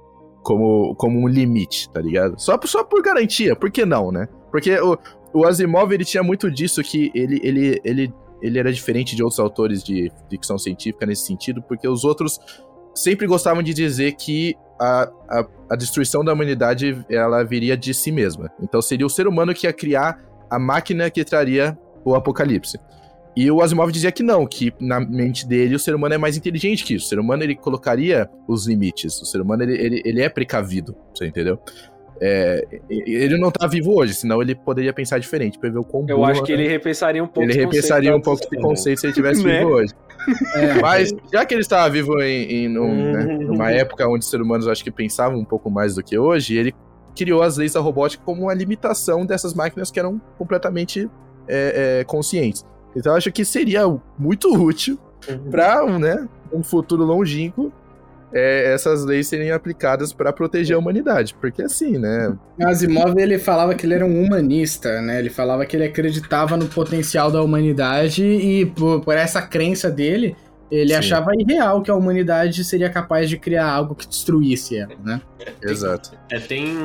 como, 0.44 0.96
como 0.96 1.20
um 1.20 1.28
limite, 1.28 1.90
tá 1.92 2.00
ligado? 2.02 2.40
Só, 2.42 2.58
por- 2.58 2.68
só 2.68 2.84
por 2.84 3.02
garantia, 3.02 3.54
por 3.56 3.70
que 3.70 3.86
não, 3.86 4.12
né? 4.12 4.28
Porque 4.50 4.80
o, 4.80 4.98
o 5.34 5.46
Asimov, 5.46 5.92
ele 5.92 6.06
tinha 6.06 6.24
muito 6.24 6.50
disso 6.50 6.82
que 6.82 7.12
ele, 7.14 7.40
ele, 7.44 7.82
ele, 7.84 8.14
ele 8.42 8.60
era 8.60 8.72
diferente 8.72 9.16
de 9.16 9.24
outros 9.24 9.40
autores 9.40 9.84
de 9.84 10.12
ficção 10.30 10.58
científica 10.58 11.06
nesse 11.06 11.26
sentido, 11.26 11.62
porque 11.62 11.88
os 11.88 12.04
outros 12.04 12.40
sempre 12.94 13.28
gostavam 13.28 13.62
de 13.62 13.74
dizer 13.74 14.14
que 14.14 14.56
a, 14.80 15.10
a, 15.30 15.48
a 15.72 15.76
destruição 15.76 16.24
da 16.24 16.34
humanidade 16.34 17.06
ela 17.10 17.44
viria 17.44 17.76
de 17.76 17.94
si 17.94 18.12
mesma. 18.12 18.52
Então 18.62 18.82
seria 18.82 19.06
o 19.06 19.10
ser 19.10 19.28
humano 19.28 19.54
que 19.54 19.68
ia 19.68 19.74
criar 19.74 20.20
a 20.50 20.60
máquina 20.60 21.10
que 21.10 21.24
traria 21.24 21.78
o 22.04 22.16
apocalipse. 22.16 22.80
E 23.36 23.52
o 23.52 23.62
Asimov 23.62 23.92
dizia 23.92 24.12
que 24.12 24.24
não, 24.24 24.48
que 24.48 24.74
na 24.80 25.00
mente 25.00 25.48
dele 25.48 25.76
o 25.76 25.80
ser 25.80 25.94
humano 25.94 26.16
é 26.16 26.18
mais 26.18 26.36
inteligente 26.36 26.84
que 26.84 26.96
isso. 26.96 27.06
O 27.06 27.10
ser 27.10 27.20
humano 27.20 27.44
ele 27.44 27.56
colocaria 27.56 28.28
os 28.48 28.66
limites. 28.66 29.22
O 29.22 29.26
ser 29.26 29.42
humano 29.42 29.62
ele, 29.62 29.78
ele, 29.78 30.02
ele 30.04 30.22
é 30.22 30.28
precavido, 30.28 30.96
você 31.14 31.28
entendeu? 31.28 31.60
É, 32.20 32.68
ele 32.90 33.38
não 33.38 33.52
tá 33.52 33.68
vivo 33.68 33.94
hoje, 33.96 34.14
senão 34.14 34.42
ele 34.42 34.56
poderia 34.56 34.92
pensar 34.94 35.20
diferente, 35.20 35.60
pra 35.60 35.70
ver 35.70 35.78
o 35.78 35.84
quão 35.84 36.06
Eu 36.08 36.24
acho 36.26 36.44
que 36.44 36.52
é. 36.52 36.56
ele 36.56 36.68
repensaria 36.68 37.24
um 37.24 37.28
pouco 37.28 37.42
Ele 37.42 37.52
esse 37.52 37.60
conceito 37.66 37.76
repensaria 37.76 38.16
um 38.16 38.22
pouco 38.22 38.44
esse 38.44 38.56
né? 38.56 38.62
conceito 38.62 39.00
se 39.02 39.08
ele 39.08 39.14
tivesse 39.14 39.44
Né? 39.46 39.60
vivo 39.60 39.72
hoje. 39.72 39.94
É, 40.56 40.74
Mas, 40.82 41.14
já 41.32 41.46
que 41.46 41.54
ele 41.54 41.62
estava 41.62 41.90
vivo 41.90 42.20
em, 42.22 42.52
em 42.66 42.68
num, 42.68 43.12
né, 43.12 43.26
Uhum. 43.26 43.44
numa 43.54 43.72
época 43.72 44.08
onde 44.08 44.20
os 44.26 44.30
seres 44.30 44.46
humanos 44.46 44.68
acho 44.68 44.84
que 44.84 44.92
pensavam 44.92 45.38
um 45.40 45.46
pouco 45.46 45.70
mais 45.70 45.96
do 45.96 46.04
que 46.04 46.18
hoje, 46.18 46.56
ele 46.58 46.74
criou 47.16 47.42
as 47.42 47.58
leis 47.58 47.74
da 47.74 47.80
robótica 47.80 48.24
como 48.26 48.44
uma 48.44 48.54
limitação 48.54 49.26
dessas 49.26 49.54
máquinas 49.54 49.90
que 49.92 50.00
eram 50.00 50.20
completamente 50.38 51.10
é, 51.48 52.00
é, 52.00 52.04
conscientes. 52.04 52.66
Então 52.96 53.12
eu 53.14 53.18
acho 53.18 53.32
que 53.32 53.46
seria 53.46 53.82
muito 54.18 54.52
útil 54.54 54.98
Uhum. 55.28 55.50
para 55.50 55.84
um, 55.84 55.98
né, 56.00 56.28
um 56.54 56.64
futuro 56.64 57.04
longínquo 57.04 57.72
é, 58.34 58.74
essas 58.74 59.06
leis 59.06 59.28
serem 59.28 59.52
aplicadas 59.52 60.12
pra 60.12 60.34
proteger 60.34 60.76
a 60.76 60.80
humanidade. 60.80 61.36
Porque 61.40 61.62
assim, 61.62 61.98
né? 61.98 62.36
Asimov 62.62 63.18
ele 63.18 63.38
falava 63.38 63.74
que 63.74 63.86
ele 63.86 63.94
era 63.94 64.06
um 64.06 64.22
humanista, 64.24 65.02
né? 65.02 65.20
Ele 65.20 65.30
falava 65.30 65.66
que 65.66 65.76
ele 65.76 65.86
acreditava 65.86 66.58
no 66.58 66.68
potencial 66.68 67.32
da 67.32 67.42
humanidade 67.42 68.24
e 68.24 68.66
por, 68.66 69.02
por 69.02 69.16
essa 69.16 69.42
crença 69.42 69.90
dele, 69.90 70.36
ele 70.70 70.92
Sim. 70.92 71.00
achava 71.00 71.32
irreal 71.38 71.82
que 71.82 71.90
a 71.90 71.96
humanidade 71.96 72.64
seria 72.64 72.90
capaz 72.90 73.30
de 73.30 73.38
criar 73.38 73.72
algo 73.72 73.96
que 73.96 74.08
destruísse 74.08 74.78
ela, 74.78 74.94
né? 75.04 75.22
Exato. 75.62 76.12
É, 76.30 76.40
tem. 76.40 76.76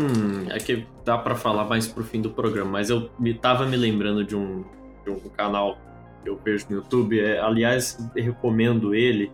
É 0.51 0.59
que 0.59 0.87
dá 1.05 1.19
pra 1.19 1.35
falar 1.35 1.65
mais 1.65 1.89
pro 1.89 2.05
fim 2.05 2.21
do 2.21 2.31
programa, 2.31 2.71
mas 2.71 2.91
eu 2.91 3.11
me, 3.19 3.35
tava 3.35 3.67
me 3.67 3.77
lembrando 3.77 4.25
de 4.25 4.37
um, 4.37 4.65
de 5.05 5.11
um 5.11 5.19
canal 5.37 5.77
que 6.23 6.29
eu 6.29 6.39
vejo 6.45 6.67
no 6.71 6.77
YouTube. 6.77 7.19
É, 7.19 7.41
aliás, 7.41 7.99
recomendo 8.15 8.95
ele, 8.95 9.33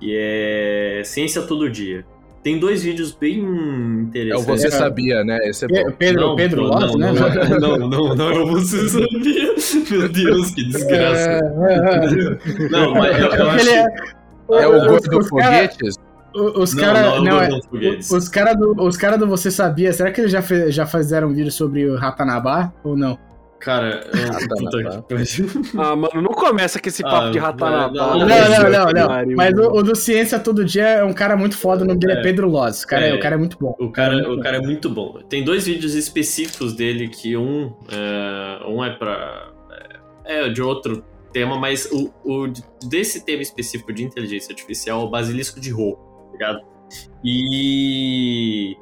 que 0.00 0.16
é 0.18 1.02
Ciência 1.04 1.42
Todo 1.42 1.68
Dia. 1.70 2.04
Tem 2.42 2.58
dois 2.58 2.82
vídeos 2.82 3.12
bem 3.12 3.38
É 3.40 3.42
o 3.44 4.00
interessantes. 4.04 4.46
Você 4.46 4.66
É. 4.68 4.70
Sabia, 4.70 5.22
né? 5.22 5.38
Esse 5.44 5.66
é 5.66 5.68
bom. 5.68 5.74
Pe- 5.90 5.96
Pedro, 5.98 6.20
Não, 6.28 6.36
Pedro 6.36 6.68
não, 6.68 6.78
né? 6.96 7.12
Não, 7.60 7.76
não, 7.76 7.88
não, 7.90 8.14
não, 8.16 8.32
eu 8.32 8.46
você 8.46 8.88
sabia. 8.88 9.54
Meu 9.90 10.08
Deus, 10.08 10.50
que 10.54 10.64
desgraça. 10.64 11.30
É, 11.30 12.68
Não, 12.70 12.94
mas 12.94 13.18
eu, 13.18 13.26
eu 13.30 13.50
acho. 13.50 13.68
É 14.52 14.66
o 14.66 14.88
gordo 14.88 15.10
cara- 15.10 15.24
foguetes? 15.24 15.96
o- 16.34 16.62
Os 16.62 16.74
Não, 16.74 16.82
caras. 16.82 17.02
não, 17.02 17.16
Não, 17.16 17.24
não, 17.24 17.42
é- 17.42 17.48
não, 17.50 17.62
foguetes. 17.62 18.10
os 18.10 18.28
caras 18.28 18.56
do, 18.56 18.74
os 18.82 18.96
cara 18.96 19.18
do 19.18 19.26
Você 19.26 19.50
Sabia, 19.50 19.92
será 19.92 20.10
que 20.10 20.22
eles 20.22 20.32
já, 20.32 20.40
fe- 20.40 20.70
já 20.72 20.86
fizeram 20.86 21.28
um 21.28 21.34
vídeo 21.34 21.52
sobre 21.52 21.86
o 21.86 21.96
Ratanabá 21.96 22.72
ou 22.82 22.96
não? 22.96 23.18
Cara, 23.60 24.00
eu, 24.14 24.32
Ah, 24.32 24.38
tá, 24.48 24.90
tá. 24.90 25.02
pariu. 25.02 25.46
Ah, 25.78 25.94
mano, 25.94 26.22
não 26.22 26.30
começa 26.32 26.80
com 26.80 26.88
esse 26.88 27.02
papo 27.02 27.26
Ah, 27.26 27.30
de 27.30 27.38
ratanabá. 27.38 27.90
não, 27.92 28.18
Não, 28.20 28.26
não, 28.26 28.70
não, 28.70 28.92
não. 29.26 29.36
Mas 29.36 29.52
o, 29.58 29.70
o 29.72 29.82
do 29.82 29.94
Ciência 29.94 30.38
Todo 30.40 30.64
Dia 30.64 30.82
é 30.88 31.04
um 31.04 31.12
cara 31.12 31.36
muito 31.36 31.56
foda, 31.58 31.84
o 31.84 31.86
nome 31.86 32.00
dele 32.00 32.14
é, 32.14 32.18
É. 32.20 32.22
Pedro 32.22 32.48
Loz. 32.48 32.82
O 32.82 32.86
cara 32.86 33.06
é, 33.06 33.10
É. 33.10 33.14
o 33.14 33.20
cara 33.20 33.34
é 33.34 33.38
muito 33.38 33.58
bom. 33.60 33.74
O 33.78 33.90
cara, 33.90 34.32
o 34.32 34.40
cara 34.40 34.56
é 34.56 34.60
muito 34.60 34.88
bom. 34.88 35.20
Tem 35.28 35.44
dois 35.44 35.66
vídeos 35.66 35.94
específicos 35.94 36.72
dele 36.74 37.08
que 37.08 37.36
um 37.36 37.72
é, 37.92 38.66
um 38.66 38.82
é 38.82 38.90
pra 38.90 39.50
é, 40.24 40.46
é 40.46 40.48
de 40.48 40.62
outro 40.62 41.04
tema, 41.32 41.58
mas 41.58 41.86
o, 41.92 42.10
o 42.24 42.50
desse 42.88 43.24
tema 43.24 43.42
específico 43.42 43.92
de 43.92 44.02
inteligência 44.02 44.52
artificial 44.52 45.02
é 45.02 45.04
o 45.04 45.10
basilisco 45.10 45.60
de 45.60 45.70
tá 45.70 46.32
ligado? 46.32 46.60
E 47.22 48.76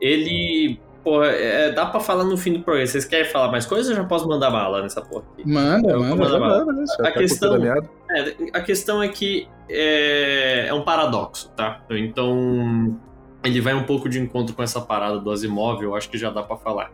ele 0.00 0.80
pô, 1.08 1.24
é, 1.24 1.72
dá 1.72 1.86
pra 1.86 2.00
falar 2.00 2.24
no 2.24 2.36
fim 2.36 2.52
do 2.54 2.60
programa. 2.60 2.86
Vocês 2.86 3.04
querem 3.04 3.24
falar 3.30 3.50
mais 3.50 3.64
coisas 3.64 3.86
ou 3.88 3.92
eu 3.92 4.02
já 4.02 4.04
posso 4.08 4.28
mandar 4.28 4.50
bala 4.50 4.82
nessa 4.82 5.00
porra 5.00 5.24
aqui? 5.32 5.48
Manda, 5.48 5.90
Eu- 5.90 6.00
manda. 6.00 6.16
Manda 6.16 6.38
bala. 6.38 6.64
Mano, 6.66 6.72
né? 6.80 6.84
A 6.98 7.02
Tá 7.04 7.12
questão-. 7.12 7.64
É, 7.64 8.34
a 8.52 8.60
questão 8.60 9.02
é 9.02 9.08
que 9.08 9.48
é, 9.70 10.66
é 10.68 10.74
um 10.74 10.82
paradoxo, 10.82 11.50
tá? 11.56 11.82
Então, 11.90 12.98
ele 13.44 13.60
vai 13.60 13.74
um 13.74 13.84
pouco 13.84 14.08
de 14.08 14.20
encontro 14.20 14.54
com 14.54 14.62
essa 14.62 14.80
parada 14.80 15.18
do 15.18 15.30
Asimov, 15.30 15.82
eu 15.82 15.94
acho 15.94 16.10
que 16.10 16.18
já 16.18 16.30
dá 16.30 16.42
pra 16.42 16.56
falar. 16.56 16.90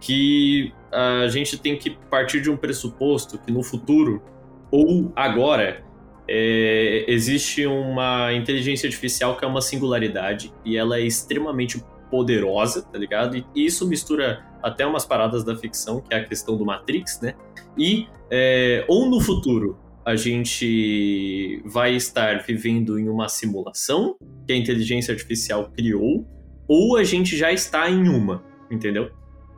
Que 0.00 0.72
a 0.92 1.26
gente 1.28 1.58
tem 1.58 1.76
que 1.76 1.90
partir 2.10 2.40
de 2.40 2.50
um 2.50 2.56
pressuposto 2.56 3.38
que 3.38 3.50
no 3.50 3.62
futuro, 3.62 4.22
ou 4.70 5.10
agora, 5.16 5.82
é, 6.28 7.04
existe 7.08 7.66
uma 7.66 8.32
inteligência 8.32 8.86
artificial 8.86 9.36
que 9.36 9.44
é 9.44 9.48
uma 9.48 9.60
singularidade 9.62 10.52
e 10.64 10.76
ela 10.76 10.98
é 10.98 11.02
extremamente 11.02 11.82
poderosa, 12.10 12.82
tá 12.82 12.98
ligado? 12.98 13.36
E 13.36 13.44
isso 13.54 13.86
mistura 13.86 14.44
até 14.62 14.86
umas 14.86 15.04
paradas 15.04 15.44
da 15.44 15.56
ficção, 15.56 16.00
que 16.00 16.14
é 16.14 16.18
a 16.18 16.24
questão 16.24 16.56
do 16.56 16.64
Matrix, 16.64 17.20
né? 17.20 17.34
E 17.76 18.06
é, 18.30 18.84
ou 18.88 19.08
no 19.08 19.20
futuro 19.20 19.78
a 20.04 20.14
gente 20.14 21.60
vai 21.64 21.94
estar 21.94 22.44
vivendo 22.46 22.98
em 22.98 23.08
uma 23.08 23.28
simulação 23.28 24.16
que 24.46 24.52
a 24.52 24.56
inteligência 24.56 25.12
artificial 25.12 25.70
criou, 25.76 26.24
ou 26.68 26.96
a 26.96 27.02
gente 27.02 27.36
já 27.36 27.52
está 27.52 27.90
em 27.90 28.08
uma, 28.08 28.42
entendeu? 28.70 29.10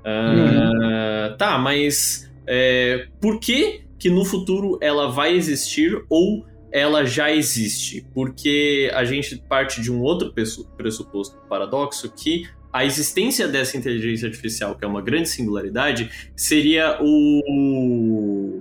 Ah, 0.04 1.34
Tá, 1.38 1.56
mas 1.56 2.30
é, 2.46 3.06
por 3.20 3.38
que 3.38 3.84
que 3.98 4.10
no 4.10 4.24
futuro 4.24 4.78
ela 4.80 5.08
vai 5.08 5.34
existir 5.34 6.04
ou 6.08 6.44
ela 6.72 7.04
já 7.04 7.32
existe? 7.32 8.06
Porque 8.14 8.90
a 8.94 9.04
gente 9.04 9.36
parte 9.48 9.80
de 9.80 9.90
um 9.90 10.00
outro 10.00 10.32
pressu- 10.32 10.68
pressuposto 10.76 11.36
paradoxo 11.48 12.12
que 12.14 12.48
a 12.72 12.84
existência 12.84 13.48
dessa 13.48 13.76
inteligência 13.76 14.26
artificial, 14.28 14.76
que 14.76 14.84
é 14.84 14.88
uma 14.88 15.00
grande 15.00 15.28
singularidade, 15.28 16.30
seria 16.36 16.98
o 17.00 18.60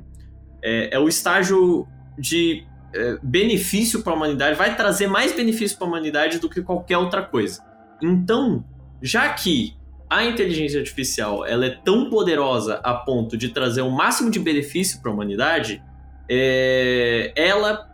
é, 0.64 0.96
é 0.96 1.00
o 1.00 1.08
estágio 1.08 1.86
de 2.18 2.64
é, 2.96 3.18
benefício 3.22 4.02
para 4.02 4.14
a 4.14 4.16
humanidade, 4.16 4.58
vai 4.58 4.76
trazer 4.76 5.08
mais 5.08 5.34
benefício 5.34 5.78
para 5.78 5.88
a 5.88 5.90
humanidade 5.90 6.40
do 6.40 6.50
que 6.50 6.62
qualquer 6.62 6.98
outra 6.98 7.22
coisa. 7.22 7.62
Então, 8.02 8.64
já 9.02 9.32
que 9.34 9.76
a 10.10 10.24
inteligência 10.24 10.80
artificial 10.80 11.46
ela 11.46 11.66
é 11.66 11.70
tão 11.70 12.10
poderosa 12.10 12.76
a 12.76 12.94
ponto 12.94 13.38
de 13.38 13.50
trazer 13.50 13.82
o 13.82 13.92
máximo 13.92 14.32
de 14.32 14.40
benefício 14.40 15.02
para 15.02 15.12
a 15.12 15.14
humanidade, 15.14 15.84
é, 16.30 17.34
ela 17.36 17.86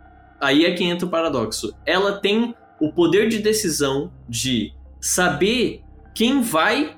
aí 0.44 0.66
é 0.66 0.72
que 0.74 0.84
entra 0.84 1.08
o 1.08 1.10
paradoxo. 1.10 1.74
Ela 1.86 2.20
tem 2.20 2.54
o 2.80 2.92
poder 2.92 3.30
de 3.30 3.40
decisão 3.40 4.12
de 4.28 4.74
saber 5.00 5.82
quem 6.14 6.42
vai 6.42 6.98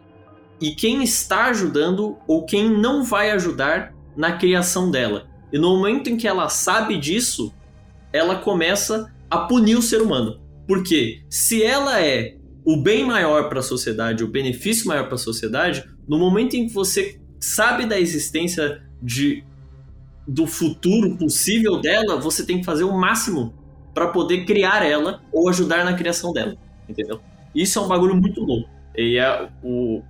e 0.60 0.72
quem 0.72 1.04
está 1.04 1.46
ajudando 1.46 2.18
ou 2.28 2.46
quem 2.46 2.70
não 2.70 3.04
vai 3.04 3.32
ajudar 3.32 3.94
na 4.18 4.34
criação 4.34 4.90
dela. 4.90 5.28
E 5.54 5.60
no 5.60 5.78
momento 5.78 6.10
em 6.10 6.18
que 6.18 6.28
ela 6.28 6.50
sabe 6.50 6.98
disso, 6.98 7.54
ela 8.12 8.38
começa 8.38 9.14
a 9.30 9.40
punir 9.40 9.76
o 9.76 9.82
ser 9.82 10.02
humano. 10.02 10.42
Porque 10.68 11.22
se 11.30 11.64
ela 11.64 12.02
é 12.02 12.38
o 12.66 12.78
bem 12.78 13.06
maior 13.06 13.48
para 13.48 13.60
a 13.60 13.64
sociedade, 13.64 14.24
o 14.24 14.28
benefício 14.28 14.88
maior 14.88 15.06
para 15.06 15.16
a 15.16 15.20
sociedade, 15.20 15.84
no 16.08 16.18
momento 16.18 16.56
em 16.56 16.68
que 16.68 16.74
você 16.74 17.20
sabe 17.40 17.86
da 17.86 18.00
existência 18.00 18.82
de 19.02 19.44
do 20.28 20.48
futuro 20.48 21.16
possível 21.18 21.80
dela, 21.80 22.20
você 22.20 22.46
tem 22.46 22.60
que 22.60 22.66
fazer 22.66 22.84
o 22.84 22.94
máximo 22.94 23.54
para 23.94 24.08
poder 24.08 24.46
criar 24.46 24.86
ela 24.86 25.22
ou 25.32 25.48
ajudar 25.50 25.86
na 25.86 25.94
criação 25.94 26.34
dela, 26.34 26.56
entendeu? 26.90 27.22
Isso 27.54 27.80
é 27.80 27.82
um 27.82 27.88
bagulho 27.88 28.16
muito 28.16 28.42
louco. 28.42 28.70
E 28.96 29.18
é 29.18 29.50
o 29.64 30.02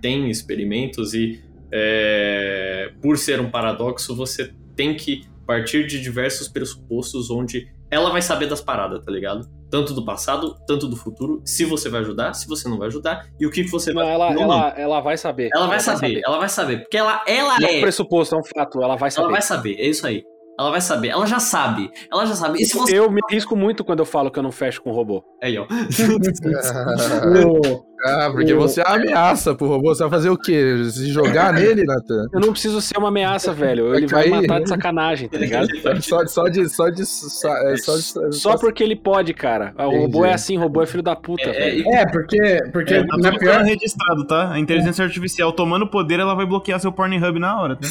tem 0.00 0.30
experimentos 0.30 1.12
e 1.12 1.42
é, 1.70 2.92
por 3.02 3.18
ser 3.18 3.40
um 3.40 3.50
paradoxo, 3.50 4.14
você 4.16 4.52
tem 4.74 4.96
que 4.96 5.26
partir 5.46 5.86
de 5.86 6.00
diversos 6.00 6.48
pressupostos 6.48 7.30
onde 7.30 7.68
ela 7.90 8.10
vai 8.10 8.22
saber 8.22 8.46
das 8.46 8.60
paradas, 8.60 9.04
tá 9.04 9.10
ligado? 9.10 9.46
Tanto 9.74 9.92
do 9.92 10.04
passado, 10.04 10.54
tanto 10.68 10.86
do 10.86 10.94
futuro, 10.94 11.42
se 11.44 11.64
você 11.64 11.88
vai 11.88 12.00
ajudar, 12.02 12.32
se 12.32 12.46
você 12.46 12.68
não 12.68 12.78
vai 12.78 12.86
ajudar, 12.86 13.26
e 13.40 13.44
o 13.44 13.50
que, 13.50 13.64
que 13.64 13.70
você 13.72 13.92
Não, 13.92 14.04
vai 14.04 14.14
ela, 14.14 14.32
não, 14.32 14.42
ela, 14.42 14.74
ela 14.76 15.00
vai 15.00 15.16
saber. 15.16 15.50
ela 15.52 15.66
vai 15.66 15.80
saber, 15.80 16.20
ela 16.24 16.38
vai 16.38 16.48
saber, 16.48 16.82
porque 16.82 16.96
ela, 16.96 17.24
ela 17.26 17.58
Não 17.58 17.66
é 17.66 17.72
um 17.72 17.74
é, 17.74 17.80
pressuposto, 17.80 18.36
é 18.36 18.38
um 18.38 18.44
fato. 18.44 18.80
Ela 18.80 18.94
vai 18.94 19.08
ela 19.08 19.10
saber. 19.10 19.32
vai 19.32 19.42
saber, 19.42 19.74
é 19.80 19.88
isso 19.88 20.06
aí. 20.06 20.22
Ela 20.56 20.70
vai 20.70 20.80
saber, 20.80 21.08
ela 21.08 21.26
já 21.26 21.40
sabe, 21.40 21.90
ela 22.08 22.24
já 22.24 22.36
sabe. 22.36 22.62
E 22.62 22.64
se 22.64 22.78
você. 22.78 22.96
Eu 22.96 23.10
me 23.10 23.20
arrisco 23.28 23.56
muito 23.56 23.84
quando 23.84 23.98
eu 23.98 24.04
falo 24.04 24.30
que 24.30 24.38
eu 24.38 24.44
não 24.44 24.52
fecho 24.52 24.80
com 24.80 24.92
robô. 24.92 25.24
Aí, 25.42 25.58
ó. 25.58 25.66
Ah, 28.04 28.28
porque 28.30 28.52
O- 28.52 28.60
você 28.60 28.80
é 28.80 28.84
uma 28.84 28.96
ameaça 28.96 29.54
pro 29.54 29.66
robô. 29.66 29.94
Você 29.94 30.02
vai 30.02 30.10
fazer 30.10 30.28
o 30.30 30.36
quê? 30.36 30.76
Se 30.90 31.10
jogar 31.10 31.52
nele, 31.54 31.84
Nathan? 31.84 32.26
Eu 32.32 32.40
não 32.40 32.52
preciso 32.52 32.80
ser 32.80 32.98
uma 32.98 33.08
ameaça, 33.08 33.52
velho. 33.52 33.88
Vai 33.90 33.96
Ele 33.98 34.06
vai 34.06 34.22
cair. 34.30 34.42
matar 34.42 34.60
de 34.60 34.68
sacanagem, 34.68 35.28
tá 35.28 35.38
ligado? 35.38 35.68
Só, 36.02 36.26
só 36.26 36.48
de. 36.48 36.68
Só 36.68 36.88
de. 36.90 37.04
Só, 37.06 37.48
é, 37.56 37.76
só 37.76 37.96
de 37.96 38.36
Só 38.36 38.56
porque 38.58 38.82
ele 38.82 38.96
pode, 38.96 39.32
cara. 39.32 39.72
O 39.78 39.82
robô 40.00 40.18
Entendi. 40.20 40.24
é 40.32 40.34
assim, 40.34 40.56
robô 40.58 40.82
é 40.82 40.86
filho 40.86 41.02
da 41.02 41.16
puta, 41.16 41.48
É, 41.48 41.52
velho. 41.52 41.88
É, 41.88 42.06
porque, 42.06 42.58
porque 42.72 42.94
É, 42.94 43.06
tá 43.06 43.16
na 43.16 43.30
tudo 43.30 43.38
pior. 43.40 43.62
registrado, 43.62 44.26
tá? 44.26 44.50
A 44.52 44.58
inteligência 44.58 45.04
artificial 45.04 45.52
tomando 45.52 45.86
poder, 45.86 46.20
ela 46.20 46.34
vai 46.34 46.44
bloquear 46.46 46.78
seu 46.80 46.92
Pornhub 46.92 47.38
na 47.38 47.60
hora, 47.60 47.76
tá? 47.76 47.88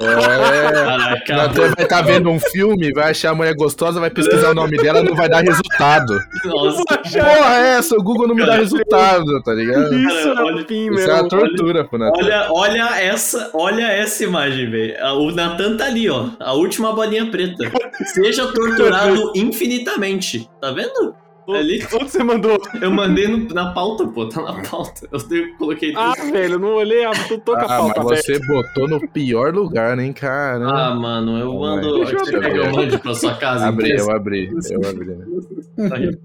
É. 0.00 1.20
Caraca, 1.26 1.36
Nathan 1.36 1.70
vai 1.74 1.84
estar 1.84 2.02
vendo 2.02 2.30
um 2.30 2.38
filme, 2.38 2.92
vai 2.92 3.10
achar 3.10 3.30
a 3.30 3.34
mulher 3.34 3.54
gostosa, 3.54 4.00
vai 4.00 4.10
pesquisar 4.10 4.50
o 4.50 4.54
nome 4.54 4.76
dela, 4.76 5.02
não 5.02 5.14
vai 5.14 5.28
dar 5.28 5.42
resultado. 5.42 6.18
nossa, 6.44 6.82
Porra, 6.84 7.56
é 7.56 7.68
essa? 7.78 7.94
O 7.96 8.02
Google 8.02 8.28
não 8.28 8.34
me 8.34 8.44
dá 8.44 8.56
resultado, 8.56 8.97
tá 9.44 9.54
ligado? 9.54 9.94
Isso 9.94 10.34
Cara, 10.34 10.40
é 10.40 10.44
olha- 10.44 10.62
o 10.62 10.66
fim, 10.66 10.90
Isso 10.94 11.10
é 11.10 11.14
uma 11.14 11.28
tortura 11.28 11.84
pro 11.84 11.98
Nathan. 11.98 12.22
Olha, 12.24 12.46
olha 12.50 13.00
essa, 13.00 13.50
olha 13.54 13.84
essa 13.86 14.24
imagem, 14.24 14.70
velho. 14.70 14.94
O 15.18 15.30
Natan 15.30 15.76
tá 15.76 15.86
ali, 15.86 16.08
ó. 16.08 16.26
A 16.40 16.52
última 16.54 16.92
bolinha 16.92 17.30
preta. 17.30 17.70
Seja 18.14 18.46
torturado 18.52 19.32
infinitamente. 19.36 20.48
Tá 20.60 20.70
vendo? 20.70 21.14
Ali. 21.48 21.82
Onde 21.94 22.10
você 22.10 22.22
mandou? 22.22 22.60
Eu 22.80 22.90
mandei 22.90 23.26
no- 23.28 23.48
na 23.54 23.72
pauta, 23.72 24.06
pô. 24.06 24.28
Tá 24.28 24.42
na 24.42 24.60
pauta. 24.62 25.08
Eu 25.12 25.56
coloquei. 25.56 25.92
Ah, 25.96 26.12
velho, 26.30 26.54
eu 26.54 26.58
não 26.58 26.74
olhei. 26.74 27.04
ah, 27.04 27.12
tô, 27.28 27.38
tô 27.38 27.52
com 27.54 27.60
a 27.60 27.64
Ah, 27.64 27.66
pauta 27.78 28.02
mas 28.04 28.24
você 28.24 28.38
botou 28.46 28.86
no 28.88 29.08
pior 29.08 29.54
lugar, 29.54 29.96
né, 29.96 30.12
cara? 30.12 30.66
Ah, 30.68 30.94
mano, 30.94 31.38
eu 31.38 31.52
mando. 31.54 32.04
Deixa 32.04 32.16
eu 32.32 32.42
eu 32.42 32.64
abrir. 32.64 32.72
mande 32.76 32.98
pra 32.98 33.14
sua 33.14 33.34
casa? 33.34 33.66
abri, 33.66 33.90
eu 33.96 34.10
abri, 34.10 34.50
eu 34.70 34.80
abri. 34.88 36.18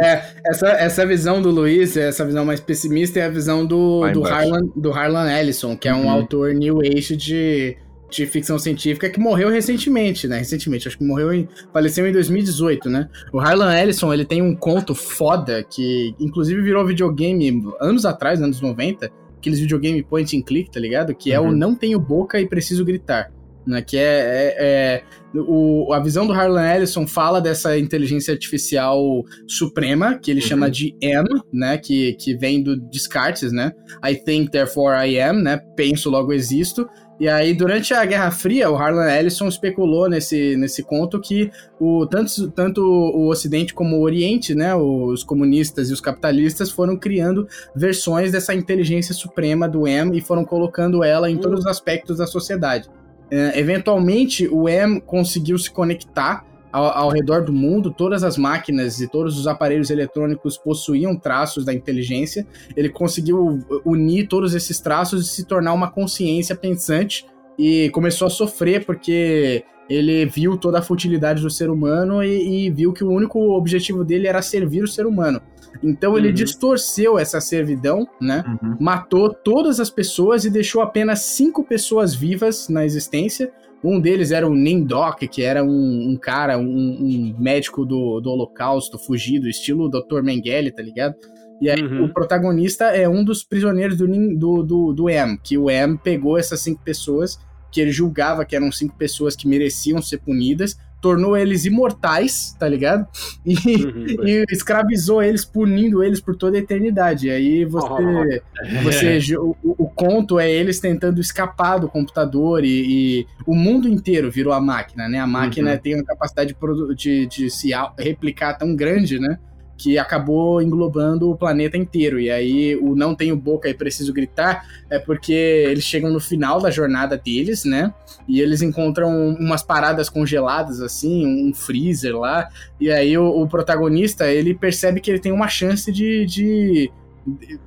É, 0.00 0.22
essa, 0.46 0.68
essa 0.68 1.06
visão 1.06 1.40
do 1.40 1.50
Luiz, 1.50 1.96
essa 1.96 2.24
visão 2.24 2.44
mais 2.44 2.60
pessimista, 2.60 3.20
é 3.20 3.24
a 3.26 3.28
visão 3.30 3.64
do, 3.64 4.00
do, 4.12 4.20
embaixo. 4.20 4.34
Harlan, 4.34 4.60
do 4.76 4.90
Harlan 4.90 5.30
Ellison, 5.38 5.76
que 5.76 5.88
é 5.88 5.94
um 5.94 6.02
Uhum. 6.06 6.10
autor 6.10 6.52
New 6.54 6.80
Age 6.80 7.16
de, 7.16 7.76
de 8.10 8.26
ficção 8.26 8.58
científica 8.58 9.10
que 9.10 9.18
morreu 9.18 9.48
recentemente, 9.48 10.28
né? 10.28 10.38
Recentemente, 10.38 10.86
acho 10.88 10.98
que 10.98 11.04
morreu 11.04 11.32
em. 11.32 11.48
faleceu 11.72 12.06
em 12.06 12.12
2018, 12.12 12.88
né? 12.88 13.08
O 13.32 13.40
Harlan 13.40 13.76
Ellison, 13.76 14.12
ele 14.12 14.24
tem 14.24 14.40
um 14.42 14.54
conto 14.54 14.94
foda 14.94 15.64
que, 15.64 16.14
inclusive, 16.20 16.62
virou 16.62 16.86
videogame 16.86 17.62
anos 17.80 18.04
atrás, 18.06 18.40
anos 18.40 18.60
90, 18.60 19.10
aqueles 19.38 19.58
videogame 19.60 20.02
point 20.02 20.36
and 20.36 20.42
click, 20.42 20.70
tá 20.70 20.78
ligado? 20.80 21.14
Que 21.14 21.32
é 21.32 21.40
o 21.40 21.44
Uhum. 21.46 21.52
Não 21.52 21.74
Tenho 21.74 21.98
Boca 21.98 22.40
e 22.40 22.48
Preciso 22.48 22.84
Gritar. 22.84 23.32
Né, 23.66 23.82
que 23.82 23.96
é, 23.96 24.02
é- 24.02 24.54
é- 24.58 25.02
o, 25.34 25.92
a 25.92 25.98
visão 25.98 26.24
do 26.24 26.32
Harlan 26.32 26.72
Ellison 26.72 27.04
fala 27.04 27.40
dessa 27.40 27.76
inteligência 27.76 28.32
artificial 28.32 29.24
suprema, 29.48 30.16
que 30.20 30.30
ele 30.30 30.40
Uhum. 30.40 30.46
chama 30.46 30.70
de 30.70 30.94
M, 31.00 31.26
né, 31.52 31.76
que, 31.76 32.12
que 32.14 32.36
vem 32.36 32.62
do 32.62 32.76
Descartes, 32.76 33.50
né, 33.50 33.72
I 34.08 34.14
think, 34.14 34.52
therefore 34.52 34.94
I 35.04 35.18
am, 35.20 35.42
né, 35.42 35.58
penso, 35.76 36.08
logo 36.08 36.32
existo, 36.32 36.86
e 37.18 37.28
aí, 37.28 37.54
durante 37.54 37.94
a 37.94 38.04
Guerra 38.04 38.30
Fria, 38.30 38.70
o 38.70 38.76
Harlan 38.76 39.10
Ellison 39.10 39.48
especulou 39.48 40.08
nesse, 40.08 40.54
nesse 40.56 40.82
conto 40.82 41.18
que 41.18 41.50
o, 41.80 42.06
tanto, 42.06 42.50
tanto 42.50 42.82
o 42.82 43.28
Ocidente 43.28 43.72
como 43.72 43.96
o 43.96 44.02
Oriente, 44.02 44.54
né, 44.54 44.74
os 44.74 45.24
comunistas 45.24 45.88
e 45.88 45.94
os 45.94 46.00
capitalistas 46.00 46.70
foram 46.70 46.94
criando 46.96 47.48
versões 47.74 48.32
dessa 48.32 48.54
inteligência 48.54 49.14
suprema 49.14 49.66
do 49.66 49.86
M 49.86 50.16
e 50.16 50.20
foram 50.20 50.44
colocando 50.44 51.02
ela 51.02 51.30
em 51.30 51.38
todos 51.38 51.60
os 51.60 51.66
aspectos 51.66 52.18
da 52.18 52.26
sociedade. 52.26 52.88
É, 53.30 53.58
eventualmente, 53.58 54.46
o 54.48 54.68
M 54.68 55.00
conseguiu 55.00 55.58
se 55.58 55.70
conectar 55.70 56.44
ao, 56.76 57.04
ao 57.04 57.08
redor 57.10 57.42
do 57.42 57.52
mundo, 57.54 57.90
todas 57.90 58.22
as 58.22 58.36
máquinas 58.36 59.00
e 59.00 59.08
todos 59.08 59.38
os 59.38 59.46
aparelhos 59.46 59.88
eletrônicos 59.88 60.58
possuíam 60.58 61.16
traços 61.16 61.64
da 61.64 61.72
inteligência. 61.72 62.46
Ele 62.76 62.90
conseguiu 62.90 63.60
unir 63.84 64.28
todos 64.28 64.54
esses 64.54 64.78
traços 64.78 65.26
e 65.26 65.28
se 65.30 65.44
tornar 65.46 65.72
uma 65.72 65.90
consciência 65.90 66.54
pensante 66.54 67.24
e 67.58 67.88
começou 67.90 68.26
a 68.26 68.30
sofrer 68.30 68.84
porque 68.84 69.64
ele 69.88 70.26
viu 70.26 70.58
toda 70.58 70.80
a 70.80 70.82
futilidade 70.82 71.40
do 71.40 71.48
ser 71.48 71.70
humano 71.70 72.22
e, 72.22 72.66
e 72.66 72.70
viu 72.70 72.92
que 72.92 73.04
o 73.04 73.10
único 73.10 73.38
objetivo 73.56 74.04
dele 74.04 74.26
era 74.26 74.42
servir 74.42 74.82
o 74.82 74.88
ser 74.88 75.06
humano. 75.06 75.40
Então 75.82 76.16
ele 76.18 76.28
Uhum. 76.28 76.34
distorceu 76.34 77.18
essa 77.18 77.40
servidão, 77.40 78.06
né? 78.20 78.44
Uhum. 78.62 78.76
matou 78.80 79.32
todas 79.32 79.80
as 79.80 79.88
pessoas 79.88 80.44
e 80.44 80.50
deixou 80.50 80.82
apenas 80.82 81.20
cinco 81.20 81.64
pessoas 81.64 82.14
vivas 82.14 82.68
na 82.68 82.84
existência. 82.84 83.50
Um 83.84 84.00
deles 84.00 84.30
era 84.32 84.46
o 84.46 84.54
Nindok, 84.54 85.28
que 85.28 85.42
era 85.42 85.62
um, 85.62 86.10
um 86.10 86.18
cara, 86.20 86.58
um, 86.58 86.64
um 86.64 87.36
médico 87.38 87.84
do, 87.84 88.20
do 88.20 88.30
Holocausto, 88.30 88.98
fugido, 88.98 89.48
estilo 89.48 89.88
Dr. 89.88 90.22
Mengele, 90.22 90.72
tá 90.72 90.82
ligado? 90.82 91.14
E 91.60 91.70
aí 91.70 91.80
Uhum. 91.82 92.04
o 92.04 92.12
protagonista 92.12 92.86
é 92.86 93.08
um 93.08 93.24
dos 93.24 93.42
prisioneiros 93.42 93.96
do, 93.96 94.06
do, 94.36 94.62
do, 94.62 94.92
do 94.92 95.10
M, 95.10 95.38
que 95.42 95.56
o 95.56 95.70
M 95.70 95.98
pegou 96.02 96.36
essas 96.36 96.60
cinco 96.60 96.82
pessoas, 96.82 97.38
que 97.72 97.80
ele 97.80 97.90
julgava 97.90 98.44
que 98.44 98.56
eram 98.56 98.70
cinco 98.70 98.96
pessoas 98.96 99.34
que 99.34 99.48
mereciam 99.48 100.02
ser 100.02 100.18
punidas, 100.18 100.76
tornou 101.06 101.36
eles 101.36 101.64
imortais, 101.64 102.56
tá 102.58 102.68
ligado? 102.68 103.06
E, 103.44 103.54
Uhum. 103.54 104.06
e 104.26 104.44
escravizou 104.50 105.22
eles, 105.22 105.44
punindo 105.44 106.02
eles 106.02 106.20
por 106.20 106.34
toda 106.34 106.56
a 106.56 106.60
eternidade. 106.60 107.28
E 107.28 107.30
aí 107.30 107.64
você, 107.64 108.42
você 108.82 109.20
ju- 109.20 109.56
o, 109.62 109.84
o 109.84 109.88
conto 109.88 110.38
é 110.40 110.50
eles 110.50 110.80
tentando 110.80 111.20
escapar 111.20 111.78
do 111.78 111.88
computador 111.88 112.64
e, 112.64 113.20
e 113.20 113.26
o 113.46 113.54
mundo 113.54 113.88
inteiro 113.88 114.30
virou 114.30 114.52
a 114.52 114.60
máquina, 114.60 115.08
né? 115.08 115.20
A 115.20 115.26
máquina 115.26 115.72
Uhum. 115.72 115.78
tem 115.78 115.94
uma 115.94 116.04
capacidade 116.04 116.54
de, 116.54 116.94
de, 116.96 117.26
de 117.26 117.50
se 117.50 117.70
replicar 117.98 118.54
tão 118.54 118.74
grande, 118.74 119.18
né? 119.20 119.38
Que 119.78 119.98
acabou 119.98 120.62
englobando 120.62 121.30
o 121.30 121.36
planeta 121.36 121.76
inteiro. 121.76 122.18
E 122.18 122.30
aí 122.30 122.76
o 122.76 122.96
não 122.96 123.14
tenho 123.14 123.36
boca 123.36 123.68
e 123.68 123.74
preciso 123.74 124.12
gritar 124.12 124.64
é 124.88 124.98
porque 124.98 125.32
eles 125.32 125.84
chegam 125.84 126.10
no 126.10 126.18
final 126.18 126.60
da 126.60 126.70
jornada 126.70 127.16
deles, 127.16 127.64
né? 127.64 127.92
E 128.26 128.40
eles 128.40 128.62
encontram 128.62 129.36
umas 129.38 129.62
paradas 129.62 130.08
congeladas, 130.08 130.80
assim, 130.80 131.26
um 131.26 131.52
freezer 131.52 132.16
lá. 132.16 132.48
E 132.80 132.90
aí 132.90 133.18
o, 133.18 133.26
o 133.42 133.46
protagonista, 133.46 134.26
ele 134.32 134.54
percebe 134.54 135.00
que 135.00 135.10
ele 135.10 135.20
tem 135.20 135.30
uma 135.32 135.48
chance 135.48 135.92
de, 135.92 136.24
de- 136.24 136.90
de 137.26 137.60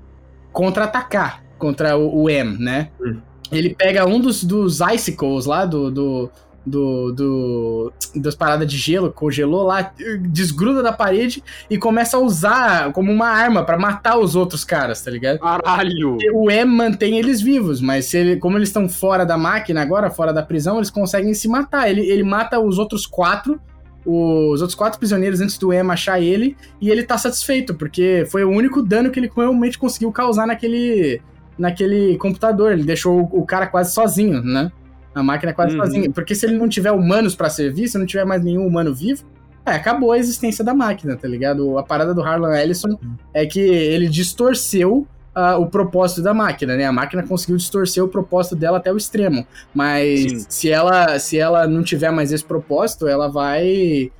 contra-atacar 0.52 1.44
contra 1.58 1.96
o, 1.98 2.24
o 2.24 2.30
M, 2.30 2.58
né? 2.58 2.90
Hum. 3.00 3.20
Ele 3.52 3.74
pega 3.74 4.06
um 4.06 4.20
dos, 4.20 4.44
dos 4.44 4.80
icicles 4.80 5.46
lá, 5.46 5.66
do... 5.66 5.92
do 5.92 6.30
do, 6.70 7.12
do- 7.12 7.94
das 8.16 8.36
paradas 8.36 8.68
de 8.68 8.78
gelo, 8.78 9.12
congelou 9.12 9.64
lá, 9.64 9.92
desgruda 10.22 10.82
da 10.82 10.92
parede 10.94 11.44
e 11.70 11.78
começa 11.78 12.18
a 12.18 12.20
usar 12.20 12.92
como 12.94 13.12
uma 13.12 13.28
arma 13.28 13.64
pra 13.64 13.78
matar 13.78 14.18
os 14.18 14.36
outros 14.36 14.64
caras, 14.64 15.02
tá 15.02 15.12
ligado? 15.12 15.40
Caralho! 15.40 16.18
o 16.34 16.50
M 16.50 16.72
mantém 16.72 17.18
eles 17.18 17.42
vivos, 17.42 17.82
mas 17.82 18.06
se 18.06 18.18
ele- 18.18 18.38
como 18.38 18.58
eles 18.58 18.70
estão 18.70 18.88
fora 18.88 19.26
da 19.26 19.38
máquina 19.38 19.82
agora, 19.82 20.10
fora 20.10 20.32
da 20.34 20.42
prisão, 20.44 20.78
eles 20.78 20.90
conseguem 20.90 21.34
se 21.34 21.48
matar. 21.48 21.90
Ele, 21.90 22.02
ele 22.02 22.24
mata 22.24 22.60
os 22.60 22.78
outros 22.78 23.06
quatro, 23.06 23.60
os 24.06 24.62
outros 24.62 24.76
quatro 24.76 24.98
prisioneiros 24.98 25.42
antes 25.42 25.58
do 25.58 25.74
M 25.74 25.92
achar 25.92 26.20
ele, 26.22 26.56
e 26.80 26.90
ele 26.90 27.04
tá 27.04 27.18
satisfeito, 27.18 27.74
porque 27.74 28.26
foi 28.32 28.44
o 28.44 28.50
único 28.50 28.82
dano 28.82 29.12
que 29.12 29.20
ele 29.20 29.30
realmente 29.36 29.78
conseguiu 29.78 30.12
causar 30.12 30.48
naquele, 30.48 31.22
naquele 31.58 32.18
computador. 32.18 32.72
Ele 32.72 32.84
deixou 32.84 33.20
o, 33.22 33.42
o 33.42 33.46
cara 33.46 33.68
quase 33.68 33.94
sozinho, 33.94 34.42
né? 34.42 34.72
A 35.14 35.24
máquina 35.24 35.54
quase 35.54 35.76
Uhum. 35.76 35.84
sozinha. 35.86 36.12
Porque 36.12 36.36
se 36.36 36.46
ele 36.46 36.58
não 36.58 36.68
tiver 36.70 36.92
humanos 36.92 37.36
pra 37.36 37.50
servir, 37.50 37.88
se 37.88 37.98
não 37.98 38.06
tiver 38.06 38.26
mais 38.26 38.44
nenhum 38.44 38.66
humano 38.66 38.94
vivo, 38.94 39.24
é, 39.66 39.72
acabou 39.72 40.12
a 40.12 40.18
existência 40.18 40.64
da 40.64 40.74
máquina, 40.74 41.16
tá 41.18 41.28
ligado? 41.28 41.78
A 41.78 41.84
parada 41.84 42.14
do 42.14 42.22
Harlan 42.22 42.56
Ellison 42.58 42.98
é 43.34 43.46
que 43.46 43.60
ele 43.60 44.08
distorceu 44.08 45.08
ah, 45.36 45.58
o 45.58 45.68
propósito 45.68 46.22
da 46.22 46.34
máquina, 46.34 46.76
né? 46.76 46.86
A 46.86 46.92
máquina 46.92 47.24
conseguiu 47.24 47.56
distorcer 47.58 48.04
o 48.04 48.08
propósito 48.08 48.56
dela 48.56 48.78
até 48.78 48.92
o 48.92 48.98
extremo. 48.98 49.46
Mas 49.74 50.22
Sim. 50.22 50.46
se 50.50 50.70
ela, 50.72 51.18
se 51.20 51.38
ela 51.38 51.68
não 51.68 51.84
tiver 51.84 52.12
mais 52.12 52.32
esse 52.32 52.44
propósito, 52.44 53.08
ela 53.08 53.28
vai 53.30 54.12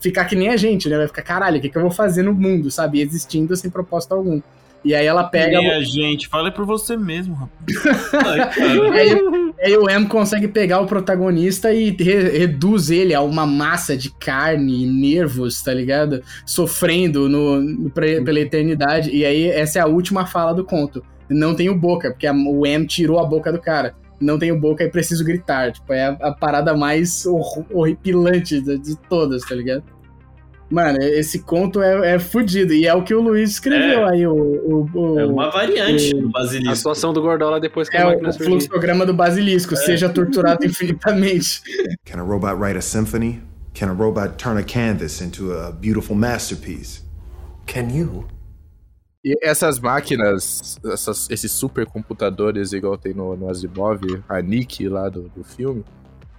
ficar 0.00 0.24
que 0.24 0.36
nem 0.36 0.48
a 0.50 0.56
gente, 0.56 0.88
né? 0.88 0.96
Vai 0.96 1.06
ficar, 1.06 1.22
caralho, 1.22 1.58
o 1.58 1.60
que, 1.60 1.68
que 1.68 1.76
eu 1.76 1.82
vou 1.82 1.90
fazer 1.90 2.22
no 2.22 2.32
mundo, 2.32 2.70
sabe? 2.70 3.00
Existindo 3.00 3.54
sem 3.56 3.70
propósito 3.70 4.14
algum. 4.14 4.40
E 4.84 4.94
aí 4.94 5.06
ela 5.06 5.24
pega. 5.24 5.58
Nem 5.58 5.70
a 5.70 5.80
gente, 5.82 6.28
fala 6.28 6.50
por 6.52 6.66
você 6.66 6.94
mesmo, 6.96 7.34
rapaz. 7.34 8.04
Ai. 8.12 8.40
Aí, 9.00 9.52
aí 9.62 9.76
o 9.78 9.88
M 9.88 10.06
consegue 10.06 10.46
pegar 10.46 10.80
o 10.80 10.86
protagonista 10.86 11.72
e 11.72 11.90
re- 11.90 12.38
reduz 12.38 12.90
ele 12.90 13.14
a 13.14 13.22
uma 13.22 13.46
massa 13.46 13.96
de 13.96 14.10
carne 14.10 14.84
e 14.84 14.86
nervos, 14.86 15.62
tá 15.62 15.72
ligado? 15.72 16.22
Sofrendo 16.44 17.28
no, 17.28 17.60
no- 17.60 17.90
pela 17.90 18.38
eternidade. 18.40 19.10
E 19.10 19.24
aí, 19.24 19.48
essa 19.48 19.78
é 19.78 19.82
a 19.82 19.86
última 19.86 20.26
fala 20.26 20.52
do 20.52 20.64
conto. 20.64 21.02
Não 21.30 21.54
tenho 21.54 21.74
boca, 21.74 22.10
porque 22.10 22.26
a- 22.26 22.32
o 22.34 22.66
M 22.66 22.86
tirou 22.86 23.18
a 23.18 23.24
boca 23.24 23.50
do 23.50 23.60
cara. 23.60 23.94
Não 24.20 24.38
tenho 24.38 24.58
boca 24.60 24.84
e 24.84 24.90
preciso 24.90 25.24
gritar. 25.24 25.72
Tipo, 25.72 25.92
é 25.92 26.04
a, 26.06 26.10
a 26.10 26.32
parada 26.32 26.76
mais 26.76 27.24
hor- 27.26 27.64
horripilante 27.72 28.60
de, 28.60 28.78
de 28.78 28.96
todas, 29.08 29.42
tá 29.44 29.54
ligado? 29.54 29.82
Mano, 30.70 30.98
esse 31.02 31.40
conto 31.40 31.80
é, 31.82 32.14
é 32.14 32.18
fudido. 32.18 32.72
E 32.72 32.86
é 32.86 32.94
o 32.94 33.02
que 33.04 33.14
o 33.14 33.20
Luiz 33.20 33.50
escreveu 33.50 34.06
É. 34.08 34.10
aí, 34.12 34.26
o, 34.26 34.32
o, 34.34 34.90
o- 34.94 35.20
É 35.20 35.26
uma 35.26 35.50
variante 35.50 36.12
do 36.14 36.28
A 36.28 36.30
basilisco. 36.32 36.76
situação 36.76 37.12
do 37.12 37.20
Gordola 37.20 37.60
depois 37.60 37.88
que 37.88 37.96
é 37.96 38.02
a 38.02 38.06
o, 38.06 38.10
máquina 38.10 38.28
o 38.30 38.32
surgiu. 38.32 38.50
fluxograma 38.60 39.06
do 39.06 39.12
basilisco. 39.14 39.76
Seja 39.76 40.08
torturado 40.08 40.64
infinitamente. 40.66 41.60
Can 42.04 42.18
a 42.20 42.22
robot 42.22 42.54
write 42.54 42.78
a 42.78 42.82
symphony? 42.82 43.42
Can 43.74 43.90
a 43.90 43.92
robot 43.92 44.36
turn 44.36 44.58
a 44.58 44.62
canvas 44.64 45.20
into 45.20 45.52
a 45.52 45.70
beautiful 45.70 46.16
masterpiece? 46.16 47.02
Can 47.66 47.88
you? 47.94 48.26
E 49.24 49.34
essas 49.42 49.78
máquinas, 49.78 50.78
essas- 50.92 51.28
esses 51.30 51.50
supercomputadores, 51.52 52.72
igual 52.72 52.96
tem 52.98 53.14
no, 53.14 53.36
no 53.36 53.48
Asimov, 53.50 54.00
a 54.28 54.40
Nick 54.42 54.86
lá 54.88 55.08
do, 55.08 55.30
do 55.34 55.44
filme, 55.44 55.84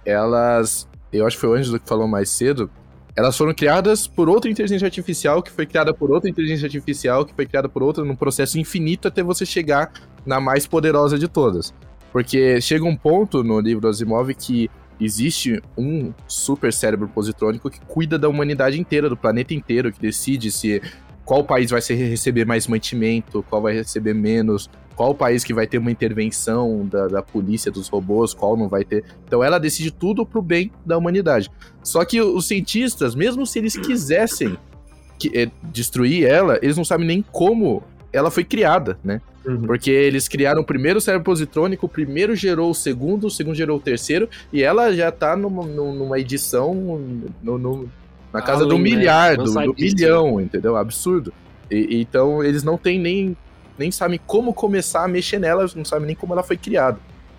elas. 0.04 0.86
Eu 1.12 1.26
acho 1.26 1.36
que 1.36 1.40
foi 1.40 1.50
o 1.50 1.54
Ângelo 1.54 1.78
que 1.80 1.88
falou 1.88 2.06
mais 2.08 2.28
cedo. 2.30 2.70
Elas 3.16 3.36
foram 3.36 3.54
criadas 3.54 4.06
por 4.06 4.28
outra 4.28 4.50
inteligência 4.50 4.84
artificial, 4.84 5.42
que 5.42 5.50
foi 5.50 5.64
criada 5.64 5.94
por 5.94 6.10
outra 6.10 6.28
inteligência 6.28 6.66
artificial, 6.66 7.24
que 7.24 7.34
foi 7.34 7.46
criada 7.46 7.66
por 7.66 7.82
outra, 7.82 8.04
num 8.04 8.14
processo 8.14 8.58
infinito 8.58 9.08
até 9.08 9.22
você 9.22 9.46
chegar 9.46 9.90
na 10.26 10.38
mais 10.38 10.66
poderosa 10.66 11.18
de 11.18 11.26
todas. 11.26 11.72
Porque 12.12 12.60
chega 12.60 12.84
um 12.84 12.94
ponto 12.94 13.42
no 13.42 13.58
livro 13.58 13.88
Asimov 13.88 14.34
que 14.34 14.70
existe 15.00 15.62
um 15.76 16.12
super 16.26 16.72
cérebro 16.72 17.08
positrônico 17.08 17.70
que 17.70 17.80
cuida 17.86 18.18
da 18.18 18.28
humanidade 18.28 18.78
inteira, 18.78 19.08
do 19.08 19.16
planeta 19.16 19.54
inteiro, 19.54 19.90
que 19.90 20.00
decide 20.00 20.50
se 20.50 20.82
qual 21.26 21.44
país 21.44 21.70
vai 21.70 21.80
receber 21.80 22.46
mais 22.46 22.66
mantimento, 22.66 23.44
qual 23.50 23.60
vai 23.60 23.74
receber 23.74 24.14
menos, 24.14 24.70
qual 24.94 25.14
país 25.14 25.44
que 25.44 25.52
vai 25.52 25.66
ter 25.66 25.76
uma 25.76 25.90
intervenção 25.90 26.86
da, 26.86 27.08
da 27.08 27.22
polícia, 27.22 27.70
dos 27.70 27.88
robôs, 27.88 28.32
qual 28.32 28.56
não 28.56 28.68
vai 28.68 28.84
ter. 28.84 29.04
Então 29.26 29.42
ela 29.44 29.58
decide 29.58 29.90
tudo 29.90 30.24
pro 30.24 30.40
bem 30.40 30.70
da 30.86 30.96
humanidade. 30.96 31.50
Só 31.82 32.04
que 32.04 32.22
os 32.22 32.46
cientistas, 32.46 33.14
mesmo 33.14 33.44
se 33.44 33.58
eles 33.58 33.76
quisessem 33.76 34.56
que- 35.18 35.36
eh, 35.36 35.50
destruir 35.64 36.24
ela, 36.24 36.58
eles 36.62 36.76
não 36.76 36.84
sabem 36.84 37.06
nem 37.06 37.22
como 37.30 37.82
ela 38.12 38.30
foi 38.30 38.44
criada, 38.44 38.98
né? 39.04 39.20
Uhum. 39.44 39.62
Porque 39.62 39.90
eles 39.90 40.28
criaram 40.28 40.62
o 40.62 40.64
primeiro 40.64 41.00
cérebro 41.00 41.24
positrônico, 41.24 41.86
o 41.86 41.88
primeiro 41.88 42.34
gerou 42.34 42.70
o 42.70 42.74
segundo, 42.74 43.26
o 43.26 43.30
segundo 43.30 43.54
gerou 43.54 43.76
o 43.76 43.80
terceiro, 43.80 44.28
e 44.52 44.62
ela 44.62 44.92
já 44.94 45.12
tá 45.12 45.36
numa, 45.36 45.62
numa 45.64 46.18
edição 46.18 46.74
no- 47.42 47.58
no- 47.58 47.88
na 48.36 48.42
casa 48.42 48.64
do 48.66 48.74
Além, 48.74 48.82
né? 48.92 48.96
milhar, 48.98 49.36
do, 49.36 49.74
milhão, 49.78 50.40
entendeu? 50.40 50.76
Absurdo. 50.76 51.32
E- 51.70 52.00
então 52.00 52.42
eles 52.44 52.62
não 52.62 52.76
têm 52.76 52.98
nem, 52.98 53.36
nem 53.78 53.90
sabem 53.90 54.20
como 54.26 54.52
começar 54.52 55.04
a 55.04 55.08
mexer 55.08 55.38
nela, 55.38 55.66
não 55.74 55.84
sabem 55.84 56.06
nem 56.06 56.16
como 56.16 56.32
ela 56.32 56.42
foi 56.42 56.56
criada. 56.56 56.98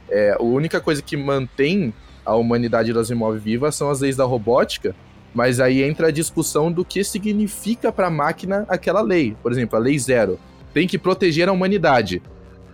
É, 0.09 0.35
a 0.39 0.41
única 0.41 0.79
coisa 0.81 1.01
que 1.01 1.15
mantém 1.15 1.93
a 2.25 2.35
humanidade 2.35 2.91
das 2.93 3.09
imóveis 3.09 3.43
viva 3.43 3.71
são 3.71 3.89
as 3.89 4.01
leis 4.01 4.15
da 4.15 4.23
robótica, 4.25 4.95
mas 5.33 5.59
aí 5.59 5.83
entra 5.83 6.07
a 6.07 6.11
discussão 6.11 6.71
do 6.71 6.83
que 6.83 7.03
significa 7.03 7.91
para 7.91 8.07
a 8.07 8.11
máquina 8.11 8.65
aquela 8.67 9.01
lei. 9.01 9.35
Por 9.43 9.51
exemplo, 9.51 9.77
a 9.77 9.79
lei 9.79 9.97
zero 9.99 10.39
tem 10.73 10.87
que 10.87 10.97
proteger 10.97 11.47
a 11.47 11.51
humanidade. 11.51 12.21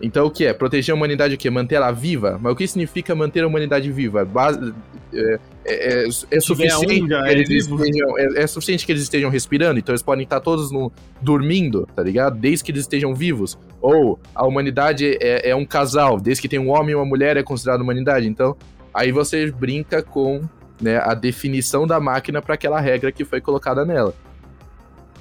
Então 0.00 0.26
o 0.26 0.30
que 0.30 0.44
é? 0.46 0.52
Proteger 0.52 0.92
a 0.92 0.96
humanidade 0.96 1.34
o 1.34 1.38
quê? 1.38 1.50
Manter 1.50 1.76
ela 1.76 1.92
viva? 1.92 2.38
Mas 2.40 2.52
o 2.52 2.56
que 2.56 2.66
significa 2.66 3.14
manter 3.14 3.44
a 3.44 3.46
humanidade 3.46 3.90
viva? 3.92 4.24
Base- 4.24 4.72
é, 5.12 5.38
é- 5.66 6.04
é- 6.04 6.08
é 6.30 6.40
suficiente 6.40 7.02
um, 7.04 7.08
já 7.08 7.26
é 7.28 7.40
estejam, 7.40 8.18
é, 8.18 8.42
é 8.42 8.46
suficiente 8.46 8.84
que 8.86 8.92
eles 8.92 9.02
estejam 9.02 9.30
respirando, 9.30 9.78
então 9.78 9.92
eles 9.92 10.02
podem 10.02 10.24
estar 10.24 10.40
todos 10.40 10.70
no, 10.70 10.92
dormindo, 11.20 11.88
tá 11.94 12.02
ligado? 12.02 12.38
Desde 12.38 12.64
que 12.64 12.70
eles 12.72 12.82
estejam 12.82 13.14
vivos. 13.14 13.58
Ou 13.80 14.18
a 14.34 14.46
humanidade 14.46 15.16
é, 15.20 15.50
é 15.50 15.56
um 15.56 15.64
casal, 15.64 16.20
desde 16.20 16.42
que 16.42 16.48
tem 16.48 16.58
um 16.58 16.70
homem 16.70 16.92
e 16.92 16.94
uma 16.94 17.04
mulher 17.04 17.36
é 17.36 17.42
considerada 17.42 17.82
humanidade. 17.82 18.26
Então, 18.28 18.56
aí 18.92 19.10
você 19.12 19.50
brinca 19.50 20.02
com 20.02 20.42
né, 20.80 20.98
a 20.98 21.14
definição 21.14 21.86
da 21.86 21.98
máquina 22.00 22.42
para 22.42 22.54
aquela 22.54 22.80
regra 22.80 23.10
que 23.12 23.24
foi 23.24 23.40
colocada 23.40 23.84
nela. 23.84 24.14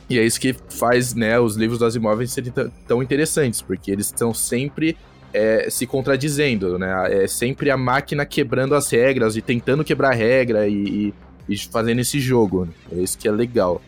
E 0.09 0.19
é 0.19 0.23
isso 0.25 0.39
que 0.39 0.53
faz 0.69 1.13
né, 1.13 1.39
os 1.39 1.55
livros 1.55 1.79
das 1.79 1.95
imóveis 1.95 2.31
serem 2.31 2.51
tão- 2.51 2.71
tão 2.87 3.01
interessantes, 3.03 3.61
porque 3.61 3.89
eles 3.89 4.07
estão 4.07 4.33
sempre 4.33 4.97
é, 5.33 5.67
se 5.69 5.85
contradizendo, 5.87 6.77
né? 6.77 7.23
É 7.23 7.27
sempre 7.27 7.69
a 7.71 7.77
máquina 7.77 8.25
quebrando 8.25 8.75
as 8.75 8.89
regras 8.91 9.35
e 9.35 9.41
tentando 9.41 9.83
quebrar 9.83 10.11
a 10.11 10.15
regra 10.15 10.67
e, 10.67 10.73
e- 11.09 11.13
e 11.49 11.57
fazendo 11.57 11.99
esse 11.99 12.19
jogo. 12.19 12.65
né? 12.65 12.71
É 12.91 13.01
isso 13.01 13.17
que 13.17 13.27
é 13.27 13.31
legal. 13.31 13.81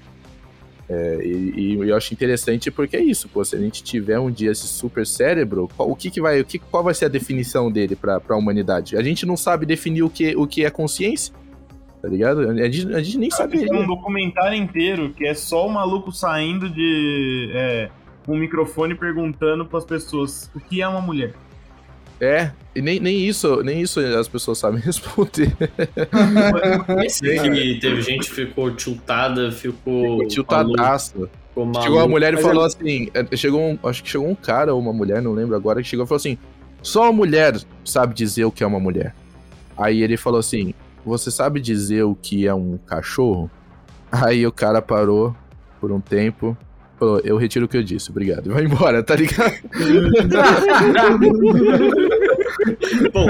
É, 0.88 1.20
e, 1.24 1.54
e 1.84 1.90
eu 1.90 1.96
acho 1.96 2.14
interessante 2.14 2.70
porque 2.70 2.96
é 2.96 3.02
isso, 3.04 3.28
pô, 3.28 3.44
se 3.44 3.56
a 3.56 3.60
gente 3.60 3.84
tiver 3.84 4.20
um 4.20 4.30
dia 4.30 4.52
esse 4.52 4.68
super 4.68 5.06
cérebro, 5.08 5.68
qual, 5.76 5.90
o 5.90 5.96
que 5.96 6.12
que 6.12 6.22
vai, 6.22 6.40
o 6.40 6.46
que, 6.46 6.60
qual 6.60 6.84
vai 6.84 6.94
ser 6.94 7.06
a 7.06 7.08
definição 7.10 7.72
dele 7.72 7.96
pra, 7.96 8.20
pra 8.20 8.36
humanidade? 8.38 8.96
A 8.96 9.02
gente 9.02 9.26
não 9.26 9.36
sabe 9.36 9.66
definir 9.66 10.04
o 10.04 10.10
que, 10.12 10.36
o 10.36 10.46
que 10.46 10.64
é 10.64 10.70
consciência, 10.70 11.34
tá 12.04 12.08
ligado? 12.08 12.42
A 12.42 12.54
gente, 12.70 12.94
a 12.94 13.02
gente 13.02 13.18
nem 13.18 13.32
sabe. 13.32 13.68
Tem 13.68 13.76
um 13.82 13.88
documentário 13.88 14.56
inteiro 14.56 15.12
que 15.12 15.26
é 15.26 15.34
só 15.34 15.66
o 15.66 15.72
maluco 15.74 16.12
saindo 16.12 16.70
de 16.70 17.50
é, 17.52 17.90
um 18.28 18.38
microfone 18.38 18.96
perguntando 18.96 19.66
pras 19.66 19.86
pessoas 19.86 20.50
o 20.56 20.60
que 20.60 20.82
é 20.82 20.88
uma 20.88 21.02
mulher. 21.02 21.34
É, 22.20 22.52
e 22.74 22.82
nem, 22.82 23.00
nem 23.00 23.28
isso, 23.28 23.62
nem 23.62 23.82
isso 23.82 24.00
as 24.00 24.28
pessoas 24.28 24.58
sabem 24.58 24.80
responder. 24.82 25.56
Esse 27.04 27.22
que 27.22 27.80
teve 27.80 28.02
gente 28.02 28.30
que 28.30 28.36
ficou 28.36 28.72
tiltada, 28.72 29.52
ficou. 29.52 30.26
Tiltadaço. 30.28 31.30
Ficou 31.50 31.66
maluco. 31.66 31.84
Chegou 31.84 32.00
a 32.00 32.08
mulher 32.08 32.34
e 32.34 32.42
falou 32.42 32.64
é- 32.64 32.68
assim: 32.68 33.10
é, 33.14 33.36
chegou 33.36 33.62
um, 33.62 33.80
acho 33.84 34.04
que 34.04 34.10
chegou 34.10 34.30
um 34.30 34.36
cara 34.36 34.74
ou 34.74 34.80
uma 34.80 34.94
mulher, 34.94 35.22
não 35.22 35.34
lembro 35.34 35.56
agora, 35.56 35.82
que 35.82 35.88
chegou 35.88 36.06
e 36.06 36.08
falou 36.08 36.18
assim: 36.18 36.38
só 36.82 37.04
uma 37.04 37.14
mulher 37.14 37.60
sabe 37.84 38.14
dizer 38.14 38.46
o 38.46 38.52
que 38.52 38.64
é 38.64 38.68
uma 38.68 38.80
mulher. 38.80 39.14
Aí 39.78 40.02
ele 40.02 40.16
falou 40.16 40.40
assim: 40.40 40.74
você 41.06 41.30
sabe 41.30 41.60
dizer 41.60 42.04
o 42.04 42.16
que 42.16 42.48
é 42.48 42.54
um 42.54 42.78
cachorro? 42.78 43.52
Aí 44.12 44.48
o 44.48 44.52
cara 44.52 44.82
parou 44.82 45.36
por 45.82 45.92
um 45.92 46.00
tempo. 46.00 46.58
Falou, 46.98 47.20
eu 47.26 47.36
retiro 47.36 47.66
o 47.66 47.68
que 47.68 47.76
eu 47.76 47.84
disse, 47.84 48.10
obrigado. 48.10 48.48
E 48.48 48.54
vai 48.54 48.64
embora, 48.64 49.04
tá 49.04 49.16
ligado? 49.16 49.54
Bom, 53.12 53.28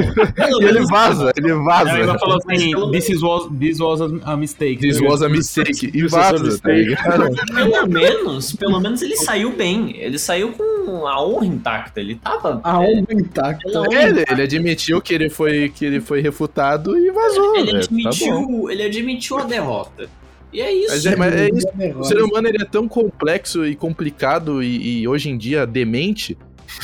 E 0.60 0.64
ele 0.64 0.86
vaza, 0.86 1.32
ele 1.36 1.54
vaza. 1.54 1.98
ela 1.98 2.20
falou 2.20 2.38
assim: 2.38 2.72
this, 2.92 3.10
is 3.10 3.22
was, 3.24 3.50
this 3.60 3.80
was 3.80 4.02
a 4.02 4.38
mistake. 4.38 4.78
This 4.78 5.02
was 5.02 5.22
a 5.24 5.30
mistake. 5.30 5.92
E 5.94 6.08
vaza, 6.08 6.60
tá 6.60 6.72
ligado? 6.72 7.32
Pelo 7.54 7.88
menos, 7.88 8.54
pelo 8.54 8.80
menos 8.80 9.02
ele 9.02 9.16
saiu 9.18 9.52
bem. 9.56 9.96
Ele 9.98 10.20
saiu 10.20 10.52
com 10.52 11.08
a 11.08 11.24
honra 11.24 11.46
intacta. 11.48 12.00
Ele 12.00 12.16
tava. 12.16 12.62
A 12.64 12.80
onda 12.80 13.14
intacta. 13.14 13.64
Pela 13.64 13.82
honra 13.82 14.04
Ele, 14.04 14.26
ele 14.30 14.42
admitiu 14.42 15.02
que 15.02 15.14
ele 15.14 15.30
foi, 15.30 15.70
que 15.70 15.86
ele 15.86 16.00
foi 16.00 16.22
refutado 16.22 16.98
e 16.98 17.10
vazou. 17.12 17.56
Ele. 17.56 17.72
Tá 17.72 17.78
admitiu, 17.80 18.70
ele 18.70 18.84
admitiu 18.84 19.40
a 19.40 19.44
derrota. 19.44 20.08
E 20.52 20.62
é 20.62 20.72
isso. 20.74 20.92
Mas 20.92 21.06
é, 21.06 21.16
mas 21.16 21.34
é 21.34 21.50
isso. 21.50 22.00
O 22.00 22.04
ser 22.04 22.22
humano 22.22 22.48
ele 22.48 22.62
é 22.62 22.66
tão 22.66 22.88
complexo 22.88 23.66
e 23.66 23.76
complicado 23.76 24.64
e, 24.64 25.02
e 25.02 25.08
hoje 25.08 25.30
em 25.30 25.38
dia 25.38 25.66
demente 25.66 26.38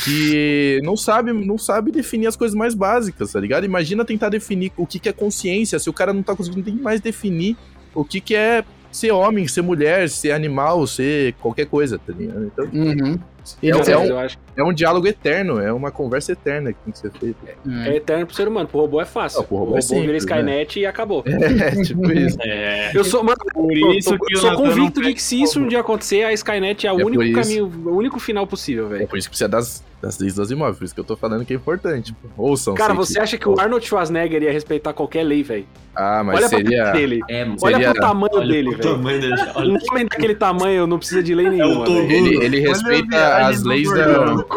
que 0.04 0.80
não 0.84 0.96
sabe, 0.96 1.32
não 1.32 1.58
sabe 1.58 1.90
definir 1.90 2.26
as 2.26 2.36
coisas 2.36 2.56
mais 2.56 2.74
básicas, 2.74 3.32
tá 3.32 3.40
ligado? 3.40 3.64
Imagina 3.64 4.04
tentar 4.04 4.28
definir 4.28 4.72
o 4.76 4.86
que, 4.86 4.98
que 4.98 5.08
é 5.08 5.12
consciência, 5.12 5.78
se 5.78 5.88
o 5.88 5.92
cara 5.92 6.12
não 6.12 6.22
tá 6.22 6.34
conseguindo 6.34 6.70
nem 6.70 6.80
mais 6.80 7.00
definir 7.00 7.56
o 7.94 8.04
que, 8.04 8.20
que 8.20 8.34
é 8.34 8.64
ser 8.90 9.10
homem, 9.10 9.48
ser 9.48 9.62
mulher, 9.62 10.08
ser 10.08 10.32
animal, 10.32 10.86
ser 10.86 11.34
qualquer 11.34 11.66
coisa, 11.66 11.98
tá 11.98 12.12
ligado? 12.12 12.46
Então 12.52 12.64
Uhum. 12.72 13.18
É, 13.62 13.68
é 13.68 13.98
um- 13.98 14.04
eu 14.04 14.18
acho 14.18 14.36
que 14.38 14.42
é 14.60 14.62
um 14.64 14.72
diálogo 14.72 15.06
eterno, 15.06 15.58
é 15.60 15.72
uma 15.72 15.90
conversa 15.90 16.32
eterna 16.32 16.72
que 16.72 16.78
tem 16.84 16.92
que 16.92 16.98
ser 16.98 17.10
feita. 17.12 17.38
é 17.86 17.96
eterno 17.96 18.26
pro 18.26 18.34
ser 18.34 18.46
humano. 18.48 18.68
Pro 18.68 18.80
robô 18.80 19.00
é 19.00 19.04
fácil. 19.04 19.40
Não, 19.40 19.46
pro 19.46 19.56
o 19.56 19.58
robô 19.60 19.70
robô, 19.70 19.78
é 19.78 19.82
simples, 19.82 20.06
vira 20.06 20.16
Skynet 20.18 20.80
e 20.80 20.86
acabou. 20.86 21.24
É, 21.26 21.82
tipo 21.82 22.12
isso. 22.12 22.36
É, 22.42 22.90
Eu 22.94 23.04
sou, 23.04 23.22
mano, 23.22 23.36
Por 23.52 23.76
eu 23.76 23.92
isso 23.94 24.16
tô- 24.16 24.24
que 24.24 24.34
o 24.36 24.38
sou 24.38 24.54
convicto 24.56 25.00
de 25.02 25.14
que 25.14 25.22
se 25.22 25.40
isso 25.42 25.60
um 25.60 25.66
dia 25.68 25.80
acontecer, 25.80 26.24
a 26.24 26.32
Skynet 26.32 26.86
é 26.86 26.92
o 26.92 27.00
É 27.00 27.04
único 27.04 27.40
caminho, 27.40 27.66
o 27.86 27.96
único 27.96 28.18
final 28.20 28.46
possível, 28.46 28.86
É 28.86 28.88
velho. 28.90 29.08
por 29.08 29.18
isso 29.18 29.28
que 29.28 29.30
precisa 29.32 29.48
das, 29.48 29.82
das 30.02 30.18
leis 30.18 30.34
dos 30.34 30.50
imóveis, 30.50 30.76
por 30.78 30.84
isso 30.84 30.94
que 30.94 31.00
eu 31.00 31.04
tô 31.04 31.16
falando 31.16 31.44
que 31.44 31.52
é 31.52 31.56
importante. 31.56 32.12
Ouçam. 32.36 32.74
Cara, 32.74 32.92
você 32.92 33.20
acha 33.20 33.38
que 33.38 33.48
o 33.48 33.58
Arnold 33.60 33.86
Schwarzenegger 33.86 34.42
ia 34.42 34.50
respeitar 34.52 34.92
qualquer 34.92 35.22
lei, 35.22 35.42
velho? 35.44 35.64
Ah, 35.94 36.22
mas 36.24 36.38
Olha 36.38 36.48
pra 36.48 36.58
seria. 36.58 36.78
cara 36.84 36.92
dele. 36.98 37.20
é. 37.30 37.42
Olha 37.44 37.58
Seria- 37.76 37.92
pro 37.92 38.00
tamanho 38.00 38.32
Olha 38.34 38.48
dele, 38.48 38.70
velho. 38.70 38.82
tamanho 38.82 39.20
dele. 39.20 39.34
Um 39.34 39.46
Olha, 39.54 39.78
homem 39.90 40.06
daquele 40.06 40.34
tamanho 40.34 40.86
não 40.88 40.98
precisa 40.98 41.22
de 41.22 41.34
lei 41.34 41.46
É 41.46 41.48
o 41.48 41.52
nenhuma, 41.52 41.84
velho. 41.86 42.10
Ele, 42.10 42.44
ele 42.44 42.58
Olha 42.60 42.68
respeita 42.70 43.08
viagem 43.08 43.46
as 43.54 43.62
leis 43.62 43.90
da. 43.94 44.00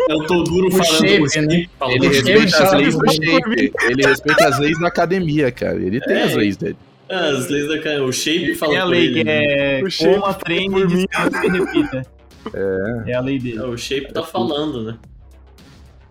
é 0.10 0.16
o 0.16 0.26
Toguro 0.26 0.72
falando 0.72 0.86
shape, 1.30 1.42
né? 1.48 1.66
Ele 1.90 2.08
respeita 2.08 2.64
as 2.64 2.74
leis 2.74 2.96
do 2.98 3.12
shape. 3.12 3.74
Ele 3.90 4.04
respeita 4.08 4.48
as 4.48 4.60
leis 4.60 4.80
da 4.80 4.88
academia, 4.88 5.52
cara. 5.52 5.76
Ele 5.76 6.00
tem 6.02 6.16
É. 6.18 6.24
as 6.24 6.34
leis 6.36 6.58
dele. 6.58 6.78
Ah, 7.08 7.28
As 7.30 7.48
leis 7.50 7.68
da 7.68 7.78
ca- 7.80 8.02
O 8.02 8.12
shape 8.12 8.56
falando 8.56 8.74
Tem 8.74 8.82
a 8.82 8.86
lei 8.86 9.06
ele. 9.06 9.24
que 9.24 9.30
é 9.30 9.82
O 9.86 9.92
shape 9.92 10.20
coma, 10.20 10.34
treine 10.34 10.82
e 10.82 10.88
descanse 10.88 11.46
e 11.46 11.50
repita. 11.52 12.06
É. 12.54 13.12
É 13.12 13.14
a 13.16 13.22
lei 13.22 13.38
dele. 13.40 13.60
É, 13.60 13.64
O 13.64 13.78
shape 13.78 14.12
tá 14.14 14.24
falando, 14.24 14.84
né? 14.84 14.96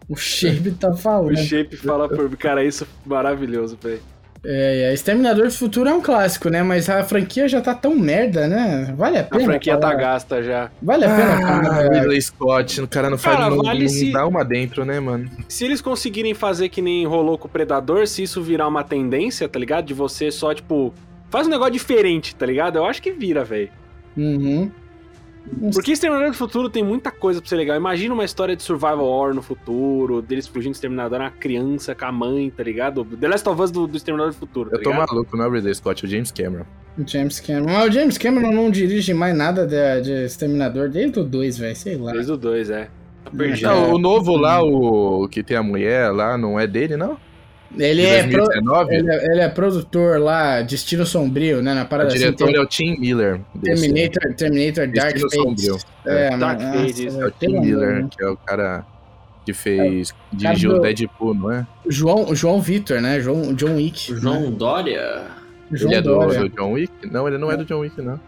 O 0.08 0.16
Shape 0.16 0.70
tá 0.72 0.90
O 0.90 0.96
falando. 0.96 1.36
Shape 1.36 1.76
fala 1.76 2.08
por 2.08 2.28
mim. 2.28 2.36
Cara, 2.36 2.62
isso 2.64 2.84
é 2.84 2.86
maravilhoso, 3.08 3.78
velho. 3.82 4.00
É, 4.46 4.90
é, 4.90 4.92
Exterminador 4.92 5.46
do 5.46 5.50
Futuro 5.54 5.88
é 5.88 5.94
um 5.94 6.02
clássico, 6.02 6.50
né? 6.50 6.62
Mas 6.62 6.90
a 6.90 7.02
franquia 7.02 7.48
já 7.48 7.62
tá 7.62 7.74
tão 7.74 7.96
merda, 7.96 8.46
né? 8.46 8.92
Vale 8.94 9.16
a 9.16 9.20
A 9.22 9.24
pena. 9.24 9.44
franquia 9.44 9.74
tá 9.78 9.88
falar? 9.88 9.94
gasta 9.98 10.42
já. 10.42 10.70
Vale 10.82 11.06
a 11.06 11.08
pena. 11.16 11.70
Ah. 11.70 11.88
Ridley 11.88 12.20
Scott, 12.20 12.82
o 12.82 12.86
cara 12.86 13.08
não 13.08 13.16
faz 13.16 13.38
Cara, 13.38 13.48
não, 13.48 13.62
vale 13.62 13.84
não 13.84 13.88
se- 13.88 14.12
dá 14.12 14.26
uma 14.26 14.44
dentro, 14.44 14.84
né, 14.84 15.00
mano? 15.00 15.30
Se 15.48 15.64
eles 15.64 15.80
conseguirem 15.80 16.34
fazer 16.34 16.68
que 16.68 16.82
nem 16.82 17.06
rolou 17.06 17.38
com 17.38 17.48
o 17.48 17.50
Predador, 17.50 18.06
se 18.06 18.22
isso 18.24 18.42
virar 18.42 18.68
uma 18.68 18.84
tendência, 18.84 19.48
tá 19.48 19.58
ligado? 19.58 19.86
De 19.86 19.94
você 19.94 20.30
só, 20.30 20.52
tipo, 20.52 20.92
faz 21.30 21.46
um 21.46 21.50
negócio 21.50 21.72
diferente, 21.72 22.36
tá 22.36 22.44
ligado? 22.44 22.76
Eu 22.76 22.84
acho 22.84 23.00
que 23.00 23.12
vira, 23.12 23.42
velho. 23.44 23.70
Uhum. 24.14 24.70
Porque 25.72 25.92
Exterminador 25.92 26.30
do 26.30 26.36
Futuro 26.36 26.70
tem 26.70 26.82
muita 26.82 27.10
coisa 27.10 27.40
pra 27.40 27.48
ser 27.48 27.56
legal. 27.56 27.76
Imagina 27.76 28.14
uma 28.14 28.24
história 28.24 28.56
de 28.56 28.62
survival 28.62 29.04
horror 29.04 29.34
no 29.34 29.42
futuro, 29.42 30.22
deles 30.22 30.46
fugindo 30.46 30.72
do 30.72 30.76
Exterminador, 30.76 31.20
uma 31.20 31.30
criança 31.30 31.94
com 31.94 32.06
a 32.06 32.12
mãe, 32.12 32.50
tá 32.50 32.62
ligado? 32.62 33.04
The 33.04 33.28
Last 33.28 33.48
of 33.48 33.60
Us 33.60 33.70
do, 33.70 33.86
do 33.86 33.96
Exterminador 33.96 34.32
do 34.32 34.38
Futuro, 34.38 34.70
tá 34.70 34.76
Eu 34.76 34.82
tô 34.82 34.90
ligado? 34.90 35.08
maluco, 35.08 35.36
não 35.36 35.44
é 35.44 35.48
o 35.48 35.50
Ridley 35.52 35.74
Scott, 35.74 36.04
é 36.04 36.08
o 36.08 36.10
James 36.10 36.30
Cameron. 36.32 36.64
O 36.98 37.06
James 37.06 37.40
Cameron. 37.40 37.66
Mas 37.72 37.88
o 37.88 37.92
James 37.92 38.16
Cameron 38.18 38.52
não 38.52 38.70
dirige 38.70 39.12
mais 39.12 39.36
nada 39.36 39.66
de, 39.66 40.00
de 40.02 40.24
Exterminador 40.24 40.88
desde 40.88 41.18
o 41.20 41.24
2, 41.24 41.58
velho. 41.58 41.76
Sei 41.76 41.96
lá. 41.96 42.12
Desde 42.12 42.32
o 42.32 42.36
2, 42.36 42.70
é. 42.70 42.88
Tá 43.24 43.30
perdido. 43.30 43.68
Não, 43.68 43.94
o 43.94 43.98
novo 43.98 44.36
lá, 44.36 44.62
o 44.62 45.28
que 45.28 45.42
tem 45.42 45.56
a 45.56 45.62
mulher 45.62 46.10
lá, 46.10 46.38
não 46.38 46.58
é 46.58 46.66
dele, 46.66 46.96
não? 46.96 47.16
Ele 47.78 48.02
De 48.02 48.06
é, 48.08 48.22
pro- 48.28 48.44
2019? 48.44 48.94
ele, 48.94 49.10
é, 49.10 49.24
ele 49.32 49.40
é 49.40 49.48
produtor 49.48 50.20
lá, 50.20 50.62
Destino 50.62 51.04
Sombrio, 51.04 51.60
né? 51.62 51.74
Na 51.74 51.82
O 51.82 51.86
parada 51.86 52.08
assim, 52.10 52.18
diretor 52.18 52.46
tem 52.46 52.56
é 52.56 52.60
o 52.60 52.66
Tim 52.66 52.98
Miller. 53.00 53.40
desse- 53.54 53.82
Terminator, 53.82 54.34
Terminator 54.34 54.86
Dark 54.92 55.12
Destino 55.14 55.30
Fate. 55.48 55.62
Sombrio. 55.66 55.78
É, 56.06 56.36
Dark 56.36 56.60
Fate, 56.60 56.76
nossa, 56.76 57.02
isso. 57.02 57.20
É 57.22 57.26
o 57.26 57.30
Tim 57.32 57.60
Miller, 57.60 58.06
que 58.08 58.22
é 58.22 58.28
o 58.28 58.36
cara 58.36 58.84
que 59.44 59.52
fez. 59.52 60.14
dirigiu 60.32 60.70
do- 60.70 60.76
o 60.76 60.80
Deadpool, 60.80 61.34
não 61.34 61.50
é? 61.50 61.66
João, 61.88 62.34
João 62.34 62.60
Vitor, 62.60 63.00
né? 63.00 63.20
João, 63.20 63.52
John 63.54 63.74
Wick. 63.76 64.12
O 64.12 64.14
né? 64.14 64.20
João 64.20 64.50
Dória. 64.52 65.22
João 65.72 65.90
ele 65.92 65.98
é 65.98 66.02
do, 66.02 66.10
Dória. 66.14 66.40
do 66.40 66.48
John 66.50 66.72
Wick? 66.72 66.92
Não, 67.10 67.26
ele 67.26 67.38
não 67.38 67.50
é 67.50 67.56
do 67.56 67.64
John 67.64 67.80
Wick, 67.80 68.00
não. 68.00 68.20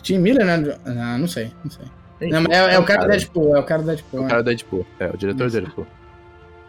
Tim 0.00 0.18
Miller, 0.18 0.46
né? 0.46 0.76
Ah, 0.86 1.18
não 1.18 1.26
sei, 1.26 1.50
não 1.64 1.70
sei. 1.70 1.84
Não, 2.30 2.40
mas 2.42 2.56
é, 2.56 2.74
é 2.74 2.78
o 2.78 2.84
cara 2.84 3.02
do 3.02 3.08
Deadpool, 3.10 3.56
é 3.56 3.58
o 3.58 3.62
cara 3.64 3.82
do 3.82 3.86
Deadpool. 3.86 4.20
O 4.24 4.28
cara 4.28 4.42
do 4.42 4.46
Deadpool. 4.46 4.86
É, 5.00 5.06
o 5.08 5.16
diretor 5.16 5.48
do 5.48 5.52
Deadpool. 5.52 5.86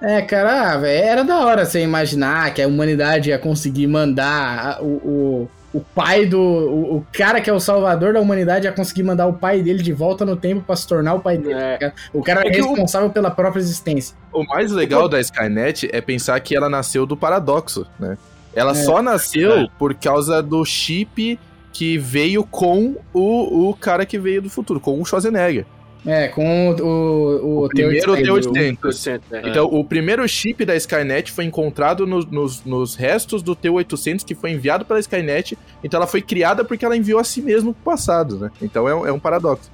É, 0.04 0.22
cara, 0.22 0.74
ah, 0.74 0.78
velho, 0.78 1.04
era 1.06 1.24
da 1.24 1.40
hora 1.46 1.66
você 1.66 1.82
imaginar 1.82 2.54
que 2.54 2.62
a 2.62 2.68
humanidade 2.68 3.30
ia 3.30 3.40
conseguir 3.40 3.88
mandar 3.88 4.80
o, 4.82 4.86
o, 4.86 5.50
o 5.74 5.80
pai 5.80 6.26
do. 6.26 6.38
O, 6.42 6.98
o 6.98 7.08
cara 7.14 7.40
que 7.40 7.50
é 7.50 7.54
o 7.54 7.60
salvador 7.60 8.14
da 8.14 8.20
humanidade 8.20 8.66
ia 8.66 8.72
conseguir 8.74 9.04
mandar 9.04 9.28
o 9.28 9.34
pai 9.34 9.62
dele 9.62 9.82
de 9.82 9.94
volta 9.94 10.26
no 10.26 10.36
tempo 10.36 10.62
pra 10.68 10.76
se 10.76 10.86
tornar 10.86 11.14
o 11.14 11.22
pai 11.22 11.38
dele. 11.38 11.54
É. 11.58 11.94
O 12.12 12.22
cara 12.22 12.42
é, 12.44 12.50
É 12.50 12.52
responsável 12.52 13.10
pela 13.12 13.32
própria 13.32 13.62
existência. 13.62 14.14
O 14.34 14.44
mais 14.44 14.72
legal 14.74 15.08
da 15.08 15.22
Skynet 15.22 15.90
é 15.94 16.02
pensar 16.02 16.38
que 16.42 16.54
ela 16.54 16.68
nasceu 16.70 17.06
do 17.06 17.16
paradoxo, 17.16 17.88
né? 17.98 18.18
Ela 18.54 18.72
É. 18.72 18.76
só 18.76 19.02
nasceu 19.02 19.70
por 19.80 19.96
causa 19.96 20.44
do 20.44 20.66
chip 20.66 21.40
que 21.72 21.98
veio 21.98 22.44
com 22.44 22.98
o, 23.14 23.70
o 23.70 23.74
cara 23.74 24.06
que 24.06 24.20
veio 24.20 24.42
do 24.42 24.50
futuro, 24.50 24.80
com 24.82 25.02
o 25.02 25.06
Schwarzenegger. 25.06 25.66
É, 26.06 26.28
com 26.28 26.70
o, 26.72 26.82
o, 26.82 27.64
O 27.66 27.68
primeiro 27.70 28.12
T800. 28.14 28.52
T800. 28.52 29.22
é. 29.32 29.50
Então, 29.50 29.66
o 29.68 29.84
primeiro 29.86 30.28
chip 30.28 30.66
da 30.66 30.76
Skynet 30.76 31.32
foi 31.32 31.46
encontrado 31.46 32.06
no- 32.06 32.20
nos, 32.30 32.64
nos 32.66 32.96
restos 32.96 33.42
do 33.42 33.56
T-800 33.56 34.24
que 34.26 34.36
foi 34.36 34.52
enviado 34.52 34.84
pela 34.84 35.00
Skynet. 35.00 35.58
Então, 35.84 35.98
ela 36.00 36.08
foi 36.08 36.22
criada 36.22 36.66
porque 36.66 36.84
ela 36.84 36.98
enviou 36.98 37.20
a 37.20 37.24
si 37.24 37.42
mesma 37.42 37.74
pro 37.74 37.84
passado, 37.84 38.38
né? 38.38 38.52
Então, 38.62 38.88
é, 38.88 38.94
um- 38.94 39.08
é 39.08 39.12
um 39.14 39.20
paradoxo. 39.20 39.72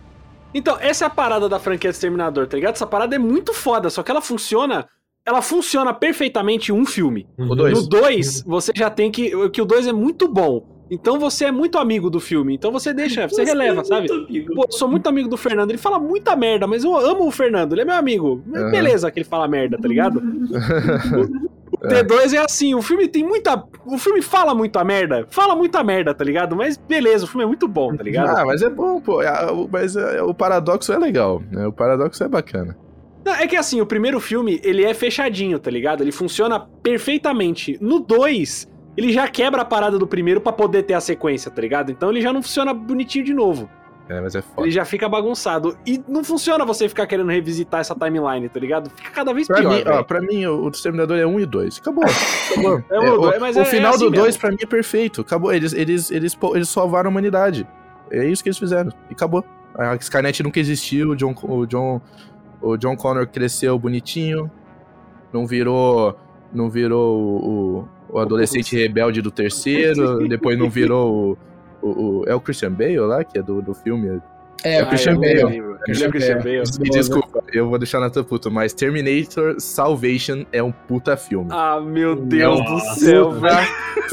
Então, 0.54 0.78
essa 0.80 1.06
é 1.06 1.08
a 1.08 1.10
parada 1.10 1.48
da 1.50 1.60
franquia 1.60 1.90
Exterminador, 1.90 2.48
tá 2.48 2.58
ligado? 2.58 2.76
Essa 2.76 2.86
parada 2.88 3.16
é 3.16 3.20
muito 3.20 3.54
foda, 3.54 3.90
só 3.90 4.04
que 4.04 4.12
ela 4.12 4.22
funciona. 4.22 4.88
Ela 5.26 5.42
funciona 5.44 5.94
perfeitamente 5.94 6.72
em 6.72 6.76
um 6.76 6.86
filme. 6.86 7.28
O 7.38 7.54
dois. 7.56 7.74
No 7.84 7.88
2, 7.88 8.42
você 8.44 8.72
já 8.76 8.90
tem 8.90 9.12
que. 9.12 9.32
Que 9.50 9.62
o 9.62 9.66
2 9.66 9.86
é 9.86 9.94
muito 9.94 10.28
bom. 10.28 10.69
Então 10.90 11.20
você 11.20 11.46
é 11.46 11.52
muito 11.52 11.78
amigo 11.78 12.10
do 12.10 12.20
filme. 12.20 12.56
Então 12.56 12.72
você 12.72 12.94
deixa, 12.94 13.28
você 13.28 13.44
releva, 13.44 13.84
sabe? 13.84 14.08
Pô, 14.56 14.66
eu 14.66 14.72
sou 14.72 14.88
muito 14.88 15.08
amigo 15.08 15.30
do 15.30 15.38
Fernando. 15.38 15.70
Ele 15.70 15.78
fala 15.78 16.00
muita 16.00 16.36
merda, 16.36 16.66
mas 16.66 16.84
eu 16.84 16.98
amo 16.98 17.28
o 17.28 17.32
Fernando. 17.32 17.74
Ele 17.74 17.82
é 17.82 17.86
meu 17.86 17.96
amigo. 17.96 18.44
Aham. 18.54 18.72
Beleza 18.72 19.12
que 19.12 19.20
ele 19.20 19.26
fala 19.30 19.48
merda, 19.48 19.78
tá 19.78 19.88
ligado? 19.88 20.22
O 21.72 21.88
T2 21.88 22.34
é 22.34 22.40
assim, 22.40 22.74
o 22.76 22.82
filme 22.82 23.08
tem 23.08 23.24
muita. 23.24 23.64
O 23.86 23.98
filme 23.98 24.22
fala 24.22 24.54
muita 24.54 24.84
merda. 24.84 25.26
Fala 25.30 25.56
muita 25.56 25.84
merda, 25.84 26.14
tá 26.14 26.24
ligado? 26.24 26.56
Mas 26.56 26.76
beleza, 26.76 27.24
o 27.24 27.28
filme 27.28 27.44
é 27.44 27.48
muito 27.48 27.68
bom, 27.68 27.96
tá 27.96 28.04
ligado? 28.04 28.38
Ah, 28.38 28.46
mas 28.46 28.62
é 28.62 28.70
bom, 28.70 29.00
pô. 29.00 29.22
É, 29.22 29.32
Mas 29.72 29.96
é, 29.96 30.22
o 30.22 30.34
paradoxo 30.34 30.92
é 30.92 30.98
legal, 30.98 31.42
né? 31.50 31.68
O 31.68 31.72
paradoxo 31.72 32.24
é 32.24 32.28
bacana. 32.28 32.76
Não, 33.24 33.34
é 33.34 33.48
que 33.48 33.56
assim, 33.56 33.80
o 33.80 33.86
primeiro 33.86 34.20
filme, 34.20 34.60
ele 34.64 34.84
é 34.84 34.94
fechadinho, 34.94 35.60
tá 35.60 35.70
ligado? 35.70 36.02
Ele 36.02 36.12
funciona 36.12 36.60
perfeitamente. 36.60 37.78
No 37.80 38.00
2, 38.00 38.68
ele 39.00 39.14
já 39.14 39.28
quebra 39.28 39.62
a 39.62 39.66
parada 39.66 39.98
do 39.98 40.06
primeiro 40.08 40.40
pra 40.42 40.52
poder 40.52 40.84
ter 40.84 40.94
a 40.94 41.02
sequência, 41.02 41.50
tá 41.50 41.62
ligado? 41.62 41.92
Então 41.92 42.10
ele 42.10 42.22
já 42.22 42.32
não 42.32 42.42
funciona 42.44 42.74
bonitinho 42.74 43.26
de 43.26 43.34
novo. 43.34 43.70
É, 44.08 44.20
mas 44.20 44.34
é 44.34 44.42
foda. 44.42 44.62
Ele 44.64 44.72
já 44.72 44.84
fica 44.86 45.08
bagunçado. 45.08 45.78
E 45.86 46.04
não 46.08 46.24
funciona 46.24 46.66
você 46.66 46.90
ficar 46.90 47.06
querendo 47.06 47.30
revisitar 47.30 47.80
essa 47.82 47.94
timeline, 47.94 48.50
tá 48.50 48.60
ligado? 48.60 48.90
Fica 48.90 49.12
cada 49.12 49.32
vez 49.34 49.46
Pra 49.46 49.58
pior, 49.60 49.72
mim, 49.76 49.84
ó, 49.86 50.02
pra 50.04 50.20
mim, 50.20 50.46
o 50.48 50.64
o 50.66 50.70
Exterminador 50.70 51.16
é 51.20 51.28
1 51.28 51.40
e 51.40 51.46
2. 51.46 51.78
Acabou. 51.78 52.04
Acabou. 52.52 52.84
É 52.90 53.00
um 53.00 53.04
É, 53.04 53.12
o, 53.38 53.40
mas 53.40 53.56
o 53.56 53.60
é- 53.60 53.66
final 53.66 53.92
é 53.92 53.96
assim 53.96 54.06
do 54.06 54.10
2 54.12 54.26
mesmo. 54.26 54.42
pra 54.42 54.50
mim 54.50 54.58
é 54.64 54.66
perfeito. 54.66 55.22
Acabou. 55.22 55.54
Eles, 55.54 55.74
eles, 55.74 56.10
eles, 56.10 56.36
eles 56.56 56.70
salvaram 56.70 57.08
a 57.10 57.12
humanidade. 57.12 57.68
É 58.10 58.26
isso 58.26 58.42
que 58.42 58.50
eles 58.50 58.58
fizeram. 58.58 58.92
E 59.12 59.14
acabou. 59.14 59.46
A 59.76 59.96
Skynet 59.98 60.42
nunca 60.42 60.60
existiu. 60.60 61.10
O 61.12 61.16
John, 61.16 61.36
o 61.44 61.66
John, 61.68 62.02
o 62.60 62.76
John 62.78 62.96
Connor 62.98 63.28
cresceu 63.28 63.78
bonitinho. 63.78 64.50
Não 65.32 65.46
virou. 65.46 66.18
Não 66.52 66.68
virou 66.68 67.16
o, 67.16 67.88
o, 68.10 68.20
adolescente 68.20 68.76
rebelde 68.76 69.22
do 69.22 69.32
terceiro. 69.32 70.28
depois 70.28 70.58
não 70.58 70.70
virou 70.70 71.38
o, 71.82 71.88
o, 71.88 72.20
o- 72.22 72.24
É 72.28 72.34
o 72.36 72.40
Christian 72.42 72.72
Bale 72.72 73.00
lá, 73.00 73.24
que 73.24 73.38
é 73.38 73.42
do, 73.42 73.62
do 73.62 73.74
filme. 73.74 74.20
É, 74.64 74.76
É 74.80 74.84
o 74.84 74.88
Christian 74.88 75.14
eu 75.14 75.20
Bale. 75.22 75.44
lembro. 75.44 75.72
É 75.88 76.08
o 76.08 76.12
Christian 76.12 76.38
Bale. 76.40 76.64
Me 76.82 76.90
desculpa, 76.90 77.44
eu 77.54 77.70
vou 77.70 77.78
deixar 77.80 78.00
na 78.02 78.10
tua 78.10 78.24
puta, 78.24 78.50
mas 78.50 78.74
Terminator 78.74 79.56
Salvation 79.60 80.46
é 80.52 80.62
um 80.62 80.72
puta 80.72 81.16
filme. 81.16 81.48
Ah, 81.52 81.80
meu 81.80 82.16
Deus 82.16 82.60
Nossa. 82.60 82.90
do 82.94 83.00
céu, 83.00 83.32
velho. 83.32 83.68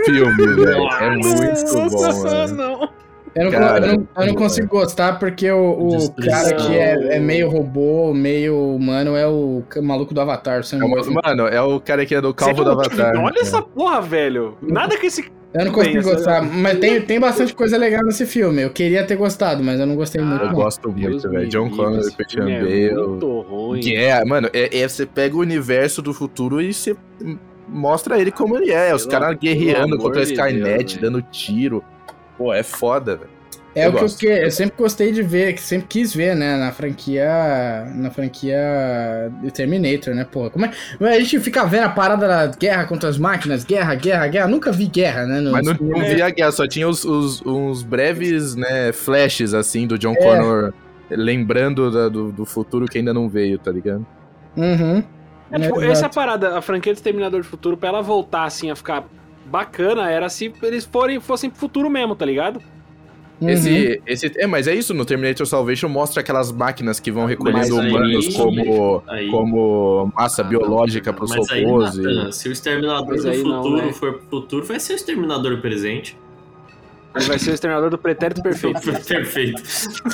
filme, 0.04 0.46
velho. 0.54 0.88
É 1.00 1.10
muito 1.16 1.90
bom, 1.90 2.22
mano. 2.22 2.54
não. 2.54 2.88
Eu 3.36 3.44
não, 3.44 3.50
Cara, 3.50 3.86
eu 3.86 3.96
não- 3.98 4.08
eu 4.16 4.26
não 4.28 4.34
consigo 4.34 4.66
gostar 4.66 5.18
porque 5.18 5.50
o, 5.50 5.88
o 5.98 6.14
cara 6.14 6.54
que 6.54 6.74
é, 6.74 7.16
é 7.16 7.20
meio 7.20 7.50
robô, 7.50 8.14
meio 8.14 8.56
humano, 8.74 9.14
é 9.14 9.26
o 9.26 9.62
maluco 9.82 10.14
do 10.14 10.20
Avatar. 10.22 10.64
Você 10.64 10.76
É 10.76 10.78
não- 10.78 10.86
uma- 10.86 11.22
mano, 11.22 11.46
é 11.46 11.60
o 11.60 11.78
cara 11.78 12.06
que 12.06 12.14
é 12.14 12.20
do 12.20 12.32
Calvo 12.32 12.64
do 12.64 12.70
Avatar. 12.70 13.14
Olha 13.16 13.34
né? 13.34 13.40
essa 13.42 13.60
porra, 13.60 14.00
velho. 14.00 14.56
Nada 14.62 14.96
que 14.96 15.06
esse. 15.06 15.30
eu 15.52 15.64
não 15.66 15.72
consigo 15.72 15.92
bem, 15.94 16.00
essa- 16.02 16.14
gostar, 16.14 16.42
mas 16.42 16.78
tem, 16.78 17.00
tem 17.02 17.20
bastante 17.20 17.54
coisa 17.54 17.76
legal 17.76 18.02
nesse 18.04 18.24
filme. 18.24 18.62
Eu 18.62 18.70
queria 18.70 19.04
ter 19.04 19.16
gostado, 19.16 19.62
mas 19.62 19.78
eu 19.78 19.86
não 19.86 19.96
gostei 19.96 20.22
muito. 20.22 20.42
Eu 20.42 20.48
não. 20.48 20.54
gosto 20.54 20.90
muito, 20.90 21.28
velho. 21.30 21.48
John 21.48 21.68
Connor, 21.68 22.00
Christian 22.16 22.48
é 22.48 22.60
Bale. 22.60 22.94
Muito 23.08 23.40
ruim. 23.42 23.80
Guerra, 23.80 24.24
mano, 24.24 24.48
é, 24.54 24.78
é- 24.80 24.88
você 24.88 25.04
pega 25.04 25.36
o 25.36 25.40
universo 25.40 26.00
do 26.00 26.14
futuro 26.14 26.58
e 26.60 26.72
você 26.72 26.96
mostra 27.68 28.18
ele 28.20 28.30
como 28.30 28.56
ele 28.56 28.70
é. 28.72 28.94
Os 28.94 29.04
caras 29.06 29.36
guerreando 29.38 29.98
contra 29.98 30.20
a 30.20 30.24
Skynet, 30.24 30.62
Deus, 30.62 30.96
dando 30.96 31.20
tiro. 31.20 31.82
Pô, 32.36 32.52
é 32.52 32.62
foda, 32.62 33.16
velho. 33.16 33.30
É 33.74 33.86
Eu 33.86 33.90
o 33.90 33.94
que 33.94 33.98
eu, 33.98 34.02
gosto. 34.02 34.18
que 34.18 34.26
eu 34.26 34.50
sempre 34.50 34.74
gostei 34.78 35.12
de 35.12 35.22
ver, 35.22 35.52
que 35.52 35.60
sempre 35.60 35.86
quis 35.86 36.14
ver, 36.14 36.34
né, 36.34 36.56
na 36.56 36.72
franquia, 36.72 37.28
na 37.94 38.10
franquia 38.10 38.58
do 39.42 39.50
Terminator, 39.50 40.14
né, 40.14 40.24
porra. 40.24 40.48
Como 40.48 40.64
é, 40.64 40.70
a 41.00 41.20
gente 41.20 41.38
fica 41.40 41.62
vendo 41.66 41.84
a 41.84 41.88
parada 41.90 42.26
da 42.26 42.46
guerra 42.46 42.86
contra 42.86 43.08
as 43.10 43.18
máquinas, 43.18 43.64
guerra, 43.64 43.94
guerra, 43.94 44.26
guerra, 44.28 44.48
nunca 44.48 44.72
vi 44.72 44.86
guerra, 44.86 45.26
né, 45.26 45.42
Mas 45.50 45.66
não, 45.66 45.74
não 45.78 46.00
via 46.00 46.24
a 46.26 46.30
guerra, 46.30 46.52
só 46.52 46.66
tinha 46.66 46.88
os, 46.88 47.04
os- 47.04 47.42
uns 47.44 47.82
breves, 47.82 48.54
né, 48.56 48.92
flashes, 48.92 49.52
assim, 49.52 49.86
do 49.86 49.98
John 49.98 50.14
Connor 50.14 50.72
lembrando 51.10 51.90
da- 51.90 52.08
do, 52.08 52.32
do 52.32 52.46
futuro 52.46 52.86
que 52.86 52.96
ainda 52.98 53.12
não 53.12 53.28
veio, 53.28 53.58
tá 53.58 53.70
ligado? 53.70 54.06
Uhum. 54.56 55.04
É, 55.50 55.60
tipo, 55.60 55.80
É, 55.80 55.84
essa 55.84 55.92
exato. 55.92 56.14
parada, 56.14 56.56
a 56.58 56.62
franquia 56.62 56.92
do 56.92 56.96
Exterminador 56.96 57.40
do 57.42 57.46
Futuro, 57.46 57.76
pra 57.76 57.90
ela 57.90 58.02
voltar 58.02 58.44
assim 58.44 58.70
a 58.70 58.74
ficar 58.74 59.04
bacana, 59.50 60.10
era 60.10 60.28
se 60.28 60.52
eles 60.62 60.84
forem, 60.84 61.20
fossem 61.20 61.48
pro 61.50 61.58
futuro 61.58 61.88
mesmo, 61.90 62.14
tá 62.14 62.24
ligado? 62.24 62.60
Uhum. 63.38 63.50
Esse, 63.50 64.00
esse, 64.06 64.32
é, 64.38 64.46
mas 64.46 64.66
é 64.66 64.74
isso, 64.74 64.94
no 64.94 65.04
Terminator 65.04 65.46
Salvation 65.46 65.88
mostra 65.90 66.22
aquelas 66.22 66.50
máquinas 66.50 66.98
que 66.98 67.12
vão 67.12 67.26
Mas 67.52 67.70
aí- 67.70 67.90
humanos 67.90 68.34
como, 68.34 69.02
Aí- 69.06 69.30
como 69.30 70.10
massa 70.16 70.40
Ah, 70.40 70.44
biológica 70.46 71.14
Mas 71.18 71.50
aí, 71.50 71.60
repouso. 71.60 72.02
Nathan, 72.02 72.32
se 72.32 72.48
o 72.48 72.52
Exterminador 72.52 73.08
Mas 73.08 73.24
do 73.24 73.30
aí 73.30 73.42
não, 73.42 73.62
futuro 73.62 73.86
né? 73.86 73.92
for 73.92 74.12
pro 74.14 74.26
futuro, 74.30 74.64
vai 74.64 74.80
ser 74.80 74.94
o 74.94 74.96
Exterminador 74.96 75.54
do 75.56 75.60
presente. 75.60 76.16
Ele 77.16 77.24
vai 77.24 77.38
ser 77.38 77.50
o 77.50 77.54
Exterminador 77.54 77.88
do 77.90 77.96
Pretérito 77.96 78.42
Perfeito. 78.42 78.80
Perfeito. 79.08 79.62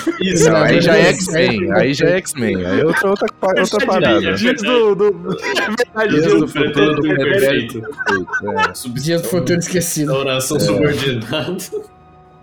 Não, 0.07 0.15
Isso. 0.21 0.55
aí 0.55 0.81
já 0.81 0.97
é 0.97 1.09
X-Men, 1.09 1.73
aí 1.73 1.95
já 1.95 2.07
é 2.07 2.17
X-Men, 2.19 2.65
aí 2.65 2.81
é 2.81 2.85
outra, 2.85 3.11
outra, 3.11 3.27
outra 3.41 3.87
parada. 3.87 4.35
Dias 4.35 4.63
do. 4.63 4.95
do... 4.95 5.07
É 5.07 5.71
verdade, 5.77 6.11
Dias 6.11 6.27
dias 6.27 6.41
do 6.41 6.49
futuro 6.49 6.95
do 6.95 7.03
pretérito 7.03 7.83
perfeito, 7.83 8.89
Dia 8.95 9.19
do 9.19 9.25
futuro 9.29 9.59
esquecido. 9.59 10.13
Oração 10.13 10.61
subordinada. 10.61 11.57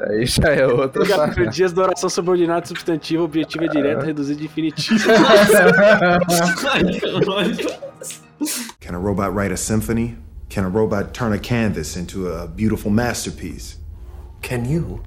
é. 0.02 0.10
Aí 0.11 0.26
já 0.26 0.49
é 0.49 0.68
outra 0.68 1.06
parada. 1.06 1.48
Dias 1.48 1.72
da 1.72 1.84
oração 1.84 2.10
subordinada 2.10 2.65
substantiva, 2.65 3.23
objetivo 3.23 3.64
é 3.64 3.68
direto, 3.69 4.06
reduzido 4.06 4.40
de 4.40 4.45
infinitivo. 4.45 4.99
Can 8.80 8.95
a 8.95 8.98
robot 8.98 9.31
write 9.31 9.53
a 9.53 9.57
symphony? 9.57 10.18
Can 10.49 10.65
a 10.65 10.69
robot 10.69 11.14
turn 11.14 11.34
a 11.34 11.38
canvas 11.38 11.95
into 11.95 12.27
a 12.27 12.48
beautiful 12.48 12.91
masterpiece? 12.91 13.79
Can 14.41 14.64
you? 14.68 15.02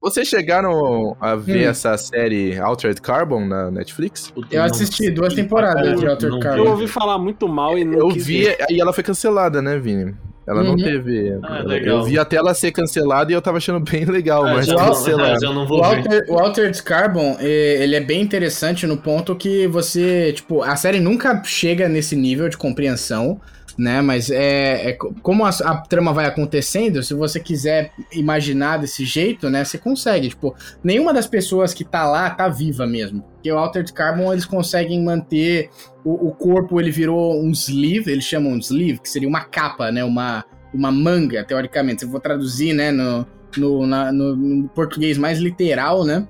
Vocês 0.00 0.28
chegaram 0.28 1.16
a 1.20 1.34
ver 1.34 1.66
Hum. 1.66 1.70
essa 1.70 1.96
série 1.98 2.56
Altered 2.58 3.00
Carbon 3.02 3.44
na 3.44 3.68
Netflix? 3.70 4.32
Eu 4.50 4.62
assisti 4.62 5.10
duas 5.10 5.34
temporadas 5.34 5.98
de 5.98 6.06
Alter 6.06 6.30
Não 6.30 6.36
Eu 6.38 6.42
Carbon. 6.42 6.70
ouvi 6.70 6.86
falar 6.86 7.18
muito 7.18 7.48
mal 7.48 7.76
e 7.76 7.84
não 7.84 7.98
Eu 7.98 8.08
quis 8.10 8.24
vi, 8.24 8.44
ver. 8.44 8.56
e 8.70 8.80
ela 8.80 8.92
foi 8.92 9.02
cancelada, 9.02 9.60
né, 9.60 9.76
Vini? 9.78 10.14
Ela 10.46 10.62
não 10.62 10.70
Uhum. 10.70 10.76
teve. 10.76 11.36
Ah, 11.42 11.58
eu- 11.60 11.66
legal. 11.66 11.96
Eu 11.98 12.04
vi 12.04 12.18
até 12.18 12.36
ela 12.36 12.54
ser 12.54 12.70
cancelada 12.70 13.30
e 13.30 13.34
eu 13.34 13.42
tava 13.42 13.58
achando 13.58 13.80
bem 13.80 14.04
legal, 14.06 14.46
Ah, 14.46 14.54
mas 14.54 14.66
já, 14.66 14.74
não, 14.76 14.86
cancelada. 14.86 15.40
já 15.40 15.52
não 15.52 15.64
O, 15.64 15.66
vou 15.66 15.82
ver. 15.82 15.96
Alter, 15.96 16.24
o 16.28 16.38
Altered 16.38 16.82
Carbon, 16.84 17.36
ele 17.40 17.96
é 17.96 18.00
bem 18.00 18.22
interessante 18.22 18.86
no 18.86 18.96
ponto 18.96 19.34
que 19.34 19.66
você, 19.66 20.32
tipo, 20.32 20.62
a 20.62 20.76
série 20.76 21.00
nunca 21.00 21.42
chega 21.44 21.88
nesse 21.88 22.14
nível 22.16 22.48
de 22.48 22.56
compreensão, 22.56 23.38
né? 23.78 24.02
Mas 24.02 24.28
é, 24.30 24.90
é 24.90 24.92
co- 24.94 25.14
como 25.22 25.44
a, 25.46 25.50
a 25.50 25.76
trama 25.76 26.12
vai 26.12 26.26
acontecendo, 26.26 27.02
se 27.02 27.14
você 27.14 27.38
quiser 27.38 27.92
imaginar 28.12 28.78
desse 28.78 29.04
jeito, 29.04 29.48
né? 29.48 29.64
Você 29.64 29.78
consegue, 29.78 30.28
tipo, 30.30 30.54
nenhuma 30.82 31.14
das 31.14 31.26
pessoas 31.28 31.72
que 31.72 31.84
tá 31.84 32.04
lá 32.10 32.28
tá 32.30 32.48
viva 32.48 32.86
mesmo. 32.86 33.22
Porque 33.34 33.52
o 33.52 33.56
Altered 33.56 33.92
Carbon, 33.92 34.32
eles 34.32 34.44
conseguem 34.44 35.02
manter 35.02 35.70
o, 36.04 36.28
o 36.28 36.32
corpo, 36.34 36.80
ele 36.80 36.90
virou 36.90 37.40
um 37.40 37.52
sleeve, 37.52 38.10
eles 38.10 38.24
chamam 38.24 38.52
um 38.52 38.58
sleeve, 38.58 38.98
que 38.98 39.08
seria 39.08 39.28
uma 39.28 39.44
capa, 39.44 39.92
né? 39.92 40.02
Uma, 40.02 40.44
uma 40.74 40.90
manga, 40.90 41.44
teoricamente. 41.44 42.00
Se 42.00 42.06
eu 42.06 42.10
for 42.10 42.20
traduzir, 42.20 42.72
né, 42.74 42.90
no, 42.90 43.24
no, 43.56 43.86
na- 43.86 44.10
no- 44.10 44.34
no 44.36 44.68
português 44.70 45.16
mais 45.16 45.38
literal, 45.38 46.04
né? 46.04 46.26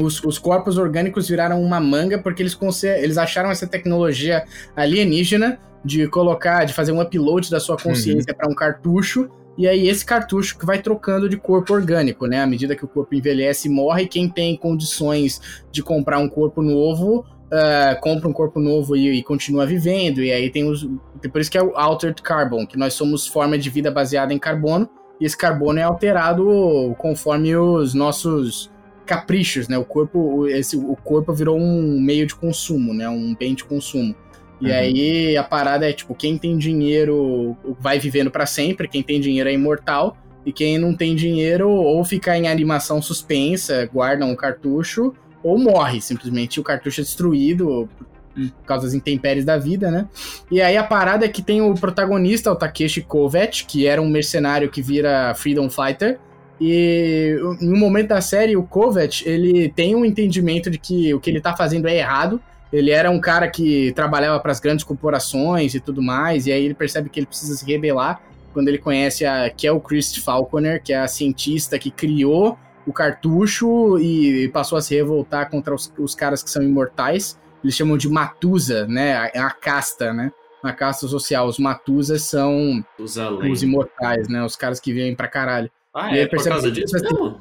Os, 0.00 0.22
os 0.24 0.38
corpos 0.38 0.78
orgânicos 0.78 1.28
viraram 1.28 1.62
uma 1.62 1.80
manga 1.80 2.18
porque 2.18 2.42
eles, 2.42 2.56
eles 2.82 3.18
acharam 3.18 3.50
essa 3.50 3.66
tecnologia 3.66 4.44
alienígena 4.76 5.58
de 5.84 6.06
colocar, 6.08 6.64
de 6.64 6.74
fazer 6.74 6.92
um 6.92 7.00
upload 7.00 7.50
da 7.50 7.60
sua 7.60 7.76
consciência 7.76 8.34
para 8.34 8.48
um 8.48 8.54
cartucho. 8.54 9.30
E 9.58 9.66
aí 9.66 9.88
esse 9.88 10.04
cartucho 10.04 10.58
que 10.58 10.64
vai 10.64 10.80
trocando 10.80 11.28
de 11.28 11.36
corpo 11.36 11.74
orgânico, 11.74 12.26
né? 12.26 12.40
À 12.40 12.46
medida 12.46 12.76
que 12.76 12.84
o 12.84 12.88
corpo 12.88 13.14
envelhece 13.14 13.68
e 13.68 13.70
morre, 13.70 14.06
quem 14.06 14.28
tem 14.28 14.56
condições 14.56 15.62
de 15.70 15.82
comprar 15.82 16.18
um 16.18 16.28
corpo 16.28 16.62
novo, 16.62 17.24
ah, 17.52 17.98
compra 18.00 18.28
um 18.28 18.32
corpo 18.32 18.60
novo 18.60 18.96
e, 18.96 19.18
e 19.18 19.22
continua 19.22 19.66
vivendo. 19.66 20.22
E 20.22 20.30
aí 20.32 20.50
tem 20.50 20.68
os. 20.68 20.88
Por 21.30 21.40
isso 21.40 21.50
que 21.50 21.58
é 21.58 21.62
o 21.62 21.76
Altered 21.76 22.22
Carbon, 22.22 22.66
que 22.66 22.78
nós 22.78 22.94
somos 22.94 23.26
forma 23.26 23.58
de 23.58 23.68
vida 23.68 23.90
baseada 23.90 24.32
em 24.32 24.38
carbono, 24.38 24.88
e 25.20 25.26
esse 25.26 25.36
carbono 25.36 25.78
é 25.78 25.82
alterado 25.82 26.94
conforme 26.98 27.54
os 27.56 27.92
nossos 27.92 28.69
caprichos, 29.10 29.66
né? 29.66 29.76
O 29.76 29.84
corpo, 29.84 30.46
esse, 30.46 30.76
o 30.76 30.94
corpo 30.94 31.32
virou 31.32 31.58
um 31.58 32.00
meio 32.00 32.26
de 32.26 32.34
consumo, 32.36 32.94
né? 32.94 33.08
Um 33.08 33.34
bem 33.34 33.56
de 33.56 33.64
consumo. 33.64 34.14
E 34.60 34.66
Uhum. 34.66 34.72
aí 34.72 35.36
a 35.36 35.42
parada 35.42 35.88
é 35.88 35.92
tipo, 35.92 36.14
quem 36.14 36.38
tem 36.38 36.56
dinheiro 36.56 37.56
vai 37.80 37.98
vivendo 37.98 38.30
pra 38.30 38.46
sempre, 38.46 38.86
quem 38.86 39.02
tem 39.02 39.20
dinheiro 39.20 39.48
é 39.48 39.52
imortal, 39.52 40.16
e 40.46 40.52
quem 40.52 40.78
não 40.78 40.94
tem 40.94 41.16
dinheiro 41.16 41.68
ou 41.68 42.04
fica 42.04 42.36
em 42.38 42.46
animação 42.46 43.02
suspensa, 43.02 43.88
guarda 43.92 44.24
um 44.24 44.36
cartucho, 44.36 45.12
ou 45.42 45.58
morre, 45.58 46.00
simplesmente 46.00 46.60
o 46.60 46.62
cartucho 46.62 47.00
é 47.00 47.04
destruído 47.04 47.88
por 48.32 48.64
causa 48.64 48.86
das 48.86 48.94
intempéries 48.94 49.44
da 49.44 49.58
vida, 49.58 49.90
né? 49.90 50.06
E 50.50 50.62
aí 50.62 50.76
a 50.76 50.84
parada 50.84 51.24
é 51.24 51.28
que 51.28 51.42
tem 51.42 51.60
o 51.60 51.74
protagonista, 51.74 52.52
o 52.52 52.56
Takeshi 52.56 53.00
Kovacs, 53.00 53.62
que 53.62 53.86
era 53.86 54.00
um 54.00 54.08
mercenário 54.08 54.70
que 54.70 54.80
vira 54.80 55.34
Freedom 55.34 55.68
Fighter, 55.68 56.18
e 56.60 57.36
em 57.60 57.72
um 57.72 57.78
momento 57.78 58.08
da 58.08 58.20
série, 58.20 58.56
o 58.56 58.62
Kovacs, 58.62 59.22
ele 59.24 59.70
tem 59.70 59.96
um 59.96 60.04
entendimento 60.04 60.70
de 60.70 60.78
que 60.78 61.14
o 61.14 61.20
que 61.20 61.30
ele 61.30 61.40
tá 61.40 61.56
fazendo 61.56 61.88
é 61.88 61.96
errado, 61.96 62.40
ele 62.72 62.90
era 62.90 63.10
um 63.10 63.20
cara 63.20 63.48
que 63.48 63.92
trabalhava 63.92 64.38
para 64.38 64.52
as 64.52 64.60
grandes 64.60 64.84
corporações 64.84 65.74
e 65.74 65.80
tudo 65.80 66.02
mais, 66.02 66.46
e 66.46 66.52
aí 66.52 66.64
ele 66.64 66.74
percebe 66.74 67.08
que 67.08 67.18
ele 67.18 67.26
precisa 67.26 67.56
se 67.56 67.64
rebelar 67.64 68.20
quando 68.52 68.68
ele 68.68 68.78
conhece 68.78 69.24
a 69.24 69.48
que 69.48 69.66
é 69.66 69.72
o 69.72 69.80
Chris 69.80 70.14
Falconer, 70.16 70.82
que 70.82 70.92
é 70.92 70.98
a 70.98 71.08
cientista 71.08 71.78
que 71.78 71.90
criou 71.90 72.58
o 72.86 72.92
cartucho 72.92 73.98
e 73.98 74.48
passou 74.48 74.76
a 74.76 74.82
se 74.82 74.94
revoltar 74.94 75.50
contra 75.50 75.74
os, 75.74 75.92
os 75.98 76.14
caras 76.14 76.42
que 76.42 76.50
são 76.50 76.62
imortais. 76.62 77.38
Eles 77.62 77.74
chamam 77.76 77.96
de 77.96 78.08
Matusa, 78.08 78.86
né? 78.86 79.14
A, 79.14 79.46
a 79.46 79.50
casta, 79.50 80.12
né? 80.12 80.32
Uma 80.62 80.72
casta 80.72 81.06
social. 81.06 81.46
Os 81.46 81.58
Matusas 81.58 82.22
são 82.22 82.84
Os 82.98 83.16
os 83.16 83.62
imortais, 83.62 84.28
né? 84.28 84.42
Os 84.44 84.56
caras 84.56 84.80
que 84.80 84.92
vivem 84.92 85.14
pra 85.14 85.28
caralho. 85.28 85.70
Ah, 85.94 86.16
é 86.16 86.26
por 86.26 86.42
causa 86.44 86.70
disso 86.70 86.94
mesmo? 86.94 87.40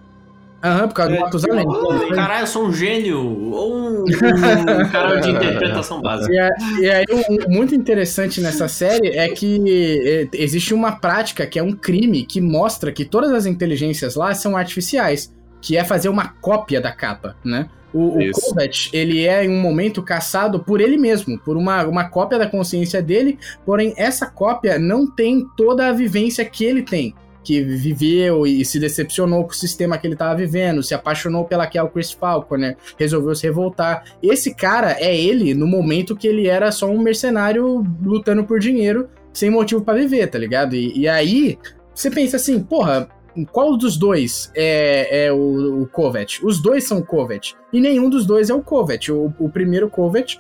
Aham, 0.61 0.88
por 0.89 0.93
causa 0.95 1.13
do 1.15 1.19
Matusalém. 1.21 1.65
Oh, 1.67 2.13
caralho, 2.13 2.43
eu 2.43 2.47
sou 2.47 2.65
um 2.67 2.73
gênio! 2.73 3.17
Ou 3.53 3.76
um, 3.76 4.03
um 4.03 4.05
cara 4.91 5.15
de 5.21 5.30
interpretação 5.31 6.01
básica. 6.01 6.34
E, 6.34 6.38
a- 6.39 6.49
e 6.81 6.89
aí, 6.89 7.05
o 7.09 7.49
muito 7.49 7.73
interessante 7.73 8.41
nessa 8.41 8.67
série 8.67 9.09
é 9.17 9.30
que 9.30 9.63
é, 10.05 10.27
existe 10.34 10.73
uma 10.73 10.91
prática 10.99 11.45
que 11.47 11.57
é 11.57 11.63
um 11.63 11.71
crime 11.71 12.26
que 12.26 12.41
mostra 12.41 12.91
que 12.91 13.05
todas 13.05 13.31
as 13.31 13.45
inteligências 13.45 14.15
lá 14.15 14.34
são 14.34 14.57
artificiais, 14.57 15.34
que 15.61 15.77
é 15.77 15.84
fazer 15.85 16.09
uma 16.09 16.27
cópia 16.41 16.81
da 16.81 16.91
capa, 16.91 17.38
né? 17.45 17.69
O, 17.93 18.19
o. 18.19 18.31
Kovacs, 18.31 18.89
ele 18.91 19.26
é 19.26 19.45
em 19.45 19.49
um 19.49 19.61
momento 19.61 20.03
caçado 20.03 20.59
por 20.59 20.81
ele 20.81 20.97
mesmo, 20.97 21.39
por 21.39 21.55
uma, 21.55 21.85
uma 21.85 22.09
cópia 22.09 22.38
da 22.38 22.45
consciência 22.47 23.01
dele, 23.01 23.39
porém 23.65 23.93
essa 23.95 24.26
cópia 24.27 24.77
não 24.77 25.09
tem 25.09 25.47
toda 25.55 25.88
a 25.88 25.91
vivência 25.93 26.43
que 26.43 26.65
ele 26.65 26.84
tem. 26.84 27.15
Que 27.49 27.63
viveu 27.63 28.45
e 28.45 28.63
se 28.63 28.80
decepcionou 28.80 29.43
com 29.43 29.49
o 29.49 29.55
sistema 29.55 29.97
que 29.97 30.05
ele 30.05 30.13
estava 30.13 30.35
vivendo, 30.35 30.84
se 30.84 30.93
apaixonou 30.93 31.45
pela 31.45 31.67
o 31.84 31.89
Chris 31.89 32.11
Falconer, 32.11 32.77
resolveu 32.95 33.34
se 33.34 33.47
revoltar. 33.47 34.03
Esse 34.21 34.53
cara 34.53 34.95
é 34.99 35.19
ele 35.19 35.55
no 35.55 35.65
momento 35.65 36.15
que 36.15 36.27
ele 36.27 36.47
era 36.47 36.71
só 36.71 36.88
um 36.88 36.99
mercenário 36.99 37.84
lutando 38.03 38.43
por 38.43 38.59
dinheiro, 38.59 39.09
sem 39.34 39.49
motivo 39.49 39.81
pra 39.81 39.95
viver, 39.95 40.27
tá 40.27 40.38
ligado? 40.38 40.76
E, 40.76 40.95
e 40.95 41.07
aí 41.07 41.57
você 41.91 42.11
pensa 42.11 42.35
assim, 42.35 42.61
porra, 42.61 43.09
qual 43.51 43.76
dos 43.76 43.97
dois 43.97 44.51
é, 44.55 45.26
é 45.26 45.34
o, 45.34 45.81
o 45.81 45.88
Kovac? 45.88 46.45
Os 46.45 46.61
dois 46.61 46.88
são 46.88 46.99
o 46.99 47.03
Kovac. 47.03 47.55
E 47.73 47.81
nenhum 47.81 48.11
dos 48.11 48.27
dois 48.27 48.51
é 48.51 48.53
o 48.53 48.61
Kovac. 48.61 49.11
O, 49.11 49.34
o 49.39 49.49
primeiro 49.49 49.89
Kovac, 49.89 50.38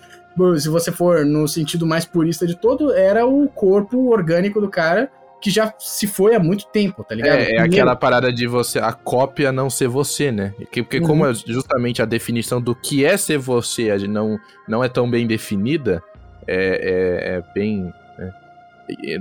se 0.59 0.69
você 0.69 0.91
for 0.91 1.25
no 1.25 1.47
sentido 1.47 1.87
mais 1.87 2.05
purista 2.05 2.45
de 2.45 2.55
todo, 2.55 2.93
era 2.93 3.25
o 3.25 3.47
corpo 3.47 4.11
orgânico 4.11 4.61
do 4.61 4.69
cara 4.69 5.09
que 5.41 5.49
já 5.49 5.73
se 5.79 6.05
foi 6.05 6.35
há 6.35 6.39
muito 6.39 6.65
tempo, 6.67 7.03
tá 7.03 7.15
ligado? 7.15 7.39
É, 7.39 7.53
é 7.55 7.59
aquela 7.61 7.95
parada 7.95 8.31
de 8.31 8.45
você, 8.47 8.77
a 8.79 8.91
cópia 8.91 9.51
não 9.51 9.69
ser 9.69 9.87
você, 9.87 10.31
né? 10.31 10.53
Que- 10.71 10.83
Porque 10.83 10.99
como 10.99 11.23
Uhum. 11.23 11.31
é 11.31 11.33
justamente 11.33 12.01
a 12.01 12.05
definição 12.05 12.61
do 12.61 12.75
que 12.75 13.05
é 13.05 13.15
ser 13.17 13.37
você 13.37 13.95
não, 14.07 14.37
não 14.67 14.83
é 14.83 14.89
tão 14.89 15.09
bem 15.09 15.25
definida, 15.25 16.03
é, 16.47 16.55
é- 16.55 17.35
é 17.37 17.43
bem. 17.53 17.91
né? 18.17 18.33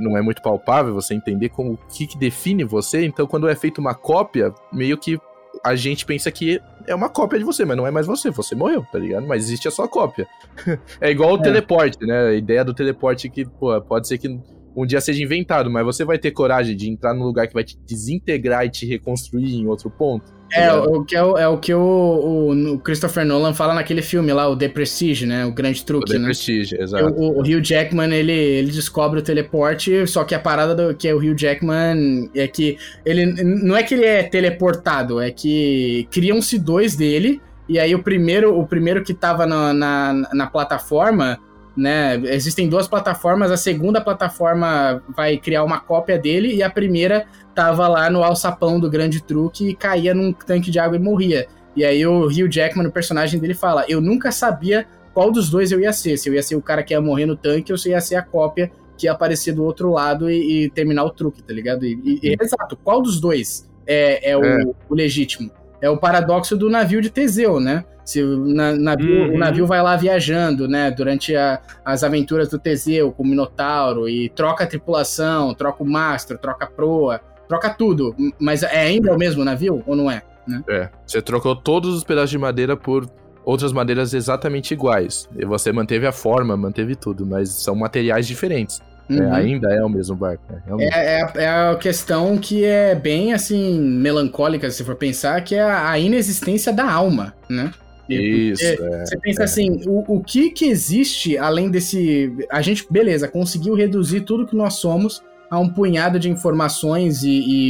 Não 0.01 0.17
é 0.17 0.23
muito 0.23 0.41
palpável 0.43 0.95
você 0.95 1.15
entender 1.15 1.51
como 1.51 1.73
o 1.75 1.77
que, 1.77 2.07
que 2.07 2.19
define 2.19 2.65
você. 2.65 3.05
Então, 3.05 3.27
quando 3.27 3.49
é 3.49 3.55
feita 3.55 3.81
uma 3.81 3.95
cópia, 3.95 4.53
meio 4.73 4.97
que 4.97 5.19
a 5.63 5.75
gente 5.77 6.07
pensa 6.07 6.31
que 6.31 6.61
é 6.87 6.95
uma 6.95 7.09
cópia 7.11 7.39
de 7.39 7.45
você, 7.45 7.65
mas 7.65 7.77
não 7.77 7.87
é 7.87 7.91
mais 7.91 8.07
você. 8.07 8.31
Você 8.31 8.55
morreu, 8.55 8.85
tá 8.91 8.99
ligado? 8.99 9.27
Mas 9.27 9.45
existe 9.45 9.69
a 9.69 9.71
sua 9.71 9.87
cópia. 9.87 10.27
é 11.01 11.11
igual 11.11 11.35
o 11.35 11.39
É. 11.39 11.43
teleporte, 11.43 11.99
né? 12.07 12.29
A 12.29 12.33
ideia 12.35 12.65
do 12.65 12.73
teleporte 12.73 13.29
que, 13.29 13.45
pô, 13.45 13.79
pode 13.83 14.09
ser 14.09 14.17
que 14.19 14.41
um 14.83 14.87
dia 14.87 15.01
seja 15.01 15.23
inventado, 15.23 15.71
mas 15.71 15.85
você 15.85 16.05
vai 16.05 16.19
ter 16.19 16.31
coragem 16.31 16.77
de 16.77 16.89
entrar 16.89 17.15
num 17.15 17.25
lugar 17.25 17.47
que 17.47 17.55
vai 17.55 17.65
te 17.65 17.77
desintegrar 17.87 18.65
e 18.65 18.71
te 18.71 18.87
reconstruir 18.87 19.55
em 19.55 19.67
outro 19.67 19.91
ponto? 19.91 20.37
É, 20.51 20.73
o 20.73 21.05
que, 21.05 21.15
é 21.15 21.23
o, 21.23 21.37
é 21.37 21.47
o, 21.47 21.59
que 21.59 21.75
o, 21.75 21.79
o- 21.79 22.73
o 22.75 22.79
Christopher 22.79 23.23
Nolan 23.27 23.53
fala 23.53 23.75
naquele 23.75 24.01
filme 24.01 24.33
lá, 24.33 24.49
o 24.49 24.57
The 24.57 24.69
Prestige, 24.71 25.27
né? 25.27 25.45
O 25.45 25.53
grande 25.53 25.83
O 25.83 25.85
truque, 25.85 26.11
The 26.13 26.19
né? 26.19 26.25
Prestige, 26.25 26.75
O, 26.75 26.83
exato. 26.83 27.05
o, 27.15 27.39
o 27.39 27.41
Hugh 27.43 27.63
Jackman, 27.63 28.11
ele, 28.15 28.33
ele 28.33 28.71
descobre 28.73 29.21
o 29.21 29.23
teleporte, 29.23 30.07
só 30.07 30.25
que 30.25 30.35
a 30.35 30.39
parada 30.41 30.75
do, 30.75 30.95
que 30.95 31.07
é 31.07 31.13
o 31.15 31.19
Hugh 31.19 31.37
Jackman 31.39 32.31
é 32.35 32.49
que 32.49 32.79
ele 33.05 33.27
não 33.45 33.77
é 33.77 33.83
que 33.83 33.93
ele 33.93 34.07
é 34.07 34.23
teleportado, 34.23 35.21
é 35.21 35.31
que 35.31 36.09
criam-se 36.11 36.59
dois 36.59 36.97
dele, 36.97 37.43
e 37.69 37.79
aí 37.79 37.95
o 37.95 38.03
primeiro, 38.03 38.59
o 38.59 38.67
primeiro 38.67 39.05
que 39.05 39.13
tava 39.13 39.45
na, 39.47 39.75
na, 39.75 40.13
na 40.33 40.47
plataforma, 40.47 41.39
né? 41.79 42.21
Existem 42.25 42.69
duas 42.69 42.89
plataformas, 42.89 43.51
a 43.53 43.57
segunda 43.57 44.01
plataforma 44.01 45.03
vai 45.17 45.37
criar 45.39 45.63
uma 45.63 45.79
cópia 45.79 46.19
dele, 46.19 46.53
e 46.55 46.63
a 46.63 46.69
primeira 46.69 47.25
tava 47.55 47.87
lá 47.87 48.11
no 48.11 48.23
alçapão 48.25 48.81
do 48.81 48.91
grande 48.91 49.23
truque 49.23 49.69
e 49.69 49.75
caía 49.75 50.13
num 50.13 50.33
tanque 50.33 50.71
de 50.71 50.79
água 50.79 50.97
e 50.97 51.01
morria. 51.01 51.47
E 51.77 51.85
aí 51.85 52.05
o 52.05 52.27
Hugh 52.27 52.51
Jackman, 52.51 52.89
o 52.89 52.93
personagem 52.93 53.39
dele, 53.39 53.55
fala: 53.55 53.85
Eu 53.89 54.01
nunca 54.01 54.33
sabia 54.33 54.87
qual 55.15 55.31
dos 55.31 55.49
dois 55.49 55.71
eu 55.71 55.81
ia 55.81 55.93
ser. 55.93 56.17
Se 56.19 56.29
eu 56.29 56.35
ia 56.35 56.43
ser 56.43 56.57
o 56.57 56.63
cara 56.63 56.83
que 56.83 56.93
ia 56.93 57.01
morrer 57.01 57.27
no 57.27 57.37
tanque 57.37 57.71
ou 57.71 57.79
se 57.79 57.89
eu 57.89 57.93
ia 57.93 58.01
ser 58.01 58.17
a 58.17 58.23
cópia 58.23 58.71
que 58.97 59.07
ia 59.07 59.13
aparecer 59.13 59.53
do 59.53 59.65
outro 59.65 59.93
lado 59.93 60.29
e, 60.29 60.65
e 60.65 60.71
terminar 60.71 61.05
o 61.05 61.11
truque, 61.11 61.41
tá 61.41 61.53
ligado? 61.55 61.87
E, 61.87 61.93
e- 62.05 62.21
e- 62.33 62.37
exato, 62.41 62.77
qual 62.83 63.01
dos 63.01 63.21
dois 63.21 63.69
é, 63.87 64.31
é 64.33 64.37
o, 64.37 64.45
É. 64.45 64.65
o 64.89 64.95
legítimo? 64.95 65.51
É 65.81 65.89
o 65.89 65.97
paradoxo 65.97 66.57
do 66.57 66.69
navio 66.69 67.01
de 67.01 67.11
Teseu, 67.11 67.61
né? 67.61 67.85
Se 68.05 68.23
o 68.23 68.37
na- 68.55 68.75
navio, 68.75 69.29
Uhum. 69.29 69.35
o 69.35 69.39
navio 69.39 69.67
vai 69.67 69.83
lá 69.83 69.95
viajando, 69.97 70.67
né? 70.67 70.91
Durante 70.91 71.37
a- 71.37 71.61
as 71.85 72.03
aventuras 72.03 72.49
do 72.49 72.59
Teseu 72.59 73.13
com 73.13 73.23
o 73.23 73.27
Minotauro 73.27 74.09
e 74.09 74.29
troca 74.31 74.65
a 74.65 74.67
tripulação, 74.67 75.53
troca 75.55 75.83
o 75.83 75.87
mastro, 75.87 76.39
troca 76.39 76.65
a 76.65 76.69
proa, 76.69 77.21
troca 77.49 77.71
tudo. 77.71 78.15
Mas 78.41 78.63
é 78.63 78.81
ainda 78.81 79.13
o 79.13 79.19
mesmo 79.19 79.45
navio 79.45 79.83
ou 79.87 79.95
não 79.95 80.11
é? 80.11 80.23
É. 80.69 80.89
Você 81.07 81.21
trocou 81.21 81.55
todos 81.55 81.95
os 81.95 82.03
pedaços 82.03 82.31
de 82.31 82.39
madeira 82.39 82.75
por 82.77 83.07
outras 83.45 83.73
madeiras 83.73 84.15
exatamente 84.15 84.73
iguais. 84.73 85.29
E 85.37 85.45
você 85.45 85.71
manteve 85.71 86.07
a 86.07 86.13
forma, 86.13 86.57
manteve 86.57 86.97
tudo, 86.97 87.27
mas 87.27 87.51
são 87.51 87.75
materiais 87.75 88.27
diferentes. 88.27 88.81
É, 89.11 89.15
Uhum. 89.15 89.33
ainda 89.35 89.73
é 89.73 89.83
o 89.83 89.89
mesmo 89.89 90.15
barco. 90.15 90.43
né? 90.51 90.61
Realmente. 90.67 90.95
É, 90.95 90.99
é, 91.19 91.23
a- 91.23 91.33
é 91.37 91.49
a 91.71 91.77
questão 91.77 92.37
que 92.37 92.65
é 92.65 92.95
bem, 92.95 93.33
assim, 93.33 93.81
melancólica, 93.81 94.71
se 94.71 94.85
for 94.85 94.97
pensar, 94.97 95.43
que 95.43 95.55
é 95.55 95.63
a, 95.63 95.91
a 95.91 95.99
inexistência 95.99 96.73
da 96.73 96.91
alma, 96.91 97.35
né? 97.49 97.71
Isso, 98.09 98.65
é. 98.65 99.05
Você 99.05 99.19
pensa 99.19 99.45
assim, 99.45 99.81
o, 99.87 100.17
o 100.17 100.23
que 100.25 100.51
que 100.51 100.65
existe 100.67 101.37
além 101.37 101.71
desse... 101.71 102.35
A 102.51 102.63
gente, 102.63 102.87
beleza, 102.91 103.29
conseguiu 103.29 103.75
reduzir 103.75 104.23
tudo 104.23 104.47
que 104.47 104.57
nós 104.57 104.75
somos 104.75 105.23
a 105.51 105.59
um 105.59 105.69
punhado 105.69 106.19
de 106.19 106.31
informações 106.31 107.23
e, 107.23 107.29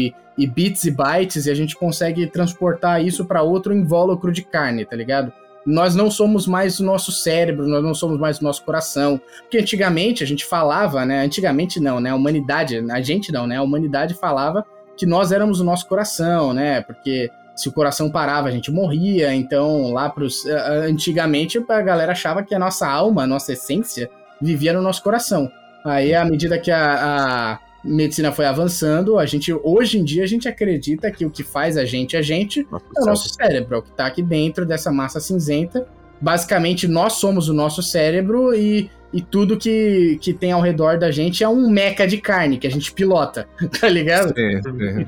e, 0.08 0.14
e 0.36 0.46
bits 0.46 0.84
e 0.84 0.90
bytes, 0.92 1.46
e 1.46 1.50
a 1.50 1.54
gente 1.54 1.76
consegue 1.76 2.26
transportar 2.28 3.04
isso 3.04 3.24
para 3.24 3.42
outro 3.42 3.74
invólucro 3.74 4.30
de 4.32 4.42
carne, 4.42 4.84
tá 4.84 4.94
ligado? 4.96 5.32
Nós 5.66 5.94
não 5.94 6.10
somos 6.10 6.46
mais 6.46 6.80
o 6.80 6.84
nosso 6.84 7.12
cérebro, 7.12 7.66
nós 7.66 7.82
não 7.82 7.94
somos 7.94 8.18
mais 8.18 8.40
o 8.40 8.44
nosso 8.44 8.64
coração. 8.64 9.20
Porque 9.42 9.58
antigamente 9.58 10.22
a 10.22 10.26
gente 10.26 10.44
falava, 10.44 11.04
né? 11.04 11.24
Antigamente 11.24 11.78
não, 11.80 12.00
né? 12.00 12.10
A 12.10 12.14
humanidade, 12.14 12.82
a 12.90 13.00
gente 13.00 13.30
não, 13.30 13.46
né? 13.46 13.56
A 13.56 13.62
humanidade 13.62 14.14
falava 14.14 14.64
que 14.96 15.06
nós 15.06 15.30
éramos 15.30 15.60
o 15.60 15.64
nosso 15.64 15.86
coração, 15.86 16.52
né? 16.52 16.80
Porque 16.80 17.30
se 17.54 17.68
o 17.68 17.72
coração 17.72 18.10
parava, 18.10 18.48
a 18.48 18.50
gente 18.50 18.70
morria. 18.70 19.34
Então, 19.34 19.92
lá 19.92 20.08
pros. 20.08 20.46
Antigamente 20.46 21.58
a 21.68 21.82
galera 21.82 22.12
achava 22.12 22.42
que 22.42 22.54
a 22.54 22.58
nossa 22.58 22.88
alma, 22.88 23.24
a 23.24 23.26
nossa 23.26 23.52
essência, 23.52 24.10
vivia 24.40 24.72
no 24.72 24.80
nosso 24.80 25.02
coração. 25.02 25.50
Aí, 25.84 26.14
à 26.14 26.24
medida 26.24 26.58
que 26.58 26.70
a, 26.70 27.54
a 27.54 27.58
medicina 27.88 28.30
foi 28.32 28.44
avançando, 28.46 29.18
a 29.18 29.26
gente. 29.26 29.52
Hoje 29.52 29.98
em 29.98 30.04
dia 30.04 30.22
a 30.24 30.26
gente 30.26 30.46
acredita 30.48 31.10
que 31.10 31.24
o 31.26 31.30
que 31.30 31.42
faz 31.42 31.76
a 31.76 31.84
gente 31.84 32.16
a 32.16 32.22
gente 32.22 32.60
é 32.96 33.00
o 33.02 33.04
nosso 33.06 33.28
cérebro, 33.32 33.74
é 33.76 33.78
o 33.78 33.82
que 33.82 33.90
tá 33.92 34.06
aqui 34.06 34.22
dentro 34.22 34.64
dessa 34.66 34.92
massa 34.92 35.18
cinzenta. 35.20 35.86
Basicamente, 36.20 36.86
nós 36.88 37.14
somos 37.14 37.48
o 37.48 37.54
nosso 37.54 37.80
cérebro 37.82 38.52
e, 38.54 38.90
e 39.12 39.20
tudo 39.22 39.56
que, 39.56 40.18
que 40.20 40.32
tem 40.34 40.50
ao 40.52 40.60
redor 40.60 40.98
da 40.98 41.10
gente 41.12 41.44
é 41.44 41.48
um 41.48 41.70
meca 41.70 42.06
de 42.06 42.18
carne 42.18 42.58
que 42.58 42.66
a 42.66 42.70
gente 42.70 42.92
pilota, 42.92 43.48
tá 43.80 43.88
ligado? 43.88 44.34
Sim, 44.36 44.60
sim. 44.62 45.06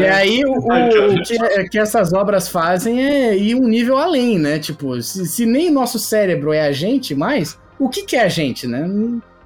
E 0.00 0.06
aí, 0.06 0.44
o, 0.44 0.50
o- 0.50 1.14
o 1.14 1.22
que, 1.22 1.40
é- 1.40 1.68
que 1.68 1.78
essas 1.78 2.12
obras 2.12 2.48
fazem 2.48 3.04
é 3.04 3.36
ir 3.36 3.54
um 3.54 3.68
nível 3.68 3.96
além, 3.96 4.36
né? 4.38 4.58
Tipo, 4.58 5.00
se, 5.00 5.24
se 5.26 5.46
nem 5.46 5.70
nosso 5.70 5.96
cérebro 6.00 6.52
é 6.52 6.62
a 6.66 6.72
gente 6.72 7.14
mais, 7.14 7.56
o 7.78 7.88
que, 7.88 8.02
que 8.02 8.16
é 8.16 8.24
a 8.24 8.28
gente, 8.28 8.66
né? 8.66 8.84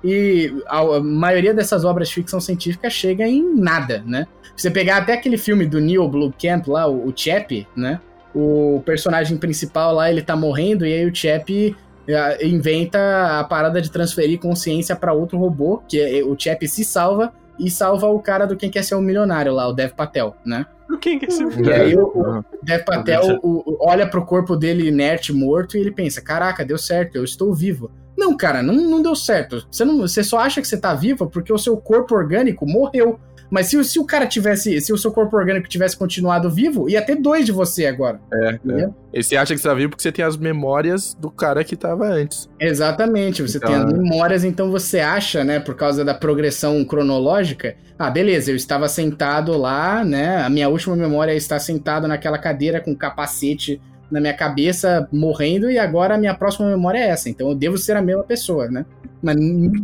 E 0.03 0.53
a, 0.67 1.01
maioria 1.01 1.53
dessas 1.53 1.85
obras 1.85 2.09
de 2.09 2.15
ficção 2.15 2.41
científica 2.41 2.89
chega 2.89 3.27
em 3.27 3.55
nada, 3.55 4.03
né? 4.07 4.27
Se 4.57 4.63
você 4.63 4.71
pegar 4.71 4.97
até 4.99 5.13
aquele 5.15 5.37
filme 5.39 5.67
do 5.67 5.81
Neil 5.81 6.07
Blomkamp 6.09 6.67
lá, 6.69 6.87
o, 6.87 7.09
o 7.09 7.13
Chap, 7.15 7.67
né? 7.77 8.01
O 8.35 8.83
personagem 8.85 9.37
principal 9.37 9.95
lá, 9.95 10.11
ele 10.11 10.23
tá 10.23 10.37
morrendo 10.37 10.87
e 10.87 10.93
aí 10.93 11.07
o 11.09 11.15
Chap 11.15 11.77
eh, 12.09 12.47
inventa 12.47 13.39
a 13.41 13.45
parada 13.45 13.81
de 13.83 13.91
transferir 13.91 14.39
consciência 14.39 14.95
pra 14.95 15.13
outro 15.13 15.37
robô, 15.39 15.83
que 15.89 16.01
é, 16.01 16.23
o 16.23 16.37
Chap 16.39 16.67
se 16.69 16.85
salva 16.85 17.33
e 17.59 17.71
salva 17.71 18.07
o 18.09 18.21
cara 18.21 18.47
do 18.47 18.57
Quem 18.57 18.71
Quer 18.71 18.85
Ser 18.85 18.95
um 18.95 19.01
Milionário 19.03 19.53
lá, 19.53 19.67
o 19.69 19.73
Dev 19.73 19.91
Patel, 19.93 20.35
né? 20.47 20.65
Quem 21.01 21.19
que 21.19 21.27
é 21.27 21.29
esse 21.29 21.43
E 21.63 21.73
aí 21.73 21.95
o, 21.97 22.03
o 22.05 22.45
Dev 22.63 22.83
Patel 22.85 23.23
o- 23.43 23.63
o- 23.71 23.79
olha 23.81 24.07
pro 24.09 24.25
corpo 24.25 24.57
dele 24.57 24.89
inerte, 24.89 25.33
morto, 25.33 25.77
e 25.77 25.81
ele 25.81 25.91
pensa: 25.93 26.21
caraca, 26.21 26.65
deu 26.65 26.77
certo, 26.79 27.17
eu 27.17 27.23
estou 27.25 27.55
vivo. 27.55 27.91
Não, 28.21 28.37
cara, 28.37 28.63
não, 28.63 28.75
não 28.75 29.01
deu 29.03 29.17
certo. 29.17 29.67
Você, 29.71 29.85
não, 29.85 29.99
você 29.99 30.23
só 30.23 30.39
acha 30.39 30.61
que 30.61 30.69
você 30.69 30.77
tá 30.77 30.93
vivo 30.95 31.27
porque 31.27 31.51
o 31.53 31.59
seu 31.59 31.77
corpo 31.77 32.15
orgânico 32.15 32.67
morreu. 32.67 33.19
Mas 33.51 33.67
se, 33.67 33.77
o- 33.77 33.83
se 33.83 33.99
o 33.99 34.05
cara 34.05 34.27
tivesse. 34.29 34.81
Se 34.81 34.93
o 34.93 34.97
seu 34.99 35.11
corpo 35.11 35.37
orgânico 35.37 35.69
tivesse 35.69 35.97
continuado 35.97 36.49
vivo, 36.49 36.89
ia 36.89 37.03
ter 37.03 37.17
dois 37.17 37.45
de 37.45 37.51
você 37.51 37.87
agora. 37.87 38.21
É, 38.33 38.53
Entendeu? 38.53 38.95
E 39.13 39.25
você 39.25 39.37
acha 39.37 39.55
que 39.55 39.61
você 39.61 39.67
tá 39.67 39.75
vivo 39.75 39.91
porque 39.91 40.03
você 40.03 40.13
tem 40.13 40.25
as 40.25 40.37
memórias 40.37 41.15
do 41.15 41.29
cara 41.33 41.65
que 41.65 41.75
tava 41.75 42.07
antes. 42.07 42.49
Exatamente, 42.61 43.43
você 43.43 43.57
Então, 43.59 43.71
tem 43.71 43.79
as 43.83 43.93
é. 43.93 43.97
memórias, 43.97 44.45
então 44.45 44.71
você 44.71 45.01
acha, 45.01 45.43
né, 45.43 45.59
por 45.59 45.75
causa 45.75 46.05
da 46.05 46.15
progressão 46.15 46.85
cronológica, 46.85 47.75
ah, 47.99 48.09
beleza, 48.09 48.53
eu 48.53 48.57
estava 48.57 48.87
sentado 48.89 49.57
lá, 49.59 50.05
né, 50.05 50.37
a 50.43 50.49
minha 50.49 50.69
última 50.69 50.95
memória 50.95 51.33
é 51.33 51.37
estar 51.37 51.59
sentado 51.59 52.07
naquela 52.07 52.39
cadeira 52.39 52.81
com 52.81 52.95
capacete 52.95 53.81
na 54.11 54.21
minha 54.21 54.35
cabeça, 54.35 55.09
morrendo, 55.13 55.71
e 55.71 55.79
agora 55.79 56.15
a 56.15 56.19
minha 56.19 56.35
próxima 56.35 56.69
memória 56.69 56.99
é 56.99 57.09
essa, 57.09 57.29
então 57.29 57.49
eu 57.49 57.55
devo 57.55 57.79
ser 57.79 57.97
a 57.97 58.03
mesma 58.03 58.25
pessoa, 58.25 58.69
né? 58.69 58.85
Mas 59.23 59.37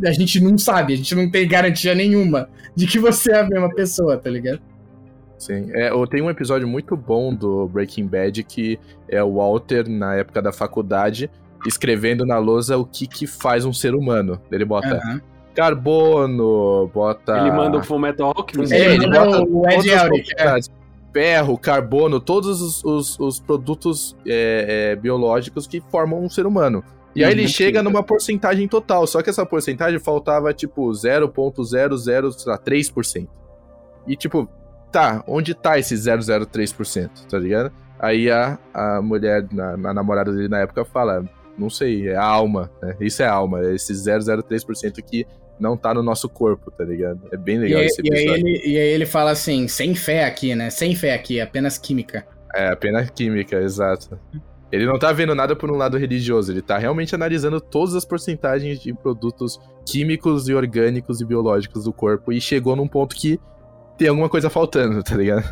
a 0.04 0.12
gente 0.12 0.40
não 0.40 0.56
sabe, 0.56 0.94
a 0.94 0.96
gente 0.96 1.14
não 1.14 1.30
tem 1.30 1.46
garantia 1.46 1.94
nenhuma 1.94 2.48
de 2.74 2.86
que 2.86 2.98
você 2.98 3.32
é 3.32 3.40
a 3.40 3.48
mesma 3.48 3.72
pessoa, 3.74 4.16
tá 4.16 4.30
ligado? 4.30 4.60
Sim. 5.38 5.70
É, 5.74 5.92
ou 5.92 6.06
tem 6.06 6.22
um 6.22 6.30
episódio 6.30 6.66
muito 6.66 6.96
bom 6.96 7.34
do 7.34 7.68
Breaking 7.68 8.06
Bad 8.06 8.42
que 8.42 8.78
é 9.08 9.22
o 9.22 9.34
Walter, 9.34 9.88
na 9.88 10.14
época 10.14 10.40
da 10.40 10.52
faculdade, 10.52 11.30
escrevendo 11.66 12.24
na 12.24 12.38
lousa 12.38 12.76
o 12.78 12.84
que, 12.84 13.06
que 13.06 13.26
faz 13.26 13.64
um 13.64 13.72
ser 13.72 13.94
humano. 13.94 14.40
Ele 14.50 14.64
bota 14.64 14.96
Aham. 14.96 15.20
carbono, 15.54 16.90
bota. 16.92 17.38
Ele 17.38 17.50
manda 17.50 17.78
o 17.78 17.84
Fullmetal 17.84 18.32
Alchemist. 18.36 18.72
É, 18.72 18.94
ele 18.94 19.04
ele 19.04 19.06
bota 19.10 19.38
manda 19.38 19.50
o 19.50 19.68
Ed 19.68 19.88
Elric, 19.88 20.32
é. 20.38 20.58
Ferro, 21.16 21.56
carbono, 21.56 22.20
todos 22.20 22.60
os, 22.60 22.84
os- 22.84 23.18
os 23.18 23.40
produtos 23.40 24.14
é, 24.26 24.90
é, 24.92 24.96
biológicos 24.96 25.66
que 25.66 25.80
formam 25.90 26.22
um 26.22 26.28
ser 26.28 26.44
humano. 26.46 26.84
E 27.14 27.24
aí 27.24 27.32
Uhum, 27.32 27.38
ele 27.40 27.48
chega 27.48 27.78
sim. 27.78 27.84
numa 27.86 28.02
porcentagem 28.02 28.68
total, 28.68 29.06
só 29.06 29.22
que 29.22 29.30
essa 29.30 29.46
porcentagem 29.46 29.98
faltava 29.98 30.52
tipo 30.52 30.90
0.003%. 30.92 33.26
E 34.06 34.14
tipo, 34.14 34.46
tá, 34.92 35.24
onde 35.26 35.54
tá 35.54 35.78
esse 35.78 35.94
003%, 35.94 37.26
tá 37.28 37.38
ligado? 37.38 37.72
Aí 37.98 38.30
a, 38.30 38.58
a 38.74 39.00
mulher, 39.00 39.46
na, 39.50 39.72
a 39.90 39.94
namorada 39.94 40.30
dele 40.32 40.48
na 40.48 40.58
época 40.58 40.84
fala, 40.84 41.24
não 41.56 41.70
sei, 41.70 42.08
é 42.08 42.16
a 42.16 42.22
alma, 42.24 42.70
né? 42.82 42.94
Isso 43.00 43.22
é 43.22 43.26
alma, 43.26 43.60
é 43.62 43.74
esse 43.74 43.94
003% 43.94 45.02
que 45.02 45.26
não 45.58 45.76
tá 45.76 45.94
no 45.94 46.02
nosso 46.02 46.28
corpo, 46.28 46.70
tá 46.70 46.84
ligado? 46.84 47.20
É 47.32 47.36
bem 47.36 47.56
E 47.56 47.58
legal 47.58 47.80
aí, 47.80 47.86
esse 47.86 48.00
e, 48.02 48.12
aí 48.12 48.24
episódio. 48.24 48.48
ele, 48.48 48.62
e 48.64 48.78
aí 48.78 48.88
ele 48.88 49.06
fala 49.06 49.30
assim, 49.30 49.68
sem 49.68 49.94
fé 49.94 50.24
aqui, 50.24 50.54
né? 50.54 50.70
Sem 50.70 50.94
fé 50.94 51.14
aqui, 51.14 51.40
apenas 51.40 51.78
química. 51.78 52.26
É, 52.54 52.68
apenas 52.68 53.10
química, 53.10 53.56
exato. 53.60 54.18
Ele 54.70 54.84
não 54.84 54.98
tá 54.98 55.12
vendo 55.12 55.34
nada 55.34 55.54
por 55.54 55.70
um 55.70 55.76
lado 55.76 55.96
religioso, 55.96 56.52
ele 56.52 56.60
tá 56.62 56.76
realmente 56.76 57.14
analisando 57.14 57.60
todas 57.60 57.94
as 57.94 58.04
porcentagens 58.04 58.80
de 58.80 58.92
produtos 58.92 59.58
químicos 59.86 60.48
e 60.48 60.54
orgânicos 60.54 61.20
e 61.20 61.24
biológicos 61.24 61.84
do 61.84 61.92
corpo 61.92 62.32
e 62.32 62.40
chegou 62.40 62.74
num 62.74 62.88
ponto 62.88 63.14
que 63.14 63.38
tem 63.96 64.08
alguma 64.08 64.28
coisa 64.28 64.50
faltando, 64.50 65.02
tá 65.02 65.16
ligado? 65.16 65.44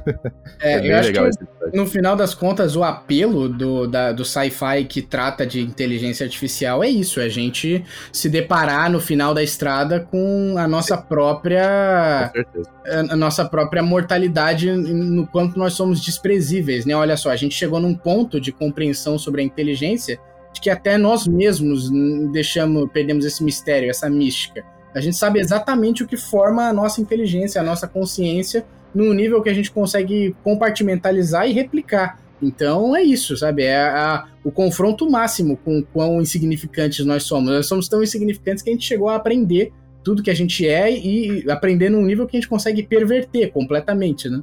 É, 0.60 0.78
bem 0.80 0.90
eu 0.90 0.98
acho 0.98 1.12
que 1.12 1.76
no 1.76 1.86
final 1.86 2.14
das 2.14 2.34
contas, 2.34 2.76
o 2.76 2.84
apelo 2.84 3.48
do, 3.48 3.86
da- 3.86 4.12
do 4.12 4.24
sci-fi 4.24 4.84
que 4.88 5.00
trata 5.02 5.46
de 5.46 5.60
inteligência 5.60 6.24
artificial 6.24 6.84
é 6.84 6.88
isso: 6.88 7.20
é 7.20 7.24
a 7.24 7.28
gente 7.28 7.84
se 8.12 8.28
deparar 8.28 8.90
no 8.90 9.00
final 9.00 9.32
da 9.34 9.42
estrada 9.42 10.00
com 10.00 10.54
a 10.58 10.68
nossa 10.68 10.96
própria. 10.96 12.30
Certeza. 12.32 12.70
a 13.10 13.16
nossa 13.16 13.44
própria 13.44 13.82
mortalidade 13.82 14.70
no 14.70 15.26
quanto 15.26 15.58
nós 15.58 15.72
somos 15.72 16.00
desprezíveis, 16.00 16.84
né? 16.84 16.94
Olha 16.94 17.16
só, 17.16 17.30
a 17.30 17.36
gente 17.36 17.54
chegou 17.54 17.80
num 17.80 17.94
ponto 17.94 18.40
de 18.40 18.52
compreensão 18.52 19.18
sobre 19.18 19.40
a 19.40 19.44
inteligência 19.44 20.18
de 20.52 20.60
que 20.60 20.70
até 20.70 20.96
nós 20.96 21.26
mesmos 21.26 21.90
deixamos, 22.30 22.88
perdemos 22.92 23.24
esse 23.24 23.42
mistério, 23.42 23.90
essa 23.90 24.08
mística. 24.08 24.64
A 24.94 25.00
gente 25.00 25.16
sabe 25.16 25.40
exatamente 25.40 26.02
o 26.02 26.06
que 26.06 26.16
forma 26.16 26.68
a 26.68 26.72
nossa 26.72 27.00
inteligência, 27.00 27.60
a 27.60 27.64
nossa 27.64 27.86
consciência, 27.88 28.64
num 28.94 29.12
nível 29.12 29.42
que 29.42 29.48
a 29.50 29.54
gente 29.54 29.70
consegue 29.70 30.34
compartimentalizar 30.44 31.48
e 31.48 31.52
replicar. 31.52 32.18
Então 32.40 32.94
é 32.94 33.02
isso, 33.02 33.36
sabe? 33.36 33.62
É 33.64 33.76
a- 33.76 34.26
o 34.44 34.50
confronto 34.50 35.10
máximo 35.10 35.56
com 35.56 35.82
quão 35.82 36.20
insignificantes 36.20 37.04
nós 37.04 37.24
somos. 37.24 37.50
Nós 37.50 37.66
somos 37.66 37.88
tão 37.88 38.02
insignificantes 38.02 38.62
que 38.62 38.70
a 38.70 38.72
gente 38.72 38.84
chegou 38.86 39.08
a 39.08 39.16
aprender 39.16 39.72
tudo 40.02 40.22
que 40.22 40.30
a 40.30 40.34
gente 40.34 40.68
é 40.68 40.92
e 40.92 41.50
aprender 41.50 41.88
num 41.88 42.02
nível 42.02 42.26
que 42.26 42.36
a 42.36 42.40
gente 42.40 42.48
consegue 42.48 42.82
perverter 42.82 43.50
completamente, 43.50 44.28
né? 44.28 44.42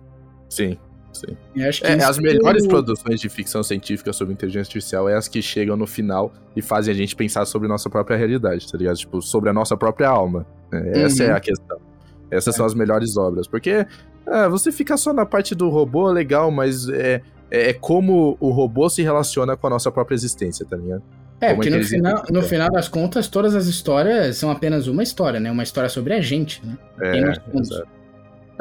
Sim. 0.50 0.78
Que 1.54 1.62
É, 1.84 2.04
as 2.04 2.18
melhores 2.18 2.66
produções 2.68 3.20
de 3.20 3.30
ficção 3.30 3.62
científica 3.64 4.14
sobre 4.14 4.34
inteligência 4.34 4.70
artificial 4.70 5.10
é 5.10 5.16
as 5.16 5.28
que 5.28 5.42
chegam 5.42 5.76
no 5.76 5.86
final 5.88 6.34
e 6.56 6.62
fazem 6.62 6.94
a 6.94 6.98
gente 6.98 7.16
pensar 7.16 7.46
sobre 7.46 7.68
nossa 7.68 7.90
própria 7.90 8.18
realidade, 8.18 8.72
tá 8.72 8.78
ligado? 8.78 8.98
Tipo, 8.98 9.22
sobre 9.22 9.50
a 9.50 9.54
nossa 9.54 9.76
própria 9.76 10.10
alma. 10.10 10.46
É, 10.72 11.04
Essa 11.04 11.24
Uhum. 11.24 11.30
é 11.30 11.34
a 11.34 11.40
questão. 11.40 11.78
Essas 12.30 12.56
são 12.56 12.66
as 12.66 12.74
melhores 12.74 13.18
obras. 13.18 13.48
Porque 13.48 13.86
ah, 14.26 14.48
você 14.48 14.72
fica 14.72 14.96
só 14.98 15.12
na 15.14 15.26
parte 15.26 15.54
do 15.54 15.70
robô, 15.70 16.10
legal, 16.10 16.50
mas 16.50 16.88
é, 16.90 17.22
é 17.50 17.74
como 17.74 18.38
o 18.40 18.50
robô 18.52 18.90
se 18.90 19.02
relaciona 19.02 19.58
com 19.58 19.68
a 19.68 19.70
nossa 19.70 19.92
própria 19.92 20.16
existência, 20.16 20.66
tá 20.66 20.78
ligado? 20.78 21.04
É, 21.42 21.48
como 21.48 21.56
porque 21.56 21.70
no 21.72 21.84
final, 21.84 22.24
no 22.30 22.44
final 22.44 22.72
das 22.72 22.88
contas, 22.88 23.28
todas 23.28 23.56
as 23.56 23.66
histórias 23.66 24.38
são 24.38 24.52
apenas 24.52 24.88
uma 24.88 25.02
história, 25.02 25.40
né? 25.40 25.52
Uma 25.52 25.64
história 25.64 25.90
sobre 25.90 26.14
a 26.14 26.22
gente, 26.22 26.66
né? 26.66 26.78
É, 27.02 27.18
exato. 27.58 27.88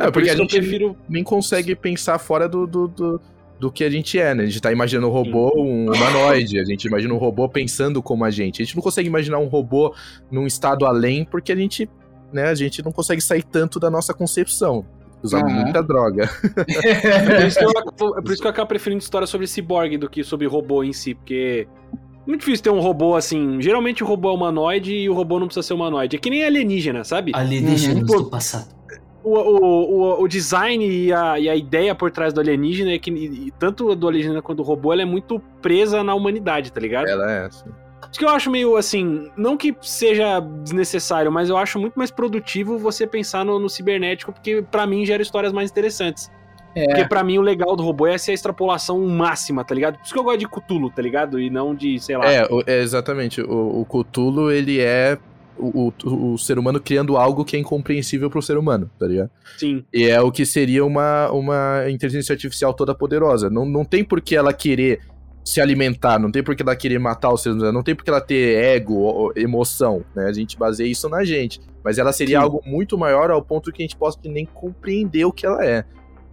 É 0.01 0.05
por 0.07 0.13
porque 0.15 0.31
a 0.31 0.37
gente 0.37 0.57
prefiro. 0.59 0.97
nem 1.09 1.23
consegue 1.25 1.75
pensar 1.75 2.19
fora 2.19 2.49
do, 2.49 2.67
do, 2.67 2.89
do, 2.89 3.21
do 3.59 3.71
que 3.73 3.85
a 3.85 3.91
gente 3.91 4.19
é, 4.19 4.35
né? 4.35 4.43
A 4.45 4.47
gente 4.47 4.61
tá 4.61 4.73
imaginando 4.73 5.09
um 5.09 5.11
robô, 5.11 5.53
um 5.57 5.87
humanoide, 5.93 6.59
a 6.59 6.65
gente 6.65 6.85
imagina 6.87 7.13
um 7.15 7.19
robô 7.19 7.49
pensando 7.49 8.03
como 8.03 8.25
a 8.25 8.31
gente. 8.31 8.63
A 8.63 8.65
gente 8.65 8.75
não 8.77 8.83
consegue 8.83 9.09
imaginar 9.09 9.39
um 9.39 9.47
robô 9.47 9.95
num 10.31 10.47
estado 10.47 10.87
além, 10.87 11.25
porque 11.25 11.53
a 11.53 11.57
gente, 11.57 11.89
né, 12.33 12.49
a 12.49 12.55
gente 12.55 12.83
não 12.85 12.93
consegue 12.93 13.21
sair 13.21 13.43
tanto 13.43 13.79
da 13.79 13.91
nossa 13.91 14.15
concepção. 14.15 14.85
Usar 15.23 15.45
Aham. 15.45 15.65
muita 15.65 15.83
droga. 15.83 16.31
É 16.57 17.37
por, 17.37 17.47
isso 17.47 17.59
que 17.59 17.65
eu, 17.65 17.71
é 18.19 18.23
por 18.23 18.33
isso 18.33 18.41
que 18.41 18.47
eu 18.47 18.51
acabo 18.51 18.69
preferindo 18.69 19.03
história 19.03 19.27
sobre 19.27 19.47
ciborgue 19.47 19.99
do 19.99 20.09
que 20.09 20.25
sobre 20.25 20.47
robô 20.47 20.83
em 20.83 20.95
si, 20.95 21.15
porque. 21.15 21.69
é 21.93 22.27
Muito 22.27 22.41
difícil 22.41 22.63
ter 22.65 22.71
um 22.71 22.81
robô 22.81 23.15
assim. 23.15 23.61
Geralmente 23.61 24.03
o 24.03 24.07
robô 24.07 24.31
é 24.31 24.33
humanoide 24.33 24.95
e 24.95 25.11
o 25.11 25.13
robô 25.13 25.39
não 25.39 25.47
precisa 25.47 25.67
ser 25.67 25.75
humanoide. 25.75 26.17
É 26.17 26.19
que 26.19 26.31
nem 26.31 26.43
alienígena, 26.43 27.05
sabe? 27.05 27.33
Alienígenas 27.35 28.09
Uhum. 28.11 28.23
do 28.23 28.31
passado. 28.31 28.80
O, 29.23 29.35
o, 29.39 29.93
o, 30.19 30.23
o 30.23 30.29
design 30.29 30.87
e 30.87 31.13
a, 31.13 31.39
e 31.39 31.49
a 31.49 31.55
ideia 31.55 31.95
por 31.95 32.11
trás 32.11 32.33
do 32.33 32.41
alienígena 32.41 32.93
é 32.93 32.99
que 32.99 33.11
e- 33.11 33.49
e 33.49 33.51
tanto 33.59 33.95
do 33.95 34.09
alienígena 34.09 34.41
quanto 34.41 34.59
do 34.59 34.63
robô 34.63 34.93
ela 34.93 35.03
é 35.03 35.05
muito 35.05 35.39
presa 35.61 36.03
na 36.03 36.15
humanidade, 36.15 36.73
tá 36.73 36.81
ligado? 36.81 37.07
Ela 37.09 37.31
é 37.31 37.45
assim. 37.47 37.69
Isso 38.11 38.19
que 38.19 38.25
eu 38.25 38.31
acho 38.31 38.51
meio 38.51 38.77
assim, 38.77 39.31
não 39.37 39.57
que 39.59 39.77
seja 39.83 40.41
desnecessário, 40.41 41.31
mas 41.31 41.49
eu 41.51 41.57
acho 41.57 41.79
muito 41.79 41.95
mais 41.97 42.11
produtivo 42.11 42.79
você 42.79 43.07
pensar 43.07 43.45
no, 43.45 43.59
no 43.59 43.69
cibernético, 43.69 44.33
porque 44.33 44.63
pra 44.71 44.87
mim 44.87 45.05
gera 45.05 45.23
histórias 45.23 45.53
mais 45.53 45.71
interessantes. 45.71 46.31
É. 46.75 46.87
Porque 46.87 47.05
pra 47.05 47.23
mim 47.23 47.37
o 47.37 47.43
legal 47.43 47.77
do 47.77 47.83
robô 47.83 48.07
é 48.07 48.15
essa 48.15 48.33
extrapolação 48.33 48.99
máxima, 49.07 49.65
tá 49.65 49.75
ligado? 49.75 49.97
Por 49.99 50.05
isso 50.05 50.13
que 50.15 50.19
eu 50.19 50.25
gosto 50.25 50.39
de 50.39 50.49
Cthulhu, 50.49 50.89
tá 50.89 51.03
ligado? 51.03 51.39
E 51.39 51.51
não 51.51 51.75
de, 51.75 51.99
sei 52.01 52.17
lá. 52.17 52.33
É, 52.33 52.47
o- 52.51 52.63
é, 52.67 52.81
exatamente. 52.81 53.43
O, 53.43 53.81
o 53.83 53.85
Cthulhu, 53.85 54.51
ele 54.51 54.81
é 54.81 55.19
o, 55.59 55.93
o, 56.05 56.33
o 56.33 56.39
ser 56.39 56.59
humano 56.59 56.81
criando 56.81 57.17
algo 57.17 57.45
que 57.45 57.57
é 57.57 57.59
incompreensível 57.59 58.31
pro 58.31 58.43
ser 58.43 58.57
humano, 58.57 58.91
tá 58.99 59.07
ligado? 59.07 59.31
Sim. 59.59 59.85
E 59.93 60.05
é 60.05 60.21
o 60.21 60.33
que 60.33 60.47
seria 60.47 60.85
uma, 60.85 61.31
uma 61.31 61.91
inteligência 61.91 62.33
artificial 62.33 62.73
toda 62.73 62.95
poderosa. 62.95 63.51
Não, 63.51 63.65
não 63.65 63.85
tem 63.85 64.05
por 64.05 64.21
que 64.21 64.37
ela 64.37 64.53
querer 64.53 65.01
se 65.45 65.61
alimentar, 65.61 66.19
não 66.19 66.31
tem 66.31 66.43
por 66.43 66.55
que 66.55 66.63
ela 66.63 66.77
querer 66.77 66.99
matar 66.99 67.33
os 67.33 67.43
seres 67.43 67.57
humanos, 67.57 67.75
não 67.75 67.83
tem 67.83 67.95
por 67.95 68.05
que 68.05 68.11
ela 68.11 68.21
ter 68.21 68.63
ego, 68.63 68.95
ou 68.95 69.33
emoção, 69.35 70.05
né? 70.15 70.27
A 70.27 70.33
gente 70.33 70.57
baseia 70.57 70.89
isso 70.89 71.09
na 71.09 71.25
gente. 71.25 71.61
Mas 71.83 71.99
ela 71.99 72.13
seria 72.13 72.39
Sim. 72.39 72.45
algo 72.45 72.63
muito 72.65 72.97
maior 72.99 73.31
ao 73.31 73.43
ponto 73.43 73.73
que 73.73 73.83
a 73.83 73.85
gente 73.85 73.97
possa 73.97 74.19
nem 74.25 74.47
compreender 74.47 75.25
o 75.25 75.33
que 75.33 75.47
ela 75.47 75.65
é. 75.65 75.85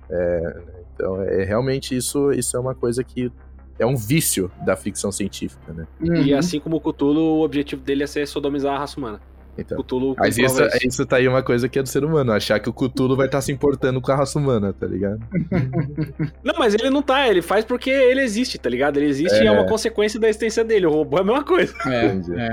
É, 0.09 0.61
então, 0.93 1.21
é 1.23 1.43
realmente 1.43 1.95
isso, 1.95 2.31
isso 2.31 2.55
é 2.57 2.59
uma 2.59 2.75
coisa 2.75 3.03
que 3.03 3.31
é 3.79 3.85
um 3.85 3.95
vício 3.95 4.51
da 4.65 4.75
ficção 4.75 5.11
científica, 5.11 5.73
né? 5.73 5.85
E 6.01 6.33
Uhum. 6.33 6.39
assim 6.39 6.59
como 6.59 6.77
o 6.77 6.81
Cthulhu, 6.81 7.19
o 7.21 7.41
objetivo 7.43 7.81
dele 7.81 8.03
é 8.03 8.07
ser 8.07 8.27
sodomizar 8.27 8.75
a 8.75 8.79
raça 8.79 8.99
humana. 8.99 9.19
Então, 9.59 9.75
Cthulhu 9.81 10.13
mas 10.19 10.37
isso, 10.37 10.63
isso. 10.63 10.87
isso 10.87 11.05
tá 11.05 11.15
aí 11.15 11.27
uma 11.27 11.41
coisa 11.41 11.67
que 11.67 11.79
é 11.79 11.81
do 11.81 11.89
ser 11.89 12.03
humano, 12.05 12.31
achar 12.31 12.59
que 12.59 12.69
o 12.69 12.73
Cthulhu 12.73 13.15
vai 13.15 13.25
estar 13.25 13.41
se 13.41 13.51
importando 13.51 13.99
com 13.99 14.11
a 14.11 14.15
raça 14.15 14.37
humana, 14.37 14.71
tá 14.71 14.85
ligado? 14.85 15.19
Não, 16.43 16.53
mas 16.59 16.75
ele 16.75 16.89
não 16.91 17.01
tá, 17.01 17.27
ele 17.27 17.41
faz 17.41 17.65
porque 17.65 17.89
ele 17.89 18.21
existe, 18.21 18.59
tá 18.59 18.69
ligado? 18.69 18.97
Ele 18.97 19.07
existe 19.07 19.35
É. 19.39 19.43
e 19.43 19.47
é 19.47 19.51
uma 19.51 19.65
consequência 19.65 20.19
da 20.19 20.29
existência 20.29 20.63
dele. 20.63 20.85
O 20.85 20.91
robô 20.91 21.17
é 21.17 21.21
a 21.21 21.23
mesma 21.23 21.43
coisa. 21.43 21.73
É, 21.87 22.05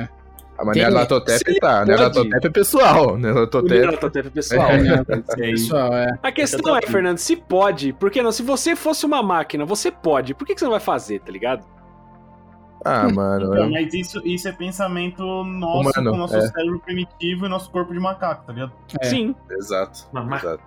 é. 0.02 0.08
A 0.56 0.64
maneira 0.64 0.88
Tem- 0.90 0.98
Natotep 0.98 1.38
se 1.38 1.44
ele 1.50 1.58
tá, 1.58 1.84
Natotep 1.84 2.46
é 2.46 2.50
pessoal, 2.50 3.16
Neratotep 3.18 4.28
é 4.28 4.30
pessoal. 4.30 4.70
É, 4.70 4.78
né? 4.82 5.04
Pessoal, 5.36 5.92
é. 5.94 6.18
A 6.22 6.30
questão 6.30 6.76
é, 6.76 6.82
Fernando, 6.82 7.18
se 7.18 7.34
pode, 7.34 7.92
por 7.92 8.10
que 8.10 8.22
não? 8.22 8.30
Se 8.30 8.42
você 8.42 8.76
fosse 8.76 9.04
uma 9.04 9.20
máquina, 9.22 9.64
você 9.64 9.90
pode, 9.90 10.32
por 10.32 10.46
que, 10.46 10.54
que 10.54 10.60
você 10.60 10.64
não 10.66 10.72
vai 10.72 10.80
fazer, 10.80 11.20
tá 11.20 11.32
ligado? 11.32 11.64
Ah, 12.84 13.08
mano. 13.08 13.46
Então, 13.46 13.64
eu- 13.64 13.70
mas 13.70 13.94
isso, 13.94 14.20
isso 14.26 14.46
é 14.46 14.52
pensamento 14.52 15.22
nosso, 15.42 15.80
Humano, 15.90 16.10
com 16.10 16.16
o 16.16 16.20
nosso 16.20 16.36
é. 16.36 16.46
cérebro 16.48 16.78
primitivo 16.80 17.46
e 17.46 17.48
nosso 17.48 17.70
corpo 17.70 17.92
de 17.92 17.98
macaco, 17.98 18.44
tá 18.46 18.52
ligado? 18.52 18.72
É. 19.00 19.04
Sim. 19.06 19.34
Exato. 19.50 20.06
Exato. 20.36 20.62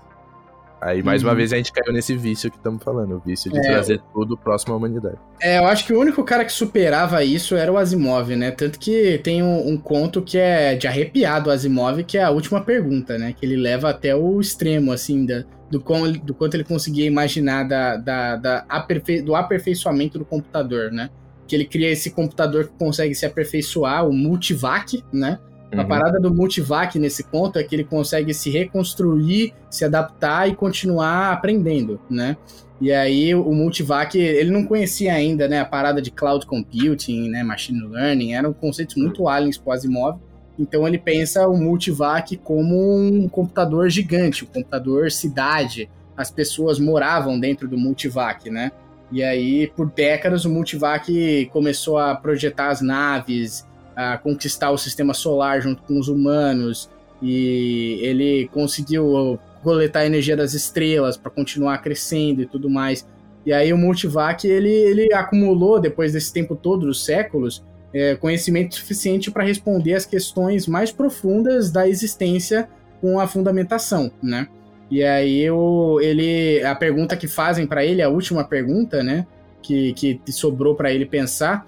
Aí, 0.80 1.02
mais 1.02 1.24
uma 1.24 1.32
Uhum. 1.32 1.38
vez, 1.38 1.52
a 1.52 1.58
gente 1.58 1.72
caiu 1.72 1.92
nesse 1.92 2.16
vício 2.16 2.52
que 2.52 2.58
estamos 2.58 2.84
falando, 2.84 3.16
o 3.16 3.20
vício 3.20 3.52
de 3.52 3.58
É. 3.58 3.62
trazer 3.62 4.00
tudo 4.14 4.38
próximo 4.38 4.74
à 4.74 4.78
humanidade. 4.78 5.18
É, 5.42 5.58
eu 5.58 5.66
acho 5.66 5.86
que 5.86 5.92
o 5.94 6.00
único 6.00 6.24
cara 6.24 6.46
que 6.46 6.52
superava 6.54 7.24
isso 7.24 7.56
era 7.56 7.72
o 7.72 7.78
Asimov, 7.78 8.36
né? 8.36 8.52
Tanto 8.52 8.78
que 8.78 9.20
tem 9.24 9.42
um, 9.42 9.70
um 9.70 9.78
conto 9.78 10.22
que 10.22 10.38
é 10.38 10.76
de 10.76 10.88
arrepiar 10.88 11.42
do 11.44 11.50
Asimov, 11.50 12.04
que 12.04 12.18
é 12.18 12.24
a 12.24 12.30
última 12.30 12.62
pergunta, 12.62 13.18
né? 13.18 13.34
Que 13.34 13.44
ele 13.46 13.56
leva 13.58 13.90
até 13.90 14.16
o 14.16 14.40
extremo, 14.40 14.92
assim, 14.92 15.26
da, 15.26 15.44
do, 15.72 15.82
quão- 15.82 16.12
do 16.12 16.34
quanto 16.36 16.54
ele 16.54 16.64
conseguia 16.64 17.06
imaginar 17.08 17.64
da, 17.68 17.98
da, 17.98 18.36
da 18.36 18.66
aperfei- 18.70 19.22
do 19.24 19.36
aperfeiçoamento 19.36 20.20
do 20.20 20.26
computador, 20.26 20.92
né? 20.92 21.10
Que 21.48 21.56
ele 21.56 21.66
cria 21.66 21.90
esse 21.90 22.12
computador 22.12 22.68
que 22.68 22.74
consegue 22.78 23.16
se 23.16 23.26
aperfeiçoar, 23.26 24.08
o 24.08 24.14
multivac, 24.14 25.04
né? 25.12 25.40
A 25.76 25.82
Uhum. 25.82 25.88
parada 25.88 26.20
do 26.20 26.34
multivac 26.34 26.98
nesse 26.98 27.24
ponto 27.26 27.60
é 27.60 27.64
que 27.64 27.76
ele 27.76 27.84
consegue 27.84 28.34
se 28.34 28.50
reconstruir, 28.50 29.54
se 29.70 29.84
adaptar 29.84 30.48
e 30.50 30.56
continuar 30.56 31.34
aprendendo, 31.34 32.00
né? 32.10 32.38
E 32.80 32.92
aí 32.94 33.34
o 33.36 33.52
multivac, 33.52 34.18
ele 34.18 34.52
não 34.52 34.64
conhecia 34.64 35.14
ainda, 35.14 35.48
né, 35.48 35.60
a 35.60 35.66
parada 35.66 36.02
de 36.02 36.12
cloud 36.12 36.46
computing, 36.46 37.28
né, 37.28 37.44
machine 37.44 37.82
learning, 37.88 38.34
eram 38.34 38.54
conceitos 38.54 38.96
muito 38.96 39.28
aliens 39.28 39.58
pro 39.58 39.72
Asimov. 39.72 40.20
Então 40.60 40.88
ele 40.88 40.98
pensa 40.98 41.48
o 41.48 41.58
multivac 41.58 42.38
como 42.38 42.98
um 42.98 43.28
computador 43.28 43.90
gigante, 43.90 44.44
um 44.44 44.48
computador 44.48 45.12
cidade. 45.12 45.90
As 46.16 46.32
pessoas 46.32 46.80
moravam 46.80 47.40
dentro 47.40 47.68
do 47.68 47.78
multivac, 47.78 48.50
né? 48.50 48.72
E 49.12 49.24
aí, 49.24 49.72
por 49.76 49.90
décadas, 49.92 50.46
o 50.46 50.50
multivac 50.50 51.50
começou 51.52 51.98
a 51.98 52.16
projetar 52.16 52.70
as 52.70 52.82
naves, 52.82 53.67
a 53.98 54.16
conquistar 54.16 54.70
o 54.70 54.78
sistema 54.78 55.12
solar 55.12 55.60
junto 55.60 55.82
com 55.82 56.00
os 56.00 56.08
humanos 56.08 56.88
e 57.20 57.98
ele 58.04 58.48
conseguiu 58.54 59.40
coletar 59.64 60.02
a 60.02 60.06
energia 60.06 60.38
das 60.38 60.54
estrelas 60.54 61.18
para 61.18 61.32
continuar 61.32 61.80
crescendo 61.80 62.44
e 62.44 62.46
tudo 62.46 62.70
mais. 62.70 63.08
E 63.44 63.52
aí 63.52 63.74
o 63.74 63.78
Multivac 63.78 64.48
ele, 64.48 64.70
ele 64.70 65.12
acumulou 65.12 65.80
depois 65.80 66.14
desse 66.14 66.32
tempo 66.32 66.56
todo, 66.56 66.86
dos 66.86 67.04
séculos, 67.04 67.66
é, 67.92 68.16
conhecimento 68.16 68.76
suficiente 68.76 69.32
para 69.32 69.44
responder 69.44 69.96
as 69.96 70.06
questões 70.06 70.68
mais 70.68 70.92
profundas 70.92 71.72
da 71.72 71.90
existência 71.90 72.70
com 73.02 73.20
a 73.20 73.26
fundamentação, 73.26 74.12
né? 74.22 74.48
E 74.92 75.04
aí 75.04 75.50
o, 75.50 76.00
ele 76.00 76.64
a 76.64 76.76
pergunta 76.76 77.18
que 77.18 77.28
fazem 77.28 77.66
para 77.66 77.84
ele, 77.84 78.04
a 78.04 78.10
última 78.10 78.44
pergunta, 78.44 79.02
né, 79.02 79.26
que, 79.62 79.94
que 79.94 80.22
sobrou 80.32 80.76
para 80.76 80.94
ele 80.94 81.06
pensar 81.06 81.66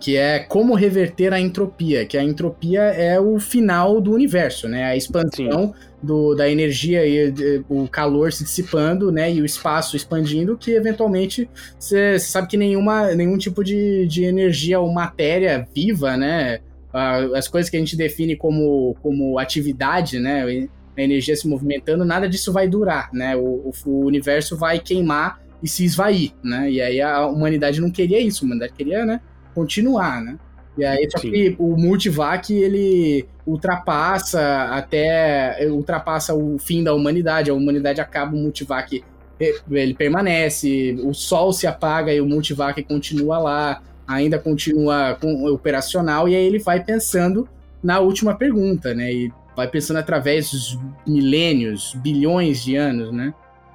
que 0.00 0.16
é 0.16 0.38
como 0.38 0.74
reverter 0.74 1.32
a 1.32 1.40
entropia, 1.40 2.04
que 2.06 2.16
a 2.16 2.22
entropia 2.22 2.82
é 2.82 3.18
o 3.20 3.38
final 3.38 4.00
do 4.00 4.12
universo, 4.12 4.68
né? 4.68 4.84
A 4.84 4.96
expansão 4.96 5.74
do, 6.02 6.34
da 6.34 6.48
energia 6.48 7.06
e 7.06 7.30
de- 7.30 7.64
o 7.68 7.88
calor 7.88 8.32
se 8.32 8.44
dissipando, 8.44 9.10
né? 9.12 9.32
E 9.32 9.40
o 9.40 9.44
espaço 9.44 9.96
expandindo, 9.96 10.56
que 10.56 10.72
eventualmente 10.72 11.48
você 11.78 12.18
sabe 12.18 12.48
que 12.48 12.56
nenhuma, 12.56 13.14
nenhum 13.14 13.38
tipo 13.38 13.62
de, 13.64 14.06
de 14.06 14.24
energia 14.24 14.80
ou 14.80 14.92
matéria 14.92 15.66
viva, 15.74 16.16
né? 16.16 16.60
As 17.34 17.48
coisas 17.48 17.68
que 17.68 17.76
a 17.76 17.80
gente 17.80 17.96
define 17.96 18.36
como, 18.36 18.94
como 19.02 19.38
atividade, 19.38 20.18
né? 20.20 20.68
A 20.96 21.02
energia 21.02 21.34
se 21.34 21.48
movimentando, 21.48 22.04
nada 22.04 22.28
disso 22.28 22.52
vai 22.52 22.68
durar, 22.68 23.10
né? 23.12 23.34
O, 23.36 23.40
o, 23.40 23.72
o 23.86 24.06
universo 24.06 24.56
vai 24.56 24.78
queimar 24.78 25.40
e 25.62 25.68
se 25.68 25.84
esvair, 25.84 26.32
né? 26.42 26.70
E 26.70 26.80
aí 26.80 27.00
a 27.00 27.26
humanidade 27.26 27.80
não 27.80 27.90
queria 27.90 28.20
isso, 28.20 28.44
a 28.44 28.46
humanidade 28.46 28.74
queria, 28.74 29.04
né? 29.04 29.20
Continuar, 29.54 30.22
né? 30.22 30.36
E 30.76 30.84
aí, 30.84 31.08
só 31.10 31.18
Sim. 31.18 31.30
que 31.30 31.56
o 31.58 31.76
multivac, 31.76 32.52
ele 32.52 33.26
ultrapassa 33.46 34.64
até. 34.70 35.66
ultrapassa 35.70 36.34
o 36.34 36.58
fim 36.58 36.82
da 36.82 36.92
humanidade. 36.92 37.50
A 37.50 37.54
humanidade 37.54 38.00
acaba, 38.00 38.34
o 38.34 38.38
multivac 38.38 39.02
eh, 39.40 39.54
ele 39.70 39.94
permanece, 39.94 40.98
o 41.02 41.12
sol 41.14 41.52
se 41.52 41.66
apaga 41.66 42.12
e 42.12 42.20
o 42.20 42.26
multivac 42.26 42.82
continua 42.82 43.38
lá, 43.38 43.82
ainda 44.06 44.38
continua 44.38 45.16
com- 45.20 45.46
operacional, 45.46 46.28
e 46.28 46.34
aí 46.34 46.44
ele 46.44 46.58
vai 46.58 46.82
pensando 46.82 47.48
na 47.82 48.00
última 48.00 48.34
pergunta, 48.34 48.94
né? 48.94 49.12
E 49.12 49.32
vai 49.56 49.68
pensando 49.68 49.98
através 49.98 50.50
dos 50.50 50.78
milênios, 51.06 51.94
bilhões 52.02 52.64
de 52.64 52.76
anos, 52.76 53.12
né? 53.12 53.32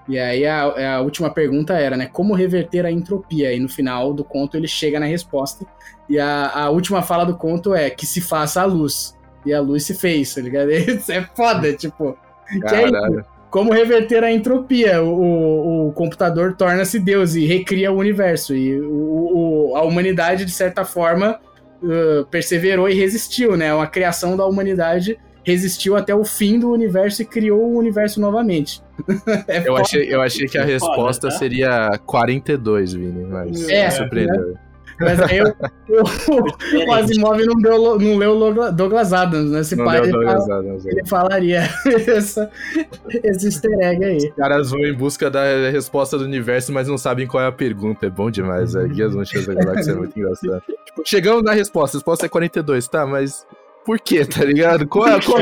E 0.10 0.18
aí 0.18 0.45
a, 0.45 0.95
a 0.95 1.02
última 1.02 1.30
pergunta 1.30 1.73
era, 1.73 1.95
né? 1.95 2.07
Como 2.11 2.34
reverter 2.34 2.84
a 2.86 2.91
entropia? 2.91 3.53
E 3.53 3.60
no 3.60 3.69
final 3.69 4.11
do 4.14 4.23
conto 4.23 4.57
ele 4.57 4.68
chega 4.68 4.99
na 4.99 5.06
resposta. 5.06 5.65
E 6.10 6.19
a, 6.19 6.49
a 6.52 6.69
última 6.72 7.03
fala 7.03 7.23
do 7.26 7.38
conto 7.38 7.76
é 7.76 7.90
que 7.91 8.06
se 8.07 8.19
faça 8.19 8.61
a 8.61 8.65
luz. 8.65 9.15
E 9.45 9.53
a 9.53 9.61
luz 9.61 9.84
se 9.86 9.94
fez, 9.94 10.34
tá 10.34 10.41
ligado? 10.41 10.72
Isso 10.73 11.11
é 11.11 11.22
foda, 11.36 11.72
tipo. 11.73 12.18
É. 12.52 12.60
Caralho. 12.60 13.23
Como 13.52 13.72
reverter 13.72 14.23
a 14.23 14.31
entropia? 14.31 15.02
O, 15.02 15.10
o, 15.14 15.88
o 15.90 15.91
computador 15.94 16.56
torna-se 16.56 16.99
Deus 16.99 17.36
e 17.36 17.45
recria 17.45 17.91
o 17.91 17.98
universo. 17.98 18.56
E 18.56 18.80
o, 18.80 19.72
o- 19.72 19.76
a 19.76 19.84
humanidade, 19.84 20.45
de 20.45 20.52
certa 20.52 20.84
forma, 20.86 21.40
uh, 21.84 22.26
perseverou 22.26 22.90
e 22.90 22.94
resistiu, 22.95 23.56
né? 23.56 23.73
Uma 23.73 23.88
criação 23.88 24.36
da 24.36 24.45
humanidade 24.45 25.18
resistiu 25.44 25.95
até 25.95 26.14
o 26.14 26.24
fim 26.24 26.60
do 26.60 26.72
universo 26.72 27.22
e 27.22 27.26
criou 27.26 27.61
o 27.61 27.78
universo 27.78 28.20
novamente. 28.20 28.82
É 29.48 29.60
Eu 29.60 29.64
foda. 29.68 29.82
achei, 29.82 30.14
eu 30.14 30.22
achei 30.22 30.48
que 30.48 30.57
a 30.57 30.61
Foda, 30.61 30.74
resposta 30.74 31.30
tá? 31.30 31.36
seria 31.36 31.90
42, 32.06 32.94
Vini, 32.94 33.26
mas 33.26 33.70
É, 33.70 33.86
me 33.86 33.91
surpreendeu. 33.91 34.56
Mas 35.02 35.18
aí 35.22 35.41
o, 35.41 35.48
o, 35.48 36.90
o 36.90 36.94
Asimov 36.94 37.41
não, 37.45 37.56
deu, 37.56 37.98
não 37.98 38.18
leu 38.18 38.38
Douglas- 38.38 38.74
Douglas 38.76 39.14
Adams, 39.14 39.49
né? 39.49 39.61
Esse 39.61 39.74
Não 39.78 39.86
pai 39.86 39.99
ele, 39.99 40.11
fala- 40.11 40.34
Adams, 40.60 40.86
é. 40.86 40.90
ele 40.91 41.06
falaria 41.07 41.61
essa, 42.07 42.52
esse 43.24 43.45
easter 43.48 43.72
egg 43.80 44.03
aí. 44.03 44.18
Os 44.18 44.36
caras 44.36 44.70
vão 44.72 44.82
em 44.82 44.94
busca 44.94 45.30
da 45.32 45.70
resposta 45.72 46.18
do 46.18 46.26
universo, 46.26 46.74
mas 46.74 46.90
não 46.90 46.98
sabem 46.98 47.26
qual 47.26 47.41
é 47.41 47.48
a 47.48 47.52
pergunta. 47.53 48.07
É 48.07 48.10
bom 48.10 48.30
demais, 48.30 48.76
é. 48.76 48.86
Guias 48.90 49.16
Mochilas 49.16 49.45
da 49.48 49.53
Galáxia 49.53 49.91
é 49.94 49.95
muito 49.95 50.20
engraçado. 50.20 50.61
Chegamos 51.06 51.44
na 51.44 51.53
resposta, 51.53 51.95
a 51.95 51.99
resposta 51.99 52.26
é 52.26 52.30
42, 52.30 52.86
tá? 52.90 53.06
Mas 53.06 53.48
por 53.90 53.99
quê, 53.99 54.24
tá 54.24 54.45
ligado? 54.45 54.86
Qual 54.88 55.07
é, 55.07 55.20
qual- 55.20 55.40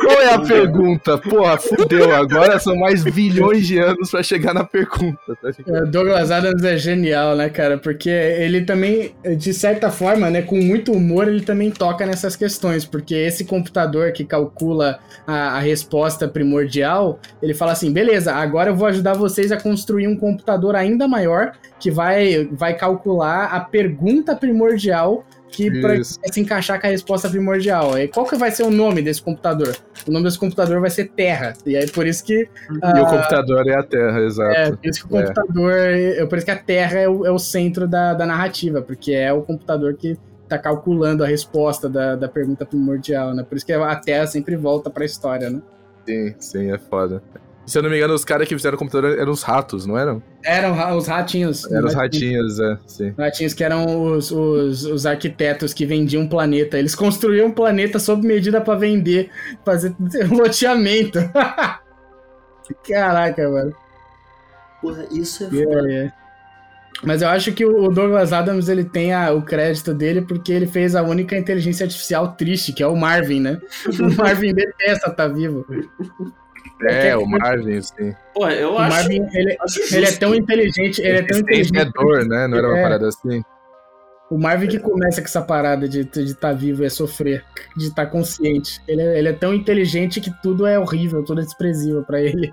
qual 0.00 0.22
é 0.22 0.32
a 0.32 0.38
pergunta? 0.40 1.18
Porra, 1.18 1.58
fudeu. 1.58 2.14
Agora 2.16 2.58
são 2.58 2.74
mais 2.74 3.04
bilhões 3.04 3.66
de 3.66 3.78
anos 3.78 4.10
pra 4.10 4.22
chegar 4.22 4.54
na 4.54 4.64
pergunta, 4.64 5.18
tá 5.42 5.50
ligado? 5.50 5.76
É, 5.76 5.90
Douglas 5.90 6.30
Adams 6.30 6.64
é 6.64 6.78
genial, 6.78 7.36
né, 7.36 7.50
cara? 7.50 7.76
Porque 7.76 8.08
ele 8.08 8.62
também, 8.62 9.14
de 9.36 9.52
certa 9.52 9.90
forma, 9.90 10.30
né, 10.30 10.40
com 10.40 10.56
muito 10.56 10.92
humor, 10.92 11.28
ele 11.28 11.42
também 11.42 11.70
toca 11.70 12.06
nessas 12.06 12.34
questões. 12.34 12.86
Porque 12.86 13.14
esse 13.14 13.44
computador 13.44 14.12
que 14.12 14.24
calcula 14.24 14.98
a, 15.26 15.58
a 15.58 15.58
resposta 15.58 16.26
primordial, 16.26 17.20
ele 17.42 17.52
fala 17.52 17.72
assim: 17.72 17.92
beleza, 17.92 18.32
agora 18.32 18.70
eu 18.70 18.74
vou 18.74 18.88
ajudar 18.88 19.12
vocês 19.12 19.52
a 19.52 19.60
construir 19.60 20.08
um 20.08 20.16
computador 20.16 20.74
ainda 20.74 21.06
maior 21.06 21.52
que 21.78 21.90
vai, 21.90 22.48
vai 22.50 22.72
calcular 22.74 23.44
a 23.52 23.60
pergunta 23.60 24.34
primordial 24.34 25.22
que 25.50 25.80
pra 25.80 25.96
Isso. 25.96 26.18
se 26.30 26.40
encaixar 26.40 26.80
com 26.80 26.86
a 26.86 26.90
resposta 26.90 27.28
primordial. 27.28 27.98
E 27.98 28.06
qual 28.08 28.26
que 28.26 28.36
vai 28.36 28.50
ser 28.50 28.62
o 28.62 28.70
nome 28.70 29.02
desse 29.02 29.20
computador? 29.22 29.76
O 30.06 30.10
nome 30.12 30.24
desse 30.24 30.38
computador 30.38 30.80
vai 30.80 30.90
ser 30.90 31.10
Terra. 31.10 31.52
E 31.66 31.76
aí 31.76 31.90
por 31.90 32.06
isso 32.06 32.24
que 32.24 32.48
E 32.70 33.00
o 33.00 33.06
computador 33.06 33.66
é 33.68 33.74
a 33.76 33.82
Terra, 33.82 34.20
é, 34.20 34.24
exato. 34.26 34.76
por 34.78 34.86
isso 34.88 35.06
que 35.08 35.12
o 35.14 35.18
É. 35.18 35.22
computador. 35.26 35.72
É, 35.72 36.26
por 36.26 36.38
isso 36.38 36.44
que 36.44 36.52
a 36.52 36.58
Terra 36.58 36.98
é 37.00 37.08
o, 37.08 37.26
é 37.26 37.30
o 37.30 37.38
centro 37.38 37.88
da, 37.88 38.14
da 38.14 38.24
narrativa, 38.26 38.80
porque 38.80 39.12
é 39.12 39.32
o 39.32 39.42
computador 39.42 39.94
que 39.94 40.16
tá 40.48 40.58
calculando 40.58 41.22
a 41.22 41.26
resposta 41.26 41.88
da, 41.88 42.16
da 42.16 42.28
pergunta 42.28 42.64
primordial, 42.66 43.34
né? 43.34 43.44
Por 43.48 43.56
isso 43.56 43.66
que 43.66 43.72
a 43.72 43.96
Terra 43.96 44.26
sempre 44.26 44.56
volta 44.56 44.88
pra 44.90 45.04
história, 45.04 45.48
né? 45.50 45.60
Sim, 46.06 46.34
sim, 46.38 46.72
é 46.72 46.78
foda. 46.78 47.22
Se 47.70 47.78
eu 47.78 47.82
não 47.84 47.88
me 47.90 47.96
engano, 47.96 48.14
os 48.14 48.24
caras 48.24 48.48
que 48.48 48.54
fizeram 48.56 48.74
o 48.74 48.78
computador 48.78 49.16
eram 49.18 49.30
os 49.30 49.42
ratos, 49.42 49.86
não 49.86 49.96
eram? 49.96 50.20
Eram 50.44 50.72
ra- 50.74 50.96
os 50.96 51.06
ratinhos. 51.06 51.70
Eram 51.70 51.86
os 51.86 51.94
ratinhos, 51.94 52.58
é, 52.58 52.78
sim. 52.86 53.14
Ratinhos 53.16 53.54
que 53.54 53.62
eram 53.62 53.86
os, 54.12 54.32
os, 54.32 54.84
os 54.84 55.06
arquitetos 55.06 55.72
que 55.72 55.86
vendiam 55.86 56.22
um 56.24 56.28
planeta. 56.28 56.76
Eles 56.78 56.96
construíam 56.96 57.46
um 57.46 57.52
planeta 57.52 57.98
sob 58.00 58.26
medida 58.26 58.60
pra 58.60 58.74
vender, 58.74 59.30
fazer 59.64 59.94
loteamento. 60.30 61.18
Caraca, 62.88 63.48
mano. 63.48 63.72
Porra, 64.80 65.06
isso 65.12 65.44
é 65.44 65.50
foda. 65.50 65.92
é. 65.92 66.12
Mas 67.02 67.22
eu 67.22 67.28
acho 67.28 67.52
que 67.52 67.64
o 67.64 67.88
Douglas 67.88 68.32
Adams 68.32 68.68
ele 68.68 68.84
tem 68.84 69.12
a- 69.14 69.32
o 69.32 69.42
crédito 69.42 69.94
dele 69.94 70.22
porque 70.22 70.52
ele 70.52 70.66
fez 70.66 70.94
a 70.94 71.02
única 71.02 71.36
inteligência 71.36 71.84
artificial 71.84 72.32
triste, 72.34 72.72
que 72.72 72.82
é 72.82 72.86
o 72.86 72.96
Marvin, 72.96 73.40
né? 73.40 73.60
O 74.00 74.14
Marvin 74.16 74.52
detesta 74.52 75.08
estar 75.10 75.28
vivo. 75.28 75.64
É, 76.88 77.16
o 77.16 77.26
Marvin, 77.26 77.80
sim. 77.82 78.14
Pô, 78.34 78.48
eu 78.48 78.72
O 78.74 78.78
acho. 78.78 78.96
Marvin, 78.96 79.26
ele, 79.34 79.56
acho 79.60 79.80
ele 79.94 80.04
é 80.04 80.08
justo. 80.08 80.20
tão 80.20 80.34
inteligente, 80.34 81.00
ele 81.00 81.18
é 81.18 81.22
tão 81.22 81.36
é 81.36 81.40
inteligente. 81.40 81.92
dor, 81.94 82.24
né? 82.26 82.46
Não 82.46 82.58
era 82.58 82.68
uma 82.68 82.78
É. 82.78 82.82
parada 82.82 83.08
assim? 83.08 83.42
O 84.30 84.38
Marvin 84.38 84.68
que 84.68 84.78
começa 84.78 85.20
com 85.20 85.26
essa 85.26 85.42
parada 85.42 85.88
de 85.88 86.00
estar 86.20 86.52
vivo 86.52 86.84
é 86.84 86.88
sofrer, 86.88 87.44
de 87.76 87.88
estar 87.88 88.06
consciente. 88.06 88.80
Ele 88.86 89.02
é, 89.02 89.18
ele 89.18 89.28
é 89.28 89.32
tão 89.32 89.52
inteligente 89.52 90.20
que 90.20 90.30
tudo 90.40 90.64
é 90.66 90.78
horrível, 90.78 91.24
tudo 91.24 91.40
é 91.40 91.44
desprezível 91.44 92.04
pra 92.04 92.20
ele. 92.20 92.52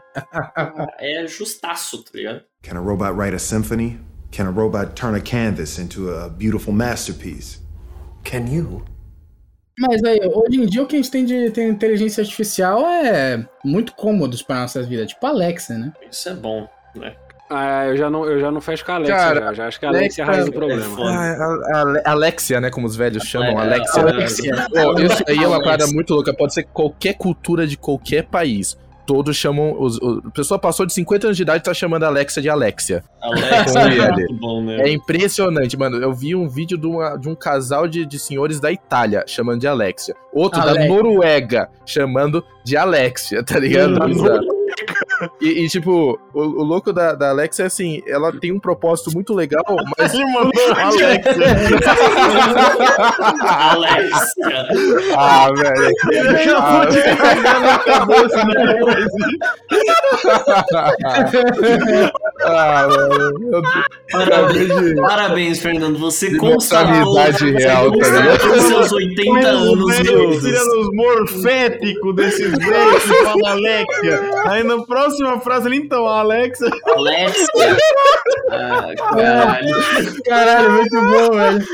É 0.99 1.27
justaço, 1.27 2.03
tá 2.03 2.09
ligado? 2.15 2.41
Can 2.63 2.77
a 2.77 2.81
robot 2.81 3.11
write 3.11 3.35
a 3.35 3.39
symphony? 3.39 3.99
Can 4.31 4.47
a 4.47 4.51
robot 4.51 4.93
turn 4.95 5.15
a 5.15 5.21
canvas 5.21 5.77
into 5.77 6.09
a 6.09 6.27
beautiful 6.29 6.73
masterpiece? 6.73 7.59
Can 8.23 8.47
you? 8.51 8.83
Mas 9.79 10.03
aí, 10.03 10.19
hoje 10.33 10.59
em 10.59 10.65
dia 10.65 10.81
o 10.81 10.87
que 10.87 10.95
a 10.95 10.99
gente 10.99 11.11
tem 11.11 11.23
de 11.23 11.51
tem 11.51 11.69
inteligência 11.69 12.21
artificial 12.21 12.81
é 12.87 13.45
muito 13.63 13.93
cômodos 13.93 14.41
para 14.41 14.61
nossas 14.61 14.87
vidas, 14.87 15.07
tipo 15.09 15.23
a 15.25 15.29
Alexa, 15.29 15.77
né? 15.77 15.93
Isso 16.11 16.29
é 16.29 16.33
bom, 16.33 16.67
né? 16.95 17.13
Ah, 17.49 17.85
eu 17.85 17.95
já 17.95 18.09
não, 18.09 18.25
eu 18.25 18.39
já 18.41 18.51
não 18.51 18.59
fecho 18.59 18.83
com 18.83 18.91
a 18.91 18.95
Alexa, 18.95 19.13
Cara, 19.15 19.39
já. 19.39 19.53
já 19.53 19.67
acho 19.67 19.79
que 19.79 19.85
a 19.85 19.89
Alexa 19.89 20.21
é 20.21 20.23
a 20.23 20.27
raiz 20.27 20.45
do 20.45 20.51
problema. 20.51 20.83
Ah, 20.99 21.31
a- 21.31 22.01
a- 22.05 22.11
Alexia, 22.11 22.59
né? 22.59 22.69
Como 22.71 22.87
os 22.87 22.95
velhos 22.95 23.23
chamam, 23.23 23.51
É, 23.51 23.61
Alexia. 23.61 24.01
Alexia. 24.01 24.67
Pô, 24.69 24.99
isso 24.99 25.23
aí 25.27 25.43
é 25.43 25.47
uma 25.47 25.61
parada 25.63 25.87
muito 25.87 26.13
louca. 26.13 26.33
Pode 26.35 26.53
ser 26.55 26.63
qualquer 26.63 27.13
cultura 27.13 27.65
de 27.67 27.77
qualquer 27.77 28.23
país. 28.25 28.75
Todos 29.07 29.35
chamam. 29.37 29.73
Os, 29.81 29.97
o- 29.99 30.21
a 30.27 30.29
pessoa 30.31 30.59
passou 30.59 30.85
de 30.85 30.93
50 30.93 31.27
anos 31.27 31.37
de 31.37 31.41
idade 31.43 31.59
e 31.59 31.63
tá 31.63 31.73
chamando 31.73 32.03
a 32.03 32.07
Alexa 32.07 32.41
de 32.41 32.49
Alexia. 32.49 33.03
Alex 33.21 33.71
Com 33.71 33.79
é 33.79 34.11
muito 34.11 34.33
bom, 34.35 34.61
né? 34.63 34.81
É 34.81 34.89
impressionante, 34.91 35.75
mano. 35.77 35.97
Eu 35.97 36.13
vi 36.13 36.35
um 36.35 36.47
vídeo 36.47 36.77
de, 36.77 36.85
uma- 36.85 37.15
de 37.17 37.27
um 37.29 37.33
casal 37.33 37.87
de, 37.87 38.05
de 38.05 38.19
senhores 38.19 38.59
da 38.59 38.71
Itália 38.71 39.23
chamando 39.25 39.61
de 39.61 39.67
Alexia. 39.67 40.13
Outro 40.33 40.61
da 40.61 40.69
Alex. 40.71 40.87
Noruega 40.89 41.69
chamando 41.85 42.43
de 42.63 42.75
Alexia, 42.77 43.41
tá 43.43 43.57
ligado? 43.57 43.97
Bizarro. 44.05 44.45
E, 45.41 45.63
e, 45.65 45.67
tipo, 45.69 46.19
o, 46.33 46.39
o 46.41 46.63
louco 46.63 46.91
da, 46.93 47.13
da 47.13 47.29
Alexia 47.31 47.63
é 47.63 47.67
assim, 47.67 48.01
ela 48.07 48.31
tem 48.39 48.51
um 48.51 48.59
propósito 48.59 49.11
muito 49.13 49.33
legal, 49.33 49.63
mas. 49.97 50.13
Ele 50.15 50.25
mandou 50.25 50.51
o 50.69 50.73
Alex. 50.79 51.25
Alexia. 53.41 54.67
ah, 55.15 55.47
velho. 55.55 55.91
Já 56.45 56.57
Ah, 56.57 56.79
pode 56.85 57.01
cagar 57.17 57.61
na 57.61 57.79
cabeça, 57.79 58.43
né? 58.45 58.53
ah, 62.43 62.87
velho. 62.87 63.53
Eu- 63.53 63.61
Parabéns, 64.11 64.95
parabéns, 65.01 65.59
Fernando. 65.59 65.97
Você 65.99 66.29
De 66.29 66.37
você 66.37 66.75
real, 66.75 66.89
tá 66.89 66.93
constatou 67.01 67.45
ligado? 67.45 67.95
os 68.55 68.63
seus 68.63 68.91
80 68.91 69.47
anos 69.47 69.99
Ele 69.99 70.11
luzes. 70.11 70.43
tira 70.43 70.79
os 70.79 70.89
morféticos 70.93 72.15
desses 72.15 72.51
velhos 72.57 73.03
que 73.03 73.13
falam 73.23 73.45
Alexia. 73.51 74.21
Aí 74.45 74.63
na 74.63 74.77
próxima 74.87 75.39
frase 75.39 75.67
ele, 75.67 75.75
então, 75.77 76.07
a 76.07 76.19
Alexa. 76.19 76.65
Alexia. 76.85 77.77
Ah, 78.49 78.93
caralho. 78.95 79.75
Caralho, 80.25 80.71
muito 80.71 80.95
bom, 80.95 81.31
velho. 81.31 81.65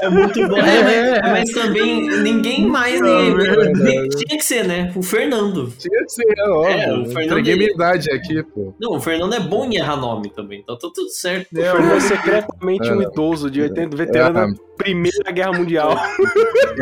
É 0.00 0.08
muito 0.08 0.48
bom. 0.48 0.56
É, 0.58 1.20
mas, 1.22 1.32
mas 1.32 1.50
também 1.50 2.06
ninguém 2.22 2.66
mais. 2.66 3.00
Ninguém, 3.00 3.34
verdade. 3.36 4.08
tinha 4.10 4.38
que 4.38 4.44
ser, 4.44 4.64
né? 4.66 4.92
O 4.94 5.02
Fernando. 5.02 5.72
Tinha 5.78 6.02
que 6.04 6.12
ser, 6.12 6.34
ó. 6.48 6.66
É, 6.66 6.92
o 6.92 6.96
eu 7.00 7.04
Fernando- 7.06 7.24
Entreguei 7.26 7.56
minha 7.56 7.70
idade 7.70 8.10
aqui, 8.12 8.42
pô. 8.42 8.74
Não, 8.80 8.92
o 8.96 9.00
Fernando 9.00 9.34
é 9.34 9.40
bom 9.40 9.64
em 9.64 9.76
errar 9.76 9.96
nome 9.96 10.30
também. 10.30 10.60
Então 10.60 10.76
tá 10.76 10.88
tudo 10.94 11.08
certo. 11.10 11.48
O 11.52 11.56
Fernando 11.56 11.92
é 11.96 12.00
secretamente 12.00 12.90
um 12.92 13.02
idoso 13.02 13.50
de 13.50 13.62
80, 13.62 13.96
veterano 13.96 14.54
Primeira 14.76 15.32
Guerra 15.32 15.52
Mundial. 15.52 15.96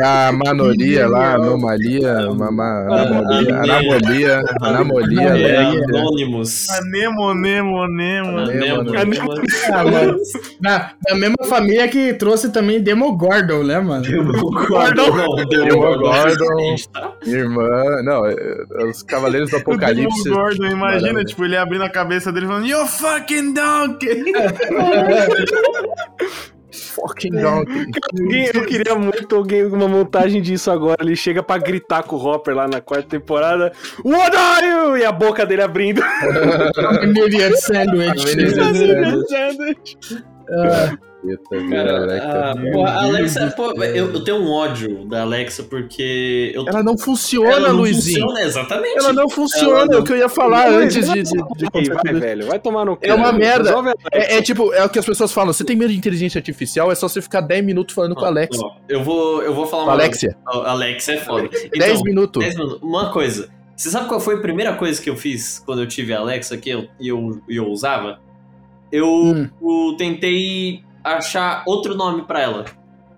A 0.01 0.31
manolia 0.31 1.07
lá, 1.07 1.35
anomalia, 1.35 2.29
mama, 2.33 2.85
anomalia, 2.89 3.55
anamolia, 3.57 4.43
anamolia, 4.61 5.29
É, 5.29 5.73
né? 5.73 5.83
Anônimos. 5.99 6.67
Nemo, 6.91 7.33
Nemo, 7.33 7.87
Nemo. 7.87 8.45
Nemo, 8.45 8.83
Nemo. 8.83 9.33
Ah. 9.71 9.83
Na, 10.61 10.91
da 11.07 11.15
mesma 11.15 11.45
família 11.47 11.87
que 11.87 12.13
trouxe 12.13 12.51
também 12.51 12.81
Demogorgon, 12.81 13.63
né, 13.63 13.79
mano? 13.79 14.03
Demogorgon. 14.03 15.45
Demogorgon. 15.49 16.59
Gente, 16.59 16.89
tá? 16.89 17.13
Irmã, 17.25 18.01
não, 18.03 18.25
é, 18.25 18.35
os 18.89 19.01
Cavaleiros 19.03 19.49
do 19.49 19.57
Apocalipse. 19.57 20.23
Demo 20.23 20.35
Gordon, 20.35 20.65
imagina, 20.67 21.23
tipo, 21.23 21.45
ele 21.45 21.57
abrindo 21.57 21.83
a 21.83 21.89
cabeça 21.89 22.31
dele 22.31 22.47
falando, 22.47 22.65
You 22.67 22.85
fucking 22.87 23.53
donkey! 23.53 24.23
Fucking 26.75 27.31
donkey. 27.31 27.91
Alguém- 28.21 28.49
eu 28.53 28.65
queria 28.65 28.95
muito 28.95 29.35
alguém 29.35 29.65
uma 29.65 29.87
montagem 29.87 30.41
disso 30.41 30.69
agora. 30.69 30.97
Ele 31.01 31.15
chega 31.15 31.41
pra 31.41 31.57
gritar 31.57 32.03
com 32.03 32.15
o 32.15 32.19
Hopper 32.25 32.55
lá 32.55 32.67
na 32.67 32.81
quarta 32.81 33.07
temporada. 33.09 33.71
What 34.03 34.35
are 34.35 34.67
you? 34.67 34.97
E 34.97 35.05
a 35.05 35.11
boca 35.11 35.45
dele 35.45 35.61
abrindo. 35.61 36.01
Família 36.75 37.49
de 37.51 37.57
sanduíche. 37.61 38.35
Ah, 40.49 40.97
Eita, 41.27 41.69
Cara, 41.69 41.97
Alexa. 42.03 42.51
a, 42.51 42.71
pô, 42.71 42.85
a 42.85 43.03
Alexa, 43.03 43.53
pô, 43.55 43.71
eu, 43.83 44.13
eu 44.13 44.23
tenho 44.23 44.37
um 44.37 44.51
ódio 44.51 45.05
da 45.05 45.21
Alexa 45.21 45.63
porque 45.63 46.51
eu 46.53 46.65
Ela 46.67 46.83
não 46.83 46.97
funciona, 46.97 47.49
ela 47.51 47.69
não 47.69 47.77
Luizinho. 47.77 48.21
funciona, 48.25 48.45
exatamente. 48.47 48.97
Ela 48.97 49.13
não 49.13 49.29
funciona, 49.29 49.69
Ela 49.69 49.85
não- 49.85 49.93
é 49.93 49.97
o 49.99 50.03
que 50.03 50.13
eu 50.13 50.17
ia 50.17 50.29
falar 50.29 50.69
Não, 50.71 50.77
antes 50.79 51.05
de, 51.09 51.23
de, 51.23 51.31
de 51.33 51.67
Ei, 51.73 51.83
vai, 51.89 52.13
velho. 52.13 52.47
Vai 52.47 52.59
tomar 52.59 52.85
no 52.85 52.95
cu. 52.95 53.05
É 53.05 53.13
uma 53.13 53.31
merda. 53.31 53.73
É, 54.11 54.37
é 54.37 54.41
tipo, 54.41 54.73
é 54.73 54.83
o 54.83 54.89
que 54.89 54.99
as 54.99 55.05
pessoas 55.05 55.31
falam. 55.31 55.51
Você 55.53 55.63
tem 55.63 55.75
medo 55.75 55.91
de 55.91 55.97
inteligência 55.97 56.37
artificial, 56.39 56.91
é 56.91 56.95
só 56.95 57.07
você 57.07 57.21
ficar 57.21 57.41
10 57.41 57.63
minutos 57.65 57.93
falando 57.95 58.15
com 58.15 58.25
a 58.25 58.27
Alexa. 58.27 58.59
Ó, 58.63 58.71
Eu 58.87 59.03
vou, 59.03 59.41
eu 59.41 59.53
vou 59.53 59.65
falar 59.65 59.83
Com 59.85 59.89
a 59.91 59.93
Alexia. 59.93 60.35
Alexa 60.45 61.13
é 61.13 61.17
foda. 61.17 61.49
10 61.49 61.69
Então, 61.73 62.03
minutos. 62.03 62.43
10 62.43 62.55
minutos. 62.57 62.79
Uma 62.81 63.11
coisa. 63.11 63.49
Você 63.75 63.89
sabe 63.89 64.07
qual 64.07 64.21
foi 64.21 64.35
a 64.35 64.39
primeira 64.39 64.73
coisa 64.75 65.01
que 65.01 65.09
eu 65.09 65.17
fiz 65.17 65.61
quando 65.65 65.81
eu 65.81 65.87
tive 65.87 66.13
a 66.13 66.19
Alexa 66.19 66.55
que 66.55 66.69
eu, 66.69 66.87
e 66.99 67.09
eu, 67.09 67.41
eu 67.49 67.65
usava? 67.67 68.19
Eu, 68.91 69.05
Hum. 69.07 69.49
eu 69.61 69.97
tentei 69.97 70.81
achar 71.05 71.63
outro 71.67 71.95
nome 71.95 72.23
pra 72.23 72.41
ela. 72.41 72.65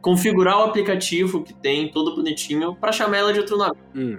Configurar 0.01 0.59
o 0.59 0.63
aplicativo 0.63 1.43
que 1.43 1.53
tem, 1.53 1.89
todo 1.89 2.15
bonitinho, 2.15 2.75
pra 2.75 2.91
chamar 2.91 3.17
ela 3.17 3.33
de 3.33 3.39
outro 3.39 3.57
nome. 3.57 3.77
Hum. 3.95 4.17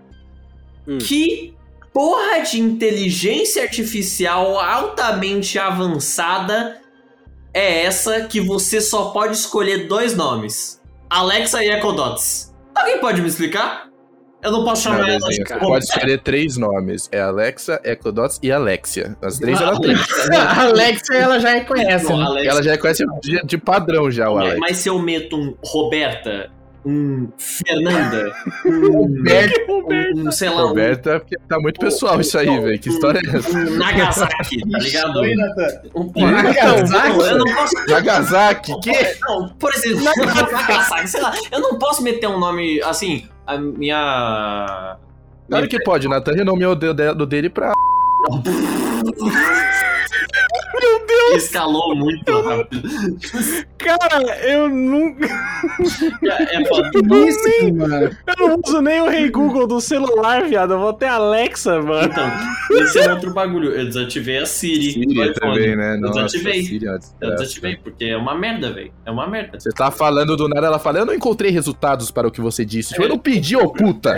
Hum. 0.87 0.99
Que 0.99 1.55
porra 1.93 2.41
de 2.41 2.61
inteligência 2.61 3.63
artificial 3.63 4.59
altamente 4.59 5.59
avançada 5.59 6.81
é 7.53 7.85
essa 7.85 8.23
que 8.27 8.41
você 8.41 8.81
só 8.81 9.11
pode 9.11 9.37
escolher 9.37 9.89
dois 9.89 10.15
nomes? 10.15 10.81
Alexa 11.11 11.65
e 11.65 11.69
Echo 11.69 11.93
Dots. 11.93 12.55
Alguém 12.75 13.01
pode 13.01 13.21
me 13.21 13.29
explicar? 13.29 13.88
Eu 14.43 14.53
não 14.53 14.65
posso 14.65 14.83
chamar 14.85 14.99
Não, 14.99 15.09
ela 15.09 15.19
de 15.29 15.37
você 15.37 15.45
pode 15.59 15.85
escolher 15.85 16.19
três 16.21 16.57
nomes. 16.57 17.09
É 17.11 17.21
Alexa, 17.21 17.81
Echo 17.85 18.13
Dots 18.13 18.39
e 18.43 18.53
Alexia. 18.53 19.17
As 19.21 19.39
três 19.39 19.61
ela 19.61 19.81
tem. 19.81 19.95
A 20.37 20.61
Alexia, 20.63 21.17
ela 21.17 21.41
já 21.41 21.51
reconhece, 21.51 22.05
Não, 22.09 22.19
né? 22.19 22.25
Alexa- 22.25 22.51
Ela 22.51 22.63
já 22.63 22.79
conhece 22.79 23.05
de, 23.21 23.43
de 23.45 23.59
padrão 23.59 24.11
já, 24.11 24.31
o 24.31 24.39
Alex. 24.39 24.59
mas 24.61 24.77
se 24.77 24.89
eu 24.89 24.99
meto 25.01 25.37
um 25.37 25.57
Roberta, 25.65 26.51
um 26.87 27.29
Fernanda, 27.37 28.33
um, 28.65 30.25
um 30.29 30.31
sei 30.31 30.49
lá, 30.49 30.65
um, 30.65 30.69
Roberta, 30.69 31.19
porque 31.19 31.37
tá 31.49 31.59
muito 31.59 31.81
pessoal 31.81 32.21
isso 32.21 32.39
aí, 32.39 32.47
velho. 32.61 32.79
Que 32.79 32.89
história 32.91 33.21
é 33.25 33.37
essa? 33.37 33.51
um 33.59 33.77
Nagasaki, 33.77 34.71
tá 34.71 34.79
ligado? 34.79 35.21
Um, 35.97 36.13
Nagasaki? 36.15 37.09
Não, 37.19 37.27
eu 37.27 37.39
não 37.39 37.55
posso 37.55 37.75
Nagasaki, 37.89 38.81
que? 38.81 39.17
Não, 39.21 39.49
por 39.59 39.75
exemplo, 39.75 40.05
Nagasaki, 40.15 41.09
sei 41.09 41.21
lá, 41.21 41.35
eu 41.51 41.61
não 41.61 41.77
posso 41.77 42.03
meter 42.03 42.29
um 42.29 42.39
nome 42.39 42.81
assim, 42.83 43.29
a 43.49 43.57
minha. 43.57 44.99
Claro 45.49 45.67
que 45.67 45.83
pode, 45.83 46.07
Nathan 46.07 46.33
renomeou 46.33 46.73
o 46.73 46.77
dedo 46.77 47.25
dele 47.25 47.49
pra. 47.49 47.73
Escalou 51.35 51.97
muito 51.97 52.41
rápido. 52.43 52.89
Cara, 53.79 54.37
eu 54.47 54.69
nunca. 54.69 55.27
É 55.27 56.65
foda. 56.69 56.91
Isso, 57.29 57.75
mano. 57.75 58.11
Eu 58.39 58.49
não 58.49 58.61
uso 58.65 58.81
nem 58.83 59.01
o 59.01 59.09
Rei 59.09 59.31
Google 59.31 59.67
do 59.67 59.81
celular, 59.81 60.43
viado. 60.49 60.73
Eu 60.75 60.79
vou 60.81 60.89
até 60.91 61.09
Alexa, 61.09 61.81
mano. 61.81 62.09
Então, 62.11 62.31
esse 62.83 62.99
é 62.99 63.13
outro 63.13 63.33
bagulho. 63.33 63.71
Eu 63.73 63.87
desativei 63.87 64.39
a 64.39 64.47
Siri. 64.47 65.01
iPhone. 65.01 65.35
também, 65.35 65.77
né? 65.77 65.95
Eu 65.97 66.01
Nossa, 66.01 66.15
desativei. 66.39 66.79
É 66.83 66.89
uma 66.91 67.01
Eu 67.21 67.31
desativei, 67.37 67.77
porque 67.77 68.05
é 68.07 68.17
uma 68.17 68.35
merda, 68.35 68.73
velho. 68.73 68.93
É 69.07 69.11
uma 69.11 69.27
merda. 69.27 69.59
Você 69.61 69.71
tá 69.71 69.91
falando 69.91 70.37
do 70.37 70.49
nada, 70.49 70.67
ela 70.67 70.79
fala, 70.79 70.99
eu 70.99 71.07
não 71.07 71.15
encontrei 71.15 71.51
resultados 71.51 72.11
para 72.11 72.27
o 72.27 72.31
que 72.31 72.41
você 72.41 72.65
disse. 72.65 72.91
Tipo, 72.91 73.03
eu 73.05 73.09
não 73.09 73.19
pedi, 73.19 73.57
ô 73.57 73.69
puta! 73.73 74.15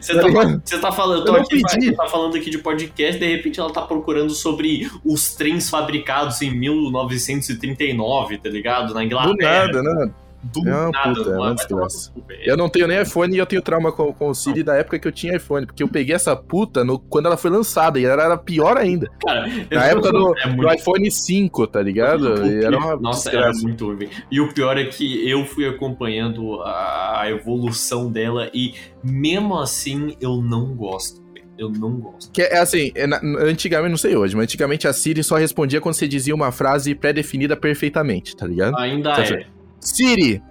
Você 0.00 0.14
Tá 0.14 0.22
tá, 0.32 0.60
você 0.64 0.78
tá 0.78 0.92
falando, 0.92 1.18
eu 1.20 1.24
tô 1.24 1.32
Eu 1.32 1.36
não 1.38 1.42
aqui, 1.42 1.62
pedi. 1.62 1.86
você 1.86 1.92
tá 1.92 2.06
falando 2.06 2.36
aqui 2.36 2.50
de 2.50 2.58
podcast, 2.58 3.18
de 3.20 3.26
repente 3.26 3.60
ela 3.60 3.72
tá 3.72 3.82
procurando 3.82 4.30
sobre 4.30 4.90
os 5.04 5.34
trens 5.34 5.68
fabricados 5.70 6.42
em 6.42 6.50
1939, 6.54 8.38
tá 8.38 8.48
ligado? 8.48 8.79
Na 8.88 9.00
Do 9.00 9.02
Inglaterra. 9.02 9.66
nada, 9.66 9.82
né? 9.82 10.10
Do 10.42 10.62
Não, 10.62 10.90
nada. 10.90 11.14
puta, 11.14 11.30
é 11.30 11.34
uma 11.34 11.54
vai 11.54 11.66
tomar 11.66 11.86
desgraça. 11.86 12.12
no 12.16 12.22
cu, 12.22 12.28
velho. 12.28 12.40
Eu 12.46 12.56
não 12.56 12.66
tenho 12.70 12.86
nem 12.88 13.02
iPhone 13.02 13.34
e 13.34 13.38
eu 13.38 13.44
tenho 13.44 13.60
trauma 13.60 13.92
com, 13.92 14.10
com 14.10 14.30
o 14.30 14.34
Siri 14.34 14.62
da 14.62 14.74
época 14.74 14.98
que 14.98 15.06
eu 15.06 15.12
tinha 15.12 15.36
iPhone, 15.36 15.66
porque 15.66 15.82
eu 15.82 15.88
peguei 15.88 16.14
essa 16.14 16.34
puta 16.34 16.82
no, 16.82 16.98
quando 16.98 17.26
ela 17.26 17.36
foi 17.36 17.50
lançada 17.50 18.00
e 18.00 18.06
ela 18.06 18.22
era 18.24 18.38
pior 18.38 18.78
ainda. 18.78 19.06
Cara, 19.22 19.46
Na 19.70 19.84
época 19.84 20.10
do, 20.10 20.34
é 20.38 20.48
do 20.48 20.56
muito 20.56 20.72
iPhone 20.74 21.10
5, 21.10 21.66
tá 21.66 21.82
ligado? 21.82 22.42
Era 22.64 22.78
uma 22.78 22.96
Nossa, 22.96 23.28
era 23.28 23.38
desgraça. 23.50 23.62
muito 23.62 23.84
ruim. 23.92 24.08
E 24.30 24.40
o 24.40 24.50
pior 24.54 24.78
é 24.78 24.84
que 24.86 25.28
eu 25.28 25.44
fui 25.44 25.68
acompanhando 25.68 26.62
a, 26.62 27.20
a 27.20 27.30
evolução 27.30 28.10
dela 28.10 28.48
e 28.54 28.72
mesmo 29.04 29.58
assim 29.58 30.16
eu 30.22 30.36
não 30.40 30.74
gosto. 30.74 31.20
Eu 31.60 31.68
não 31.70 31.92
gosto. 32.00 32.30
Que 32.32 32.40
é 32.42 32.58
assim, 32.58 32.90
é 32.94 33.06
na- 33.06 33.20
antigamente, 33.22 33.90
não 33.90 33.98
sei 33.98 34.16
hoje, 34.16 34.34
mas 34.34 34.44
antigamente 34.44 34.88
a 34.88 34.92
Siri 34.94 35.22
só 35.22 35.36
respondia 35.36 35.80
quando 35.80 35.94
você 35.94 36.08
dizia 36.08 36.34
uma 36.34 36.50
frase 36.50 36.94
pré-definida 36.94 37.54
perfeitamente, 37.56 38.34
tá 38.34 38.46
ligado? 38.46 38.76
Ainda 38.78 39.14
Tá 39.14 39.22
é. 39.22 39.26
certo. 39.26 39.46
Siri, 39.78 40.42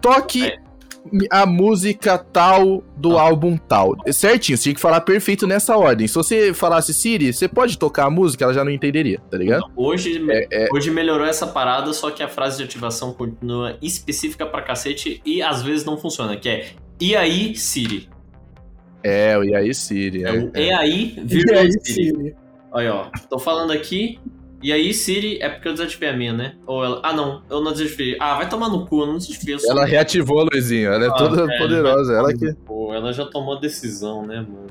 toque 0.00 0.44
É. 0.44 0.58
a 1.32 1.44
música 1.44 2.16
tal 2.16 2.82
do 2.96 3.18
álbum 3.18 3.56
tal. 3.56 3.96
Certinho, 4.12 4.56
você 4.56 4.62
tinha 4.64 4.74
que 4.76 4.80
falar 4.80 5.00
perfeito 5.00 5.48
nessa 5.48 5.76
ordem. 5.76 6.06
Se 6.06 6.14
você 6.14 6.54
falasse 6.54 6.94
Siri, 6.94 7.32
você 7.32 7.48
pode 7.48 7.76
tocar 7.76 8.06
a 8.06 8.10
música, 8.10 8.44
ela 8.44 8.54
já 8.54 8.62
não 8.64 8.70
entenderia, 8.70 9.20
tá 9.30 9.36
ligado? 9.36 9.64
Hoje, 9.74 10.24
É, 10.30 10.46
é, 10.64 10.68
hoje 10.72 10.90
melhorou 10.92 11.26
essa 11.26 11.46
parada, 11.46 11.92
só 11.92 12.10
que 12.12 12.22
a 12.22 12.28
frase 12.28 12.58
de 12.58 12.62
ativação 12.64 13.12
continua 13.12 13.76
específica 13.82 14.46
pra 14.46 14.62
cacete 14.62 15.20
e 15.24 15.42
às 15.42 15.60
vezes 15.62 15.84
não 15.84 15.96
funciona, 15.98 16.36
que 16.36 16.48
é 16.48 16.66
E 17.00 17.16
aí, 17.16 17.56
Siri? 17.56 18.08
É, 19.04 19.36
e 19.44 19.54
aí 19.54 19.74
Siri. 19.74 20.24
É, 20.24 20.28
É, 20.28 20.32
o 20.32 20.50
é. 20.54 20.62
E 20.66 20.70
aí, 20.72 21.14
E 21.16 21.20
vírgula 21.24 21.60
aí, 21.60 21.72
Siri. 21.72 21.84
Siri? 22.10 22.36
Olha, 22.70 22.94
ó, 22.94 23.10
tô 23.28 23.38
falando 23.38 23.72
aqui. 23.72 24.18
E 24.62 24.72
aí, 24.72 24.94
Siri, 24.94 25.38
é 25.42 25.48
porque 25.48 25.66
eu 25.66 25.72
desativei 25.72 26.08
a 26.10 26.16
minha, 26.16 26.32
né? 26.32 26.54
Ou 26.66 26.84
ela. 26.84 27.00
Ah, 27.02 27.12
não, 27.12 27.42
eu 27.50 27.60
não 27.60 27.72
desativei. 27.72 28.16
Ah, 28.20 28.36
vai 28.36 28.48
tomar 28.48 28.68
no 28.68 28.86
cu, 28.86 29.00
eu 29.02 29.06
não 29.08 29.18
desativei. 29.18 29.56
Eu 29.56 29.58
Ela 29.68 29.84
reativou, 29.84 30.44
Luizinho. 30.50 30.92
Ela 30.92 31.06
é 31.06 31.08
Ah, 31.08 31.12
toda 31.14 31.52
é, 31.52 31.58
poderosa. 31.58 32.12
vai 32.12 32.20
Ela 32.20 32.34
que. 32.34 32.44
no 32.46 32.54
cu, 32.56 32.94
Ela 32.94 33.12
já 33.12 33.26
tomou 33.26 33.56
a 33.56 33.60
decisão, 33.60 34.24
né, 34.24 34.36
mano? 34.36 34.68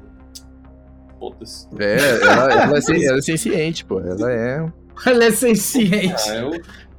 Foda-se. 1.19 1.67
É, 1.77 1.97
ela, 2.23 2.53
ela 2.63 2.77
é, 2.79 3.05
ela 3.05 3.17
é 3.17 3.21
senciente, 3.21 3.85
pô. 3.85 3.99
Ela 3.99 4.31
é. 4.31 4.65
Ela 5.05 5.25
é 5.25 5.31
senciente. 5.31 6.29
Ah, 6.29 6.35
eu. 6.35 6.51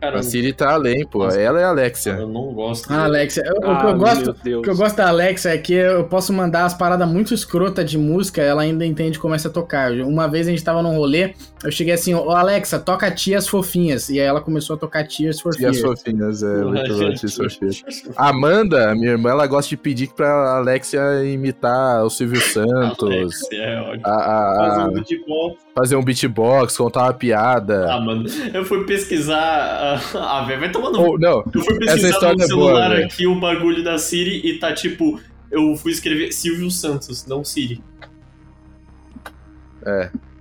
Cara, 0.03 0.19
A 0.19 0.23
Siri 0.25 0.53
tá 0.53 0.73
além, 0.73 1.07
pô. 1.07 1.29
Ela 1.31 1.61
é 1.61 1.65
a 1.65 1.69
Alexia. 1.69 2.13
eu 2.15 2.27
não 2.27 2.53
gosto. 2.53 2.93
Ah, 2.93 3.05
Alexia, 3.05 3.43
eu- 3.47 3.57
o 3.57 3.61
que 3.61 3.67
Ah, 3.87 3.91
eu 3.91 3.97
gosto, 3.97 4.25
meu 4.25 4.35
Deus. 4.43 4.59
O 4.59 4.63
que 4.63 4.71
eu 4.71 4.77
gosto 4.77 4.97
da 4.97 5.09
Alexa 5.09 5.51
é 5.51 5.59
que 5.59 5.73
eu 5.75 6.05
posso 6.05 6.33
mandar 6.33 6.65
as 6.65 6.75
paradas 6.75 7.09
muito 7.09 7.33
escrotas 7.33 7.89
de 7.89 7.97
música, 7.97 8.43
ela 8.43 8.63
ainda 8.63 8.85
entende 8.85 9.17
e 9.17 9.21
começa 9.21 9.47
a 9.47 9.51
tocar. 9.51 9.93
Uma 9.93 10.27
vez 10.27 10.49
a 10.49 10.51
gente 10.51 10.65
tava 10.65 10.83
num 10.83 10.97
rolê, 10.97 11.35
eu 11.63 11.71
cheguei 11.71 11.95
assim, 11.95 12.13
ô 12.15 12.31
Alexa, 12.31 12.81
toca 12.81 13.09
Tias 13.13 13.47
Fofinhas. 13.47 14.09
E 14.09 14.19
aí 14.19 14.27
ela 14.27 14.41
começou 14.41 14.75
a 14.75 14.79
tocar 14.79 15.07
Tears 15.07 15.41
for 15.41 15.53
E 15.59 15.65
as 15.67 15.79
Fears. 15.79 16.01
fofinhas, 16.01 16.43
é. 16.43 16.47
Muito 16.65 16.89
bom, 16.89 16.99
Gente, 16.99 17.21
Tia 17.21 17.29
Sofia. 17.29 17.71
Amanda, 18.17 18.95
minha 18.97 19.13
irmã, 19.13 19.31
ela 19.31 19.47
gosta 19.47 19.69
de 19.71 19.77
pedir 19.77 20.09
pra 20.15 20.57
Alexia 20.57 21.01
imitar 21.25 22.05
o 22.05 22.11
Silvio 22.11 22.41
Santos. 22.41 23.09
Alex, 23.09 23.41
é 23.53 23.81
ótimo. 23.81 24.03
a- 24.05 24.11
a- 24.11 24.57
Fazer 24.57 24.81
a- 24.81 24.85
um 24.87 24.93
beatbox. 24.93 25.63
fazer 25.77 25.97
um 25.97 26.03
beatbox, 26.05 26.77
contar 26.77 27.03
uma 27.05 27.13
piada. 27.15 27.87
Ah, 27.93 28.01
mano, 28.01 28.25
eu 28.53 28.65
fui 28.65 28.85
pesquisar. 28.85 29.92
Ah, 30.15 30.39
ah, 30.41 30.45
velho, 30.45 30.61
vai 30.61 30.71
tomar 30.71 30.91
no 30.91 31.01
Ou, 31.01 31.19
não, 31.19 31.45
Eu 31.55 31.61
fui 31.61 31.75
Essa 31.75 31.79
pesquisar 31.79 32.09
história 32.11 32.37
no 32.37 32.45
é 32.45 32.49
boa, 32.49 32.67
celular 32.69 32.89
velho. 32.91 33.05
aqui 33.07 33.27
o 33.27 33.39
bagulho 33.41 33.83
da 33.85 33.99
Siri 33.99 34.41
e 34.47 34.59
tá 34.59 34.73
tipo. 34.75 35.21
Eu 35.51 35.77
fui 35.77 35.93
escrever 35.93 36.33
Silvio 36.33 36.71
Santos, 36.71 37.27
não 37.27 37.45
Siri. 37.45 37.83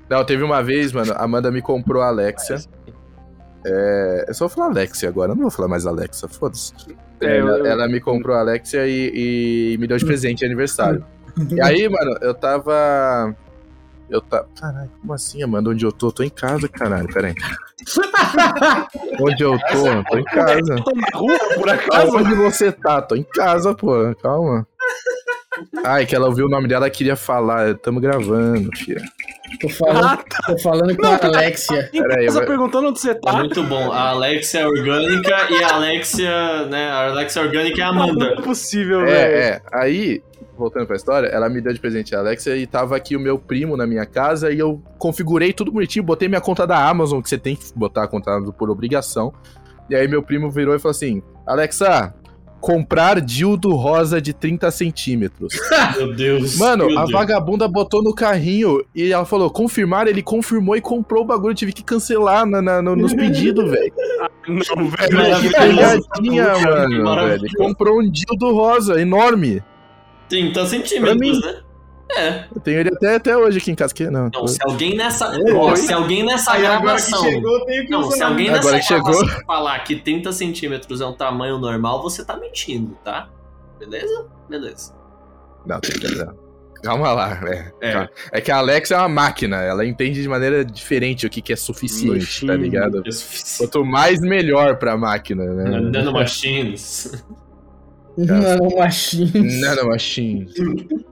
não, 0.09 0.23
teve 0.23 0.43
uma 0.43 0.61
vez, 0.63 0.91
mano, 0.91 1.13
a 1.13 1.23
Amanda 1.23 1.51
me 1.51 1.61
comprou 1.61 2.01
a 2.01 2.07
Alexia. 2.07 2.57
É, 3.65 4.25
eu 4.27 4.33
só 4.33 4.47
vou 4.47 4.55
falar 4.55 4.67
Alexia 4.67 5.09
agora, 5.09 5.31
eu 5.31 5.35
não 5.35 5.43
vou 5.43 5.51
falar 5.51 5.67
mais 5.67 5.85
Alexa, 5.85 6.27
foda-se. 6.27 6.73
É, 7.19 7.37
ela, 7.37 7.57
eu- 7.59 7.65
ela 7.65 7.87
me 7.87 7.99
comprou 7.99 8.35
a 8.35 8.39
Alexia 8.39 8.87
e, 8.87 9.73
e 9.73 9.77
me 9.77 9.85
deu 9.87 9.97
de 9.97 10.05
presente 10.05 10.39
de 10.39 10.45
aniversário. 10.45 11.03
E 11.49 11.61
aí, 11.61 11.87
mano, 11.87 12.17
eu 12.21 12.33
tava. 12.33 13.33
Eu 14.11 14.21
tava. 14.21 14.47
Caralho, 14.59 14.91
como 14.99 15.13
assim, 15.13 15.41
Amanda? 15.41 15.69
Onde 15.69 15.85
eu 15.85 15.91
tô? 15.91 16.11
Tô 16.11 16.21
em 16.21 16.29
casa, 16.29 16.67
caralho, 16.67 17.07
peraí. 17.13 17.33
Onde 19.21 19.43
eu 19.43 19.57
tô? 19.71 20.03
Tô 20.09 20.17
em 20.17 20.23
casa. 20.25 20.75
Tô 20.83 20.91
na 20.95 21.07
rua, 21.17 21.39
por 21.55 21.69
acaso? 21.69 22.17
Onde 22.17 22.35
você 22.35 22.71
tá? 22.71 23.01
Tô 23.01 23.15
em 23.15 23.23
casa, 23.23 23.73
pô. 23.73 24.13
Calma. 24.21 24.67
Ai, 25.85 26.05
que 26.05 26.15
ela 26.15 26.27
ouviu 26.27 26.45
o 26.47 26.49
nome 26.49 26.67
dela 26.67 26.87
e 26.87 26.91
queria 26.91 27.15
falar. 27.15 27.75
Tamo 27.75 27.99
gravando, 27.99 28.69
filha. 28.75 29.01
Tô 29.59 29.67
falando, 29.69 30.05
Ah, 30.05 30.17
tá. 30.17 30.37
tô 30.47 30.57
falando 30.59 30.95
com 30.95 31.05
a 31.05 31.19
Alexia. 31.25 31.89
Em 31.93 32.01
Pera 32.01 32.19
aí, 32.19 32.25
casa 32.25 32.39
vai- 32.39 32.47
perguntando 32.47 32.87
onde 32.87 32.99
você 32.99 33.13
Tá 33.15 33.31
tá. 33.33 33.39
muito 33.39 33.61
bom. 33.63 33.91
A 33.91 34.09
Alexia 34.09 34.61
é 34.61 34.67
orgânica 34.67 35.47
e 35.51 35.63
a 35.63 35.73
Alexia, 35.75 36.65
né? 36.67 36.89
A 36.89 37.07
Alexia 37.09 37.41
orgânica 37.41 37.81
é 37.81 37.83
a 37.83 37.91
Não 37.93 38.03
Amanda. 38.03 38.25
é 38.37 38.41
possível, 38.41 39.01
velho. 39.01 39.11
É, 39.11 39.49
é. 39.49 39.61
Aí, 39.73 40.23
voltando 40.61 40.85
pra 40.87 40.95
história, 40.95 41.27
ela 41.27 41.49
me 41.49 41.59
deu 41.59 41.73
de 41.73 41.79
presente 41.79 42.15
a 42.15 42.19
Alexia 42.19 42.55
e 42.55 42.65
tava 42.67 42.95
aqui 42.95 43.15
o 43.15 43.19
meu 43.19 43.37
primo 43.39 43.75
na 43.75 43.85
minha 43.87 44.05
casa 44.05 44.51
e 44.51 44.59
eu 44.59 44.81
configurei 44.97 45.51
tudo 45.51 45.71
bonitinho, 45.71 46.05
botei 46.05 46.27
minha 46.27 46.39
conta 46.41 46.65
da 46.67 46.87
Amazon, 46.87 47.19
que 47.21 47.27
você 47.29 47.37
tem 47.37 47.55
que 47.55 47.65
botar 47.75 48.03
a 48.03 48.07
conta 48.07 48.39
por 48.57 48.69
obrigação. 48.69 49.33
E 49.89 49.95
aí 49.95 50.07
meu 50.07 50.21
primo 50.23 50.49
virou 50.49 50.75
e 50.75 50.79
falou 50.79 50.91
assim: 50.91 51.21
Alexa, 51.45 52.13
comprar 52.61 53.19
dildo 53.19 53.71
rosa 53.75 54.21
de 54.21 54.33
30 54.33 54.69
centímetros. 54.69 55.51
Meu 55.97 56.13
Deus. 56.15 56.57
Mano, 56.57 56.85
meu 56.85 56.97
a 56.99 57.01
Deus. 57.01 57.11
vagabunda 57.11 57.67
botou 57.67 58.03
no 58.03 58.13
carrinho 58.13 58.85
e 58.95 59.11
ela 59.11 59.25
falou: 59.25 59.49
confirmar, 59.49 60.07
ele 60.07 60.21
confirmou 60.21 60.75
e 60.77 60.81
comprou 60.81 61.23
o 61.23 61.25
bagulho. 61.25 61.51
Eu 61.51 61.55
tive 61.55 61.73
que 61.73 61.83
cancelar 61.83 62.45
na- 62.45 62.61
na- 62.61 62.81
no- 62.81 62.95
nos 62.95 63.13
pedidos, 63.15 63.69
velho. 63.69 63.91
Não, 64.47 64.59
Que 64.91 65.07
velho. 65.07 65.51
Pegadinha, 65.51 66.53
mano. 66.63 67.15
Velho. 67.27 67.43
Comprou 67.57 67.99
um 67.99 68.09
dildo 68.09 68.53
rosa 68.53 69.01
enorme. 69.01 69.61
30 70.31 70.65
centímetros, 70.65 71.41
né? 71.41 71.61
É. 72.17 72.45
Eu 72.53 72.61
tenho 72.61 72.79
ele 72.79 72.89
até, 72.89 73.15
até 73.15 73.37
hoje 73.37 73.57
aqui 73.57 73.71
em 73.71 73.75
casa. 73.75 73.93
Que, 73.93 74.09
não, 74.09 74.29
Não, 74.33 74.47
se 74.47 74.57
alguém 74.63 74.95
nessa. 74.95 75.31
Ó, 75.55 75.75
se 75.75 75.93
alguém 75.93 76.25
nessa 76.25 76.53
Aí 76.53 76.65
agora 76.65 76.77
que 76.99 77.09
gravação. 77.09 77.23
chegou, 77.23 77.65
Não, 77.89 78.11
se 78.11 78.23
alguém 78.23 78.49
Agora 78.49 78.75
nessa 78.77 78.87
gravação 78.95 79.25
chegou. 79.25 79.43
falar 79.45 79.79
que 79.79 79.95
30 79.97 80.31
centímetros 80.31 80.99
é 81.01 81.05
um 81.05 81.13
tamanho 81.13 81.57
normal, 81.57 82.01
você 82.01 82.23
tá 82.25 82.35
mentindo, 82.37 82.97
tá? 83.03 83.29
Beleza? 83.79 84.25
Beleza. 84.49 84.93
não, 85.65 85.79
tem 85.79 85.91
que. 85.91 86.51
Calma 86.83 87.13
lá, 87.13 87.39
é. 87.47 87.71
É. 87.81 88.09
É 88.31 88.41
que 88.41 88.51
a 88.51 88.57
Alexa 88.57 88.95
é 88.95 88.97
uma 88.97 89.07
máquina, 89.09 89.57
ela 89.57 89.85
entende 89.85 90.21
de 90.21 90.27
maneira 90.27 90.65
diferente 90.65 91.27
o 91.27 91.29
que, 91.29 91.41
que 91.41 91.53
é 91.53 91.55
suficiente, 91.55 92.41
tá 92.41 92.53
Nojinho. 92.53 92.57
ligado? 92.57 93.03
É 93.05 93.11
suficiente. 93.11 93.71
Quanto 93.71 93.85
mais, 93.85 94.19
melhor 94.19 94.77
pra 94.77 94.97
máquina, 94.97 95.45
né? 95.45 95.91
Nanomachines. 98.17 99.61
Nanomachines. 99.61 100.53
Nanomachine. 100.57 101.05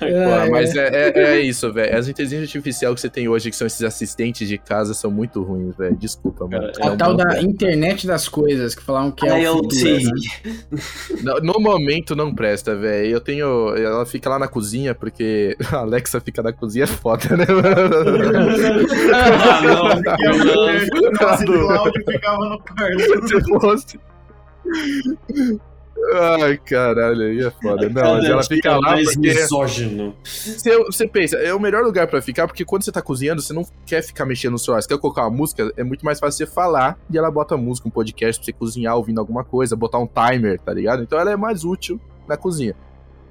É, 0.00 0.44
Pô, 0.46 0.50
mas 0.52 0.74
é, 0.76 1.10
é, 1.10 1.20
é 1.36 1.40
isso, 1.40 1.72
velho. 1.72 1.96
As 1.96 2.08
inteligências 2.08 2.48
artificiais 2.48 2.94
que 2.94 3.00
você 3.00 3.10
tem 3.10 3.28
hoje, 3.28 3.50
que 3.50 3.56
são 3.56 3.66
esses 3.66 3.82
assistentes 3.82 4.48
de 4.48 4.56
casa, 4.56 4.94
são 4.94 5.10
muito 5.10 5.42
ruins, 5.42 5.76
velho. 5.76 5.96
Desculpa, 5.96 6.46
mano. 6.46 6.70
A 6.80 6.90
Não, 6.90 6.96
tal 6.96 7.10
não, 7.10 7.16
da 7.16 7.34
velho. 7.34 7.46
internet 7.48 8.06
das 8.06 8.28
coisas, 8.28 8.74
que 8.74 8.82
falavam 8.82 9.10
que 9.10 9.26
é 9.26 9.50
o 9.50 9.56
futuro, 9.56 9.84
né? 9.84 10.10
No, 11.22 11.40
no 11.40 11.60
momento 11.60 12.14
não 12.14 12.34
presta, 12.34 12.76
velho. 12.76 13.10
Eu 13.10 13.20
tenho. 13.20 13.74
Ela 13.76 14.06
fica 14.06 14.30
lá 14.30 14.38
na 14.38 14.48
cozinha, 14.48 14.94
porque 14.94 15.56
a 15.72 15.78
Alexa 15.78 16.20
fica 16.20 16.42
na 16.42 16.52
cozinha 16.52 16.84
é 16.84 16.86
foda, 16.86 17.36
né? 17.36 17.44
Ah, 19.12 19.60
não. 19.62 19.84
não. 20.00 20.98
O 20.98 21.10
negócio 21.10 21.46
do 21.46 21.70
áudio 21.70 22.04
ficava 22.06 22.48
no 22.48 22.58
quarto. 22.60 23.28
Se 23.28 23.40
fosse. 23.60 24.00
Ai, 26.14 26.56
caralho, 26.56 27.22
aí 27.22 27.40
é 27.40 27.50
foda. 27.50 27.88
Não, 27.88 28.16
mas 28.16 28.24
ela 28.24 28.42
fica 28.42 28.72
lá 28.76 28.80
mais 28.80 29.14
porque. 29.14 29.28
misógino. 29.28 30.16
Você, 30.24 30.78
você 30.84 31.06
pensa, 31.06 31.36
é 31.36 31.52
o 31.52 31.60
melhor 31.60 31.84
lugar 31.84 32.06
pra 32.06 32.22
ficar, 32.22 32.46
porque 32.46 32.64
quando 32.64 32.84
você 32.84 32.92
tá 32.92 33.02
cozinhando, 33.02 33.42
você 33.42 33.52
não 33.52 33.66
quer 33.84 34.02
ficar 34.02 34.24
mexendo 34.24 34.52
no 34.52 34.58
celular. 34.58 34.80
Você 34.80 34.88
quer 34.88 34.98
colocar 34.98 35.22
uma 35.22 35.36
música, 35.36 35.70
é 35.76 35.84
muito 35.84 36.04
mais 36.04 36.18
fácil 36.18 36.46
você 36.46 36.52
falar 36.52 36.98
e 37.10 37.18
ela 37.18 37.30
bota 37.30 37.56
música, 37.56 37.88
um 37.88 37.90
podcast 37.90 38.40
pra 38.40 38.46
você 38.46 38.52
cozinhar 38.52 38.96
ouvindo 38.96 39.18
alguma 39.20 39.44
coisa, 39.44 39.76
botar 39.76 39.98
um 39.98 40.06
timer, 40.06 40.58
tá 40.60 40.72
ligado? 40.72 41.02
Então 41.02 41.18
ela 41.18 41.30
é 41.30 41.36
mais 41.36 41.64
útil 41.64 42.00
na 42.26 42.36
cozinha. 42.36 42.74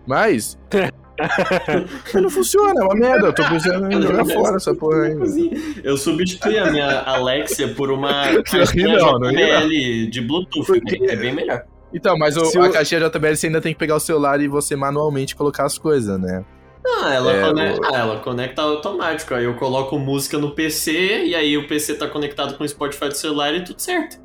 Mas. 0.05 0.57
não 2.13 2.29
funciona, 2.29 2.79
é 2.79 2.83
uma 2.83 2.95
merda. 2.95 3.27
Eu 3.27 3.33
tô 3.33 3.43
precisando 3.43 3.91
jogar 4.01 4.25
fora 4.25 4.57
essa 4.57 4.73
porra 4.73 5.03
aí. 5.03 5.81
Eu 5.83 5.97
substituí 5.97 6.57
a 6.59 6.71
minha 6.71 7.01
Alexia 7.01 7.73
por 7.73 7.91
uma 7.91 8.25
Não, 8.75 9.19
não, 9.19 9.31
não 9.31 9.69
de 9.69 10.21
Bluetooth. 10.21 10.71
né? 10.71 11.07
É 11.07 11.15
bem 11.15 11.33
melhor. 11.33 11.65
Então, 11.93 12.17
mas 12.17 12.35
o- 12.35 12.61
a 12.61 12.67
o- 12.67 12.71
caixinha 12.71 12.99
JBL 13.01 13.35
você 13.35 13.47
ainda 13.47 13.61
tem 13.61 13.73
que 13.73 13.79
pegar 13.79 13.95
o 13.95 13.99
celular 13.99 14.41
e 14.41 14.47
você 14.47 14.75
manualmente 14.75 15.35
colocar 15.35 15.65
as 15.65 15.77
coisas, 15.77 16.19
né? 16.19 16.43
Ah, 16.85 17.13
ela, 17.13 17.33
É, 17.33 17.41
conecta, 17.41 17.81
o- 17.81 17.85
ah, 17.95 17.97
ela 17.99 18.19
conecta 18.19 18.61
automático. 18.61 19.33
Aí 19.33 19.43
eu 19.45 19.55
coloco 19.55 19.97
música 19.99 20.37
no 20.37 20.51
PC 20.51 21.25
e 21.25 21.35
aí 21.35 21.57
o 21.57 21.67
PC 21.67 21.95
tá 21.95 22.07
conectado 22.07 22.57
com 22.57 22.63
o 22.63 22.67
Spotify 22.69 23.07
do 23.09 23.15
celular 23.17 23.53
e 23.55 23.63
tudo 23.63 23.79
certo. 23.81 24.19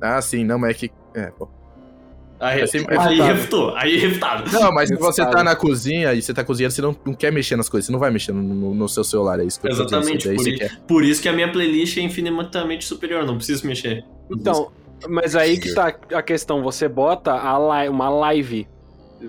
Ah, 0.00 0.20
sim, 0.20 0.44
não, 0.44 0.58
mas 0.58 0.70
é 0.70 0.74
que. 0.74 0.90
É, 1.14 1.26
pô. 1.30 1.48
Aí, 2.40 2.62
É 2.62 2.66
sempre- 2.66 2.98
aí 2.98 3.20
refutou, 3.20 3.72
aí 3.76 3.96
refutado. 3.98 4.50
Não, 4.50 4.72
mas 4.72 4.88
se 4.88 4.96
você 4.96 5.24
tá 5.24 5.44
na 5.44 5.54
cozinha 5.54 6.12
e 6.12 6.20
você 6.20 6.34
tá 6.34 6.42
cozinhando, 6.42 6.74
você 6.74 6.82
não, 6.82 6.96
não 7.06 7.14
quer 7.14 7.30
mexer 7.30 7.54
nas 7.54 7.68
coisas, 7.68 7.86
você 7.86 7.92
não 7.92 8.00
vai 8.00 8.10
mexer 8.10 8.32
no, 8.32 8.42
no- 8.42 8.74
no 8.74 8.88
seu 8.88 9.04
celular, 9.04 9.38
é 9.38 9.44
isso 9.44 9.60
que 9.60 9.66
eu 9.68 9.70
dizendo. 9.70 9.86
Exatamente, 9.86 10.28
por, 10.34 10.48
i- 10.48 10.70
por 10.88 11.04
isso 11.04 11.22
que 11.22 11.28
a 11.28 11.32
minha 11.32 11.52
playlist 11.52 11.96
é 11.98 12.00
infinitamente 12.00 12.84
superior, 12.84 13.24
não 13.24 13.36
preciso 13.36 13.64
mexer. 13.64 14.04
Então, 14.28 14.72
mas 15.08 15.34
aí 15.36 15.58
que 15.58 15.72
tá 15.74 15.94
a 16.14 16.22
questão. 16.22 16.62
Você 16.62 16.88
bota 16.88 17.32
a 17.32 17.82
li- 17.82 17.88
uma 17.88 18.08
live 18.08 18.66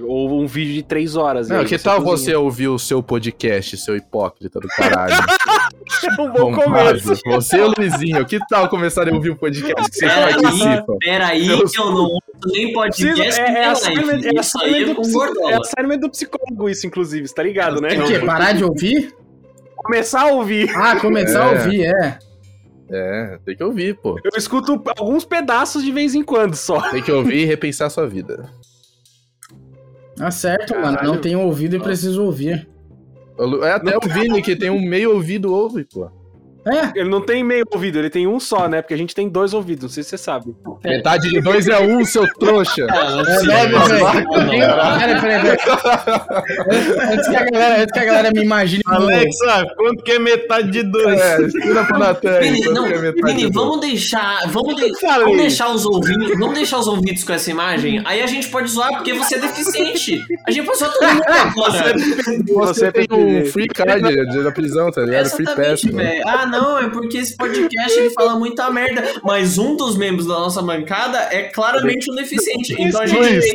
ou 0.07 0.41
um 0.41 0.47
vídeo 0.47 0.73
de 0.73 0.81
três 0.83 1.15
horas. 1.15 1.49
Não, 1.49 1.63
que 1.63 1.77
tal 1.77 2.01
cozinha. 2.01 2.17
você 2.31 2.35
ouvir 2.35 2.67
o 2.67 2.79
seu 2.79 3.03
podcast, 3.03 3.77
seu 3.77 3.95
hipócrita 3.95 4.59
do 4.59 4.67
caralho? 4.69 5.13
É 6.03 6.11
um 6.21 6.31
bom 6.31 6.51
Bombado. 6.51 7.01
começo. 7.01 7.21
Você 7.25 7.57
e 7.57 7.61
o 7.61 7.73
Luizinho, 7.77 8.25
que 8.25 8.39
tal 8.47 8.67
começar 8.69 9.07
a 9.07 9.13
ouvir 9.13 9.29
o 9.31 9.35
podcast 9.35 9.73
que 9.91 9.95
você 9.97 10.05
Peraí, 10.07 10.41
participa? 10.41 10.97
peraí, 10.99 11.47
que 11.47 11.79
eu 11.79 11.85
não 11.91 12.03
ouço 12.03 12.19
nem 12.47 12.73
podcast 12.73 13.39
é, 13.41 13.43
é, 13.43 13.51
live. 13.53 13.65
assignment, 13.71 14.21
é, 14.23 14.29
é 14.29 14.41
psico- 14.41 15.49
é 15.49 15.53
assignment 15.55 15.97
do 15.99 16.09
psicólogo 16.09 16.69
isso, 16.69 16.87
inclusive, 16.87 17.27
você 17.27 17.33
tá 17.35 17.43
ligado, 17.43 17.79
né? 17.81 17.89
O 17.99 18.05
quê? 18.07 18.19
Parar 18.19 18.53
de 18.53 18.63
ouvir? 18.63 19.13
Começar 19.75 20.21
a 20.21 20.27
ouvir. 20.27 20.69
Ah, 20.75 20.95
começar 20.99 21.43
a 21.47 21.53
É. 21.53 21.57
ouvir, 21.63 21.83
é. 21.85 22.17
É, 22.89 23.39
tem 23.45 23.55
que 23.55 23.63
ouvir, 23.63 23.95
pô. 23.97 24.19
Eu 24.23 24.31
escuto 24.37 24.81
alguns 24.97 25.25
pedaços 25.25 25.83
de 25.83 25.91
vez 25.91 26.13
em 26.13 26.23
quando 26.23 26.55
só. 26.55 26.91
Tem 26.91 27.01
que 27.01 27.11
ouvir 27.11 27.39
e 27.39 27.45
repensar 27.45 27.87
a 27.87 27.89
sua 27.89 28.07
vida. 28.07 28.49
Tá 30.15 30.29
certo, 30.29 30.73
mano. 30.73 30.97
Caralho. 30.97 31.13
Não 31.13 31.21
tenho 31.21 31.39
ouvido 31.39 31.75
e 31.75 31.79
preciso 31.79 32.23
ouvir. 32.23 32.67
É 33.63 33.71
até 33.71 33.97
o 33.97 34.01
Vini 34.01 34.41
que 34.41 34.55
tem 34.55 34.69
um 34.69 34.81
meio 34.81 35.15
ouvido 35.15 35.53
ouve, 35.53 35.85
pô. 35.85 36.09
É, 36.65 36.99
Ele 36.99 37.09
não 37.09 37.21
tem 37.21 37.43
meio 37.43 37.65
ouvido, 37.71 37.99
ele 37.99 38.09
tem 38.09 38.25
um 38.27 38.39
só, 38.39 38.67
né? 38.67 38.81
Porque 38.81 38.93
a 38.93 38.97
gente 38.97 39.13
tem 39.13 39.27
dois 39.29 39.53
ouvidos, 39.53 39.83
não 39.83 39.89
sei 39.89 40.03
se 40.03 40.09
você 40.11 40.17
sabe. 40.17 40.53
Metade 40.83 41.29
de 41.29 41.41
dois 41.41 41.67
é 41.67 41.79
um, 41.79 42.03
seu 42.05 42.25
trouxa. 42.35 42.85
Ah, 42.89 43.09
não 43.11 43.19
é 43.21 43.67
não, 43.67 43.79
não, 43.87 43.87
não. 43.87 44.99
Peraí, 44.99 45.21
peraí, 45.21 45.41
peraí. 45.41 45.57
Antes 47.13 47.27
que 47.27 47.35
a 47.35 47.43
galera, 47.49 47.81
antes 47.81 47.91
que 47.93 47.99
a 47.99 48.05
galera 48.05 48.31
me 48.31 48.43
imagine. 48.43 48.83
como- 48.83 48.95
Alexa, 49.03 49.65
quanto 49.75 50.03
que 50.03 50.11
é 50.13 50.19
metade 50.19 50.71
de 50.71 50.83
dois? 50.83 51.19
É, 51.19 51.41
ensina 51.41 51.83
pro 51.85 51.99
Natan 51.99 52.39
Vini, 52.39 52.61
não, 52.69 52.85
é 52.87 53.11
vamos 53.51 53.79
deixar. 53.81 54.47
Vamos, 54.47 54.75
de- 54.75 54.91
vamos 55.01 55.37
deixar 55.37 55.69
os 55.69 55.85
ouvintes. 55.85 56.39
Vamos 56.39 56.55
deixar 56.55 56.77
os 56.79 56.87
ouvintes 56.87 57.23
com 57.23 57.33
essa 57.33 57.49
imagem. 57.51 58.01
Aí 58.05 58.21
a 58.21 58.27
gente 58.27 58.47
pode 58.49 58.69
zoar 58.69 58.93
porque 58.93 59.13
você 59.13 59.35
é 59.35 59.39
deficiente. 59.39 60.21
A 60.47 60.51
gente 60.51 60.65
pode 60.65 60.79
zoar 60.79 60.91
todo 60.93 61.07
mundo 61.07 61.23
agora. 61.27 61.93
Você, 61.97 62.43
Você 62.53 62.91
tem 62.91 63.07
tem 63.07 63.41
um 63.41 63.45
free 63.45 63.67
card 63.67 64.01
de- 64.31 64.43
da 64.43 64.51
prisão, 64.51 64.91
tá 64.91 65.01
ligado? 65.01 65.29
Free 65.29 65.45
pass. 65.45 65.81
Ah, 66.25 66.45
não, 66.61 66.77
é 66.77 66.89
porque 66.89 67.17
esse 67.17 67.35
podcast 67.37 67.99
ele 67.99 68.09
fala 68.11 68.35
muita 68.35 68.69
merda. 68.69 69.03
Mas 69.23 69.57
um 69.57 69.75
dos 69.75 69.95
membros 69.97 70.27
da 70.27 70.35
nossa 70.35 70.61
bancada 70.61 71.17
é 71.31 71.43
claramente 71.49 72.09
um 72.11 72.15
deficiente. 72.15 72.75
Então 72.79 73.01
a 73.01 73.05
gente 73.05 73.19
Luiz, 73.19 73.45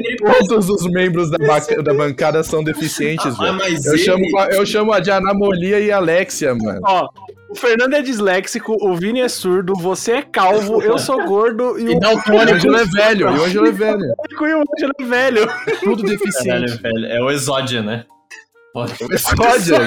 todos 0.49 0.69
os 0.69 0.83
membros 0.91 1.31
da, 1.31 1.39
da 1.83 1.95
bancada 1.95 2.43
são 2.43 2.63
deficientes, 2.63 3.27
Ah, 3.39 3.43
velho. 3.45 3.55
mas 3.55 3.85
Eu 3.87 3.95
ele- 3.95 4.03
chamo, 4.05 4.25
eu 4.51 4.67
chamo 4.67 4.93
a 4.93 5.01
de 5.01 5.11
Anamolia 5.11 5.81
e 5.81 5.91
Alexia, 5.91 6.55
mano. 6.55 6.81
Ó, 6.85 7.09
o 7.51 7.55
Fernando 7.55 7.95
é 7.95 8.03
disléxico, 8.03 8.77
o 8.81 8.95
Vini 8.95 9.21
é 9.21 9.29
surdo, 9.29 9.73
você 9.75 10.13
é 10.13 10.23
calvo, 10.23 10.83
eu 10.83 10.99
sou 10.99 11.25
gordo 11.25 11.79
e 11.79 11.93
E 11.93 11.95
o. 11.95 12.01
Ângelo 12.39 12.77
é 12.77 12.85
velho, 12.85 13.29
e 13.31 13.39
o 13.39 13.45
Ângelo 13.45 13.67
é 13.67 13.73
velho. 13.73 14.05
E 14.31 14.35
o 14.55 14.65
Ângelo 14.77 14.93
é 15.01 15.05
velho. 15.05 15.47
Tudo 15.81 16.03
Caralho, 16.03 16.19
deficiente. 16.19 16.83
velho. 16.83 17.07
É 17.07 17.23
o 17.23 17.31
exódia, 17.31 17.81
né? 17.83 18.05
Pode. 18.75 18.93
Sódia. 19.19 19.87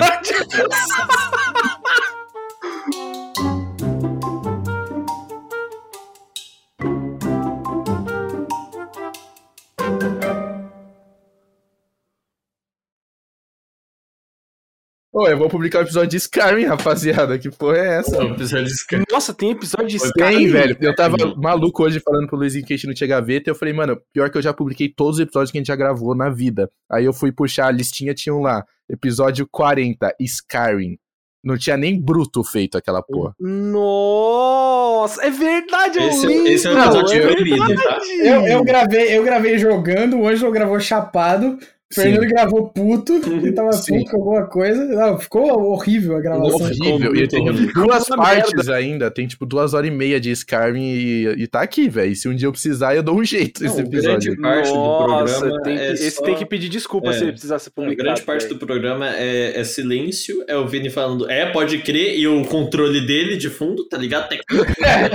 Ô, 15.13 15.27
eu 15.27 15.38
vou 15.38 15.49
publicar 15.49 15.79
o 15.79 15.81
episódio 15.81 16.09
de 16.11 16.17
Skyrim, 16.17 16.63
rapaziada. 16.65 17.38
Que 17.38 17.49
porra 17.51 17.77
é 17.79 17.97
essa? 17.99 18.17
Não, 18.23 18.33
precisa 18.33 18.63
de 18.63 18.69
escrever. 18.71 19.05
Nossa, 19.11 19.33
tem 19.33 19.51
episódio 19.51 19.88
de 19.89 19.99
Tem, 19.99 20.07
Skyrim? 20.07 20.47
velho. 20.51 20.77
Eu 20.79 20.95
tava 20.95 21.17
maluco 21.35 21.83
hoje 21.83 21.99
falando 21.99 22.27
pro 22.27 22.38
Luizinho 22.38 22.65
que 22.65 22.73
a 22.73 22.77
gente 22.77 22.88
não 22.88 22.93
tinha 22.93 23.07
gaveta. 23.09 23.49
E 23.49 23.51
eu 23.51 23.55
falei, 23.55 23.73
mano, 23.73 23.99
pior 24.13 24.29
que 24.29 24.38
eu 24.38 24.41
já 24.41 24.53
publiquei 24.53 24.88
todos 24.88 25.15
os 25.15 25.21
episódios 25.21 25.51
que 25.51 25.57
a 25.57 25.59
gente 25.59 25.67
já 25.67 25.75
gravou 25.75 26.15
na 26.15 26.29
vida. 26.29 26.69
Aí 26.89 27.03
eu 27.03 27.11
fui 27.11 27.29
puxar 27.31 27.67
a 27.67 27.71
listinha, 27.71 28.13
tinham 28.13 28.39
lá. 28.39 28.63
Episódio 28.89 29.45
40, 29.51 30.15
Skyrim. 30.19 30.97
Não 31.43 31.57
tinha 31.57 31.75
nem 31.75 31.99
bruto 31.99 32.41
feito 32.43 32.77
aquela 32.77 33.01
porra. 33.01 33.33
Nossa, 33.39 35.25
é 35.25 35.29
verdade, 35.31 35.97
eu 35.97 36.07
Esse, 36.07 36.25
lembro. 36.27 36.47
esse 36.47 36.67
é 36.67 36.71
o 36.71 36.73
Não, 36.75 36.83
episódio 36.85 37.17
é 37.17 37.21
proibido, 37.21 37.75
tá? 37.75 37.99
Eu, 38.23 38.47
eu, 38.47 38.63
gravei, 38.63 39.17
eu 39.17 39.23
gravei 39.23 39.57
jogando, 39.57 40.19
o 40.19 40.27
Ângelo 40.27 40.51
gravou 40.51 40.79
chapado, 40.79 41.57
Fernando 41.93 42.27
gravou 42.27 42.69
puto, 42.69 43.13
ele 43.13 43.51
tava 43.51 43.72
Sim. 43.73 43.99
puto 43.99 44.11
com 44.11 44.18
alguma 44.18 44.47
coisa. 44.47 44.85
Não, 44.85 45.19
ficou 45.19 45.43
horrível 45.72 46.18
a 46.18 46.22
gravação. 46.22 46.55
Horrível. 46.55 47.15
E 47.15 47.27
tem 47.27 47.45
duas 47.73 48.07
partes 48.07 48.69
ainda. 48.69 49.09
Tem 49.11 49.27
tipo 49.27 49.45
duas 49.45 49.73
horas 49.73 49.88
e 49.89 49.91
meia 49.91 50.19
de 50.19 50.31
Skyrim 50.31 50.81
e, 50.81 51.26
e 51.43 51.47
tá 51.47 51.61
aqui, 51.61 51.89
velho. 51.89 52.15
Se 52.15 52.27
um 52.30 52.35
dia 52.35 52.47
eu 52.47 52.51
precisar, 52.51 52.95
eu 52.95 53.03
dou 53.03 53.18
um 53.19 53.23
jeito 53.23 53.61
nesse 53.63 53.81
episódio. 53.81 54.35
grande 54.35 54.41
parte 54.41 54.69
do 54.69 54.76
Nossa, 54.76 55.39
programa 55.39 55.63
tem 55.63 55.76
que- 55.77 55.81
é 55.84 55.91
esse 55.93 56.11
só- 56.11 56.23
tem 56.23 56.35
que 56.35 56.45
pedir 56.45 56.69
desculpa 56.69 57.09
É. 57.09 57.13
se 57.13 57.23
ele 57.23 57.31
precisar 57.31 57.59
ser 57.59 57.72
A 57.77 57.93
grande 57.93 58.22
parte 58.22 58.43
velho. 58.45 58.53
do 58.55 58.65
programa 58.65 59.09
é, 59.15 59.59
é 59.59 59.63
silêncio, 59.63 60.43
é 60.47 60.55
o 60.55 60.68
Vini 60.68 60.89
falando, 60.89 61.30
é, 61.30 61.45
pode 61.51 61.77
crer, 61.80 62.18
e 62.18 62.27
o 62.27 62.43
controle 62.45 63.01
dele 63.05 63.38
de 63.38 63.49
fundo, 63.49 63.88
tá 63.88 63.97
ligado? 63.97 64.30
Tec- 64.30 64.41
É, 64.84 65.09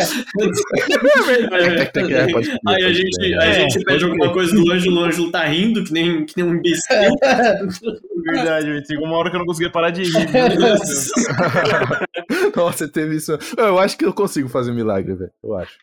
crer, 1.86 2.28
Aí 2.66 2.84
a 2.84 2.92
gente, 2.92 3.34
a 3.34 3.44
É, 3.46 3.60
gente 3.60 3.84
pede 3.84 4.04
alguma 4.04 4.32
coisa 4.32 4.54
do 4.54 4.70
Ângelo, 4.70 4.96
o 5.00 5.04
Ângelo 5.04 5.30
tá 5.30 5.44
rindo, 5.44 5.84
que 5.84 5.92
nem, 5.92 6.24
que 6.24 6.34
nem 6.36 6.46
um 6.46 6.60
imbecil. 6.66 7.16
Verdade. 8.24 8.84
Chegou 8.86 9.06
uma 9.06 9.16
hora 9.16 9.30
que 9.30 9.36
eu 9.36 9.40
não 9.40 9.46
conseguia 9.46 9.70
parar 9.70 9.90
de 9.90 10.02
rir. 10.02 10.12
Nossa, 12.56 12.88
teve 12.88 13.16
isso. 13.16 13.38
Eu 13.56 13.78
acho 13.78 13.96
que 13.96 14.04
eu 14.04 14.12
consigo 14.12 14.48
fazer 14.48 14.72
um 14.72 14.74
milagre, 14.74 15.14
velho. 15.14 15.30
Eu 15.42 15.54
acho. 15.54 15.78